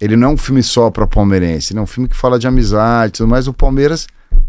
ele 0.00 0.16
não 0.16 0.30
é 0.30 0.32
um 0.32 0.36
filme 0.36 0.62
só 0.62 0.90
para 0.90 1.06
palmeirense, 1.06 1.72
ele 1.72 1.80
é 1.80 1.82
um 1.82 1.86
filme 1.86 2.08
que 2.08 2.16
fala 2.16 2.38
de 2.38 2.46
amizade, 2.46 3.08
e 3.08 3.12
tudo 3.18 3.28
mais. 3.28 3.48
O 3.48 3.52
Palmeiras 3.52 4.06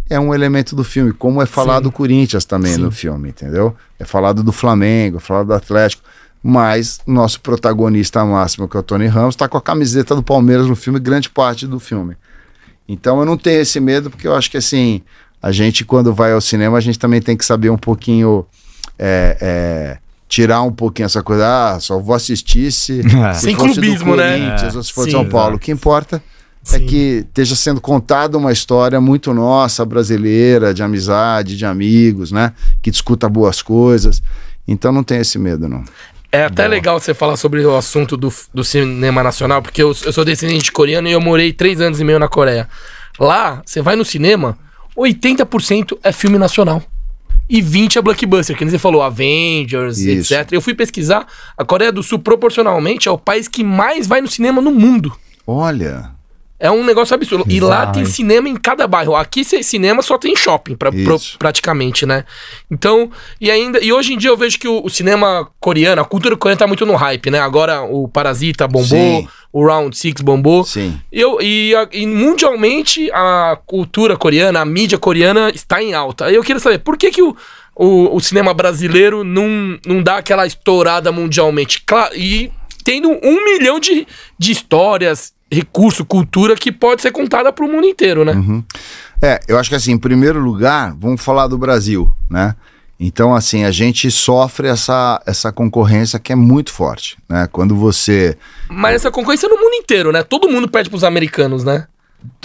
é 0.10 0.20
um 0.20 0.34
elemento 0.34 0.76
do 0.76 0.84
filme, 0.84 1.14
como 1.14 1.42
é 1.42 1.46
falado 1.46 1.84
Sim. 1.84 1.90
o 1.90 1.92
Corinthians 1.92 2.46
também 2.46 2.74
Sim. 2.74 2.82
no 2.82 2.92
filme, 2.92 3.30
entendeu? 3.30 3.76
É 4.00 4.06
falado 4.06 4.42
do 4.42 4.52
Flamengo, 4.52 5.18
é 5.18 5.20
falado 5.20 5.48
do 5.48 5.54
Atlético. 5.54 6.04
Mas 6.42 7.00
nosso 7.06 7.42
protagonista 7.42 8.24
máximo, 8.26 8.68
que 8.68 8.78
é 8.78 8.80
o 8.80 8.84
Tony 8.84 9.08
Ramos, 9.08 9.36
está 9.36 9.48
com 9.48 9.58
a 9.58 9.62
camiseta 9.62 10.16
do 10.16 10.24
Palmeiras 10.24 10.68
no 10.68 10.76
filme, 10.76 11.00
grande 11.00 11.30
parte 11.30 11.68
do 11.68 11.80
filme. 11.80 12.16
Então 12.88 13.20
eu 13.20 13.26
não 13.26 13.38
tenho 13.38 13.62
esse 13.62 13.80
medo, 13.80 14.10
porque 14.10 14.28
eu 14.28 14.34
acho 14.34 14.50
que 14.50 14.58
assim, 14.58 15.02
a 15.42 15.52
gente, 15.52 15.84
quando 15.86 16.14
vai 16.14 16.32
ao 16.32 16.42
cinema, 16.42 16.78
a 16.78 16.82
gente 16.82 16.98
também 16.98 17.22
tem 17.22 17.36
que 17.38 17.46
saber 17.46 17.70
um 17.70 17.78
pouquinho. 17.78 18.46
é, 18.98 19.38
é, 19.42 19.98
tirar 20.28 20.62
um 20.62 20.72
pouquinho 20.72 21.08
essa 21.08 21.24
coisa, 21.24 21.44
ah, 21.74 21.80
só 21.80 22.00
vou 22.00 22.16
assistir 22.16 22.72
se, 22.72 23.00
É. 23.02 23.34
se 23.34 23.42
Sem 23.42 23.56
fosse 23.56 23.74
clubismo, 23.74 24.12
do 24.12 24.18
né? 24.18 24.38
Corinthians 24.38 24.76
ou 24.76 24.84
se 24.84 24.94
for 24.94 25.06
de 25.06 25.12
Sim, 25.12 25.18
São 25.18 25.28
Paulo. 25.28 25.56
O 25.56 25.60
que 25.60 25.72
importa 25.72 26.22
é 26.74 26.80
Sim. 26.80 26.86
que 26.86 27.26
esteja 27.28 27.56
sendo 27.56 27.82
contada 27.82 28.38
uma 28.38 28.52
história 28.52 29.00
muito 29.00 29.34
nossa, 29.34 29.86
brasileira, 29.86 30.74
de 30.74 30.84
amizade, 30.84 31.58
de 31.58 31.66
amigos, 31.66 32.32
né? 32.32 32.54
Que 32.82 32.92
discuta 32.92 33.28
boas 33.30 33.62
coisas. 33.62 34.22
Então 34.68 34.92
não 34.92 35.04
tem 35.04 35.20
esse 35.20 35.40
medo, 35.40 35.68
não. 35.68 35.84
É 36.32 36.44
até 36.44 36.68
legal 36.68 37.00
você 37.00 37.14
falar 37.14 37.38
sobre 37.38 37.66
o 37.66 37.76
assunto 37.76 38.16
do, 38.16 38.32
do 38.54 38.64
cinema 38.64 39.24
nacional, 39.24 39.64
porque 39.64 39.82
eu, 39.82 39.88
eu 40.06 40.14
sou 40.14 40.24
descendente 40.24 40.66
de 40.66 40.72
coreano 40.72 41.08
e 41.08 41.12
eu 41.12 41.20
morei 41.20 41.52
três 41.52 41.82
anos 41.82 42.00
e 42.00 42.04
meio 42.04 42.20
na 42.20 42.28
Coreia. 42.28 42.68
Lá, 43.20 43.64
você 43.66 43.82
vai 43.82 43.96
no 43.96 44.06
cinema, 44.06 44.56
80% 44.96 45.98
é 46.04 46.12
filme 46.12 46.38
nacional. 46.38 46.84
E 47.50 47.64
20 47.64 47.98
é 47.98 48.02
blockbuster, 48.02 48.56
que 48.56 48.64
nem 48.64 48.70
você 48.70 48.78
falou, 48.78 49.02
Avengers, 49.02 49.98
Isso. 49.98 50.36
etc. 50.36 50.52
Eu 50.52 50.62
fui 50.62 50.76
pesquisar, 50.76 51.26
a 51.58 51.66
Coreia 51.66 51.92
do 51.92 52.04
Sul, 52.04 52.20
proporcionalmente, 52.20 53.08
é 53.08 53.12
o 53.12 53.18
país 53.18 53.48
que 53.48 53.64
mais 53.64 54.06
vai 54.06 54.22
no 54.22 54.28
cinema 54.28 54.62
no 54.62 54.72
mundo. 54.72 55.12
Olha, 55.48 56.12
É 56.60 56.70
um 56.70 56.84
negócio 56.84 57.16
absurdo. 57.16 57.46
E 57.48 57.60
lá 57.62 57.88
tem 57.88 58.04
cinema 58.04 58.50
em 58.50 58.56
cada 58.58 58.86
bairro. 58.86 59.16
Aqui 59.16 59.46
cinema 59.46 60.02
só 60.02 60.18
tem 60.18 60.36
shopping, 60.36 60.76
pra, 60.76 60.90
Isso. 60.90 61.38
praticamente, 61.40 62.06
né? 62.06 62.26
Então, 62.70 63.10
e 63.40 63.50
ainda. 63.50 63.80
E 63.82 63.94
hoje 63.94 64.14
em 64.14 64.18
dia 64.18 64.30
eu 64.30 64.36
vejo 64.36 64.60
que 64.60 64.68
o, 64.68 64.84
o 64.84 64.90
cinema 64.90 65.50
coreano, 65.60 66.02
a 66.02 66.06
cultura 66.06 66.36
coreana 66.36 66.60
tá 66.60 66.68
muito 66.68 66.86
no 66.86 66.96
hype, 66.96 67.32
né? 67.32 67.40
Agora 67.40 67.82
o 67.84 68.10
Parasita 68.10 68.68
bombou, 68.68 68.88
Sim. 69.22 69.28
o 69.54 69.66
Round 69.66 69.98
Six 69.98 70.22
bombou. 70.22 70.66
sim. 70.66 71.00
Eu, 71.12 71.40
e, 71.42 71.74
a- 71.76 71.88
e 71.94 72.06
mundialmente 72.06 73.10
a 73.14 73.58
cultura 73.66 74.18
coreana, 74.18 74.60
a 74.60 74.66
mídia 74.66 74.98
coreana 74.98 75.50
está 75.56 75.82
em 75.82 75.94
alta. 75.94 76.30
Eu 76.32 76.44
queria 76.44 76.60
saber, 76.60 76.80
por 76.80 76.98
que, 76.98 77.10
que 77.12 77.22
o, 77.22 77.36
o, 77.76 78.16
o 78.16 78.20
cinema 78.20 78.54
brasileiro 78.54 79.24
não, 79.24 79.80
não 79.86 80.04
dá 80.04 80.18
aquela 80.18 80.46
estourada 80.46 81.10
mundialmente? 81.12 81.84
Claro, 81.86 82.14
e 82.16 82.52
tendo 82.84 83.10
um 83.24 83.46
milhão 83.46 83.80
de, 83.80 84.06
de 84.38 84.52
histórias, 84.52 85.32
recurso, 85.52 86.06
cultura 86.06 86.56
que 86.56 86.72
pode 86.72 87.02
ser 87.02 87.12
contada 87.12 87.52
para 87.52 87.66
o 87.66 87.70
mundo 87.70 87.86
inteiro, 87.86 88.24
né? 88.24 88.64
É, 89.22 89.40
eu 89.48 89.58
acho 89.58 89.70
que 89.70 89.76
assim, 89.76 89.92
em 89.92 89.98
primeiro 89.98 90.40
lugar, 90.40 90.96
vamos 90.98 91.22
falar 91.22 91.48
do 91.48 91.58
Brasil, 91.58 92.12
né? 92.30 92.56
Então, 93.00 93.34
assim, 93.34 93.64
a 93.64 93.72
gente 93.72 94.12
sofre 94.12 94.68
essa, 94.68 95.22
essa 95.26 95.54
concorrência 95.54 96.20
que 96.20 96.34
é 96.34 96.36
muito 96.36 96.74
forte, 96.74 97.18
né? 97.30 97.48
Quando 97.50 97.74
você... 97.74 98.38
Mas 98.68 98.96
essa 98.96 99.10
concorrência 99.10 99.48
é 99.48 99.50
no 99.50 99.56
mundo 99.56 99.74
inteiro, 99.76 100.12
né? 100.12 100.22
Todo 100.22 100.50
mundo 100.50 100.68
perde 100.68 100.90
pros 100.90 101.06
americanos, 101.06 101.64
né? 101.64 101.88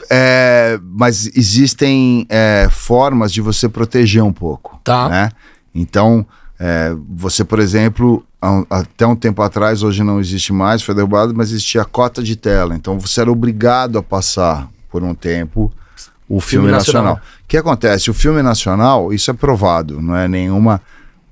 É, 0.09 0.79
mas 0.81 1.27
existem 1.35 2.25
é, 2.29 2.69
formas 2.71 3.33
de 3.33 3.41
você 3.41 3.69
proteger 3.69 4.23
um 4.23 4.33
pouco. 4.33 4.81
Tá. 4.85 5.09
Né? 5.09 5.31
Então, 5.75 6.25
é, 6.59 6.95
você, 7.09 7.45
por 7.45 7.59
exemplo, 7.59 8.25
até 8.69 9.07
um 9.07 9.17
tempo 9.17 9.41
atrás, 9.43 9.83
hoje 9.83 10.03
não 10.03 10.21
existe 10.21 10.53
mais, 10.53 10.83
foi 10.83 10.95
derrubado, 10.95 11.35
mas 11.35 11.51
existia 11.51 11.83
a 11.83 11.85
cota 11.85 12.23
de 12.23 12.37
tela. 12.37 12.75
Então 12.75 12.99
você 12.99 13.21
era 13.21 13.31
obrigado 13.33 13.99
a 13.99 14.03
passar 14.03 14.69
por 14.91 15.03
um 15.03 15.15
tempo 15.15 15.73
o 16.29 16.41
filme, 16.41 16.67
Filme 16.67 16.71
nacional. 16.73 17.15
O 17.17 17.49
que 17.49 17.57
acontece? 17.57 18.11
O 18.11 18.15
filme 18.15 18.43
nacional, 18.43 19.13
isso 19.13 19.31
é 19.31 19.35
provado, 19.35 20.01
não 20.01 20.17
é 20.17 20.27
nenhuma. 20.27 20.81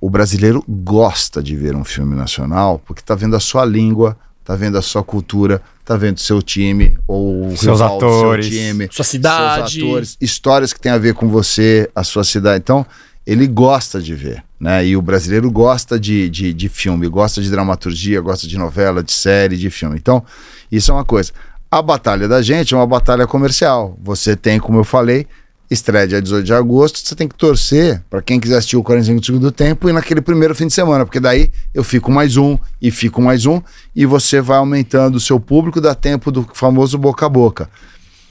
O 0.01 0.11
brasileiro 0.11 0.63
gosta 0.69 1.43
de 1.43 1.57
ver 1.57 1.75
um 1.77 1.85
filme 1.85 2.15
nacional 2.15 2.81
porque 2.85 3.01
está 3.01 3.15
vendo 3.15 3.35
a 3.37 3.41
sua 3.41 3.65
língua, 3.65 4.17
está 4.41 4.55
vendo 4.57 4.77
a 4.77 4.83
sua 4.83 5.03
cultura, 5.03 5.63
está 5.81 5.97
vendo 5.97 6.19
seu 6.19 6.43
time 6.43 6.99
ou 7.07 7.47
o 7.47 7.57
Seus 7.57 7.81
rival 7.81 7.97
atores. 7.97 8.47
seu 8.47 8.55
time, 8.59 8.89
Sua 8.91 9.05
cidade. 9.05 9.73
seus 9.73 9.85
atores, 9.85 10.17
histórias 10.21 10.73
que 10.73 10.81
têm 10.81 10.93
a 10.93 10.99
ver 10.99 11.15
com 11.15 11.29
você, 11.29 11.89
a 11.95 12.03
sua 12.05 12.25
cidade. 12.25 12.59
Então, 12.63 12.85
ele 13.27 13.47
gosta 13.47 14.01
de 14.01 14.15
ver, 14.15 14.43
né? 14.59 14.85
E 14.85 14.97
o 14.97 15.03
brasileiro 15.03 15.51
gosta 15.51 15.99
de, 15.99 16.29
de, 16.29 16.53
de 16.53 16.69
filme, 16.69 17.09
gosta 17.09 17.41
de 17.41 17.51
dramaturgia, 17.51 18.21
gosta 18.21 18.47
de 18.47 18.59
novela, 18.59 19.03
de 19.03 19.13
série, 19.13 19.57
de 19.57 19.71
filme. 19.71 19.97
Então, 19.97 20.25
isso 20.71 20.91
é 20.91 20.95
uma 20.95 21.05
coisa. 21.05 21.33
A 21.71 21.81
batalha 21.81 22.27
da 22.29 22.43
gente 22.43 22.75
é 22.75 22.77
uma 22.77 22.87
batalha 22.87 23.27
comercial. 23.27 23.97
Você 24.03 24.35
tem, 24.37 24.59
como 24.59 24.79
eu 24.79 24.85
falei, 24.85 25.27
estreia 25.71 26.07
dia 26.07 26.21
18 26.21 26.45
de 26.45 26.53
agosto, 26.53 26.99
você 26.99 27.15
tem 27.15 27.29
que 27.29 27.35
torcer 27.35 28.03
para 28.11 28.21
quem 28.21 28.39
quiser 28.39 28.59
assistir 28.59 28.77
o 28.77 28.83
45 28.83 29.21
do 29.21 29.27
segundo 29.27 29.53
tempo 29.53 29.89
e 29.89 29.93
naquele 29.93 30.21
primeiro 30.21 30.55
fim 30.55 30.67
de 30.67 30.73
semana, 30.73 31.05
porque 31.05 31.21
daí 31.21 31.51
eu 31.73 31.83
fico 31.83 32.11
mais 32.11 32.37
um 32.37 32.59
e 32.81 32.91
fico 32.91 33.23
mais 33.23 33.47
um 33.47 33.61
e 33.95 34.05
você 34.05 34.41
vai 34.41 34.59
aumentando 34.59 35.17
o 35.17 35.21
seu 35.21 35.41
público, 35.41 35.81
dá 35.81 35.95
tempo 35.95 36.31
do 36.31 36.47
famoso 36.53 36.99
boca 36.99 37.25
a 37.25 37.29
boca. 37.29 37.71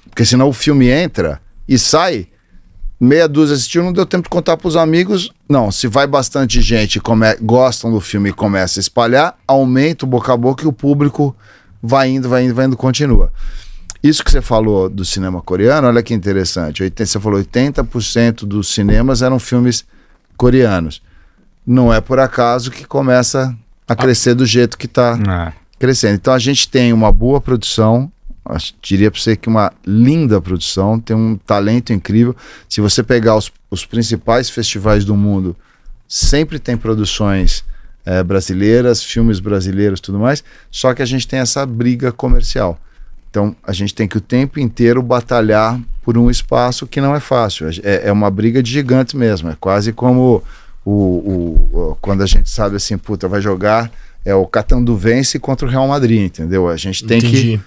Porque 0.10 0.26
senão 0.26 0.50
o 0.50 0.54
filme 0.54 0.90
entra 0.90 1.42
e 1.68 1.80
sai, 1.80 2.28
meia 3.04 3.28
dúzia 3.28 3.56
assistiu, 3.56 3.84
não 3.84 3.92
deu 3.92 4.06
tempo 4.06 4.24
de 4.24 4.30
contar 4.30 4.56
para 4.58 4.68
os 4.68 4.76
amigos. 4.78 5.32
Não, 5.50 5.72
se 5.72 5.88
vai 5.88 6.06
bastante 6.06 6.62
gente, 6.62 7.00
come, 7.00 7.36
gostam 7.42 7.92
do 7.92 8.00
filme 8.00 8.30
e 8.30 8.34
começa 8.34 8.80
a 8.80 8.82
espalhar, 8.82 9.36
aumenta 9.48 10.06
o 10.06 10.08
boca 10.08 10.32
a 10.32 10.38
boca 10.38 10.64
e 10.64 10.68
o 10.68 10.72
público 10.72 11.36
vai 11.82 12.10
indo, 12.10 12.30
vai 12.30 12.46
indo, 12.46 12.54
vai 12.54 12.66
indo, 12.68 12.78
continua. 12.78 13.34
Isso 14.04 14.24
que 14.24 14.32
você 14.32 14.42
falou 14.42 14.88
do 14.90 15.04
cinema 15.04 15.42
coreano, 15.42 15.88
olha 15.88 16.02
que 16.04 16.14
interessante. 16.14 16.84
80, 16.84 17.06
você 17.06 17.20
falou 17.20 17.40
80% 17.40 18.46
dos 18.46 18.68
cinemas 18.74 19.22
eram 19.24 19.40
filmes 19.40 19.84
coreanos. 20.38 21.02
Não 21.66 21.94
é 21.94 22.02
por 22.02 22.20
acaso 22.20 22.72
que 22.72 22.86
começa 22.86 23.56
a 23.88 23.96
crescer 23.96 24.34
do 24.34 24.46
jeito 24.46 24.78
que 24.78 24.86
está 24.86 25.18
É. 25.28 25.54
crescendo. 25.80 26.16
Então 26.16 26.34
a 26.34 26.40
gente 26.40 26.68
tem 26.68 26.94
uma 26.94 27.12
boa 27.12 27.40
produção, 27.42 28.12
acho- 28.52 28.74
diria 28.82 29.10
para 29.10 29.20
você 29.20 29.36
que 29.36 29.48
uma 29.50 29.72
linda 29.86 30.40
produção, 30.42 31.00
tem 31.00 31.16
um 31.16 31.38
talento 31.38 31.92
incrível. 31.94 32.36
Se 32.70 32.80
você 32.82 33.02
pegar 33.02 33.36
os, 33.36 33.52
os 33.70 33.86
principais 33.86 34.50
festivais 34.50 35.04
do 35.06 35.16
mundo, 35.16 35.56
sempre 36.08 36.60
tem 36.60 36.76
produções 36.78 37.64
eh, 38.06 38.22
brasileiras, 38.24 39.04
filmes 39.04 39.40
brasileiros, 39.40 40.00
tudo 40.00 40.20
mais. 40.20 40.44
Só 40.70 40.94
que 40.94 41.02
a 41.02 41.06
gente 41.06 41.28
tem 41.28 41.40
essa 41.40 41.66
briga 41.66 42.12
comercial. 42.12 42.80
Então 43.30 43.56
a 43.66 43.72
gente 43.72 43.94
tem 43.96 44.08
que 44.08 44.18
o 44.18 44.22
tempo 44.22 44.60
inteiro 44.60 45.02
batalhar 45.02 45.80
por 46.04 46.18
um 46.18 46.30
espaço 46.30 46.86
que 46.86 47.00
não 47.00 47.16
é 47.16 47.20
fácil. 47.20 47.70
É, 47.84 48.10
é 48.10 48.12
uma 48.12 48.30
briga 48.30 48.62
de 48.62 48.70
gigante 48.72 49.16
mesmo. 49.16 49.50
É 49.50 49.56
quase 49.60 49.94
como 49.94 50.44
o, 50.84 50.92
o- 50.92 51.70
o- 51.92 51.98
quando 52.02 52.24
a 52.24 52.26
gente 52.26 52.50
sabe 52.50 52.76
assim, 52.76 52.98
puta, 52.98 53.28
vai 53.28 53.40
jogar 53.42 53.90
é 54.26 54.36
o 54.36 54.46
Catanduvense 54.46 55.40
contra 55.40 55.66
o 55.68 55.70
Real 55.70 55.88
Madrid, 55.88 56.22
entendeu? 56.22 56.68
A 56.68 56.76
gente 56.78 57.06
tem 57.06 57.20
que 57.20 57.28
Entendi. 57.28 57.62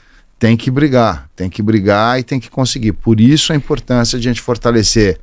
Tem 0.45 0.59
que 0.59 0.71
brigar, 0.71 1.27
tem 1.35 1.49
que 1.49 1.63
brigar 1.63 2.21
e 2.21 2.23
tem 2.23 2.39
que 2.39 2.51
conseguir. 2.51 2.93
Por 2.93 3.19
isso 3.19 3.51
a 3.51 3.57
importância 3.57 4.19
de 4.21 4.29
a 4.29 4.31
gente 4.31 4.43
fortalecer 4.43 5.19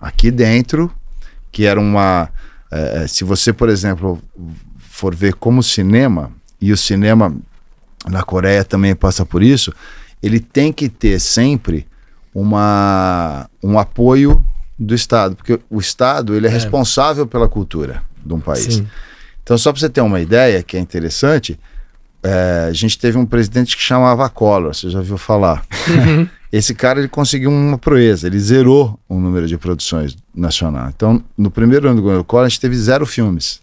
aqui 0.00 0.32
dentro, 0.32 0.92
que 1.52 1.64
era 1.64 1.78
uma. 1.78 2.28
eh, 2.68 3.06
se 3.06 3.22
você, 3.22 3.52
por 3.52 3.68
exemplo, 3.68 4.20
for 4.80 5.14
ver 5.14 5.34
como 5.34 5.62
cinema, 5.62 6.32
e 6.60 6.72
o 6.72 6.76
cinema 6.76 7.32
na 8.10 8.24
Coreia 8.24 8.64
também 8.64 8.96
passa 8.96 9.24
por 9.24 9.44
isso, 9.44 9.72
ele 10.20 10.40
tem 10.40 10.72
que 10.72 10.88
ter 10.88 11.20
sempre 11.20 11.86
uma, 12.34 13.48
um 13.62 13.78
apoio 13.78 14.44
do 14.76 14.92
Estado, 14.92 15.36
porque 15.36 15.60
o 15.70 15.78
Estado 15.78 16.34
ele 16.34 16.48
é, 16.48 16.50
É. 16.50 16.52
responsável 16.52 17.28
pela 17.28 17.48
cultura 17.48 18.02
de 18.26 18.34
um 18.34 18.40
país. 18.40 18.74
Sim. 18.74 18.88
Então, 19.44 19.56
só 19.56 19.70
para 19.70 19.78
você 19.78 19.88
ter 19.88 20.00
uma 20.00 20.18
ideia, 20.20 20.64
que 20.64 20.76
é 20.76 20.80
interessante, 20.80 21.56
é, 22.22 22.66
a 22.68 22.72
gente 22.72 22.98
teve 22.98 23.18
um 23.18 23.26
presidente 23.26 23.76
que 23.76 23.82
chamava 23.82 24.28
Collor, 24.28 24.74
você 24.74 24.88
já 24.90 24.98
ouviu 24.98 25.18
falar. 25.18 25.64
Esse 26.52 26.74
cara 26.74 26.98
ele 26.98 27.08
conseguiu 27.08 27.50
uma 27.50 27.78
proeza, 27.78 28.26
ele 28.26 28.38
zerou 28.38 29.00
o 29.08 29.18
número 29.18 29.46
de 29.46 29.56
produções 29.56 30.14
nacional. 30.34 30.88
Então, 30.94 31.22
no 31.36 31.50
primeiro 31.50 31.86
ano 31.88 31.96
do 31.96 32.02
governo 32.02 32.22
Collor, 32.24 32.44
a 32.44 32.48
gente 32.48 32.60
teve 32.60 32.76
zero 32.76 33.06
filmes. 33.06 33.60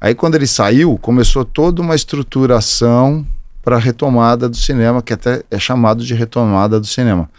Aí, 0.00 0.14
quando 0.14 0.34
ele 0.34 0.46
saiu, 0.48 0.98
começou 0.98 1.44
toda 1.44 1.80
uma 1.80 1.94
estruturação 1.94 3.26
para 3.62 3.76
a 3.76 3.78
retomada 3.80 4.48
do 4.48 4.56
cinema, 4.56 5.00
que 5.00 5.12
até 5.12 5.42
é 5.50 5.58
chamado 5.58 6.04
de 6.04 6.12
retomada 6.14 6.78
do 6.80 6.86
cinema. 6.86 7.30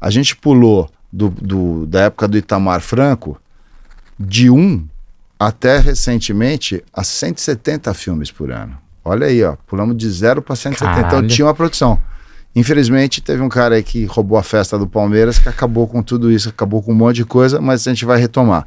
A 0.00 0.10
gente 0.10 0.36
pulou 0.36 0.90
do, 1.12 1.30
do- 1.30 1.86
da 1.86 2.02
época 2.02 2.28
do 2.28 2.36
Itamar 2.38 2.80
Franco 2.80 3.40
de 4.20 4.48
um 4.50 4.86
até 5.38 5.78
recentemente 5.78 6.82
a 6.92 7.02
170 7.02 7.92
filmes 7.94 8.30
por 8.30 8.50
ano. 8.52 8.76
Olha 9.08 9.26
aí, 9.26 9.42
ó, 9.42 9.56
pulamos 9.66 9.96
de 9.96 10.10
zero 10.10 10.42
para 10.42 10.54
170. 10.54 10.98
Então 10.98 11.10
Caralho. 11.10 11.28
tinha 11.28 11.46
uma 11.46 11.54
produção. 11.54 11.98
Infelizmente, 12.54 13.20
teve 13.20 13.42
um 13.42 13.48
cara 13.48 13.76
aí 13.76 13.82
que 13.82 14.04
roubou 14.04 14.36
a 14.38 14.42
festa 14.42 14.78
do 14.78 14.86
Palmeiras 14.86 15.38
que 15.38 15.48
acabou 15.48 15.86
com 15.86 16.02
tudo 16.02 16.30
isso, 16.30 16.48
acabou 16.48 16.82
com 16.82 16.92
um 16.92 16.94
monte 16.94 17.16
de 17.16 17.24
coisa, 17.24 17.60
mas 17.60 17.86
a 17.86 17.90
gente 17.90 18.04
vai 18.04 18.18
retomar. 18.18 18.66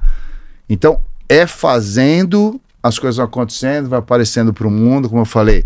Então, 0.70 1.00
é 1.28 1.46
fazendo, 1.46 2.60
as 2.82 2.98
coisas 2.98 3.18
vão 3.18 3.26
acontecendo, 3.26 3.90
vai 3.90 4.00
aparecendo 4.00 4.54
para 4.54 4.68
o 4.68 4.72
mundo, 4.72 5.10
como 5.10 5.22
eu 5.22 5.26
falei. 5.26 5.66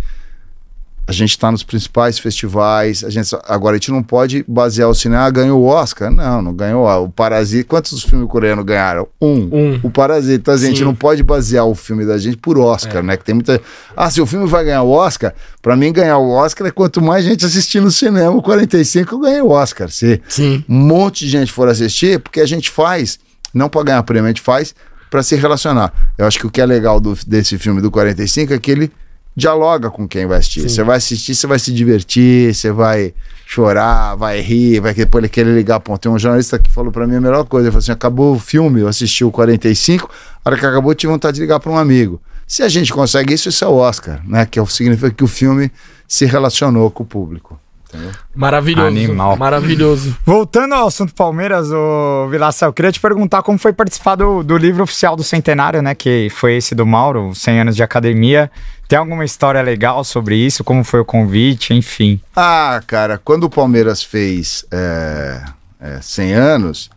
A 1.08 1.12
gente 1.12 1.30
está 1.30 1.52
nos 1.52 1.62
principais 1.62 2.18
festivais. 2.18 3.04
A 3.04 3.12
gente, 3.12 3.30
agora, 3.48 3.76
a 3.76 3.78
gente 3.78 3.92
não 3.92 4.02
pode 4.02 4.44
basear 4.48 4.90
o 4.90 4.96
cinema. 4.96 5.24
Ah, 5.26 5.30
ganhou 5.30 5.62
o 5.62 5.66
Oscar? 5.66 6.10
Não, 6.10 6.42
não 6.42 6.52
ganhou. 6.52 6.88
O 7.04 7.10
Parasita. 7.10 7.64
Quantos 7.70 8.02
filmes 8.04 8.28
coreanos 8.28 8.66
ganharam? 8.66 9.08
Um. 9.22 9.48
Um. 9.52 9.80
O 9.84 9.92
Parasita. 9.92 10.34
Então, 10.34 10.54
a 10.56 10.58
gente 10.58 10.80
Sim. 10.80 10.84
não 10.86 10.96
pode 10.96 11.22
basear 11.22 11.64
o 11.68 11.76
filme 11.76 12.06
da 12.08 12.18
gente 12.18 12.38
por 12.38 12.58
Oscar, 12.58 13.04
né? 13.04 13.16
Que 13.18 13.24
tem 13.24 13.36
muita. 13.36 13.62
Ah, 13.96 14.10
se 14.10 14.20
o 14.20 14.26
filme 14.26 14.48
vai 14.48 14.64
ganhar 14.66 14.82
o 14.82 14.90
Oscar, 14.90 15.34
para 15.62 15.76
mim 15.76 15.94
ganhar 15.94 16.18
o 16.18 16.28
Oscar 16.32 16.66
é 16.68 16.72
quanto 16.72 17.00
mais 17.04 17.24
gente 17.24 17.46
assistir 17.46 17.80
no 17.80 17.92
cinema. 17.92 18.32
O 18.36 18.42
45 18.42 19.20
ganha 19.20 19.44
o 19.44 19.52
Oscar. 19.52 19.90
Se 19.92 20.20
Sim. 20.28 20.64
um 20.68 20.76
monte 20.76 21.26
de 21.26 21.30
gente 21.30 21.52
for 21.52 21.70
assistir, 21.70 22.20
porque 22.20 22.40
a 22.42 22.48
gente 22.48 22.72
faz, 22.72 23.20
não 23.54 23.70
para 23.70 23.84
ganhar 23.84 24.02
prêmio, 24.02 24.26
a 24.26 24.30
gente 24.30 24.42
faz 24.42 24.74
para 25.12 25.22
se 25.22 25.36
relacionar. 25.36 25.94
Eu 26.18 26.26
acho 26.26 26.40
que 26.40 26.48
o 26.48 26.50
que 26.50 26.60
é 26.60 26.66
legal 26.66 27.00
do- 27.00 27.16
desse 27.28 27.60
filme 27.60 27.80
do 27.80 27.92
45 27.92 28.54
é 28.54 28.58
que 28.58 28.72
ele 28.72 28.92
dialoga 29.36 29.90
com 29.92 30.08
quem 30.08 30.26
vai 30.26 30.38
assistir. 30.38 30.62
Você 30.62 30.84
vai 30.84 30.98
assistir, 30.98 31.36
você 31.36 31.46
vai 31.46 31.60
se 31.60 31.74
divertir, 31.74 32.54
você 32.54 32.72
vai 32.72 33.14
chorar, 33.46 34.16
vai 34.16 34.40
rir, 34.40 34.80
vai 34.80 34.94
depois 34.94 35.24
ele 35.24 35.30
querer 35.30 35.54
ligar. 35.54 35.80
Pô, 35.80 35.98
tem 35.98 36.12
um 36.12 36.18
jornalista 36.18 36.58
que 36.58 36.72
falou 36.72 36.92
para 36.92 37.06
mim 37.06 37.16
a 37.16 37.22
melhor 37.22 37.44
coisa. 37.46 37.68
Ele 37.68 37.72
falou 37.72 37.80
assim: 37.80 37.92
acabou 37.92 38.36
o 38.36 38.40
filme, 38.40 38.82
eu 38.82 38.88
assisti 38.88 39.24
o 39.24 39.32
45, 39.32 40.10
a 40.44 40.50
hora 40.50 40.58
que 40.58 40.66
acabou, 40.66 40.92
eu 40.92 40.96
tive 40.96 41.12
vontade 41.12 41.36
de 41.36 41.42
ligar 41.42 41.60
para 41.60 41.72
um 41.72 41.78
amigo. 41.78 42.22
Se 42.48 42.64
a 42.64 42.70
gente 42.70 42.94
consegue 42.94 43.34
isso, 43.34 43.50
isso 43.50 43.66
é 43.66 43.68
o 43.68 43.74
Oscar, 43.74 44.22
né? 44.28 44.46
Que 44.46 44.60
é 44.60 44.66
significa 44.66 45.12
que 45.12 45.24
o 45.24 45.28
filme 45.28 45.72
se 46.08 46.26
relacionou 46.26 46.90
com 46.92 47.04
o 47.04 47.06
público. 47.06 47.60
Entendeu? 47.96 48.12
Maravilhoso. 48.36 48.88
Animal. 48.88 49.38
Maravilhoso. 49.38 50.18
Voltando 50.26 50.76
ao 50.76 50.88
assunto 50.88 51.14
Palmeiras, 51.14 51.72
o 51.72 52.28
Vilaça, 52.30 52.66
eu 52.66 52.74
queria 52.74 52.92
te 52.92 53.00
perguntar 53.00 53.42
como 53.42 53.58
foi 53.58 53.72
participar 53.72 54.16
do, 54.16 54.44
do 54.44 54.58
livro 54.58 54.84
oficial 54.84 55.16
do 55.16 55.24
Centenário, 55.24 55.82
né? 55.82 55.96
Que 55.96 56.28
foi 56.30 56.58
esse 56.58 56.76
do 56.76 56.86
Mauro, 56.86 57.34
100 57.34 57.62
anos 57.62 57.76
de 57.76 57.84
academia. 57.84 58.52
Tem 58.88 59.00
alguma 59.00 59.24
história 59.24 59.62
legal 59.62 60.04
sobre 60.04 60.36
isso? 60.36 60.64
Como 60.64 60.84
foi 60.84 61.00
o 61.00 61.06
convite? 61.06 61.74
Enfim. 61.74 62.20
Ah, 62.36 62.82
cara, 62.86 63.18
quando 63.18 63.46
o 63.46 63.50
Palmeiras 63.50 64.04
fez 64.04 64.66
é, 64.70 65.42
é, 65.80 66.02
100 66.02 66.34
anos, 66.34 66.90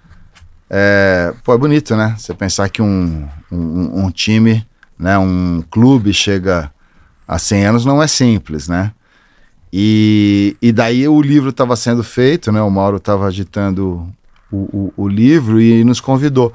é, 0.68 1.32
pô, 1.44 1.54
é 1.54 1.58
bonito, 1.58 1.96
né? 1.96 2.14
Você 2.18 2.34
pensar 2.34 2.68
que 2.68 2.82
um, 2.82 3.26
um, 3.50 4.04
um 4.04 4.10
time, 4.10 4.66
né, 4.98 5.16
um 5.16 5.62
clube 5.70 6.12
chega 6.12 6.70
a 7.26 7.38
100 7.38 7.66
anos 7.66 7.84
não 7.84 8.02
é 8.02 8.06
simples, 8.06 8.68
né? 8.68 8.92
E, 9.72 10.56
e 10.62 10.72
daí 10.72 11.06
o 11.06 11.20
livro 11.20 11.50
estava 11.50 11.76
sendo 11.76 12.02
feito, 12.02 12.50
né? 12.50 12.60
O 12.62 12.70
Mauro 12.70 12.96
estava 12.96 13.26
agitando 13.26 14.08
o, 14.50 14.56
o, 14.56 14.94
o 14.96 15.08
livro 15.08 15.60
e 15.60 15.84
nos 15.84 16.00
convidou. 16.00 16.52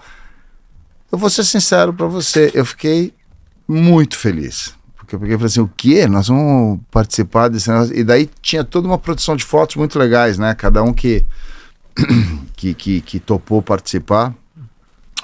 Eu 1.12 1.18
vou 1.18 1.30
ser 1.30 1.44
sincero 1.44 1.94
para 1.94 2.08
você, 2.08 2.52
eu 2.54 2.66
fiquei 2.66 3.14
muito 3.68 4.18
feliz. 4.18 4.74
Porque, 4.96 5.16
eu 5.16 5.20
falei 5.20 5.46
assim, 5.46 5.60
o 5.60 5.72
quê? 5.78 6.08
Nós 6.08 6.28
vamos 6.28 6.80
participar 6.90 7.50
desse 7.50 7.70
negócio. 7.70 7.96
E 7.96 8.04
daí 8.04 8.30
tinha 8.42 8.64
toda 8.64 8.88
uma 8.88 8.98
produção 8.98 9.36
de 9.36 9.44
fotos 9.44 9.76
muito 9.76 10.00
legais, 10.00 10.38
né? 10.38 10.56
Cada 10.56 10.82
um 10.82 10.94
que, 10.94 11.24
que, 12.56 12.74
que, 12.74 13.02
que 13.02 13.20
topou 13.20 13.62
participar 13.62 14.34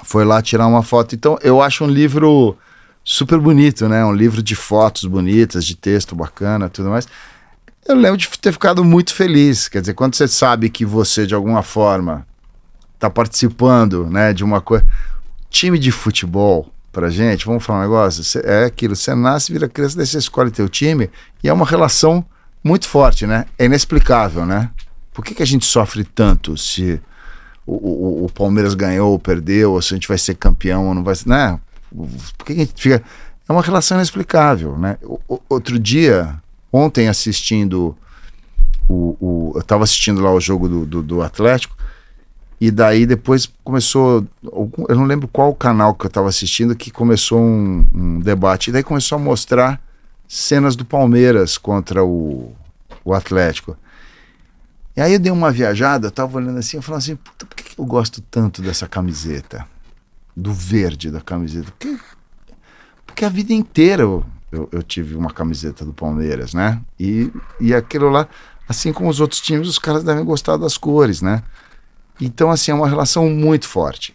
foi 0.04 0.24
lá 0.24 0.40
tirar 0.40 0.66
uma 0.66 0.82
foto. 0.82 1.14
Então, 1.14 1.38
eu 1.42 1.60
acho 1.60 1.84
um 1.84 1.88
livro 1.88 2.56
super 3.02 3.38
bonito, 3.38 3.88
né? 3.88 4.04
Um 4.04 4.12
livro 4.12 4.42
de 4.42 4.54
fotos 4.54 5.04
bonitas, 5.04 5.64
de 5.64 5.74
texto 5.74 6.14
bacana, 6.14 6.68
tudo 6.68 6.90
mais. 6.90 7.08
Eu 7.90 7.96
lembro 7.96 8.16
de 8.16 8.28
ter 8.38 8.52
ficado 8.52 8.84
muito 8.84 9.14
feliz. 9.14 9.68
Quer 9.68 9.80
dizer, 9.80 9.94
quando 9.94 10.14
você 10.14 10.28
sabe 10.28 10.70
que 10.70 10.84
você, 10.84 11.26
de 11.26 11.34
alguma 11.34 11.62
forma, 11.62 12.26
está 12.94 13.08
participando 13.10 14.06
né, 14.06 14.32
de 14.32 14.44
uma 14.44 14.60
coisa. 14.60 14.84
Time 15.48 15.78
de 15.78 15.90
futebol, 15.90 16.72
pra 16.92 17.10
gente, 17.10 17.44
vamos 17.44 17.64
falar 17.64 17.80
um 17.80 17.82
negócio, 17.82 18.22
cê, 18.22 18.40
é 18.44 18.64
aquilo, 18.64 18.94
você 18.94 19.14
nasce, 19.14 19.52
vira 19.52 19.68
criança, 19.68 19.96
daí 19.96 20.06
você 20.06 20.18
escolhe 20.18 20.50
teu 20.50 20.68
time, 20.68 21.10
e 21.42 21.48
é 21.48 21.52
uma 21.52 21.66
relação 21.66 22.24
muito 22.62 22.86
forte, 22.88 23.26
né? 23.26 23.46
É 23.58 23.64
inexplicável, 23.64 24.46
né? 24.46 24.70
Por 25.12 25.24
que, 25.24 25.34
que 25.34 25.42
a 25.42 25.46
gente 25.46 25.66
sofre 25.66 26.04
tanto 26.04 26.56
se 26.56 27.00
o, 27.66 27.74
o, 27.74 28.24
o 28.26 28.32
Palmeiras 28.32 28.74
ganhou 28.74 29.10
ou 29.10 29.18
perdeu, 29.18 29.72
ou 29.72 29.82
se 29.82 29.92
a 29.92 29.96
gente 29.96 30.06
vai 30.06 30.18
ser 30.18 30.34
campeão 30.34 30.86
ou 30.86 30.94
não 30.94 31.02
vai 31.02 31.16
ser, 31.16 31.28
né? 31.28 31.58
Por 31.90 32.46
que, 32.46 32.54
que 32.54 32.60
a 32.60 32.64
gente 32.64 32.80
fica... 32.80 33.02
É 33.48 33.52
uma 33.52 33.62
relação 33.62 33.96
inexplicável, 33.96 34.78
né? 34.78 34.96
O, 35.02 35.40
outro 35.48 35.76
dia, 35.78 36.40
ontem 36.72 37.08
assistindo 37.08 37.96
o, 38.88 39.16
o 39.20 39.52
eu 39.54 39.60
estava 39.60 39.84
assistindo 39.84 40.20
lá 40.20 40.32
o 40.32 40.40
jogo 40.40 40.68
do, 40.68 40.86
do, 40.86 41.02
do, 41.02 41.22
Atlético 41.22 41.76
e 42.60 42.70
daí 42.70 43.06
depois 43.06 43.50
começou 43.64 44.26
eu 44.42 44.96
não 44.96 45.04
lembro 45.04 45.28
qual 45.28 45.54
canal 45.54 45.94
que 45.94 46.04
eu 46.04 46.08
estava 46.08 46.28
assistindo 46.28 46.76
que 46.76 46.90
começou 46.90 47.40
um, 47.40 47.86
um, 47.94 48.20
debate 48.20 48.68
e 48.68 48.72
daí 48.72 48.82
começou 48.82 49.16
a 49.16 49.20
mostrar 49.20 49.80
cenas 50.28 50.76
do 50.76 50.84
Palmeiras 50.84 51.58
contra 51.58 52.04
o, 52.04 52.54
o 53.04 53.12
Atlético. 53.12 53.76
E 54.96 55.00
aí 55.00 55.14
eu 55.14 55.18
dei 55.18 55.32
uma 55.32 55.50
viajada 55.50 56.08
eu 56.08 56.10
tava 56.10 56.36
olhando 56.36 56.58
assim 56.58 56.76
eu 56.76 56.82
falando 56.82 57.00
assim 57.00 57.16
por 57.16 57.48
que, 57.56 57.74
que 57.74 57.80
eu 57.80 57.84
gosto 57.84 58.20
tanto 58.22 58.60
dessa 58.62 58.86
camiseta? 58.86 59.66
Do 60.36 60.52
verde 60.52 61.10
da 61.10 61.20
camiseta? 61.20 61.72
Porque, 61.72 61.98
porque 63.04 63.24
a 63.24 63.28
vida 63.28 63.52
inteira 63.52 64.02
eu, 64.02 64.24
eu, 64.52 64.68
eu, 64.72 64.82
tive 64.82 65.14
uma 65.14 65.30
camiseta 65.30 65.84
do 65.84 65.92
Palmeiras, 65.92 66.54
né? 66.54 66.80
E, 66.98 67.30
e 67.60 67.74
aquilo 67.74 68.08
lá, 68.08 68.28
assim 68.68 68.92
como 68.92 69.08
os 69.08 69.20
outros 69.20 69.40
times, 69.40 69.68
os 69.68 69.78
caras 69.78 70.02
devem 70.02 70.24
gostar 70.24 70.56
das 70.56 70.76
cores, 70.76 71.22
né? 71.22 71.42
Então, 72.20 72.50
assim, 72.50 72.70
é 72.70 72.74
uma 72.74 72.88
relação 72.88 73.28
muito 73.30 73.68
forte. 73.68 74.14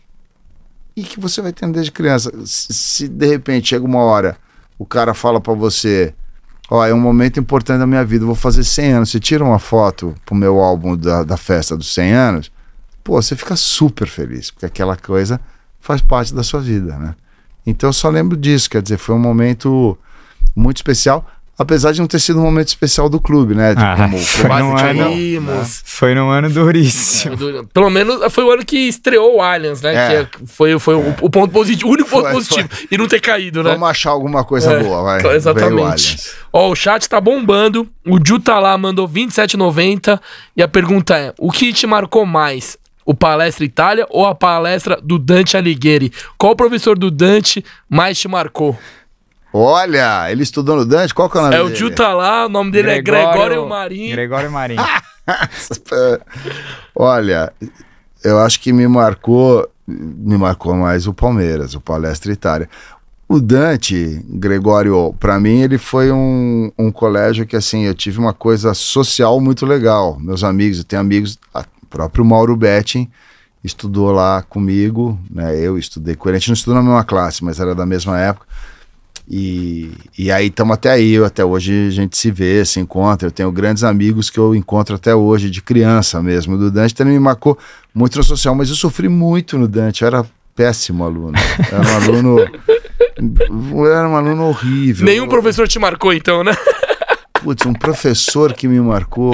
E 0.95 1.03
que 1.03 1.19
você 1.19 1.41
vai 1.41 1.51
tendo 1.51 1.73
desde 1.73 1.91
criança. 1.91 2.31
Se, 2.45 2.73
se 2.73 3.07
de 3.07 3.25
repente 3.25 3.69
chega 3.69 3.85
uma 3.85 3.99
hora, 3.99 4.37
o 4.77 4.85
cara 4.85 5.13
fala 5.13 5.41
para 5.41 5.53
você: 5.53 6.13
Ó, 6.69 6.83
é 6.83 6.93
um 6.93 6.99
momento 6.99 7.39
importante 7.39 7.79
da 7.79 7.87
minha 7.87 8.03
vida, 8.03 8.25
vou 8.25 8.35
fazer 8.35 8.63
100 8.63 8.93
anos. 8.93 9.09
Você 9.11 9.19
tira 9.19 9.43
uma 9.43 9.59
foto 9.59 10.15
pro 10.25 10.35
meu 10.35 10.59
álbum 10.59 10.97
da, 10.97 11.23
da 11.23 11.37
festa 11.37 11.77
dos 11.77 11.93
100 11.93 12.13
anos, 12.13 12.51
pô, 13.03 13.21
você 13.21 13.35
fica 13.35 13.55
super 13.55 14.07
feliz, 14.07 14.49
porque 14.49 14.65
aquela 14.65 14.95
coisa 14.95 15.39
faz 15.79 16.01
parte 16.01 16.33
da 16.33 16.43
sua 16.43 16.61
vida, 16.61 16.97
né? 16.97 17.15
Então 17.65 17.89
eu 17.89 17.93
só 17.93 18.09
lembro 18.09 18.35
disso, 18.35 18.69
quer 18.69 18.81
dizer, 18.81 18.97
foi 18.97 19.15
um 19.15 19.19
momento 19.19 19.97
muito 20.55 20.77
especial. 20.77 21.25
Apesar 21.57 21.93
de 21.93 22.01
não 22.01 22.07
ter 22.07 22.19
sido 22.19 22.37
um 22.37 22.43
momento 22.43 22.67
especial 22.67 23.07
do 23.07 23.17
clube, 23.17 23.55
né? 23.55 23.73
Ah, 23.77 23.95
como, 23.95 24.17
foi, 24.17 24.49
num 24.49 24.77
ano, 24.77 25.41
né? 25.41 25.65
foi 25.85 26.13
num 26.13 26.29
ano 26.29 26.49
duríssimo. 26.49 27.33
É, 27.33 27.63
pelo 27.73 27.89
menos 27.89 28.33
foi 28.33 28.43
o 28.43 28.51
ano 28.51 28.65
que 28.65 28.75
estreou 28.75 29.37
o 29.37 29.41
Allianz, 29.41 29.81
né? 29.81 29.95
É. 29.95 30.25
Que 30.25 30.43
é, 30.43 30.45
foi, 30.45 30.77
foi 30.77 30.95
é. 30.95 31.15
o, 31.21 31.29
ponto 31.29 31.53
positivo, 31.53 31.87
o 31.87 31.93
único 31.93 32.09
ponto 32.09 32.23
foi, 32.23 32.33
positivo. 32.33 32.67
Foi. 32.69 32.87
E 32.91 32.97
não 32.97 33.07
ter 33.07 33.21
caído, 33.21 33.63
né? 33.63 33.71
Vamos 33.71 33.87
achar 33.87 34.09
alguma 34.09 34.43
coisa 34.43 34.73
é, 34.73 34.83
boa, 34.83 35.01
vai. 35.01 35.33
Exatamente. 35.33 36.29
O 36.51 36.59
Ó, 36.59 36.71
o 36.71 36.75
chat 36.75 37.07
tá 37.07 37.21
bombando. 37.21 37.87
O 38.05 38.19
Ju 38.21 38.37
tá 38.37 38.59
lá, 38.59 38.77
mandou 38.77 39.07
27,90. 39.07 40.19
E 40.57 40.61
a 40.61 40.67
pergunta 40.67 41.17
é: 41.17 41.33
o 41.39 41.49
que 41.49 41.71
te 41.71 41.87
marcou 41.87 42.25
mais? 42.25 42.77
o 43.05 43.13
Palestra 43.13 43.63
Itália 43.63 44.07
ou 44.09 44.25
a 44.25 44.33
palestra 44.33 44.99
do 45.01 45.19
Dante 45.19 45.55
Alighieri? 45.55 46.11
Qual 46.37 46.55
professor 46.55 46.97
do 46.97 47.11
Dante 47.11 47.63
mais 47.87 48.19
te 48.19 48.27
marcou? 48.27 48.75
Olha, 49.57 50.29
ele 50.29 50.43
estudou 50.43 50.75
no 50.75 50.85
Dante? 50.85 51.13
Qual 51.13 51.29
que 51.29 51.37
é 51.37 51.39
o 51.39 51.43
nome 51.43 51.55
é, 51.55 51.59
dele? 51.59 51.71
É 51.71 51.73
o 51.73 51.75
Gil 51.77 51.95
tá 51.95 52.13
lá, 52.13 52.45
o 52.45 52.49
nome 52.49 52.71
dele 52.71 52.89
é 52.89 53.01
Gregório, 53.01 53.29
é 53.29 53.31
Gregório 53.31 53.69
Marinho. 53.69 54.11
Gregório 54.11 54.51
Marinho. 54.51 54.83
Olha, 56.93 57.53
eu 58.21 58.37
acho 58.39 58.59
que 58.59 58.73
me 58.73 58.85
marcou, 58.85 59.65
me 59.87 60.37
marcou 60.37 60.75
mais 60.75 61.07
o 61.07 61.13
Palmeiras, 61.13 61.73
o 61.73 61.79
Palestra 61.79 62.33
Itália. 62.33 62.69
O 63.29 63.39
Dante, 63.39 64.21
Gregório, 64.27 65.15
para 65.21 65.39
mim 65.39 65.61
ele 65.61 65.77
foi 65.77 66.11
um, 66.11 66.69
um 66.77 66.91
colégio 66.91 67.47
que 67.47 67.55
assim, 67.55 67.83
eu 67.83 67.95
tive 67.95 68.19
uma 68.19 68.33
coisa 68.33 68.73
social 68.73 69.39
muito 69.39 69.65
legal. 69.65 70.17
Meus 70.19 70.43
amigos, 70.43 70.79
eu 70.79 70.83
tenho 70.83 71.01
amigos, 71.01 71.39
o 71.55 71.85
próprio 71.89 72.25
Mauro 72.25 72.57
Betting 72.57 73.09
estudou 73.63 74.11
lá 74.11 74.41
comigo, 74.41 75.17
né? 75.31 75.57
Eu 75.57 75.77
estudei 75.77 76.13
com 76.13 76.27
ele, 76.27 76.35
a 76.35 76.39
gente 76.39 76.49
não 76.49 76.55
estudou 76.55 76.75
na 76.75 76.83
mesma 76.83 77.05
classe, 77.05 77.41
mas 77.41 77.57
era 77.57 77.73
da 77.73 77.85
mesma 77.85 78.19
época. 78.19 78.45
E, 79.27 79.91
e 80.17 80.31
aí 80.31 80.47
estamos 80.47 80.75
até 80.75 80.91
aí, 80.91 81.17
até 81.17 81.43
hoje 81.43 81.87
a 81.87 81.91
gente 81.91 82.17
se 82.17 82.29
vê, 82.29 82.63
se 82.63 82.79
encontra. 82.79 83.27
Eu 83.27 83.31
tenho 83.31 83.51
grandes 83.51 83.83
amigos 83.83 84.29
que 84.29 84.39
eu 84.39 84.53
encontro 84.53 84.95
até 84.95 85.15
hoje, 85.15 85.49
de 85.49 85.61
criança 85.61 86.21
mesmo. 86.21 86.57
Do 86.57 86.69
Dante 86.69 86.93
também 86.93 87.13
me 87.13 87.19
marcou 87.19 87.57
muito 87.93 88.17
no 88.17 88.23
social, 88.23 88.53
mas 88.53 88.69
eu 88.69 88.75
sofri 88.75 89.09
muito 89.09 89.57
no 89.57 89.67
Dante, 89.67 90.03
eu 90.03 90.07
era 90.07 90.25
péssimo 90.55 91.03
aluno. 91.03 91.33
Era 91.71 91.81
um 91.81 91.95
aluno. 91.95 92.39
era 93.89 94.07
um 94.07 94.15
aluno 94.15 94.43
horrível. 94.43 95.05
Nenhum 95.05 95.27
professor 95.27 95.67
te 95.67 95.79
marcou, 95.79 96.13
então, 96.13 96.43
né? 96.43 96.55
Putz, 97.43 97.65
um 97.65 97.73
professor 97.73 98.53
que 98.53 98.67
me 98.67 98.79
marcou. 98.79 99.33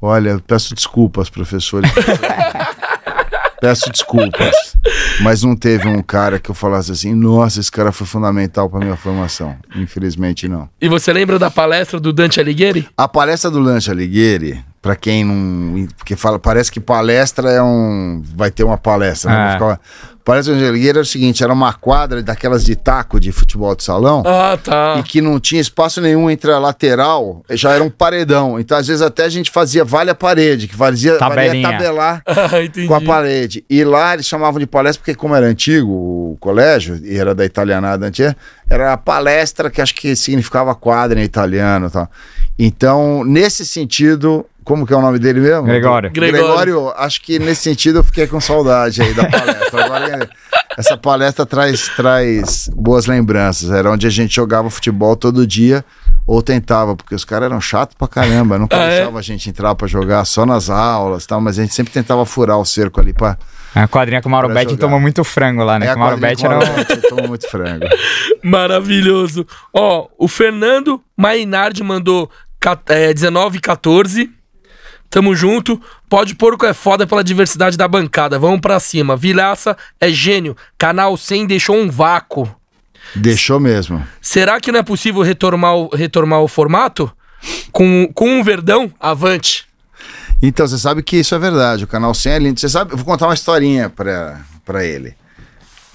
Olha, 0.00 0.40
peço 0.44 0.74
desculpas, 0.74 1.30
professores. 1.30 1.90
Peço 3.62 3.92
desculpas. 3.92 4.76
Mas 5.20 5.44
não 5.44 5.54
teve 5.54 5.86
um 5.86 6.02
cara 6.02 6.40
que 6.40 6.50
eu 6.50 6.54
falasse 6.54 6.90
assim, 6.90 7.14
nossa, 7.14 7.60
esse 7.60 7.70
cara 7.70 7.92
foi 7.92 8.04
fundamental 8.04 8.68
para 8.68 8.80
minha 8.80 8.96
formação. 8.96 9.54
Infelizmente, 9.76 10.48
não. 10.48 10.68
E 10.80 10.88
você 10.88 11.12
lembra 11.12 11.38
da 11.38 11.48
palestra 11.48 12.00
do 12.00 12.12
Dante 12.12 12.40
Alighieri? 12.40 12.88
A 12.96 13.06
palestra 13.06 13.52
do 13.52 13.64
Dante 13.64 13.88
Alighieri, 13.88 14.60
para 14.82 14.96
quem 14.96 15.24
não. 15.24 15.86
Porque 15.96 16.16
fala, 16.16 16.40
parece 16.40 16.72
que 16.72 16.80
palestra 16.80 17.52
é 17.52 17.62
um. 17.62 18.20
Vai 18.34 18.50
ter 18.50 18.64
uma 18.64 18.76
palestra, 18.76 19.30
né? 19.30 19.78
Palestra 20.24 20.54
de 20.54 20.60
Angeligueira 20.60 20.98
era 20.98 21.02
o 21.02 21.06
seguinte: 21.06 21.42
era 21.42 21.52
uma 21.52 21.72
quadra 21.72 22.22
daquelas 22.22 22.64
de 22.64 22.76
taco 22.76 23.18
de 23.18 23.32
futebol 23.32 23.74
de 23.74 23.82
salão. 23.82 24.22
Ah, 24.24 24.56
tá. 24.62 24.96
E 24.98 25.02
que 25.02 25.20
não 25.20 25.40
tinha 25.40 25.60
espaço 25.60 26.00
nenhum 26.00 26.30
entre 26.30 26.52
a 26.52 26.58
lateral, 26.58 27.42
já 27.50 27.72
era 27.72 27.82
um 27.82 27.90
paredão. 27.90 28.58
Então, 28.58 28.76
às 28.76 28.86
vezes, 28.86 29.02
até 29.02 29.24
a 29.24 29.28
gente 29.28 29.50
fazia 29.50 29.84
vale 29.84 30.10
a 30.10 30.14
parede, 30.14 30.68
que 30.68 30.76
fazia, 30.76 31.18
valia 31.18 31.62
tabelar 31.62 32.22
ah, 32.26 32.48
com 32.86 32.94
a 32.94 33.00
parede. 33.00 33.64
E 33.68 33.84
lá 33.84 34.14
eles 34.14 34.26
chamavam 34.26 34.60
de 34.60 34.66
palestra, 34.66 35.00
porque, 35.00 35.14
como 35.14 35.34
era 35.34 35.46
antigo 35.46 35.90
o 35.90 36.36
colégio, 36.38 37.00
e 37.02 37.18
era 37.18 37.34
da 37.34 37.44
italianada 37.44 38.06
antiga, 38.06 38.36
era 38.70 38.92
a 38.92 38.96
palestra 38.96 39.70
que 39.70 39.80
acho 39.80 39.94
que 39.94 40.14
significava 40.14 40.74
quadra 40.74 41.20
em 41.20 41.24
italiano 41.24 41.88
e 41.88 41.90
tal. 41.90 42.08
Então, 42.58 43.24
nesse 43.24 43.66
sentido, 43.66 44.46
como 44.64 44.86
que 44.86 44.92
é 44.92 44.96
o 44.96 45.00
nome 45.00 45.18
dele 45.18 45.40
mesmo? 45.40 45.64
Gregório. 45.64 46.10
Gregório. 46.10 46.46
Gregório, 46.46 46.92
acho 46.96 47.20
que 47.22 47.38
nesse 47.38 47.62
sentido 47.62 47.98
eu 48.00 48.04
fiquei 48.04 48.26
com 48.26 48.40
saudade 48.40 49.02
aí 49.02 49.14
da 49.14 49.28
palestra. 49.28 49.84
Agora, 49.84 50.30
essa 50.78 50.96
palestra 50.96 51.44
traz, 51.44 51.88
traz 51.96 52.70
boas 52.74 53.06
lembranças. 53.06 53.70
Era 53.70 53.90
onde 53.90 54.06
a 54.06 54.10
gente 54.10 54.34
jogava 54.34 54.70
futebol 54.70 55.16
todo 55.16 55.46
dia, 55.46 55.84
ou 56.26 56.42
tentava, 56.42 56.96
porque 56.96 57.14
os 57.14 57.24
caras 57.24 57.46
eram 57.46 57.60
chatos 57.60 57.96
pra 57.98 58.08
caramba. 58.08 58.58
Nunca 58.58 58.76
ah, 58.76 58.84
é? 58.84 58.96
deixava 58.96 59.18
é? 59.18 59.20
a 59.20 59.22
gente 59.22 59.50
entrar 59.50 59.74
pra 59.74 59.86
jogar 59.86 60.24
só 60.24 60.46
nas 60.46 60.70
aulas 60.70 61.26
tal, 61.26 61.40
mas 61.40 61.58
a 61.58 61.62
gente 61.62 61.74
sempre 61.74 61.92
tentava 61.92 62.24
furar 62.24 62.58
o 62.58 62.64
cerco 62.64 63.00
ali 63.00 63.12
pra. 63.12 63.36
A 63.74 63.88
quadrinha 63.88 64.20
com 64.20 64.28
o 64.28 64.32
Mauro 64.32 64.50
Betti 64.50 64.76
tomou 64.76 65.00
muito 65.00 65.24
frango 65.24 65.64
lá, 65.64 65.78
né? 65.78 65.86
É, 65.86 65.94
o 65.94 65.98
Mauro 65.98 66.18
Betti 66.18 66.44
era. 66.44 66.58
tomou 67.08 67.26
muito 67.26 67.48
frango. 67.48 67.86
Maravilhoso. 68.44 69.46
Ó, 69.72 70.08
o 70.18 70.28
Fernando 70.28 71.02
Mainardi 71.16 71.82
mandou 71.82 72.30
é, 72.88 73.14
19 73.14 73.60
14. 73.60 74.30
Tamo 75.12 75.36
junto. 75.36 75.78
Pode 76.08 76.34
Porco 76.34 76.64
é 76.64 76.72
foda 76.72 77.06
pela 77.06 77.22
diversidade 77.22 77.76
da 77.76 77.86
bancada. 77.86 78.38
Vamos 78.38 78.62
pra 78.62 78.80
cima. 78.80 79.14
Vilaça 79.14 79.76
é 80.00 80.08
gênio. 80.08 80.56
Canal 80.78 81.18
100 81.18 81.46
deixou 81.48 81.76
um 81.76 81.90
vácuo. 81.90 82.50
Deixou 83.14 83.60
mesmo. 83.60 84.02
Será 84.22 84.58
que 84.58 84.72
não 84.72 84.78
é 84.80 84.82
possível 84.82 85.20
retomar 85.20 85.76
o, 85.76 85.94
retomar 85.94 86.40
o 86.40 86.48
formato? 86.48 87.12
Com, 87.70 88.10
com 88.14 88.38
um 88.38 88.42
verdão? 88.42 88.90
Avante. 88.98 89.66
Então, 90.40 90.66
você 90.66 90.78
sabe 90.78 91.02
que 91.02 91.18
isso 91.18 91.34
é 91.34 91.38
verdade. 91.38 91.84
O 91.84 91.88
canal 91.88 92.14
100 92.14 92.32
é 92.32 92.38
lindo. 92.38 92.58
Você 92.58 92.70
sabe, 92.70 92.94
eu 92.94 92.96
vou 92.96 93.04
contar 93.04 93.26
uma 93.26 93.34
historinha 93.34 93.90
pra, 93.90 94.40
pra 94.64 94.82
ele. 94.82 95.14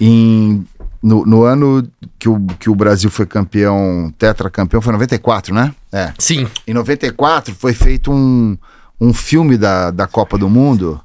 Em, 0.00 0.64
no, 1.02 1.26
no 1.26 1.42
ano 1.42 1.84
que 2.20 2.28
o, 2.28 2.40
que 2.60 2.70
o 2.70 2.74
Brasil 2.76 3.10
foi 3.10 3.26
campeão, 3.26 4.14
tetracampeão, 4.16 4.80
foi 4.80 4.92
94, 4.92 5.52
né? 5.52 5.74
É. 5.92 6.12
Sim. 6.20 6.46
Em 6.68 6.72
94 6.72 7.52
foi 7.56 7.74
feito 7.74 8.12
um 8.12 8.56
um 9.00 9.12
filme 9.12 9.56
da, 9.56 9.90
da 9.90 10.06
Copa 10.06 10.36
do 10.36 10.48
Mundo, 10.48 11.00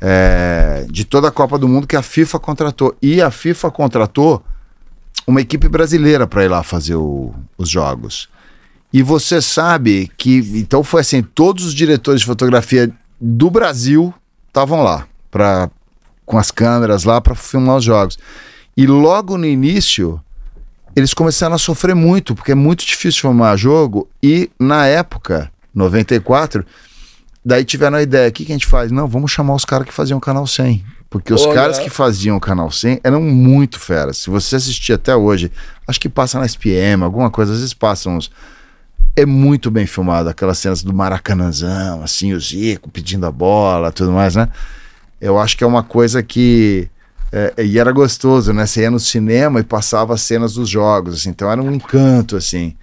é, 0.00 0.86
de 0.90 1.04
toda 1.04 1.28
a 1.28 1.32
Copa 1.32 1.58
do 1.58 1.68
Mundo 1.68 1.86
que 1.86 1.96
a 1.96 2.02
FIFA 2.02 2.38
contratou. 2.38 2.96
E 3.00 3.20
a 3.20 3.30
FIFA 3.30 3.70
contratou 3.70 4.42
uma 5.26 5.40
equipe 5.40 5.68
brasileira 5.68 6.26
para 6.26 6.44
ir 6.44 6.48
lá 6.48 6.62
fazer 6.62 6.94
o, 6.94 7.34
os 7.56 7.68
jogos. 7.68 8.28
E 8.92 9.02
você 9.02 9.42
sabe 9.42 10.10
que. 10.16 10.38
Então 10.54 10.82
foi 10.82 11.02
assim: 11.02 11.22
todos 11.22 11.64
os 11.64 11.74
diretores 11.74 12.20
de 12.20 12.26
fotografia 12.26 12.90
do 13.20 13.50
Brasil 13.50 14.14
estavam 14.46 14.82
lá, 14.82 15.06
pra, 15.30 15.70
com 16.24 16.38
as 16.38 16.50
câmeras 16.50 17.04
lá 17.04 17.20
para 17.20 17.34
filmar 17.34 17.76
os 17.76 17.84
jogos. 17.84 18.18
E 18.76 18.86
logo 18.86 19.36
no 19.36 19.44
início, 19.44 20.20
eles 20.94 21.12
começaram 21.12 21.54
a 21.54 21.58
sofrer 21.58 21.94
muito, 21.94 22.34
porque 22.34 22.52
é 22.52 22.54
muito 22.54 22.86
difícil 22.86 23.22
filmar 23.22 23.56
jogo. 23.56 24.08
E 24.22 24.50
na 24.58 24.86
época, 24.86 25.50
94, 25.74 26.64
daí 27.44 27.64
tiveram 27.64 27.96
a 27.96 28.02
ideia: 28.02 28.28
o 28.28 28.32
que, 28.32 28.44
que 28.44 28.52
a 28.52 28.54
gente 28.54 28.66
faz? 28.66 28.90
Não, 28.90 29.08
vamos 29.08 29.30
chamar 29.30 29.54
os 29.54 29.64
caras 29.64 29.86
que 29.86 29.92
faziam 29.92 30.18
o 30.18 30.20
Canal 30.20 30.46
100. 30.46 30.84
Porque 31.10 31.32
os 31.32 31.42
Olha. 31.42 31.54
caras 31.54 31.78
que 31.78 31.88
faziam 31.88 32.36
o 32.36 32.40
Canal 32.40 32.70
100 32.70 33.00
eram 33.02 33.22
muito 33.22 33.80
feras. 33.80 34.18
Se 34.18 34.28
você 34.28 34.56
assistir 34.56 34.92
até 34.92 35.16
hoje, 35.16 35.50
acho 35.86 35.98
que 35.98 36.08
passa 36.08 36.38
na 36.38 36.44
SPM, 36.44 37.02
alguma 37.02 37.30
coisa, 37.30 37.52
às 37.52 37.58
vezes 37.58 37.74
passam 37.74 38.16
uns. 38.16 38.30
É 39.16 39.24
muito 39.24 39.70
bem 39.70 39.86
filmado, 39.86 40.28
aquelas 40.28 40.58
cenas 40.58 40.82
do 40.82 40.92
Maracanãzão, 40.92 42.02
assim, 42.02 42.34
o 42.34 42.40
Zico 42.40 42.88
pedindo 42.88 43.26
a 43.26 43.32
bola, 43.32 43.90
tudo 43.90 44.12
mais, 44.12 44.36
né? 44.36 44.48
Eu 45.20 45.38
acho 45.38 45.56
que 45.56 45.64
é 45.64 45.66
uma 45.66 45.82
coisa 45.82 46.22
que. 46.22 46.88
é, 47.32 47.64
e 47.64 47.78
era 47.78 47.90
gostoso, 47.90 48.52
né? 48.52 48.66
Você 48.66 48.82
ia 48.82 48.90
no 48.90 49.00
cinema 49.00 49.60
e 49.60 49.64
passava 49.64 50.14
as 50.14 50.20
cenas 50.20 50.52
dos 50.52 50.68
jogos, 50.68 51.14
assim, 51.14 51.30
então 51.30 51.50
era 51.50 51.60
um 51.60 51.72
encanto, 51.72 52.36
assim. 52.36 52.76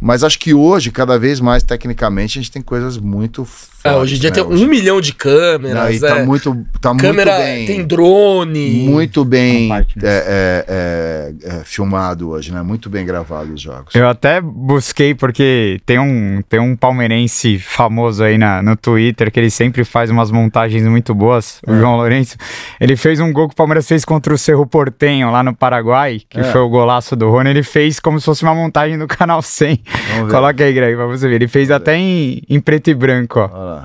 Mas 0.00 0.22
acho 0.22 0.38
que 0.38 0.54
hoje, 0.54 0.90
cada 0.90 1.18
vez 1.18 1.40
mais, 1.40 1.62
tecnicamente, 1.62 2.38
a 2.38 2.42
gente 2.42 2.52
tem 2.52 2.62
coisas 2.62 2.96
muito. 2.96 3.46
É, 3.92 3.96
hoje 3.96 4.16
em 4.16 4.18
dia 4.18 4.30
né? 4.30 4.34
tem 4.34 4.44
um 4.44 4.66
milhão 4.66 5.00
de 5.00 5.12
câmeras. 5.12 5.74
Não, 5.76 5.90
e 5.90 6.00
tá 6.00 6.18
é. 6.18 6.24
muito, 6.24 6.56
tá 6.80 6.94
Câmera, 6.96 7.32
muito 7.32 7.44
bem. 7.44 7.66
tem 7.66 7.84
drone. 7.84 8.70
muito 8.88 9.24
bem 9.24 9.70
é, 9.72 9.84
é, 10.02 10.64
é, 10.68 11.34
é, 11.58 11.64
filmado 11.64 12.30
hoje, 12.30 12.52
né? 12.52 12.62
Muito 12.62 12.88
bem 12.88 13.04
gravado 13.04 13.52
os 13.52 13.60
jogos. 13.60 13.94
Eu 13.94 14.08
até 14.08 14.40
busquei 14.40 15.14
porque 15.14 15.80
tem 15.84 15.98
um, 15.98 16.40
tem 16.48 16.60
um 16.60 16.76
palmeirense 16.76 17.58
famoso 17.58 18.22
aí 18.24 18.38
na, 18.38 18.62
no 18.62 18.76
Twitter 18.76 19.30
que 19.30 19.40
ele 19.40 19.50
sempre 19.50 19.84
faz 19.84 20.10
umas 20.10 20.30
montagens 20.30 20.82
muito 20.86 21.14
boas, 21.14 21.60
o 21.66 21.74
João 21.74 21.96
Lourenço. 21.96 22.36
Ele 22.80 22.96
fez 22.96 23.20
um 23.20 23.32
gol 23.32 23.48
que 23.48 23.54
o 23.54 23.56
Palmeiras 23.56 23.86
fez 23.86 24.04
contra 24.04 24.32
o 24.32 24.38
Cerro 24.38 24.66
Portenho 24.66 25.30
lá 25.30 25.42
no 25.42 25.54
Paraguai, 25.54 26.20
que 26.28 26.38
É. 26.40 26.44
foi 26.44 26.60
o 26.60 26.68
golaço 26.68 27.16
do 27.16 27.28
Rony. 27.30 27.50
Ele 27.50 27.62
fez 27.62 28.00
como 28.00 28.18
se 28.20 28.26
fosse 28.26 28.42
uma 28.42 28.54
montagem 28.54 28.98
do 28.98 29.06
Canal 29.06 29.42
100. 29.42 29.80
Vamos 30.12 30.26
ver. 30.26 30.34
Coloca 30.34 30.64
aí, 30.64 30.72
Greg, 30.72 30.96
pra 30.96 31.06
você 31.06 31.28
ver. 31.28 31.36
Ele 31.36 31.48
fez 31.48 31.70
até 31.70 31.96
em, 31.96 32.42
em 32.48 32.60
preto 32.60 32.88
e 32.90 32.94
branco, 32.94 33.40
ó. 33.40 33.50
Olha 33.52 33.64
lá. 33.64 33.75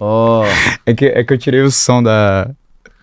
Ó, 0.00 0.44
É 0.86 0.94
que, 0.94 1.06
é 1.06 1.24
que 1.24 1.32
eu 1.32 1.38
tirei 1.38 1.60
o 1.62 1.70
som 1.70 2.02
da. 2.02 2.50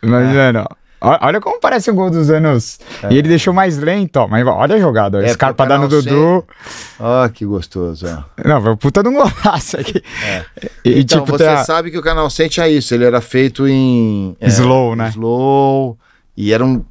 Mas, 0.01 0.33
mano, 0.33 0.65
ó, 1.01 1.17
olha 1.21 1.39
como 1.41 1.59
parece 1.59 1.89
o 1.91 1.93
gol 1.93 2.09
dos 2.09 2.29
anos. 2.29 2.79
E 3.09 3.17
ele 3.17 3.27
deixou 3.29 3.53
mais 3.53 3.77
lento, 3.77 4.17
ó. 4.17 4.27
Mas 4.27 4.45
olha 4.45 4.75
a 4.75 4.79
jogada, 4.79 5.17
ó. 5.17 5.21
É, 5.21 5.27
Scarpa 5.29 5.65
porque 5.65 5.73
o 5.73 5.77
dando 5.79 5.89
Canal 5.89 6.01
Dudu. 6.41 6.45
ó, 6.99 7.27
que 7.29 7.45
gostoso. 7.45 8.05
Ó. 8.07 8.47
Não, 8.47 8.61
foi 8.61 8.75
puta 8.77 9.01
de 9.03 9.09
um 9.09 9.13
golaço 9.13 9.77
aqui. 9.79 10.01
E, 10.83 10.99
então, 11.01 11.23
tipo, 11.25 11.37
você 11.37 11.45
a- 11.45 11.63
sabe 11.63 11.91
que 11.91 11.97
o 11.97 12.01
Canal 12.03 12.29
100 12.29 12.49
tinha 12.49 12.67
isso. 12.69 12.93
Ele 12.93 13.05
era 13.05 13.21
feito 13.21 13.67
em... 13.67 14.35
é, 14.39 14.47
Slow, 14.47 14.95
né? 14.95 15.09
Slow. 15.09 15.97
E 16.35 16.53
era 16.53 16.63
um 16.63 16.83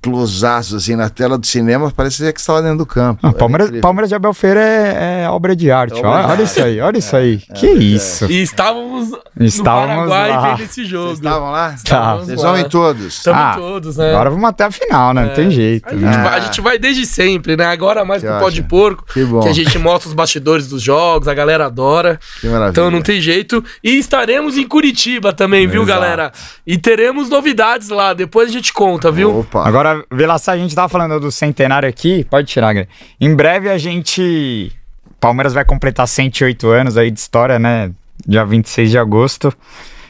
closaço, 0.00 0.76
assim, 0.76 0.94
na 0.96 1.08
tela 1.08 1.36
do 1.36 1.46
cinema. 1.46 1.90
Parecia 1.90 2.32
que 2.32 2.40
estava 2.40 2.62
dentro 2.62 2.78
do 2.78 2.86
campo. 2.86 3.20
Não, 3.22 3.32
Palmeiras. 3.32 3.70
Palmeiras 3.80 4.08
de 4.08 4.14
Abel 4.14 4.32
Feira 4.32 4.60
é, 4.60 5.22
é 5.24 5.28
obra 5.30 5.54
de 5.56 5.70
arte. 5.70 5.94
É 5.94 5.98
obra 5.98 6.10
ó. 6.10 6.16
de 6.18 6.24
olha 6.24 6.32
arte. 6.32 6.42
isso 6.44 6.62
aí, 6.62 6.80
olha 6.80 6.98
isso 6.98 7.16
aí. 7.16 7.38
que 7.38 7.66
verdade. 7.66 7.94
isso. 7.94 8.24
E 8.30 8.42
estávamos, 8.42 9.10
Estávamos 9.40 10.04
no 10.04 10.08
Paraguai 10.10 10.30
lá. 10.30 10.54
vendo 10.54 10.64
esse 10.64 10.84
jogo. 10.84 11.06
Vocês 11.08 11.18
estavam 11.18 11.50
lá? 11.50 11.74
Estávamos 11.74 12.26
Vocês 12.26 12.42
lá. 12.42 12.50
vão 12.52 12.58
em 12.60 12.68
todos. 12.68 13.06
Estamos 13.06 13.40
Ah, 13.40 13.54
todos, 13.56 13.96
né? 13.96 14.10
Agora 14.10 14.30
vamos 14.30 14.48
até 14.48 14.64
a 14.64 14.70
final, 14.70 15.12
né? 15.14 15.24
Não 15.26 15.34
tem 15.34 15.50
jeito. 15.50 15.88
A 15.88 15.92
gente, 15.92 16.02
né? 16.04 16.22
Vai, 16.22 16.34
a 16.38 16.40
gente 16.40 16.60
vai 16.60 16.78
desde 16.78 17.06
sempre, 17.06 17.56
né? 17.56 17.66
Agora 17.66 18.04
mais 18.04 18.22
Que 18.22 18.28
pro 18.28 18.38
pó 18.38 18.50
de 18.50 18.62
porco. 18.62 19.04
Que 19.12 19.24
bom. 19.24 19.40
Que 19.40 19.48
a 19.48 19.52
gente 19.52 19.78
mostra 19.78 20.08
os 20.08 20.14
bastidores 20.14 20.68
dos 20.68 20.82
jogos, 20.82 21.28
a 21.28 21.34
galera 21.34 21.66
adora. 21.66 22.18
Que 22.40 22.46
maravilha. 22.46 22.70
Então 22.70 22.90
não 22.90 23.02
tem 23.02 23.20
jeito. 23.20 23.64
E 23.82 23.98
estaremos 23.98 24.56
em 24.56 24.66
Curitiba 24.66 25.32
também, 25.32 25.66
viu, 25.66 25.82
Exato. 25.82 26.00
galera? 26.00 26.32
E 26.66 26.78
teremos 26.78 27.28
novidades 27.28 27.88
lá. 27.88 28.14
Depois 28.14 28.48
a 28.48 28.52
gente 28.52 28.72
conta, 28.72 29.10
viu? 29.10 29.40
Opa. 29.40 29.66
Agora, 29.66 29.87
Vilaçar, 30.10 30.54
a 30.54 30.58
gente 30.58 30.74
tava 30.74 30.88
falando 30.88 31.18
do 31.20 31.30
centenário 31.30 31.88
aqui. 31.88 32.24
Pode 32.24 32.46
tirar. 32.48 32.74
Em 33.20 33.34
breve 33.34 33.68
a 33.68 33.78
gente. 33.78 34.72
Palmeiras 35.20 35.52
vai 35.52 35.64
completar 35.64 36.06
108 36.06 36.68
anos 36.68 36.96
aí 36.96 37.10
de 37.10 37.18
história, 37.18 37.58
né? 37.58 37.90
Dia 38.26 38.44
26 38.44 38.90
de 38.90 38.98
agosto. 38.98 39.52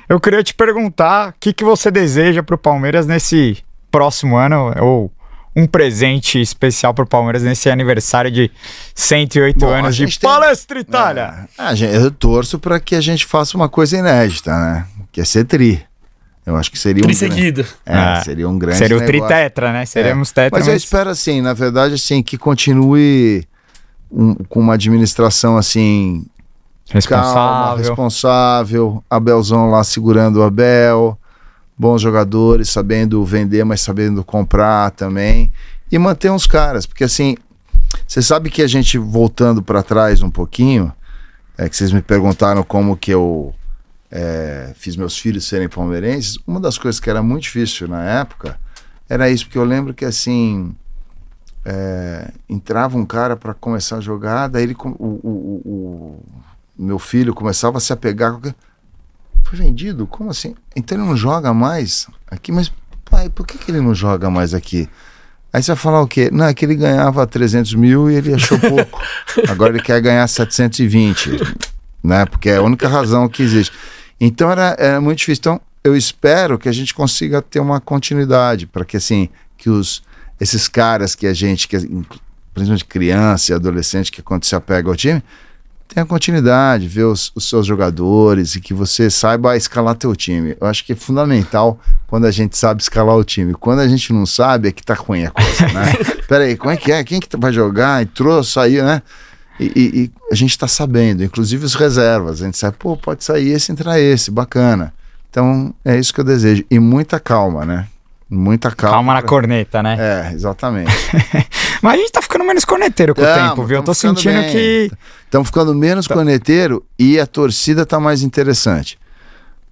Eu 0.09 0.19
queria 0.21 0.43
te 0.43 0.55
perguntar 0.55 1.31
o 1.31 1.35
que, 1.41 1.53
que 1.53 1.65
você 1.65 1.91
deseja 1.91 2.43
pro 2.43 2.57
Palmeiras 2.59 3.07
nesse 3.07 3.59
próximo 3.91 4.37
ano, 4.37 4.73
ou 4.81 5.13
um 5.57 5.67
presente 5.67 6.41
especial 6.41 6.95
pro 6.95 7.07
Palmeiras 7.07 7.43
nesse 7.43 7.69
aniversário 7.71 8.31
de 8.31 8.51
108 8.95 9.59
Bom, 9.59 9.67
anos 9.69 9.97
de 9.97 10.05
tem- 10.19 10.29
Palestra 10.31 10.79
Itália. 10.79 11.49
É, 11.59 11.75
gente- 11.75 11.95
eu 11.95 12.11
torço 12.11 12.59
para 12.59 12.79
que 12.79 12.95
a 12.95 13.01
gente 13.01 13.25
faça 13.27 13.57
uma 13.57 13.69
coisa 13.69 13.97
inédita, 13.99 14.51
né? 14.51 14.87
Que 15.11 15.21
é 15.21 15.25
ser 15.25 15.45
tri. 15.45 15.83
Eu 16.49 16.57
acho 16.57 16.71
que 16.71 16.79
seria 16.79 17.05
um 17.07 17.13
seguida. 17.13 17.67
É, 17.85 17.99
É. 17.99 18.21
seria 18.23 18.49
um 18.49 18.59
grande 18.59 18.79
Seria 18.79 18.97
o 18.97 19.01
negócio. 19.01 19.27
tritetra, 19.27 19.71
né? 19.73 19.85
Seríamos 19.85 20.33
tetra. 20.33 20.59
Mas 20.59 20.67
eu 20.67 20.75
espero 20.75 21.11
assim, 21.11 21.43
na 21.43 21.53
verdade, 21.53 21.93
assim, 21.95 22.23
que 22.23 22.39
continue 22.39 23.45
um- 24.11 24.35
com 24.49 24.59
uma 24.61 24.73
administração 24.75 25.59
assim 25.59 26.25
calma, 27.07 27.77
responsável. 27.77 27.77
responsável, 27.85 29.05
Abelzão 29.11 29.69
lá 29.71 29.85
segurando 29.85 30.37
o 30.37 30.43
Abel, 30.43 31.19
bons 31.77 32.01
jogadores, 32.01 32.71
sabendo 32.71 33.23
vender, 33.27 33.63
mas 33.65 33.83
sabendo 33.83 34.25
comprar 34.25 34.91
também 34.93 35.53
e 35.93 35.99
manter 35.99 36.31
uns 36.31 36.47
caras, 36.47 36.87
porque 36.87 37.05
assim, 37.05 37.37
você 38.07 38.23
sabe 38.23 38.49
que 38.49 38.63
a 38.63 38.67
gente 38.67 38.97
voltando 38.97 39.63
para 39.63 39.83
trás 39.83 40.23
um 40.23 40.31
pouquinho, 40.31 40.91
é 41.59 41.69
que 41.69 41.77
vocês 41.77 41.93
me 41.93 42.01
perguntaram 42.01 42.63
como 42.63 42.97
que 42.97 43.11
eu 43.11 43.55
é, 44.11 44.73
fiz 44.77 44.97
meus 44.97 45.17
filhos 45.19 45.45
serem 45.47 45.69
palmeirenses, 45.69 46.39
uma 46.47 46.59
das 46.61 46.79
coisas 46.79 46.99
que 47.01 47.11
era 47.11 47.23
muito 47.23 47.43
difícil 47.43 47.87
na 47.89 48.03
época 48.05 48.59
era 49.09 49.29
isso, 49.31 49.45
porque 49.47 49.59
eu 49.59 49.65
lembro 49.65 49.93
que 49.95 50.05
assim 50.05 50.75
é, 51.65 52.31
entrava 52.49 52.97
um 52.97 53.05
cara 53.05 53.37
para 53.37 53.53
começar 53.55 53.97
a 53.97 54.01
jogar, 54.01 54.49
daí 54.49 54.63
ele, 54.63 54.77
o, 54.79 54.89
o- 54.89 55.63
o- 55.65 56.23
meu 56.79 56.99
filho 56.99 57.35
começava 57.35 57.79
a 57.79 57.81
se 57.81 57.93
apegar. 57.93 58.39
Foi 59.45 59.59
vendido? 59.59 60.07
Como 60.07 60.31
assim? 60.31 60.55
Então 60.77 60.97
ele 60.97 61.07
não 61.07 61.17
joga 61.17 61.53
mais 61.53 62.07
aqui? 62.31 62.53
Mas, 62.53 62.71
pai, 63.05 63.29
por 63.29 63.47
que, 63.47 63.59
que 63.59 63.71
ele 63.71 63.81
não 63.81 63.95
joga 63.95 64.31
mais 64.31 64.55
aqui? 64.55 64.89
Aí 65.53 65.63
você 65.63 65.73
vai 65.73 65.77
falar 65.77 66.03
o 66.03 66.07
quê? 66.07 66.31
Não, 66.33 66.45
é 66.45 66.55
que 66.55 66.65
ele 66.65 66.77
ganhava 66.77 67.27
300 67.27 67.75
mil 67.75 68.11
e 68.11 68.15
ele 68.15 68.35
achou 68.35 68.59
pouco. 68.61 69.01
Agora 69.49 69.73
ele 69.73 69.83
quer 69.83 70.01
ganhar 70.01 70.27
720, 70.29 71.31
né? 72.05 72.27
Porque 72.27 72.51
é 72.51 72.57
a 72.59 72.63
única 72.63 72.87
razão 72.89 73.29
que 73.29 73.43
existe. 73.43 73.75
Então 74.21 74.51
era, 74.51 74.77
era 74.79 75.01
muito 75.01 75.19
difícil. 75.19 75.41
Então 75.41 75.61
eu 75.83 75.97
espero 75.97 76.59
que 76.59 76.69
a 76.69 76.73
gente 76.73 76.95
consiga 76.95 77.41
ter 77.41 77.61
uma 77.61 77.81
continuidade 77.81 78.67
para 78.67 78.85
que 78.85 78.97
assim 78.97 79.29
que 79.57 79.71
os 79.71 80.03
esses 80.41 80.69
caras 80.69 81.15
que 81.15 81.27
a 81.27 81.35
gente, 81.35 81.67
que, 81.67 81.77
principalmente 82.55 82.85
criança 82.85 83.53
e 83.53 83.55
adolescente 83.55 84.13
que 84.13 84.23
quando 84.23 84.45
se 84.45 84.55
apega 84.55 84.89
ao 84.89 84.95
time, 84.95 85.23
tenha 85.89 86.05
continuidade, 86.05 86.87
ver 86.87 87.05
os, 87.05 87.33
os 87.35 87.49
seus 87.49 87.67
jogadores 87.67 88.55
e 88.55 88.61
que 88.61 88.75
você 88.75 89.11
saiba 89.11 89.57
escalar 89.57 89.95
teu 89.95 90.15
time. 90.15 90.55
Eu 90.61 90.67
acho 90.67 90.85
que 90.85 90.93
é 90.93 90.97
fundamental 90.97 91.81
quando 92.07 92.27
a 92.27 92.31
gente 92.31 92.57
sabe 92.57 92.83
escalar 92.83 93.17
o 93.17 93.25
time. 93.25 93.55
Quando 93.55 93.81
a 93.81 93.89
gente 93.89 94.13
não 94.13 94.27
sabe, 94.27 94.69
é 94.69 94.73
que 94.73 94.85
tá 94.85 94.95
ruim 94.95 95.25
a 95.25 95.31
coisa, 95.31 95.67
né? 95.73 95.93
Peraí, 96.29 96.57
como 96.57 96.71
é 96.71 96.77
que 96.77 96.93
é? 96.93 97.03
Quem 97.03 97.19
que 97.19 97.29
vai 97.37 97.53
jogar? 97.53 98.03
Entrou, 98.03 98.45
saiu, 98.45 98.85
né? 98.85 99.03
E, 99.61 99.65
e- 99.67 99.99
e 100.05 100.11
a 100.31 100.35
gente 100.35 100.57
tá 100.59 100.69
sabendo, 100.69 101.23
inclusive 101.25 101.65
os 101.65 101.75
reservas. 101.75 102.41
A 102.43 102.45
gente 102.47 102.57
sabe, 102.59 102.77
pô, 102.79 102.97
pode 102.97 103.25
sair 103.25 103.51
esse, 103.51 103.73
entrar 103.73 103.99
esse, 104.01 104.31
bacana. 104.31 104.93
Então, 105.31 105.75
é 105.85 105.97
isso 105.99 106.13
que 106.15 106.21
eu 106.21 106.25
desejo. 106.25 106.65
E 106.71 106.79
muita 106.79 107.19
calma, 107.21 107.65
né? 107.67 107.87
Muita 108.31 108.71
calma. 108.71 108.97
Calma 108.97 109.15
na 109.15 109.23
corneta, 109.23 109.83
né? 109.83 109.97
É, 109.99 110.33
exatamente. 110.35 110.93
Mas 111.83 111.95
a 111.95 111.97
gente 111.97 112.13
tá 112.13 112.21
ficando 112.21 112.45
menos 112.45 112.65
corneteiro 112.65 113.15
com 113.15 113.23
o 113.23 113.25
Tamo, 113.25 113.49
tempo, 113.51 113.65
viu? 113.65 113.79
Eu 113.79 113.83
tô 113.83 113.95
sentindo 113.95 114.41
bem. 114.41 114.51
que. 114.53 114.91
Estamos 115.25 115.49
ficando 115.49 115.75
menos 115.75 116.07
corneteiro 116.07 116.85
e 116.99 117.19
a 117.19 117.27
torcida 117.27 117.87
tá 117.87 117.99
mais 117.99 118.23
interessante. 118.23 118.99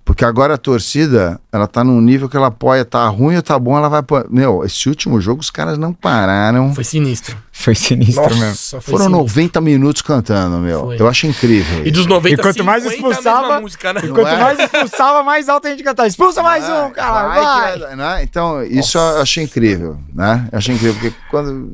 Porque 0.07 0.25
agora 0.25 0.55
a 0.55 0.57
torcida, 0.57 1.39
ela 1.53 1.67
tá 1.67 1.83
num 1.83 2.01
nível 2.01 2.29
que 2.29 2.37
ela 2.37 2.47
apoia, 2.47 2.85
tá 2.85 3.07
ruim 3.09 3.35
ou 3.35 3.43
tá 3.43 3.59
bom, 3.59 3.77
ela 3.77 3.89
vai 3.89 3.99
apoiar. 3.99 4.25
Meu, 4.31 4.65
esse 4.65 4.89
último 4.89 5.21
jogo 5.21 5.41
os 5.41 5.51
caras 5.51 5.77
não 5.77 5.93
pararam. 5.93 6.73
Foi 6.73 6.85
sinistro. 6.85 7.37
Foi 7.51 7.75
sinistro 7.75 8.23
mesmo. 8.31 8.45
Nossa, 8.47 8.81
foi 8.81 8.93
Foram 8.93 9.07
sinistro. 9.07 9.19
90 9.43 9.61
minutos 9.61 10.03
cantando, 10.03 10.59
meu. 10.59 10.81
Foi. 10.83 11.01
Eu 11.01 11.09
acho 11.09 11.27
incrível. 11.27 11.85
E 11.85 11.91
dos 11.91 12.07
90, 12.07 12.41
E 12.41 12.43
quanto 12.45 12.63
mais 12.63 12.85
50, 12.85 13.05
a 13.05 13.11
expulsava- 13.11 13.61
música, 13.61 13.93
né? 13.93 14.01
Não 14.05 14.15
Quanto 14.15 14.29
é? 14.29 14.41
mais 14.41 14.59
expulsava, 14.61 15.23
mais 15.25 15.49
alto 15.49 15.67
a 15.67 15.71
gente 15.71 15.83
cantava. 15.83 16.07
Expulsa 16.07 16.41
mais 16.41 16.65
um, 16.65 16.91
cara, 16.93 17.27
Vai 17.29 17.79
vai! 17.81 17.97
né? 17.97 18.23
Então, 18.23 18.63
isso 18.63 18.97
eu 18.97 19.21
achei 19.21 19.43
incrível, 19.43 19.99
né? 20.15 20.49
Eu 20.53 20.59
achei 20.59 20.73
incrível, 20.77 20.95
porque 21.01 21.17
quando. 21.29 21.69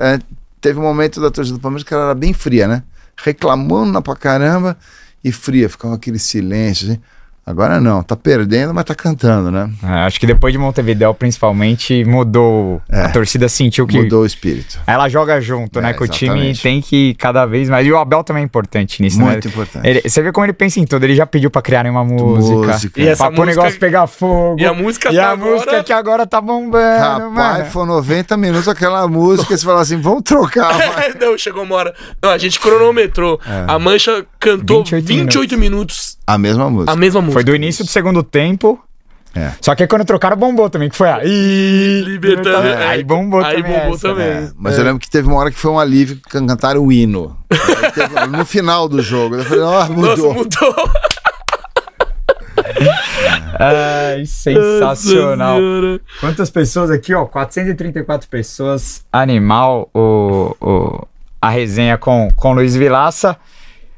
é, 0.00 0.18
teve 0.60 0.80
um 0.80 0.82
momento 0.82 1.20
da 1.20 1.30
torcida 1.30 1.56
do 1.56 1.62
Palmeiras 1.62 1.84
que 1.86 1.94
ela 1.94 2.06
era 2.06 2.14
bem 2.16 2.32
fria, 2.32 2.66
né? 2.66 2.82
Reclamando 3.16 4.02
pra 4.02 4.16
caramba 4.16 4.76
e 5.22 5.30
fria, 5.30 5.68
ficava 5.68 5.94
aquele 5.94 6.18
silêncio, 6.18 6.88
assim. 6.90 7.00
Agora 7.48 7.80
não, 7.80 8.02
tá 8.02 8.16
perdendo, 8.16 8.74
mas 8.74 8.84
tá 8.84 8.92
cantando, 8.92 9.52
né? 9.52 9.70
É, 9.80 9.86
acho 10.04 10.18
que 10.18 10.26
depois 10.26 10.52
de 10.52 10.58
Montevideo, 10.58 11.14
principalmente, 11.14 12.04
mudou. 12.04 12.82
É. 12.90 13.02
A 13.02 13.08
torcida 13.10 13.48
sentiu 13.48 13.86
que. 13.86 13.96
Mudou 14.02 14.22
o 14.22 14.26
espírito. 14.26 14.80
Ela 14.84 15.08
joga 15.08 15.40
junto, 15.40 15.78
É, 15.78 15.82
né? 15.82 15.92
Que 15.92 16.02
o 16.02 16.08
time 16.08 16.56
tem 16.56 16.80
que 16.80 17.14
cada 17.14 17.46
vez 17.46 17.68
mais. 17.68 17.86
E 17.86 17.92
o 17.92 17.98
Abel 17.98 18.24
também 18.24 18.42
é 18.42 18.44
importante 18.44 19.00
nisso, 19.00 19.18
né? 19.20 19.26
Muito 19.30 19.46
importante. 19.46 19.86
Ele- 19.86 20.00
você 20.08 20.20
vê 20.22 20.32
como 20.32 20.44
ele 20.44 20.52
pensa 20.54 20.80
em 20.80 20.84
tudo. 20.84 21.04
Ele 21.04 21.14
já 21.14 21.24
pediu 21.24 21.48
pra 21.48 21.62
criarem 21.62 21.88
uma 21.88 22.04
música. 22.04 22.72
Música. 22.72 23.00
E 23.00 23.06
essa 23.06 23.24
pra 23.30 23.32
o 23.32 23.36
música- 23.36 23.60
negócio 23.62 23.78
pegar 23.78 24.06
fogo. 24.08 24.60
E 24.60 24.66
a 24.66 24.74
música 24.74 25.12
E 25.12 25.16
tá 25.16 25.28
a 25.28 25.30
agora- 25.30 25.50
música 25.52 25.84
que 25.84 25.92
agora 25.92 26.26
tá 26.26 26.40
bombando, 26.40 26.76
Rapaz, 27.30 27.58
mano. 27.58 27.64
foi 27.66 27.86
90 27.86 28.36
minutos 28.36 28.66
aquela 28.66 29.06
música 29.06 29.54
e 29.54 29.56
você 29.56 29.64
fala 29.64 29.82
assim, 29.82 30.00
vamos 30.00 30.22
trocar. 30.24 30.74
não, 31.20 31.38
chegou 31.38 31.62
uma 31.62 31.76
hora. 31.76 31.94
Não, 32.20 32.30
a 32.30 32.38
gente 32.38 32.58
cronometrou. 32.58 33.40
A 33.68 33.78
Mancha 33.78 34.26
cantou 34.40 34.82
28 34.82 35.06
28, 35.06 35.56
minutos. 35.58 36.15
A 36.26 36.36
mesma 36.38 36.68
música. 36.70 36.92
a 36.92 36.96
mesma 36.96 37.20
música. 37.20 37.34
Foi 37.34 37.44
do 37.44 37.54
início 37.54 37.84
do 37.84 37.90
segundo 37.90 38.22
tempo. 38.22 38.78
É. 39.34 39.52
Só 39.60 39.74
que 39.74 39.82
aí 39.82 39.88
quando 39.88 40.04
trocaram, 40.04 40.34
bombou 40.36 40.70
também, 40.70 40.88
que 40.88 40.96
foi 40.96 41.10
a. 41.10 41.20
Ih, 41.22 42.00
Libertadores. 42.06 42.70
É. 42.80 42.86
Aí 42.86 43.04
bombou 43.04 43.44
Aí 43.44 43.56
também. 43.62 43.78
bombou 43.80 43.94
essa, 43.94 44.08
também. 44.08 44.26
É, 44.26 44.50
mas 44.56 44.78
eu 44.78 44.84
lembro 44.84 44.98
que 44.98 45.10
teve 45.10 45.28
uma 45.28 45.36
hora 45.36 45.50
que 45.50 45.58
foi 45.58 45.70
um 45.70 45.78
alívio 45.78 46.16
que 46.16 46.22
cantaram 46.30 46.82
o 46.82 46.90
hino. 46.90 47.36
Teve- 47.94 48.26
no 48.28 48.46
final 48.46 48.88
do 48.88 49.02
jogo. 49.02 49.36
Eu 49.36 49.44
falei, 49.44 49.62
ó, 49.62 49.86
Nossa, 49.88 49.92
mudou. 49.92 50.34
mudou. 50.34 50.74
Ai, 53.58 54.24
sensacional. 54.26 55.60
Nossa. 55.60 56.00
Quantas 56.20 56.50
pessoas 56.50 56.90
aqui, 56.90 57.14
ó? 57.14 57.24
434 57.26 58.28
pessoas. 58.28 59.04
Animal, 59.12 59.88
o, 59.94 60.54
o- 60.60 61.06
a 61.40 61.50
resenha 61.50 61.96
com, 61.98 62.28
com 62.34 62.52
Luiz 62.54 62.74
Vilaça. 62.74 63.36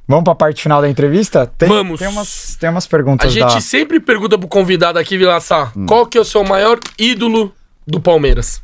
Vamos 0.08 0.24
pra 0.24 0.34
parte 0.34 0.62
final 0.62 0.80
da 0.80 0.88
entrevista? 0.88 1.46
Tem, 1.58 1.68
Vamos. 1.68 1.98
Tem 2.00 2.08
umas, 2.08 2.56
tem 2.58 2.70
umas 2.70 2.86
A 2.86 2.88
perguntas 2.88 3.30
gente 3.30 3.52
da... 3.54 3.60
sempre 3.60 4.00
pergunta 4.00 4.38
pro 4.38 4.48
convidado 4.48 4.98
aqui, 4.98 5.18
Vilaçar, 5.18 5.70
Hum. 5.76 5.84
qual 5.84 6.06
que 6.06 6.16
é 6.16 6.20
o 6.20 6.24
seu 6.24 6.42
maior 6.42 6.78
ídolo 6.98 7.54
do 7.86 8.00
Palmeiras? 8.00 8.62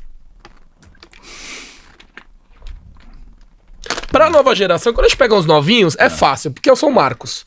Pra 4.10 4.30
nova 4.30 4.54
geração, 4.54 4.92
quando 4.92 5.06
a 5.06 5.08
gente 5.08 5.18
pega 5.18 5.34
uns 5.34 5.44
novinhos, 5.44 5.96
é 5.98 6.08
fácil, 6.08 6.50
porque 6.52 6.70
eu 6.70 6.76
sou 6.76 6.88
o 6.88 6.94
Marcos. 6.94 7.44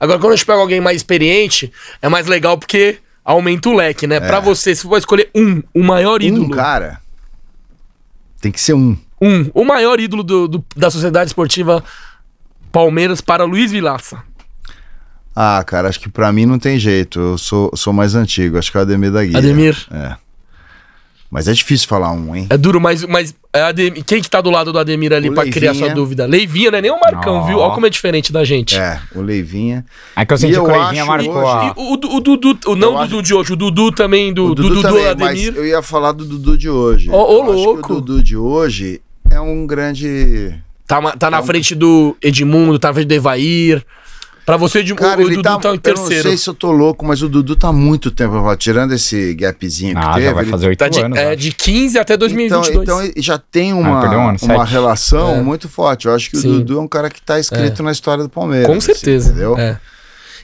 Agora, 0.00 0.18
quando 0.18 0.32
a 0.32 0.36
gente 0.36 0.46
pega 0.46 0.58
alguém 0.60 0.80
mais 0.80 0.96
experiente, 0.98 1.72
é 2.02 2.08
mais 2.08 2.26
legal 2.26 2.58
porque 2.58 2.98
aumenta 3.24 3.68
o 3.68 3.74
leque, 3.74 4.06
né? 4.06 4.20
Pra 4.20 4.40
você, 4.40 4.74
se 4.74 4.82
for 4.82 4.96
escolher 4.98 5.30
um, 5.34 5.62
o 5.74 5.82
maior 5.82 6.22
ídolo. 6.22 6.46
Um 6.46 6.50
cara. 6.50 7.00
Tem 8.40 8.52
que 8.52 8.60
ser 8.60 8.74
um. 8.74 8.96
Um, 9.20 9.50
o 9.54 9.64
maior 9.64 9.98
ídolo 9.98 10.22
do- 10.22 10.46
do- 10.46 10.64
da 10.76 10.90
Sociedade 10.90 11.28
Esportiva 11.30 11.82
Palmeiras 12.72 13.20
para 13.20 13.44
Luiz 13.44 13.70
Vilaça. 13.70 14.22
Ah, 15.34 15.62
cara, 15.64 15.88
acho 15.88 16.00
que 16.00 16.08
pra 16.08 16.32
mim 16.32 16.46
não 16.46 16.58
tem 16.58 16.78
jeito. 16.78 17.18
Eu 17.20 17.38
sou, 17.38 17.70
sou 17.76 17.92
mais 17.92 18.14
antigo. 18.14 18.58
Acho 18.58 18.70
que 18.72 18.76
é 18.76 18.80
o 18.80 18.82
Ademir 18.82 19.12
da 19.12 19.24
Guia. 19.24 19.38
Ademir. 19.38 19.86
É. 19.92 20.16
Mas 21.30 21.46
é 21.46 21.52
difícil 21.52 21.86
falar 21.86 22.10
um, 22.10 22.34
hein? 22.34 22.46
É 22.48 22.56
duro, 22.56 22.80
mas, 22.80 23.04
mas 23.04 23.34
é 23.52 23.60
Ademir- 23.60 24.02
quem 24.02 24.20
que 24.22 24.30
tá 24.30 24.40
do 24.40 24.48
lado 24.50 24.72
do 24.72 24.78
Ademir 24.78 25.12
ali 25.12 25.28
O 25.28 25.34
pra 25.34 25.44
criar 25.44 25.74
sua 25.74 25.82
Leivinha. 25.82 25.94
dúvida? 25.94 26.26
Leivinha, 26.26 26.70
não 26.70 26.78
é 26.78 26.82
nem 26.82 26.90
o 26.90 26.98
Marcão, 26.98 27.34
Ó. 27.36 27.46
viu? 27.46 27.58
Olha 27.58 27.74
como 27.74 27.86
é 27.86 27.90
diferente 27.90 28.32
da 28.32 28.42
gente. 28.44 28.76
É, 28.78 28.98
o 29.14 29.20
Leivinha. 29.20 29.84
É 30.16 30.24
que 30.24 30.32
eu 30.32 30.38
senti 30.38 30.54
E 30.54 30.56
eu 30.56 30.64
que 30.64 30.70
o 30.70 30.72
Leivinha 30.74 31.02
acho 31.02 31.10
marcou 31.10 31.34
hoje-. 31.36 31.66
E 31.66 31.72
o, 31.76 31.82
o, 31.82 32.16
o 32.16 32.20
Dudu, 32.20 32.58
o, 32.66 32.74
não 32.74 32.94
o 32.94 32.98
acho- 32.98 33.10
Dudu 33.10 33.22
de 33.22 33.34
hoje, 33.34 33.52
o 33.52 33.56
Dudu 33.56 33.92
também, 33.92 34.32
do 34.32 34.46
o 34.46 34.54
Dudu, 34.54 34.68
Dudu, 34.70 34.82
também, 34.82 35.14
do 35.14 35.20
mas 35.24 35.38
Ademir. 35.38 35.54
eu 35.54 35.66
ia 35.66 35.82
falar 35.82 36.12
do 36.12 36.24
Dudu 36.24 36.56
de 36.58 36.70
hoje. 36.70 37.10
Ô, 37.10 37.42
acho 37.42 37.44
que 37.44 37.52
louco. 37.66 37.92
o 37.92 38.00
Dudu 38.00 38.22
de 38.24 38.36
hoje 38.36 39.00
é 39.30 39.38
um 39.38 39.66
grande... 39.66 40.54
Tá, 40.88 41.00
tá 41.12 41.30
na 41.30 41.42
frente 41.42 41.74
do 41.74 42.16
Edmundo, 42.20 42.78
tá 42.78 42.88
na 42.88 42.94
frente 42.94 43.06
do 43.08 43.14
Evair. 43.14 43.84
Pra 44.46 44.56
você, 44.56 44.78
Edmundo, 44.78 45.02
Cara, 45.02 45.20
o 45.20 45.28
Dudu 45.28 45.42
tá, 45.42 45.58
tá, 45.58 45.68
em 45.68 45.72
eu 45.72 45.74
não 45.74 45.78
terceiro. 45.78 46.22
sei 46.22 46.38
se 46.38 46.48
eu 46.48 46.54
tô 46.54 46.72
louco, 46.72 47.04
mas 47.04 47.20
o 47.22 47.28
Dudu 47.28 47.54
tá 47.54 47.68
há 47.68 47.72
muito 47.72 48.10
tempo, 48.10 48.56
tirando 48.56 48.94
esse 48.94 49.34
gapzinho 49.34 49.92
que 49.94 50.00
Ah, 50.02 50.14
teve. 50.14 50.24
já 50.24 50.32
vai 50.32 50.46
fazer 50.46 50.68
oito 50.68 50.78
Tá 50.78 50.88
de, 50.88 51.00
anos. 51.00 51.18
é, 51.18 51.26
acho. 51.28 51.36
de 51.36 51.52
15 51.52 51.98
até 51.98 52.14
Então, 52.14 52.26
2022. 52.26 52.82
então 52.82 53.02
ele 53.02 53.12
já 53.18 53.36
tem 53.36 53.74
uma, 53.74 54.02
Ah, 54.02 54.08
um 54.16 54.28
ano, 54.30 54.38
uma 54.40 54.64
relação 54.64 55.34
É. 55.36 55.42
muito 55.42 55.68
forte. 55.68 56.06
Eu 56.06 56.14
acho 56.14 56.30
que 56.30 56.38
Sim. 56.38 56.48
o 56.48 56.52
Dudu 56.60 56.78
é 56.78 56.80
um 56.80 56.88
cara 56.88 57.10
que 57.10 57.20
tá 57.20 57.38
escrito 57.38 57.82
na 57.82 57.92
história 57.92 58.24
do 58.24 58.30
Palmeiras. 58.30 58.66
Com 58.66 58.72
assim, 58.78 58.86
certeza. 58.94 59.28
entendeu? 59.32 59.54
é. 59.58 59.76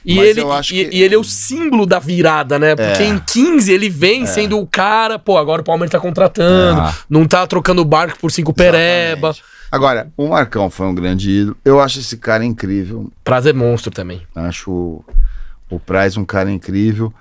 E 0.05 0.13
Mas 0.17 0.27
ele, 0.27 0.41
e, 0.41 0.61
que- 0.61 0.95
e 0.97 1.01
ele 1.01 1.15
é 1.15 1.17
o 1.17 1.23
símbolo 1.23 1.87
da 1.87 1.97
virada, 1.97 2.59
né? 2.59 2.75
Porque 2.75 3.01
É. 3.01 3.07
em 3.07 3.17
15 3.17 3.71
ele 3.73 3.89
vem 3.89 4.27
sendo 4.27 4.59
o 4.59 4.67
cara, 4.67 5.17
pô, 5.17 5.35
agora 5.35 5.63
o 5.63 5.65
Palmeiras 5.65 5.89
tá 5.91 5.99
contratando, 5.99 6.79
Ah. 6.79 6.93
não 7.09 7.25
tá 7.25 7.47
trocando 7.47 7.81
o 7.81 7.85
barco 7.85 8.19
por 8.19 8.31
cinco 8.31 8.53
pereba. 8.53 9.33
Agora, 9.75 10.09
o 10.15 10.29
Marcão 10.29 10.69
foi 10.69 10.87
um 10.87 10.95
grande 10.95 11.29
ídolo. 11.29 11.57
Eu 11.65 11.81
acho 11.81 11.99
esse 11.99 12.15
cara 12.15 12.45
incrível. 12.45 13.11
Prazer 13.25 13.53
monstro 13.53 13.91
também. 13.91 14.21
Acho 14.33 14.71
o, 14.71 15.05
o 15.69 15.77
Praz 15.77 16.15
um 16.15 16.23
cara 16.23 16.49
incrível. 16.49 17.13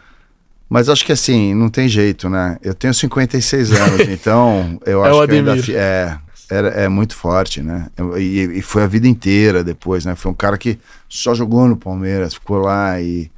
Mas 0.69 0.89
acho 0.89 1.05
que 1.05 1.11
assim, 1.11 1.53
não 1.53 1.69
tem 1.69 1.89
jeito, 1.89 2.29
né? 2.29 2.57
Eu 2.63 2.73
tenho 2.73 2.95
56 2.95 3.73
anos, 3.79 4.09
então 4.09 4.79
eu 4.87 5.05
É 5.05 5.09
acho 5.09 5.23
o 5.23 5.27
que 5.27 5.35
ainda 5.35 5.57
é, 5.73 6.17
era, 6.49 6.69
é 6.69 6.89
muito 6.89 7.17
forte, 7.17 7.61
né? 7.61 7.89
E, 8.19 8.59
e 8.59 8.63
foi 8.63 8.85
a 8.85 8.87
vida 8.87 9.09
inteira 9.09 9.65
depois, 9.65 10.05
né? 10.05 10.15
Foi 10.15 10.31
um 10.31 10.35
cara 10.35 10.57
que 10.57 10.79
só 11.09 11.35
jogou 11.35 11.67
no 11.69 11.77
Palmeiras, 11.77 12.35
ficou 12.35 12.59
lá 12.59 13.01
e 13.01 13.31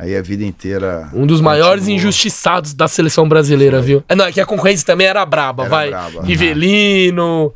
aí 0.00 0.16
a 0.16 0.22
vida 0.22 0.44
inteira. 0.44 1.08
Um 1.12 1.26
dos 1.26 1.40
maiores 1.40 1.82
continuou. 1.82 1.98
injustiçados 1.98 2.72
da 2.72 2.88
seleção 2.88 3.28
brasileira, 3.28 3.80
viu? 3.82 4.02
É, 4.08 4.14
não, 4.14 4.24
é 4.24 4.32
que 4.32 4.40
a 4.40 4.46
concorrência 4.46 4.86
também 4.86 5.06
era 5.06 5.24
braba, 5.26 5.64
Era 5.64 5.70
vai. 5.70 5.90
braba. 5.90 6.22
Rivelino, 6.22 7.52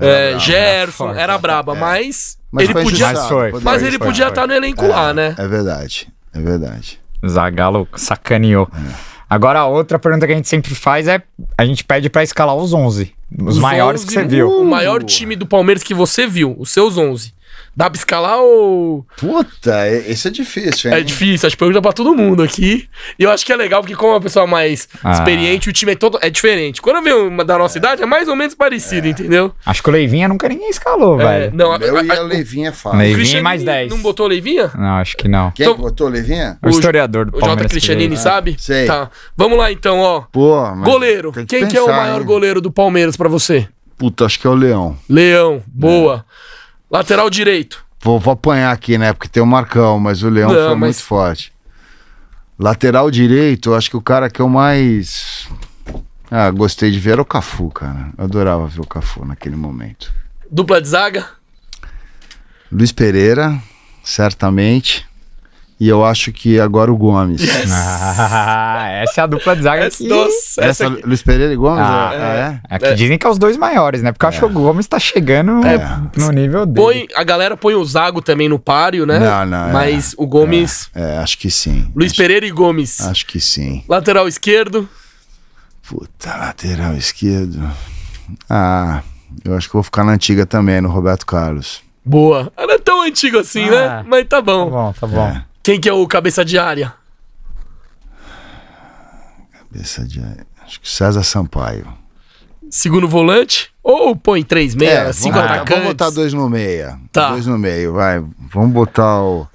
Era 0.00 0.10
é, 0.10 0.28
braba, 0.30 0.38
Gerson, 0.40 1.10
era 1.10 1.20
era 1.22 1.38
braba, 1.38 1.76
é. 1.76 1.78
mas, 1.78 2.38
Mas 2.50 2.64
ele 2.64 2.72
foi 2.72 2.82
podia. 2.84 3.06
Mas 3.12 3.28
foi. 3.28 3.52
Mas 3.52 3.62
Foi, 3.62 3.88
ele 3.88 3.98
foi, 3.98 4.06
podia 4.06 4.24
foi. 4.24 4.32
estar 4.32 4.46
no 4.46 4.54
elenco 4.54 4.86
lá, 4.86 5.12
né? 5.12 5.34
É 5.38 5.46
verdade, 5.46 6.08
é 6.34 6.40
verdade. 6.40 6.98
Zagalo 7.26 7.86
sacaneou. 7.94 8.68
Agora, 9.28 9.60
a 9.60 9.66
outra 9.66 9.98
pergunta 9.98 10.26
que 10.26 10.32
a 10.32 10.36
gente 10.36 10.48
sempre 10.48 10.74
faz 10.74 11.06
é: 11.06 11.22
a 11.56 11.64
gente 11.64 11.84
pede 11.84 12.10
pra 12.10 12.22
escalar 12.22 12.56
os 12.56 12.72
11. 12.72 13.12
Os, 13.38 13.58
maiores 13.58 14.04
que 14.04 14.10
11, 14.10 14.14
você 14.14 14.24
viu. 14.26 14.60
O 14.60 14.64
maior 14.64 15.02
time 15.02 15.36
do 15.36 15.46
Palmeiras 15.46 15.82
que 15.82 15.94
você 15.94 16.26
viu, 16.26 16.54
os 16.58 16.70
seus 16.70 16.98
11. 16.98 17.32
Dá 17.74 17.88
pra 17.88 17.96
escalar 17.98 18.38
ou. 18.38 19.06
Puta, 19.16 19.88
esse 20.06 20.28
é 20.28 20.30
difícil, 20.30 20.90
hein? 20.90 20.98
É 20.98 21.00
difícil, 21.02 21.46
acho 21.46 21.56
que 21.56 21.58
pergunta 21.58 21.80
pra 21.80 21.92
todo 21.92 22.14
mundo 22.14 22.42
aqui. 22.42 22.86
E 23.18 23.22
eu 23.22 23.30
acho 23.30 23.46
que 23.46 23.52
é 23.52 23.56
legal, 23.56 23.80
porque 23.80 23.96
como 23.96 24.12
é 24.12 24.14
uma 24.16 24.20
pessoa 24.20 24.46
mais 24.46 24.86
Ah. 25.02 25.12
experiente, 25.12 25.70
o 25.70 25.72
time 25.72 25.92
é 25.92 25.94
todo. 25.94 26.18
É 26.20 26.28
diferente. 26.28 26.82
Quando 26.82 27.02
vem 27.02 27.14
uma 27.14 27.42
da 27.44 27.56
nossa 27.56 27.78
idade, 27.78 28.02
é 28.02 28.06
mais 28.06 28.28
ou 28.28 28.36
menos 28.36 28.54
parecido, 28.54 29.06
entendeu? 29.08 29.54
Acho 29.64 29.82
que 29.82 29.88
o 29.88 29.92
Leivinha 29.92 30.28
nunca 30.28 30.48
ninguém 30.50 30.68
escalou, 30.68 31.18
É, 31.18 31.24
velho. 31.24 31.52
não, 31.56 31.72
a- 31.72 31.78
Eu 31.78 31.96
a- 31.96 32.04
e 32.04 32.10
a 32.10 32.14
a- 32.14 32.22
Leivinha 32.22 32.68
é 32.68 32.70
o 32.70 32.74
fácil. 32.74 32.98
Leivinha 32.98 33.16
Cristianini 33.16 33.42
mais 33.44 33.64
10. 33.64 33.90
Não 33.90 33.98
botou 34.02 34.26
Leivinha? 34.26 34.70
Não, 34.74 34.96
acho 34.96 35.16
que 35.16 35.26
não. 35.26 35.50
Quem 35.52 35.64
Então- 35.64 35.78
botou 35.78 36.08
Leivinha? 36.08 36.58
O 36.62 36.68
historiador 36.68 37.30
do 37.30 37.38
O 37.38 37.40
J. 37.40 37.68
Cristianini, 37.68 38.16
sabe? 38.18 38.54
sei. 38.58 38.84
Tá. 38.86 39.10
Vamos 39.34 39.56
lá 39.56 39.72
então, 39.72 39.98
ó. 40.00 40.20
Pô, 40.30 40.60
mas 40.74 40.84
Goleiro. 40.84 41.32
Quem 41.32 41.46
que 41.46 41.76
é 41.76 41.80
o 41.80 41.86
pensar, 41.86 41.96
maior 42.02 42.20
hein? 42.20 42.26
goleiro 42.26 42.60
do 42.60 42.70
Palmeiras 42.70 43.16
pra 43.16 43.30
você? 43.30 43.66
Puta, 43.96 44.26
acho 44.26 44.38
que 44.38 44.46
é 44.46 44.50
o 44.50 44.54
Leão. 44.54 44.98
Leão. 45.08 45.62
Boa. 45.66 46.24
Lateral 46.92 47.30
direito. 47.30 47.82
Vou, 48.02 48.18
vou 48.20 48.34
apanhar 48.34 48.70
aqui, 48.70 48.98
né? 48.98 49.12
Porque 49.14 49.28
tem 49.28 49.42
o 49.42 49.46
Marcão, 49.46 49.98
mas 49.98 50.22
o 50.22 50.28
Leão 50.28 50.50
Não, 50.52 50.56
foi 50.68 50.76
mas- 50.76 50.96
muito 50.96 51.02
forte. 51.02 51.52
Lateral 52.58 53.10
direito, 53.10 53.70
eu 53.70 53.74
acho 53.74 53.88
que 53.88 53.96
o 53.96 54.02
cara 54.02 54.28
que 54.28 54.40
eu 54.40 54.48
mais. 54.48 55.48
Ah, 56.30 56.50
gostei 56.50 56.90
de 56.90 56.98
ver 56.98 57.12
era 57.12 57.22
o 57.22 57.24
Cafu, 57.24 57.70
cara. 57.70 58.10
Eu 58.18 58.24
adorava 58.24 58.66
ver 58.66 58.80
o 58.80 58.86
Cafu 58.86 59.24
naquele 59.24 59.56
momento. 59.56 60.12
Dupla 60.50 60.80
de 60.80 60.88
zaga. 60.88 61.26
Luiz 62.70 62.92
Pereira, 62.92 63.58
certamente. 64.04 65.06
E 65.82 65.88
eu 65.88 66.04
acho 66.04 66.30
que 66.30 66.60
agora 66.60 66.92
o 66.92 66.96
Gomes. 66.96 67.42
Ah, 67.68 68.86
essa 69.02 69.20
é 69.20 69.24
a 69.24 69.26
dupla 69.26 69.56
de 69.56 69.62
zaga 69.62 69.86
Essa, 69.86 69.96
que... 69.98 70.08
nossa, 70.08 70.30
essa 70.30 70.64
Essa, 70.64 70.86
aqui. 70.86 71.02
Luiz 71.04 71.22
Pereira 71.24 71.52
e 71.52 71.56
Gomes? 71.56 71.80
Ah, 71.84 72.10
é, 72.12 72.16
ah, 72.22 72.60
é? 72.70 72.76
É 72.76 72.78
que 72.78 72.94
dizem 72.94 73.18
que 73.18 73.26
é 73.26 73.28
os 73.28 73.36
dois 73.36 73.56
maiores, 73.56 74.00
né? 74.00 74.12
Porque 74.12 74.24
eu 74.24 74.28
acho 74.28 74.38
que 74.38 74.44
o 74.44 74.48
Gomes 74.48 74.86
tá 74.86 75.00
chegando 75.00 75.54
no 76.16 76.30
nível 76.30 76.66
dele. 76.66 76.86
Põe, 76.86 77.08
a 77.16 77.24
galera 77.24 77.56
põe 77.56 77.74
o 77.74 77.84
Zago 77.84 78.22
também 78.22 78.48
no 78.48 78.60
páreo, 78.60 79.04
né? 79.04 79.18
Não, 79.18 79.44
não, 79.44 79.68
é. 79.70 79.72
Mas 79.72 80.14
o 80.16 80.24
Gomes. 80.24 80.88
É, 80.94 81.18
acho 81.18 81.36
que 81.36 81.50
sim. 81.50 81.90
Luiz 81.96 82.12
acho, 82.12 82.20
Pereira 82.20 82.46
e 82.46 82.50
Gomes. 82.52 83.00
Acho 83.00 83.26
que 83.26 83.40
sim. 83.40 83.82
Lateral 83.88 84.28
esquerdo. 84.28 84.88
Puta, 85.88 86.36
lateral 86.36 86.94
esquerdo. 86.94 87.60
Ah, 88.48 89.02
eu 89.44 89.56
acho 89.56 89.66
que 89.66 89.74
vou 89.74 89.82
ficar 89.82 90.04
na 90.04 90.12
antiga 90.12 90.46
também, 90.46 90.80
no 90.80 90.88
Roberto 90.88 91.26
Carlos. 91.26 91.82
Boa. 92.04 92.52
Não 92.56 92.70
é 92.70 92.78
tão 92.78 93.02
antigo 93.02 93.36
assim, 93.38 93.64
Ah. 93.64 93.70
né? 93.70 94.04
Mas 94.06 94.28
tá 94.28 94.36
Tá 94.36 94.42
bom. 94.42 94.70
bom, 94.70 94.92
tá 94.92 95.06
bom. 95.08 95.40
Quem 95.62 95.80
que 95.80 95.88
é 95.88 95.92
o 95.92 96.06
cabeça 96.08 96.44
de 96.44 96.58
área? 96.58 96.92
Cabeça 99.52 100.04
de... 100.04 100.20
Acho 100.64 100.80
que 100.80 100.88
César 100.88 101.22
Sampaio. 101.22 101.86
Segundo 102.70 103.06
volante? 103.06 103.70
Ou 103.82 104.16
põe 104.16 104.42
três 104.42 104.74
meia, 104.74 105.12
cinco 105.12 105.38
É, 105.38 105.40
vamos, 105.40 105.42
botar, 105.42 105.44
atacantes? 105.44 105.74
vamos 105.74 105.88
botar 105.88 106.10
dois 106.10 106.32
no 106.32 106.48
meia. 106.48 106.98
Tá. 107.12 107.30
Dois 107.30 107.46
no 107.46 107.58
meio, 107.58 107.92
vai. 107.92 108.24
Vamos 108.52 108.72
botar 108.72 109.22
o, 109.22 109.46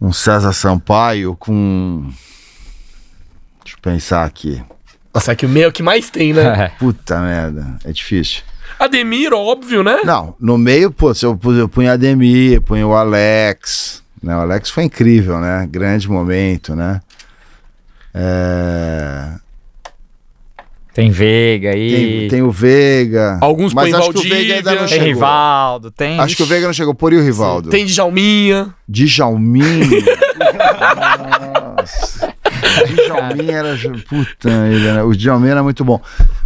um 0.00 0.12
César 0.12 0.52
Sampaio 0.52 1.36
com... 1.36 2.10
Deixa 3.64 3.76
eu 3.76 3.82
pensar 3.82 4.24
aqui. 4.24 4.62
Nossa, 5.12 5.32
é 5.32 5.34
que 5.34 5.44
o 5.44 5.48
meio 5.48 5.64
é 5.64 5.68
o 5.68 5.72
que 5.72 5.82
mais 5.82 6.08
tem, 6.08 6.32
né? 6.32 6.72
Puta 6.78 7.20
merda, 7.20 7.78
é 7.84 7.92
difícil. 7.92 8.42
Ademir, 8.78 9.32
óbvio, 9.32 9.82
né? 9.82 10.00
Não, 10.04 10.34
no 10.38 10.56
meio, 10.56 10.90
pô, 10.90 11.12
se 11.14 11.24
eu, 11.24 11.38
eu 11.58 11.68
punho 11.68 11.90
Ademir, 11.90 12.60
punho 12.60 12.88
o 12.88 12.94
Alex, 12.94 14.02
Né? 14.26 14.36
O 14.36 14.40
Alex 14.40 14.70
foi 14.70 14.84
incrível, 14.84 15.38
né? 15.40 15.68
Grande 15.70 16.08
momento, 16.10 16.74
né? 16.74 17.00
É, 18.12 19.28
Tem 20.92 21.10
Veiga 21.10 21.70
aí. 21.70 21.90
Tem, 21.90 22.28
tem 22.28 22.42
o 22.42 22.50
Veiga. 22.50 23.38
Alguns 23.40 23.72
mas 23.74 23.90
põem 23.90 24.00
acho 24.00 24.10
que 24.12 24.18
o 24.18 24.22
Veiga 24.22 24.54
ainda 24.54 24.70
não 24.70 24.78
Valdívia. 24.78 24.88
Tem 24.88 25.06
chegou. 25.06 25.14
Rivaldo, 25.22 25.90
tem. 25.90 26.18
Acho 26.20 26.36
que 26.36 26.42
o 26.42 26.46
Veiga 26.46 26.66
não 26.66 26.72
chegou. 26.74 26.94
Por 26.94 27.12
e 27.12 27.16
o 27.18 27.22
Rivaldo? 27.22 27.68
Tem 27.70 27.84
Djalminha. 27.86 28.74
Djalminha. 28.88 29.86
Nossa. 31.76 32.34
Djalminha 33.06 33.52
era. 33.58 33.76
Puta, 34.08 34.48
ele 34.70 34.86
era... 34.88 35.06
o 35.06 35.14
Djalminha 35.14 35.52
era 35.52 35.62
muito 35.62 35.84
bom. 35.84 36.00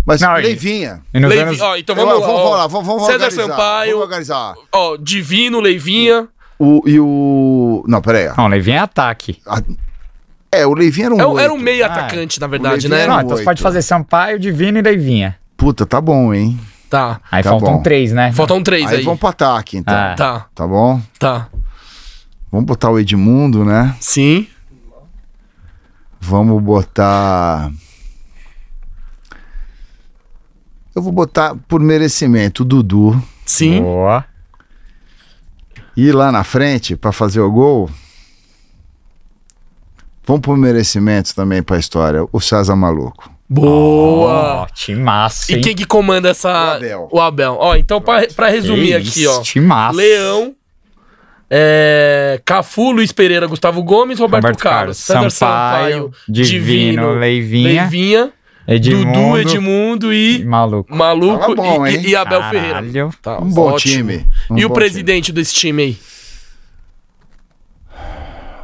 Mas 0.04 0.20
Não, 0.20 0.34
Leivinha. 0.34 1.00
E 1.14 1.18
Levi- 1.20 1.42
anos- 1.42 1.60
Ó, 1.60 1.76
então 1.76 1.96
Eu- 1.96 2.04
vamos 2.06 2.20
lá. 2.20 2.26
vamos, 2.26 2.40
ó. 2.40 2.42
vamos 2.44 2.58
lá, 2.58 2.66
vamos, 2.66 2.86
vamos 2.86 3.02
César 3.06 3.24
organizar. 3.24 3.46
Sampaio. 3.48 3.90
Vamos 3.92 4.04
organizar. 4.06 4.54
Ó, 4.72 4.96
Divino, 4.96 5.60
Leivinha. 5.60 6.28
O, 6.62 6.82
e 6.86 7.00
o. 7.00 7.82
Não, 7.88 8.02
peraí. 8.02 8.30
Não, 8.36 8.46
Levinho 8.46 8.76
é 8.76 8.80
ataque. 8.80 9.40
A- 9.46 9.62
É, 10.52 10.66
o 10.66 10.74
Leivinha 10.74 11.06
era 11.06 11.14
um. 11.14 11.38
É 11.38 11.44
era 11.44 11.52
um 11.54 11.58
meio 11.58 11.84
Ah, 11.84 11.86
atacante, 11.86 12.38
na 12.38 12.46
verdade, 12.46 12.86
né? 12.88 13.00
era 13.00 13.12
Não, 13.12 13.18
um 13.18 13.22
então 13.22 13.36
você 13.38 13.44
pode 13.44 13.62
fazer 13.62 13.80
Sampaio, 13.82 14.38
Divino 14.38 14.78
e 14.78 14.82
Leivinha. 14.82 15.36
Puta, 15.56 15.86
tá 15.86 16.00
bom, 16.02 16.34
hein? 16.34 16.60
Tá. 16.90 17.20
Aí 17.30 17.42
Tá 17.42 17.50
faltam 17.50 17.76
bom. 17.76 17.82
três, 17.82 18.12
né? 18.12 18.30
Faltam 18.32 18.62
três 18.62 18.86
Aí, 18.90 18.96
aí. 18.98 19.04
vamos 19.04 19.18
pro 19.20 19.28
ataque, 19.28 19.78
então. 19.78 19.94
Ah. 19.94 20.14
Tá, 20.16 20.46
Tá 20.54 20.66
bom? 20.66 21.00
tá. 21.18 21.48
Vamos 22.52 22.66
botar 22.66 22.90
o 22.90 22.98
Edmundo, 22.98 23.64
né? 23.64 23.94
Sim. 24.00 24.46
Vamos 26.20 26.60
botar. 26.62 27.70
Eu 30.94 31.00
vou 31.00 31.12
botar 31.12 31.54
por 31.68 31.80
merecimento 31.80 32.62
o 32.62 32.66
Dudu. 32.66 33.22
Sim. 33.46 33.80
Boa. 33.82 34.24
E 35.96 36.12
lá 36.12 36.30
na 36.32 36.44
frente, 36.44 36.96
pra 36.96 37.12
fazer 37.12 37.40
o 37.40 37.50
gol. 37.50 37.90
Vamos 40.24 40.42
por 40.42 40.56
merecimento 40.56 41.34
também 41.34 41.62
pra 41.62 41.78
história. 41.78 42.24
O 42.32 42.40
César 42.40 42.76
Maluco. 42.76 43.30
Boa. 43.48 44.62
Ó, 44.62 44.66
timaço, 44.66 45.50
E 45.50 45.56
hein? 45.56 45.60
quem 45.60 45.74
que 45.74 45.84
comanda 45.84 46.28
essa. 46.28 46.48
O 46.48 46.76
Abel. 46.76 47.08
O 47.10 47.20
Abel. 47.20 47.56
Ó, 47.58 47.74
então, 47.74 48.00
pra, 48.00 48.26
pra 48.28 48.48
resumir 48.48 48.88
Que 48.88 48.94
aqui, 48.94 49.08
isso, 49.24 49.30
ó. 49.30 49.42
Timaço. 49.42 49.96
Leão. 49.96 50.54
É, 51.52 52.40
Cafu, 52.44 52.92
Luiz 52.92 53.10
Pereira, 53.10 53.44
Gustavo 53.48 53.82
Gomes, 53.82 54.20
Roberto, 54.20 54.44
Roberto 54.44 54.62
Carlos, 54.62 55.04
Carlos, 55.04 55.30
César 55.30 55.30
Sampaio, 55.30 56.04
Sampaio, 56.04 56.12
Divino, 56.28 57.14
Leivinha, 57.14 57.80
Leivinha, 57.82 58.32
Edmundo, 58.74 59.12
Dudu, 59.12 59.38
Edmundo 59.38 60.14
e 60.14 60.44
Maluco. 60.44 60.94
Maluco 60.94 61.54
bom, 61.56 61.86
e- 61.86 62.08
e, 62.10 62.16
Abel 62.16 62.40
Caralho. 62.40 62.60
Ferreira. 62.90 63.10
Tá, 63.20 63.38
Um 63.40 63.50
bom 63.50 63.72
ótimo. 63.72 63.94
time. 64.10 64.26
Um 64.50 64.58
e 64.58 64.64
o 64.64 64.68
bom 64.68 64.74
presidente 64.74 65.32
desse 65.32 65.52
time 65.54 65.82
aí? 65.82 65.98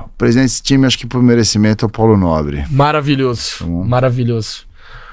O 0.05 0.09
presidente 0.17 0.49
desse 0.51 0.63
time, 0.63 0.87
acho 0.87 0.99
que 0.99 1.07
por 1.07 1.23
merecimento, 1.23 1.85
é 1.85 1.89
o 1.89 1.91
Paulo 1.91 2.17
Nobre. 2.17 2.65
Maravilhoso. 2.71 3.65
bom. 3.67 3.85
Maravilhoso. 3.85 4.65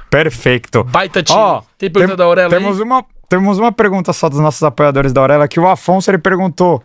Perfeito. 0.10 0.84
Baita 0.84 1.24
time. 1.24 1.38
Ó, 1.40 1.61
Tem 1.78 1.90
pergunta 1.90 2.10
tem- 2.15 2.18
da 2.18 2.24
Aurela 2.26 2.49
temos 2.49 2.78
aí? 2.78 2.84
uma 2.84 3.03
Temos 3.30 3.57
uma 3.57 3.72
pergunta 3.72 4.14
só 4.14 4.30
dos 4.30 4.38
nossos 4.40 4.61
apoiadores 4.61 5.11
da 5.11 5.20
Aurela, 5.20 5.48
que 5.48 5.60
o 5.60 5.68
Afonso, 5.68 6.11
ele 6.11 6.20
perguntou, 6.20 6.84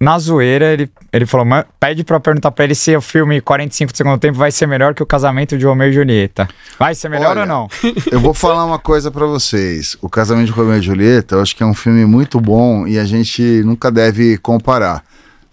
na 0.00 0.18
zoeira, 0.18 0.72
ele, 0.72 0.90
ele 1.12 1.26
falou, 1.26 1.46
"Ma- 1.46 1.64
pede 1.78 2.04
pra 2.04 2.18
perguntar 2.20 2.50
pra 2.50 2.64
ele 2.64 2.74
se 2.74 2.94
o 2.96 3.00
filme 3.00 3.40
45 3.40 3.92
do 3.92 3.96
segundo 3.96 4.18
tempo 4.18 4.36
vai 4.38 4.50
ser 4.50 4.66
melhor 4.66 4.94
que 4.94 5.02
o 5.02 5.06
casamento 5.06 5.56
de 5.58 5.64
Romeu 5.64 5.88
e 5.88 5.92
Julieta. 5.92 6.48
Vai 6.78 6.94
ser 6.94 7.08
melhor 7.08 7.30
Olha, 7.36 7.40
ou 7.42 7.46
não? 7.46 7.68
Eu 8.10 8.20
vou 8.20 8.34
falar 8.34 8.64
uma 8.64 8.78
coisa 8.78 9.10
pra 9.10 9.26
vocês. 9.26 9.96
O 10.02 10.08
Casamento 10.08 10.46
de 10.46 10.52
Romeu 10.52 10.78
e 10.78 10.82
Julieta, 10.82 11.36
eu 11.36 11.40
acho 11.42 11.54
que 11.56 11.62
é 11.62 11.66
um 11.66 11.74
filme 11.74 12.04
muito 12.04 12.40
bom 12.40 12.86
e 12.86 12.98
a 12.98 13.04
gente 13.04 13.42
nunca 13.64 13.90
deve 13.90 14.36
comparar. 14.38 15.02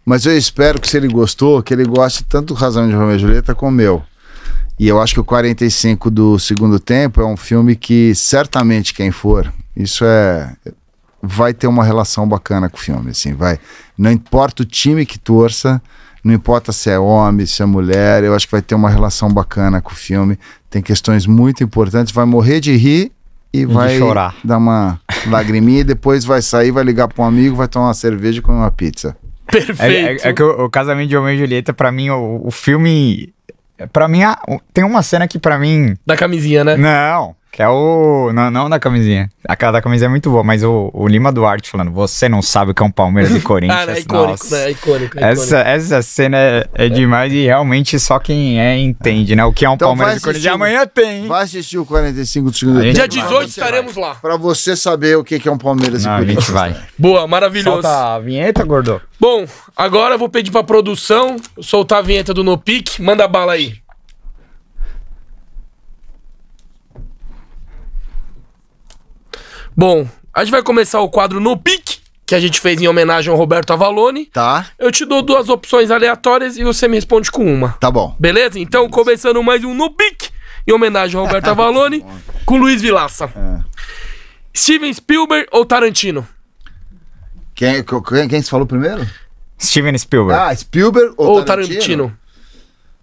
Mas 0.06 0.26
eu 0.26 0.36
espero 0.36 0.80
que 0.82 0.90
se 0.90 0.98
ele 0.98 1.08
gostou, 1.08 1.62
que 1.62 1.74
ele 1.74 1.86
goste 1.86 2.24
tanto 2.24 2.54
do 2.54 2.60
Casamento 2.60 2.90
de 2.92 2.96
Romeu 2.96 3.16
e 3.16 3.20
Julieta 3.20 3.54
como 3.56 3.72
o 3.72 3.76
meu. 3.76 4.04
E 4.80 4.88
eu 4.88 5.00
acho 5.00 5.14
que 5.14 5.20
o 5.20 5.24
45 5.24 6.10
do 6.10 6.40
segundo 6.40 6.80
tempo 6.80 7.22
é 7.22 7.26
um 7.26 7.38
filme 7.38 7.76
que 7.76 8.16
certamente 8.16 8.94
quem 8.96 9.12
for, 9.12 9.52
isso 9.78 10.04
é 10.04 10.52
vai 11.22 11.54
ter 11.54 11.68
uma 11.68 11.84
relação 11.84 12.28
bacana 12.28 12.70
com 12.70 12.78
o 12.78 12.80
filme, 12.80 13.12
assim, 13.12 13.34
vai. 13.34 13.60
Não 13.98 14.12
importa 14.12 14.64
o 14.64 14.66
time 14.66 15.06
que 15.06 15.20
torça, 15.20 15.82
não 16.24 16.34
importa 16.34 16.72
se 16.72 16.90
é 16.90 17.00
homem, 17.00 17.46
se 17.46 17.62
é 17.62 17.66
mulher, 17.66 18.24
eu 18.24 18.36
acho 18.36 18.48
que 18.48 18.52
vai 18.52 18.62
ter 18.62 18.76
uma 18.76 18.90
relação 18.90 19.32
bacana 19.32 19.82
com 19.82 19.92
o 19.92 19.96
filme. 19.96 20.38
Tem 20.70 20.82
questões 20.82 21.26
muito 21.26 21.64
importantes, 21.64 22.14
vai 22.14 22.26
morrer 22.26 22.60
de 22.60 22.76
rir 22.76 23.12
e 23.54 23.66
de 23.66 23.74
vai 23.74 23.98
chorar. 23.98 24.36
dar 24.44 24.58
uma 24.58 25.00
lagriminha 25.28 25.82
e 25.82 25.84
depois 25.84 26.24
vai 26.24 26.42
sair, 26.42 26.72
vai 26.72 26.84
ligar 26.84 27.08
para 27.08 27.24
um 27.24 27.28
amigo, 27.28 27.56
vai 27.56 27.68
tomar 27.68 27.88
uma 27.88 27.94
cerveja 27.94 28.40
e 28.40 28.42
comer 28.42 28.58
uma 28.60 28.72
pizza. 28.72 29.16
É, 29.54 29.58
é- 29.58 29.62
Perfeito. 29.66 30.28
é 30.28 30.34
que 30.34 30.42
o, 30.44 30.66
o 30.66 30.70
casamento 30.70 31.10
de 31.10 31.16
Romeu 31.16 31.34
e 31.34 31.38
Julieta, 31.38 31.74
pra 31.74 31.92
mim, 31.92 32.10
o, 32.10 32.42
o 32.46 32.52
filme... 32.52 33.34
Pra 33.92 34.08
mim, 34.08 34.20
tem 34.72 34.84
uma 34.84 35.02
cena 35.02 35.28
que 35.28 35.40
pra 35.40 35.58
mim... 35.58 35.98
Da 36.06 36.16
camisinha, 36.16 36.64
né? 36.64 36.78
Não, 36.78 37.36
que 37.52 37.62
é 37.62 37.68
o... 37.68 38.32
Não, 38.34 38.50
não 38.50 38.70
da 38.70 38.80
camisinha. 38.80 39.30
Aquela 39.48 39.74
da 39.74 39.82
camisinha 39.82 40.08
é 40.08 40.10
muito 40.10 40.30
boa, 40.30 40.44
mas 40.44 40.64
o, 40.64 40.90
o 40.94 41.08
Lima 41.08 41.32
Duarte 41.32 41.70
falando, 41.70 41.92
você 41.92 42.30
não 42.30 42.42
sabe 42.42 42.72
o 42.72 42.74
que 42.74 42.82
é 42.82 42.86
um 42.86 42.92
Palmeiras 42.92 43.36
e 43.36 43.40
Corinthians. 43.42 43.88
Ah, 43.88 43.92
é 43.92 44.00
icônico, 44.00 44.30
Nossa. 44.32 44.56
né? 44.58 44.64
É 44.64 44.72
icônico. 44.72 45.20
é 45.20 45.32
Essa, 45.32 45.58
essa 45.60 46.02
cena 46.02 46.38
é, 46.38 46.68
é 46.74 46.90
demais 46.90 47.34
e 47.34 47.44
realmente 47.44 48.00
só 48.00 48.20
quem 48.20 48.60
é 48.60 48.78
entende, 48.80 49.36
né? 49.36 49.44
O 49.44 49.52
que 49.52 49.66
é 49.66 49.70
um 49.70 49.74
Então 49.74 49.90
Palmeiras 49.90 50.18
e 50.18 50.22
Corinthians. 50.22 50.46
E 50.46 50.50
amanhã 50.50 50.88
tem, 50.88 51.24
hein? 51.24 51.28
Vai 51.28 51.44
assistir 51.44 51.78
o 51.78 51.86
45 51.86 52.52
do 52.52 52.58
segundo 52.58 52.78
A 52.80 52.82
tempo. 52.82 52.94
Dia 52.94 53.02
vai, 53.02 53.10
18 53.10 53.30
você 53.52 53.60
estaremos 53.60 53.96
lá. 53.96 54.16
Para 54.16 54.38
você 54.38 54.76
saber 54.76 55.18
o 55.18 55.24
que 55.24 55.42
é 55.48 55.52
um 55.52 55.58
Palmeiras 55.58 56.06
Não, 56.06 56.12
e 56.12 56.14
a 56.14 56.18
Corinthians. 56.20 56.46
gente 56.46 56.54
vai. 56.54 56.76
Boa, 56.98 57.28
maravilhoso. 57.28 57.82
Solta 57.82 58.16
a 58.16 58.20
vinheta, 58.20 58.64
gordo. 58.64 59.02
Bom, 59.20 59.46
agora 59.76 60.16
eu 60.16 60.20
vou 60.20 60.30
pedir 60.30 60.52
pra 60.52 60.64
produção 60.64 61.36
soltar 61.60 62.00
a 62.00 62.02
vinheta 62.02 62.34
do 62.34 62.44
No 62.44 62.58
Pique. 62.58 63.02
Manda 63.02 63.28
bala 63.28 63.54
aí. 63.54 63.76
Bom, 69.82 70.08
a 70.32 70.44
gente 70.44 70.52
vai 70.52 70.62
começar 70.62 71.00
o 71.00 71.10
quadro 71.10 71.40
No 71.40 71.58
Pique, 71.58 71.98
que 72.24 72.36
a 72.36 72.40
gente 72.40 72.60
fez 72.60 72.80
em 72.80 72.88
homenagem 72.88 73.32
ao 73.32 73.36
Roberto 73.36 73.74
Avalone. 73.74 74.28
Tá? 74.28 74.68
Eu 74.78 74.92
te 74.92 75.04
dou 75.06 75.24
duas 75.24 75.50
opções 75.50 75.90
aleatórias 75.90 76.56
e 76.56 76.64
você 76.64 76.88
me 76.88 76.98
responde 76.98 77.32
com 77.32 77.52
uma. 77.52 77.70
Tá 77.80 77.90
bom. 77.90 78.16
Beleza? 78.20 78.60
Então, 78.60 78.88
começando 78.88 79.42
mais 79.42 79.64
um 79.64 79.74
No 79.74 79.90
Pique, 79.90 80.30
em 80.68 80.72
homenagem 80.72 81.20
ao 81.20 81.26
Roberto 81.26 81.48
Avalone, 81.50 82.06
com 82.46 82.58
Luiz 82.58 82.80
Vilaça. 82.80 83.34
Steven 84.56 84.94
Spielberg 84.94 85.48
ou 85.52 85.66
Tarantino? 85.66 86.28
Quem, 87.56 87.84
quem, 87.84 88.28
quem 88.28 88.40
se 88.40 88.52
falou 88.52 88.68
primeiro? 88.68 89.04
Steven 89.60 89.98
Spielberg. 89.98 90.44
Ah, 90.44 90.56
Spielberg 90.56 91.16
ou, 91.18 91.28
Ou 91.28 91.44
Tarantino? 91.44 91.74
Tarantino? 91.74 92.18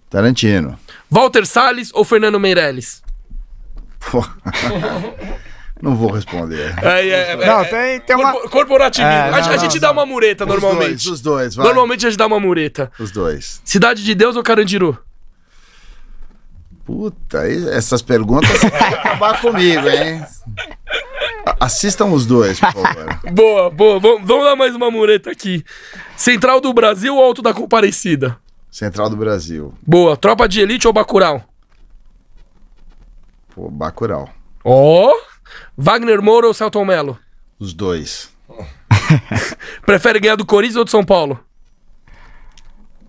Tarantino. 0.09 0.79
Walter 1.11 1.45
Salles 1.45 1.91
ou 1.93 2.05
Fernando 2.05 2.39
Meirelles? 2.39 3.03
Pô. 3.99 4.25
Não 5.81 5.95
vou 5.95 6.11
responder. 6.11 6.75
É, 6.83 7.09
é, 7.09 7.31
é, 7.33 7.37
Não, 7.47 7.61
é, 7.61 7.65
tem, 7.65 8.01
tem 8.01 8.17
uma... 8.17 8.33
corpo- 8.33 8.51
Corporativismo. 8.51 9.13
É, 9.13 9.29
a, 9.29 9.31
não, 9.31 9.51
a 9.51 9.57
gente 9.57 9.75
não, 9.75 9.81
dá 9.81 9.91
uma 9.93 10.05
mureta 10.07 10.45
Os 10.45 10.51
normalmente. 10.51 10.89
dois, 10.89 11.07
os 11.07 11.21
dois, 11.21 11.55
vai. 11.55 11.67
Normalmente 11.67 12.07
a 12.07 12.11
gente 12.11 12.19
dá 12.19 12.27
uma 12.27 12.41
mureta. 12.41 12.91
Os 12.99 13.11
dois. 13.13 13.61
Cidade 13.65 14.03
de 14.05 14.15
Deus 14.15 14.35
ou 14.37 14.43
Carandiru? 14.43 14.99
Puta, 16.85 17.47
essas 17.71 18.01
perguntas 18.03 18.51
vão 18.61 18.69
acabar 18.71 19.41
comigo, 19.41 19.89
hein? 19.89 20.25
A- 21.47 21.57
Assistam 21.67 22.07
os 22.07 22.25
dois, 22.27 22.59
por 22.59 22.73
favor. 22.73 23.21
Boa, 23.33 23.71
boa. 23.71 24.01
Vamos, 24.01 24.23
vamos 24.27 24.45
dar 24.45 24.57
mais 24.57 24.75
uma 24.75 24.91
mureta 24.91 25.31
aqui. 25.31 25.65
Central 26.17 26.61
do 26.61 26.73
Brasil 26.73 27.15
ou 27.15 27.23
Alto 27.23 27.43
da 27.43 27.53
Comparecida? 27.53 28.39
Central 28.71 29.11
do 29.11 29.17
Brasil. 29.17 29.75
Boa. 29.87 30.17
Tropa 30.17 30.49
de 30.49 30.61
Elite 30.61 30.87
ou 30.87 30.93
Bacurau? 30.93 31.43
Pô, 33.55 33.71
Bacurau. 33.71 34.29
Ó. 34.65 35.13
Wagner 35.77 36.21
Moura 36.23 36.47
ou 36.47 36.55
Celton 36.55 36.85
Mello? 36.85 37.19
Os 37.59 37.73
dois. 37.73 38.31
Prefere 39.85 40.21
ganhar 40.21 40.37
do 40.37 40.47
Corinthians 40.47 40.77
ou 40.77 40.85
de 40.85 40.91
São 40.91 41.05
Paulo? 41.05 41.39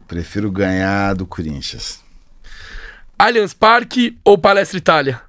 Prefiro 0.08 0.52
ganhar 0.52 1.14
do 1.14 1.26
Corinthians. 1.26 2.04
Allianz 3.18 3.54
Parque 3.54 4.18
ou 4.24 4.38
Palestra 4.38 4.78
Itália? 4.78 5.22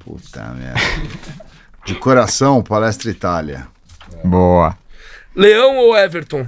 Puta 0.00 0.44
merda. 0.48 0.80
De 1.84 1.94
coração, 1.94 2.62
Palestra 2.62 3.10
Itália. 3.10 3.66
Boa. 4.24 4.76
Leão 5.34 5.76
ou 5.78 5.96
Everton? 5.96 6.46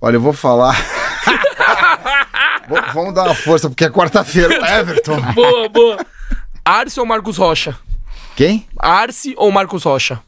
Olha, 0.00 0.16
eu 0.16 0.20
vou 0.20 0.32
falar. 0.32 0.76
Vamos 2.92 3.14
dar 3.14 3.24
uma 3.24 3.34
força, 3.34 3.68
porque 3.68 3.84
é 3.84 3.90
quarta-feira. 3.90 4.54
Everton. 4.78 5.20
Boa, 5.32 5.68
boa. 5.68 6.06
Arce 6.64 6.98
ou 6.98 7.06
Marcos 7.06 7.36
Rocha? 7.36 7.78
Quem? 8.36 8.66
Arce 8.78 9.34
ou 9.36 9.50
Marcos 9.52 9.84
Rocha? 9.84 10.20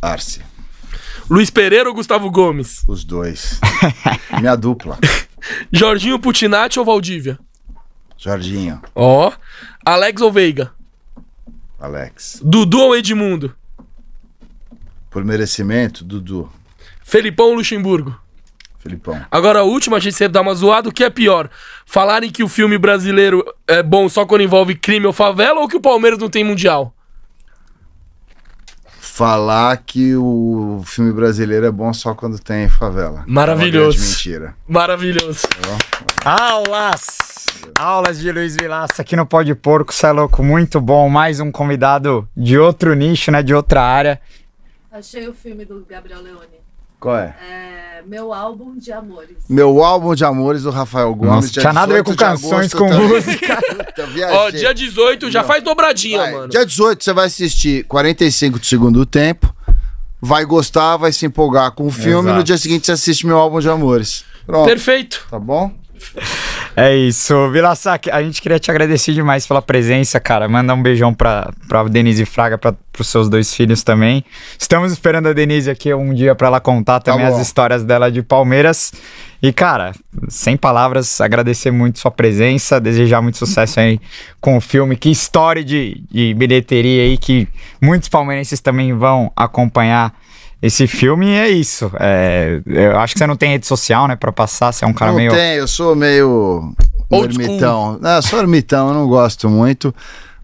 Arce. 0.00 0.42
Luiz 1.30 1.50
Pereira 1.50 1.88
ou 1.88 1.94
Gustavo 1.94 2.30
Gomes? 2.30 2.82
Os 2.86 3.04
dois. 3.04 3.60
Minha 4.38 4.56
dupla. 4.56 4.98
Jorginho 5.72 6.18
Putinati 6.18 6.78
ou 6.78 6.84
Valdívia? 6.84 7.38
Jorginho. 8.16 8.80
Ó. 8.94 9.32
Alex 9.84 10.20
ou 10.22 10.32
Veiga? 10.32 10.72
Alex. 11.78 12.40
Dudu 12.42 12.78
ou 12.80 12.96
Edmundo? 12.96 13.54
Por 15.10 15.24
merecimento, 15.24 16.04
Dudu. 16.04 16.50
Felipão 17.02 17.46
ou 17.48 17.54
Luxemburgo? 17.56 18.18
Felipão. 18.82 19.20
Agora, 19.30 19.60
a 19.60 19.62
última, 19.62 19.98
a 19.98 20.00
gente 20.00 20.16
sempre 20.16 20.32
dá 20.32 20.40
uma 20.40 20.54
zoada. 20.54 20.88
O 20.88 20.92
que 20.92 21.04
é 21.04 21.10
pior? 21.10 21.48
Falarem 21.86 22.30
que 22.30 22.42
o 22.42 22.48
filme 22.48 22.76
brasileiro 22.76 23.44
é 23.66 23.82
bom 23.82 24.08
só 24.08 24.26
quando 24.26 24.42
envolve 24.42 24.74
crime 24.74 25.06
ou 25.06 25.12
favela 25.12 25.60
ou 25.60 25.68
que 25.68 25.76
o 25.76 25.80
Palmeiras 25.80 26.18
não 26.18 26.28
tem 26.28 26.42
mundial? 26.42 26.92
Falar 28.98 29.76
que 29.76 30.16
o 30.16 30.82
filme 30.84 31.12
brasileiro 31.12 31.66
é 31.66 31.70
bom 31.70 31.92
só 31.92 32.14
quando 32.14 32.38
tem 32.40 32.68
favela. 32.68 33.22
Maravilhoso. 33.26 33.76
É 33.76 33.80
uma 33.80 33.92
grande 33.92 34.00
mentira. 34.00 34.54
Maravilhoso. 34.66 35.42
Aulas! 36.24 37.06
Aulas 37.78 38.18
de 38.18 38.32
Luiz 38.32 38.56
Vilaça 38.56 39.02
aqui 39.02 39.14
no 39.14 39.24
Pode 39.26 39.54
Porco, 39.54 39.92
cê 39.92 40.06
é 40.06 40.12
louco, 40.12 40.42
muito 40.42 40.80
bom. 40.80 41.08
Mais 41.08 41.38
um 41.38 41.52
convidado 41.52 42.28
de 42.36 42.58
outro 42.58 42.94
nicho, 42.94 43.30
né? 43.30 43.42
De 43.42 43.54
outra 43.54 43.82
área. 43.82 44.20
Achei 44.90 45.28
o 45.28 45.34
filme 45.34 45.64
do 45.64 45.86
Gabriel 45.88 46.20
Leone. 46.20 46.61
Qual 47.02 47.16
é? 47.16 47.34
É, 47.42 48.02
meu 48.06 48.32
álbum 48.32 48.78
de 48.78 48.92
amores. 48.92 49.36
Meu 49.48 49.82
álbum 49.82 50.14
de 50.14 50.24
amores 50.24 50.62
do 50.62 50.70
Rafael 50.70 51.12
Gomes. 51.16 51.34
Nossa, 51.34 51.60
tinha 51.60 51.72
nada 51.72 51.92
a 51.92 51.96
ver 51.96 52.04
18 52.04 52.06
com 52.06 52.16
canções, 52.16 52.72
agosto 52.72 52.76
com 52.78 52.92
música. 52.92 53.58
Ó, 54.30 54.50
dia 54.50 54.72
18 54.72 55.28
já 55.28 55.40
Não. 55.40 55.48
faz 55.48 55.64
dobradinha, 55.64 56.18
Vai, 56.18 56.32
mano. 56.32 56.48
Dia 56.48 56.64
18 56.64 57.02
você 57.02 57.12
vai 57.12 57.26
assistir 57.26 57.84
45 57.86 58.60
do 58.60 58.64
segundo 58.66 59.04
tempo, 59.04 59.52
vai 60.20 60.44
gostar, 60.44 60.96
vai 60.96 61.10
se 61.10 61.26
empolgar 61.26 61.72
com 61.72 61.88
o 61.88 61.90
filme 61.90 62.28
Exato. 62.28 62.36
no 62.38 62.44
dia 62.44 62.56
seguinte 62.56 62.86
você 62.86 62.92
assiste 62.92 63.26
meu 63.26 63.36
álbum 63.36 63.58
de 63.58 63.68
amores. 63.68 64.24
Pronto, 64.46 64.66
Perfeito. 64.66 65.26
tá 65.28 65.40
bom? 65.40 65.72
É 66.76 66.94
isso, 66.96 67.50
Vilaça, 67.50 67.98
a 68.10 68.22
gente 68.22 68.40
queria 68.40 68.58
te 68.58 68.70
agradecer 68.70 69.12
demais 69.12 69.46
pela 69.46 69.60
presença, 69.60 70.18
cara. 70.18 70.48
Manda 70.48 70.74
um 70.74 70.82
beijão 70.82 71.12
pra, 71.12 71.52
pra 71.68 71.84
Denise 71.84 72.24
Fraga, 72.24 72.56
pra, 72.56 72.74
pros 72.90 73.08
seus 73.08 73.28
dois 73.28 73.54
filhos 73.54 73.82
também. 73.82 74.24
Estamos 74.58 74.92
esperando 74.92 75.28
a 75.28 75.32
Denise 75.32 75.70
aqui 75.70 75.92
um 75.92 76.14
dia 76.14 76.34
pra 76.34 76.48
ela 76.48 76.60
contar 76.60 77.00
também 77.00 77.26
as 77.26 77.38
histórias 77.38 77.84
dela 77.84 78.10
de 78.10 78.22
Palmeiras. 78.22 78.92
E, 79.42 79.52
cara, 79.52 79.92
sem 80.28 80.56
palavras, 80.56 81.20
agradecer 81.20 81.72
muito 81.72 81.98
sua 81.98 82.12
presença, 82.12 82.80
desejar 82.80 83.20
muito 83.20 83.38
sucesso 83.38 83.80
aí 83.80 84.00
com 84.40 84.56
o 84.56 84.60
filme. 84.60 84.96
Que 84.96 85.10
história 85.10 85.64
de, 85.64 86.04
de 86.10 86.32
bilheteria 86.34 87.02
aí 87.02 87.18
que 87.18 87.48
muitos 87.80 88.08
palmeirenses 88.08 88.60
também 88.60 88.96
vão 88.96 89.32
acompanhar 89.34 90.14
esse 90.62 90.86
filme. 90.86 91.28
É 91.30 91.48
isso. 91.48 91.90
É, 91.98 92.60
eu 92.64 92.98
acho 92.98 93.14
que 93.14 93.18
você 93.18 93.26
não 93.26 93.36
tem 93.36 93.50
rede 93.50 93.66
social, 93.66 94.06
né, 94.06 94.14
pra 94.14 94.30
passar. 94.30 94.72
Você 94.72 94.84
é 94.84 94.88
um 94.88 94.92
cara 94.92 95.10
não 95.10 95.18
meio. 95.18 95.32
tem, 95.32 95.56
eu 95.56 95.66
sou 95.66 95.96
meio 95.96 96.72
Old 97.10 97.34
ermitão. 97.34 97.98
Não, 98.00 98.10
eu 98.10 98.22
sou 98.22 98.38
ermitão, 98.38 98.88
eu 98.88 98.94
não 98.94 99.08
gosto 99.08 99.50
muito. 99.50 99.94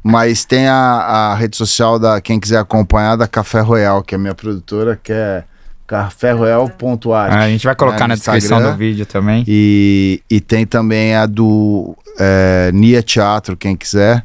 Mas 0.02 0.44
tem 0.44 0.66
a, 0.66 0.74
a 0.74 1.34
rede 1.34 1.56
social 1.56 1.98
da 1.98 2.20
quem 2.20 2.40
quiser 2.40 2.58
acompanhar 2.58 3.16
da 3.16 3.28
Café 3.28 3.60
Royal, 3.60 4.02
que 4.02 4.14
é 4.14 4.16
a 4.16 4.18
minha 4.18 4.34
produtora, 4.34 4.98
que 5.00 5.12
é 5.12 5.44
caféroyal.art. 5.86 7.32
A 7.32 7.48
gente 7.48 7.64
vai 7.64 7.74
colocar 7.74 8.00
né, 8.00 8.08
na 8.08 8.14
no 8.14 8.16
descrição 8.16 8.58
Instagram. 8.58 8.72
do 8.72 8.78
vídeo 8.78 9.06
também. 9.06 9.44
E, 9.46 10.22
e 10.30 10.40
tem 10.40 10.66
também 10.66 11.14
a 11.14 11.26
do 11.26 11.96
é, 12.18 12.70
Nia 12.72 13.02
Teatro, 13.02 13.56
quem 13.56 13.74
quiser. 13.76 14.24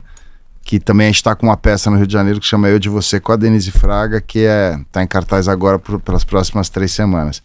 Que 0.74 0.80
também 0.80 1.06
a 1.06 1.10
gente 1.10 1.18
está 1.18 1.36
com 1.36 1.46
uma 1.46 1.56
peça 1.56 1.92
no 1.92 1.98
Rio 1.98 2.08
de 2.08 2.14
Janeiro 2.14 2.40
que 2.40 2.48
chama 2.48 2.68
Eu 2.68 2.80
de 2.80 2.90
Você 2.90 3.20
com 3.20 3.32
a 3.32 3.36
Denise 3.36 3.70
Fraga, 3.70 4.20
que 4.20 4.40
é, 4.44 4.76
tá 4.92 5.04
em 5.04 5.08
cartaz 5.08 5.48
agora 5.48 5.78
por- 5.78 6.00
pelas 6.00 6.24
próximas 6.24 6.68
três 6.68 6.92
semanas. 6.92 7.44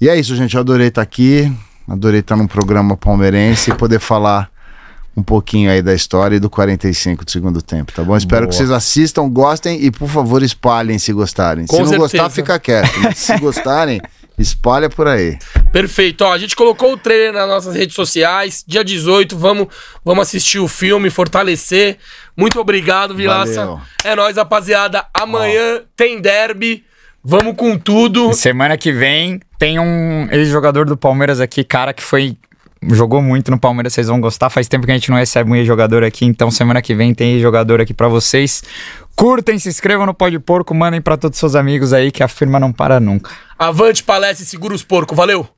E 0.00 0.08
é 0.08 0.16
isso, 0.16 0.36
gente. 0.36 0.54
Eu 0.54 0.60
adorei 0.60 0.86
estar 0.86 1.02
aqui. 1.02 1.52
Adorei 1.88 2.20
estar 2.20 2.36
num 2.36 2.46
programa 2.46 2.96
palmeirense 2.96 3.72
e 3.72 3.74
poder 3.74 3.98
falar 3.98 4.48
um 5.16 5.24
pouquinho 5.24 5.72
aí 5.72 5.82
da 5.82 5.92
história 5.92 6.36
e 6.36 6.38
do 6.38 6.48
45 6.48 7.24
do 7.24 7.30
segundo 7.32 7.60
tempo, 7.60 7.90
tá 7.92 8.04
bom? 8.04 8.16
Espero 8.16 8.42
Boa. 8.42 8.50
que 8.50 8.54
vocês 8.54 8.70
assistam, 8.70 9.28
gostem 9.28 9.82
e, 9.84 9.90
por 9.90 10.08
favor, 10.08 10.40
espalhem 10.40 11.00
se 11.00 11.12
gostarem. 11.12 11.66
Com 11.66 11.84
se 11.84 11.90
não 11.90 11.98
gostar, 11.98 12.30
certeza. 12.30 12.30
fica 12.30 12.58
quieto. 12.60 13.12
Se 13.16 13.36
gostarem, 13.42 14.00
espalha 14.38 14.88
por 14.88 15.06
aí. 15.06 15.38
Perfeito. 15.72 16.22
Ó, 16.24 16.32
a 16.32 16.38
gente 16.38 16.54
colocou 16.54 16.92
o 16.92 16.96
trailer 16.96 17.32
nas 17.32 17.48
nossas 17.48 17.74
redes 17.74 17.94
sociais. 17.94 18.64
Dia 18.66 18.84
18, 18.84 19.36
vamos, 19.36 19.68
vamos 20.04 20.22
assistir 20.22 20.58
o 20.58 20.68
filme, 20.68 21.10
fortalecer. 21.10 21.98
Muito 22.36 22.60
obrigado, 22.60 23.14
Vilaça. 23.14 23.66
Valeu. 23.66 23.80
É 24.04 24.14
nóis, 24.14 24.36
rapaziada. 24.36 25.04
Amanhã 25.14 25.82
tem 25.96 26.20
derby. 26.20 26.84
Vamos 27.28 27.56
com 27.56 27.76
tudo. 27.76 28.32
Semana 28.34 28.76
que 28.76 28.92
vem 28.92 29.40
tem 29.58 29.80
um 29.80 30.28
ex-jogador 30.30 30.86
do 30.86 30.96
Palmeiras 30.96 31.40
aqui, 31.40 31.64
cara, 31.64 31.92
que 31.92 32.02
foi. 32.02 32.36
Jogou 32.92 33.20
muito 33.20 33.50
no 33.50 33.58
Palmeiras, 33.58 33.94
vocês 33.94 34.06
vão 34.06 34.20
gostar. 34.20 34.48
Faz 34.48 34.68
tempo 34.68 34.86
que 34.86 34.92
a 34.92 34.94
gente 34.94 35.10
não 35.10 35.16
recebe 35.16 35.50
um 35.50 35.56
ex-jogador 35.56 36.04
aqui, 36.04 36.24
então 36.24 36.52
semana 36.52 36.80
que 36.80 36.94
vem 36.94 37.12
tem 37.12 37.32
ex-jogador 37.32 37.80
aqui 37.80 37.92
pra 37.92 38.06
vocês. 38.06 38.62
Curtem, 39.16 39.58
se 39.58 39.70
inscrevam 39.70 40.04
no 40.04 40.12
Pode 40.12 40.38
Porco, 40.38 40.74
mandem 40.74 41.00
pra 41.00 41.16
todos 41.16 41.36
os 41.36 41.40
seus 41.40 41.54
amigos 41.54 41.94
aí 41.94 42.12
que 42.12 42.22
a 42.22 42.28
firma 42.28 42.60
não 42.60 42.70
para 42.70 43.00
nunca. 43.00 43.30
Avante, 43.58 44.04
palestra 44.04 44.44
e 44.44 44.46
segura 44.46 44.74
os 44.74 44.82
porcos. 44.82 45.16
Valeu! 45.16 45.48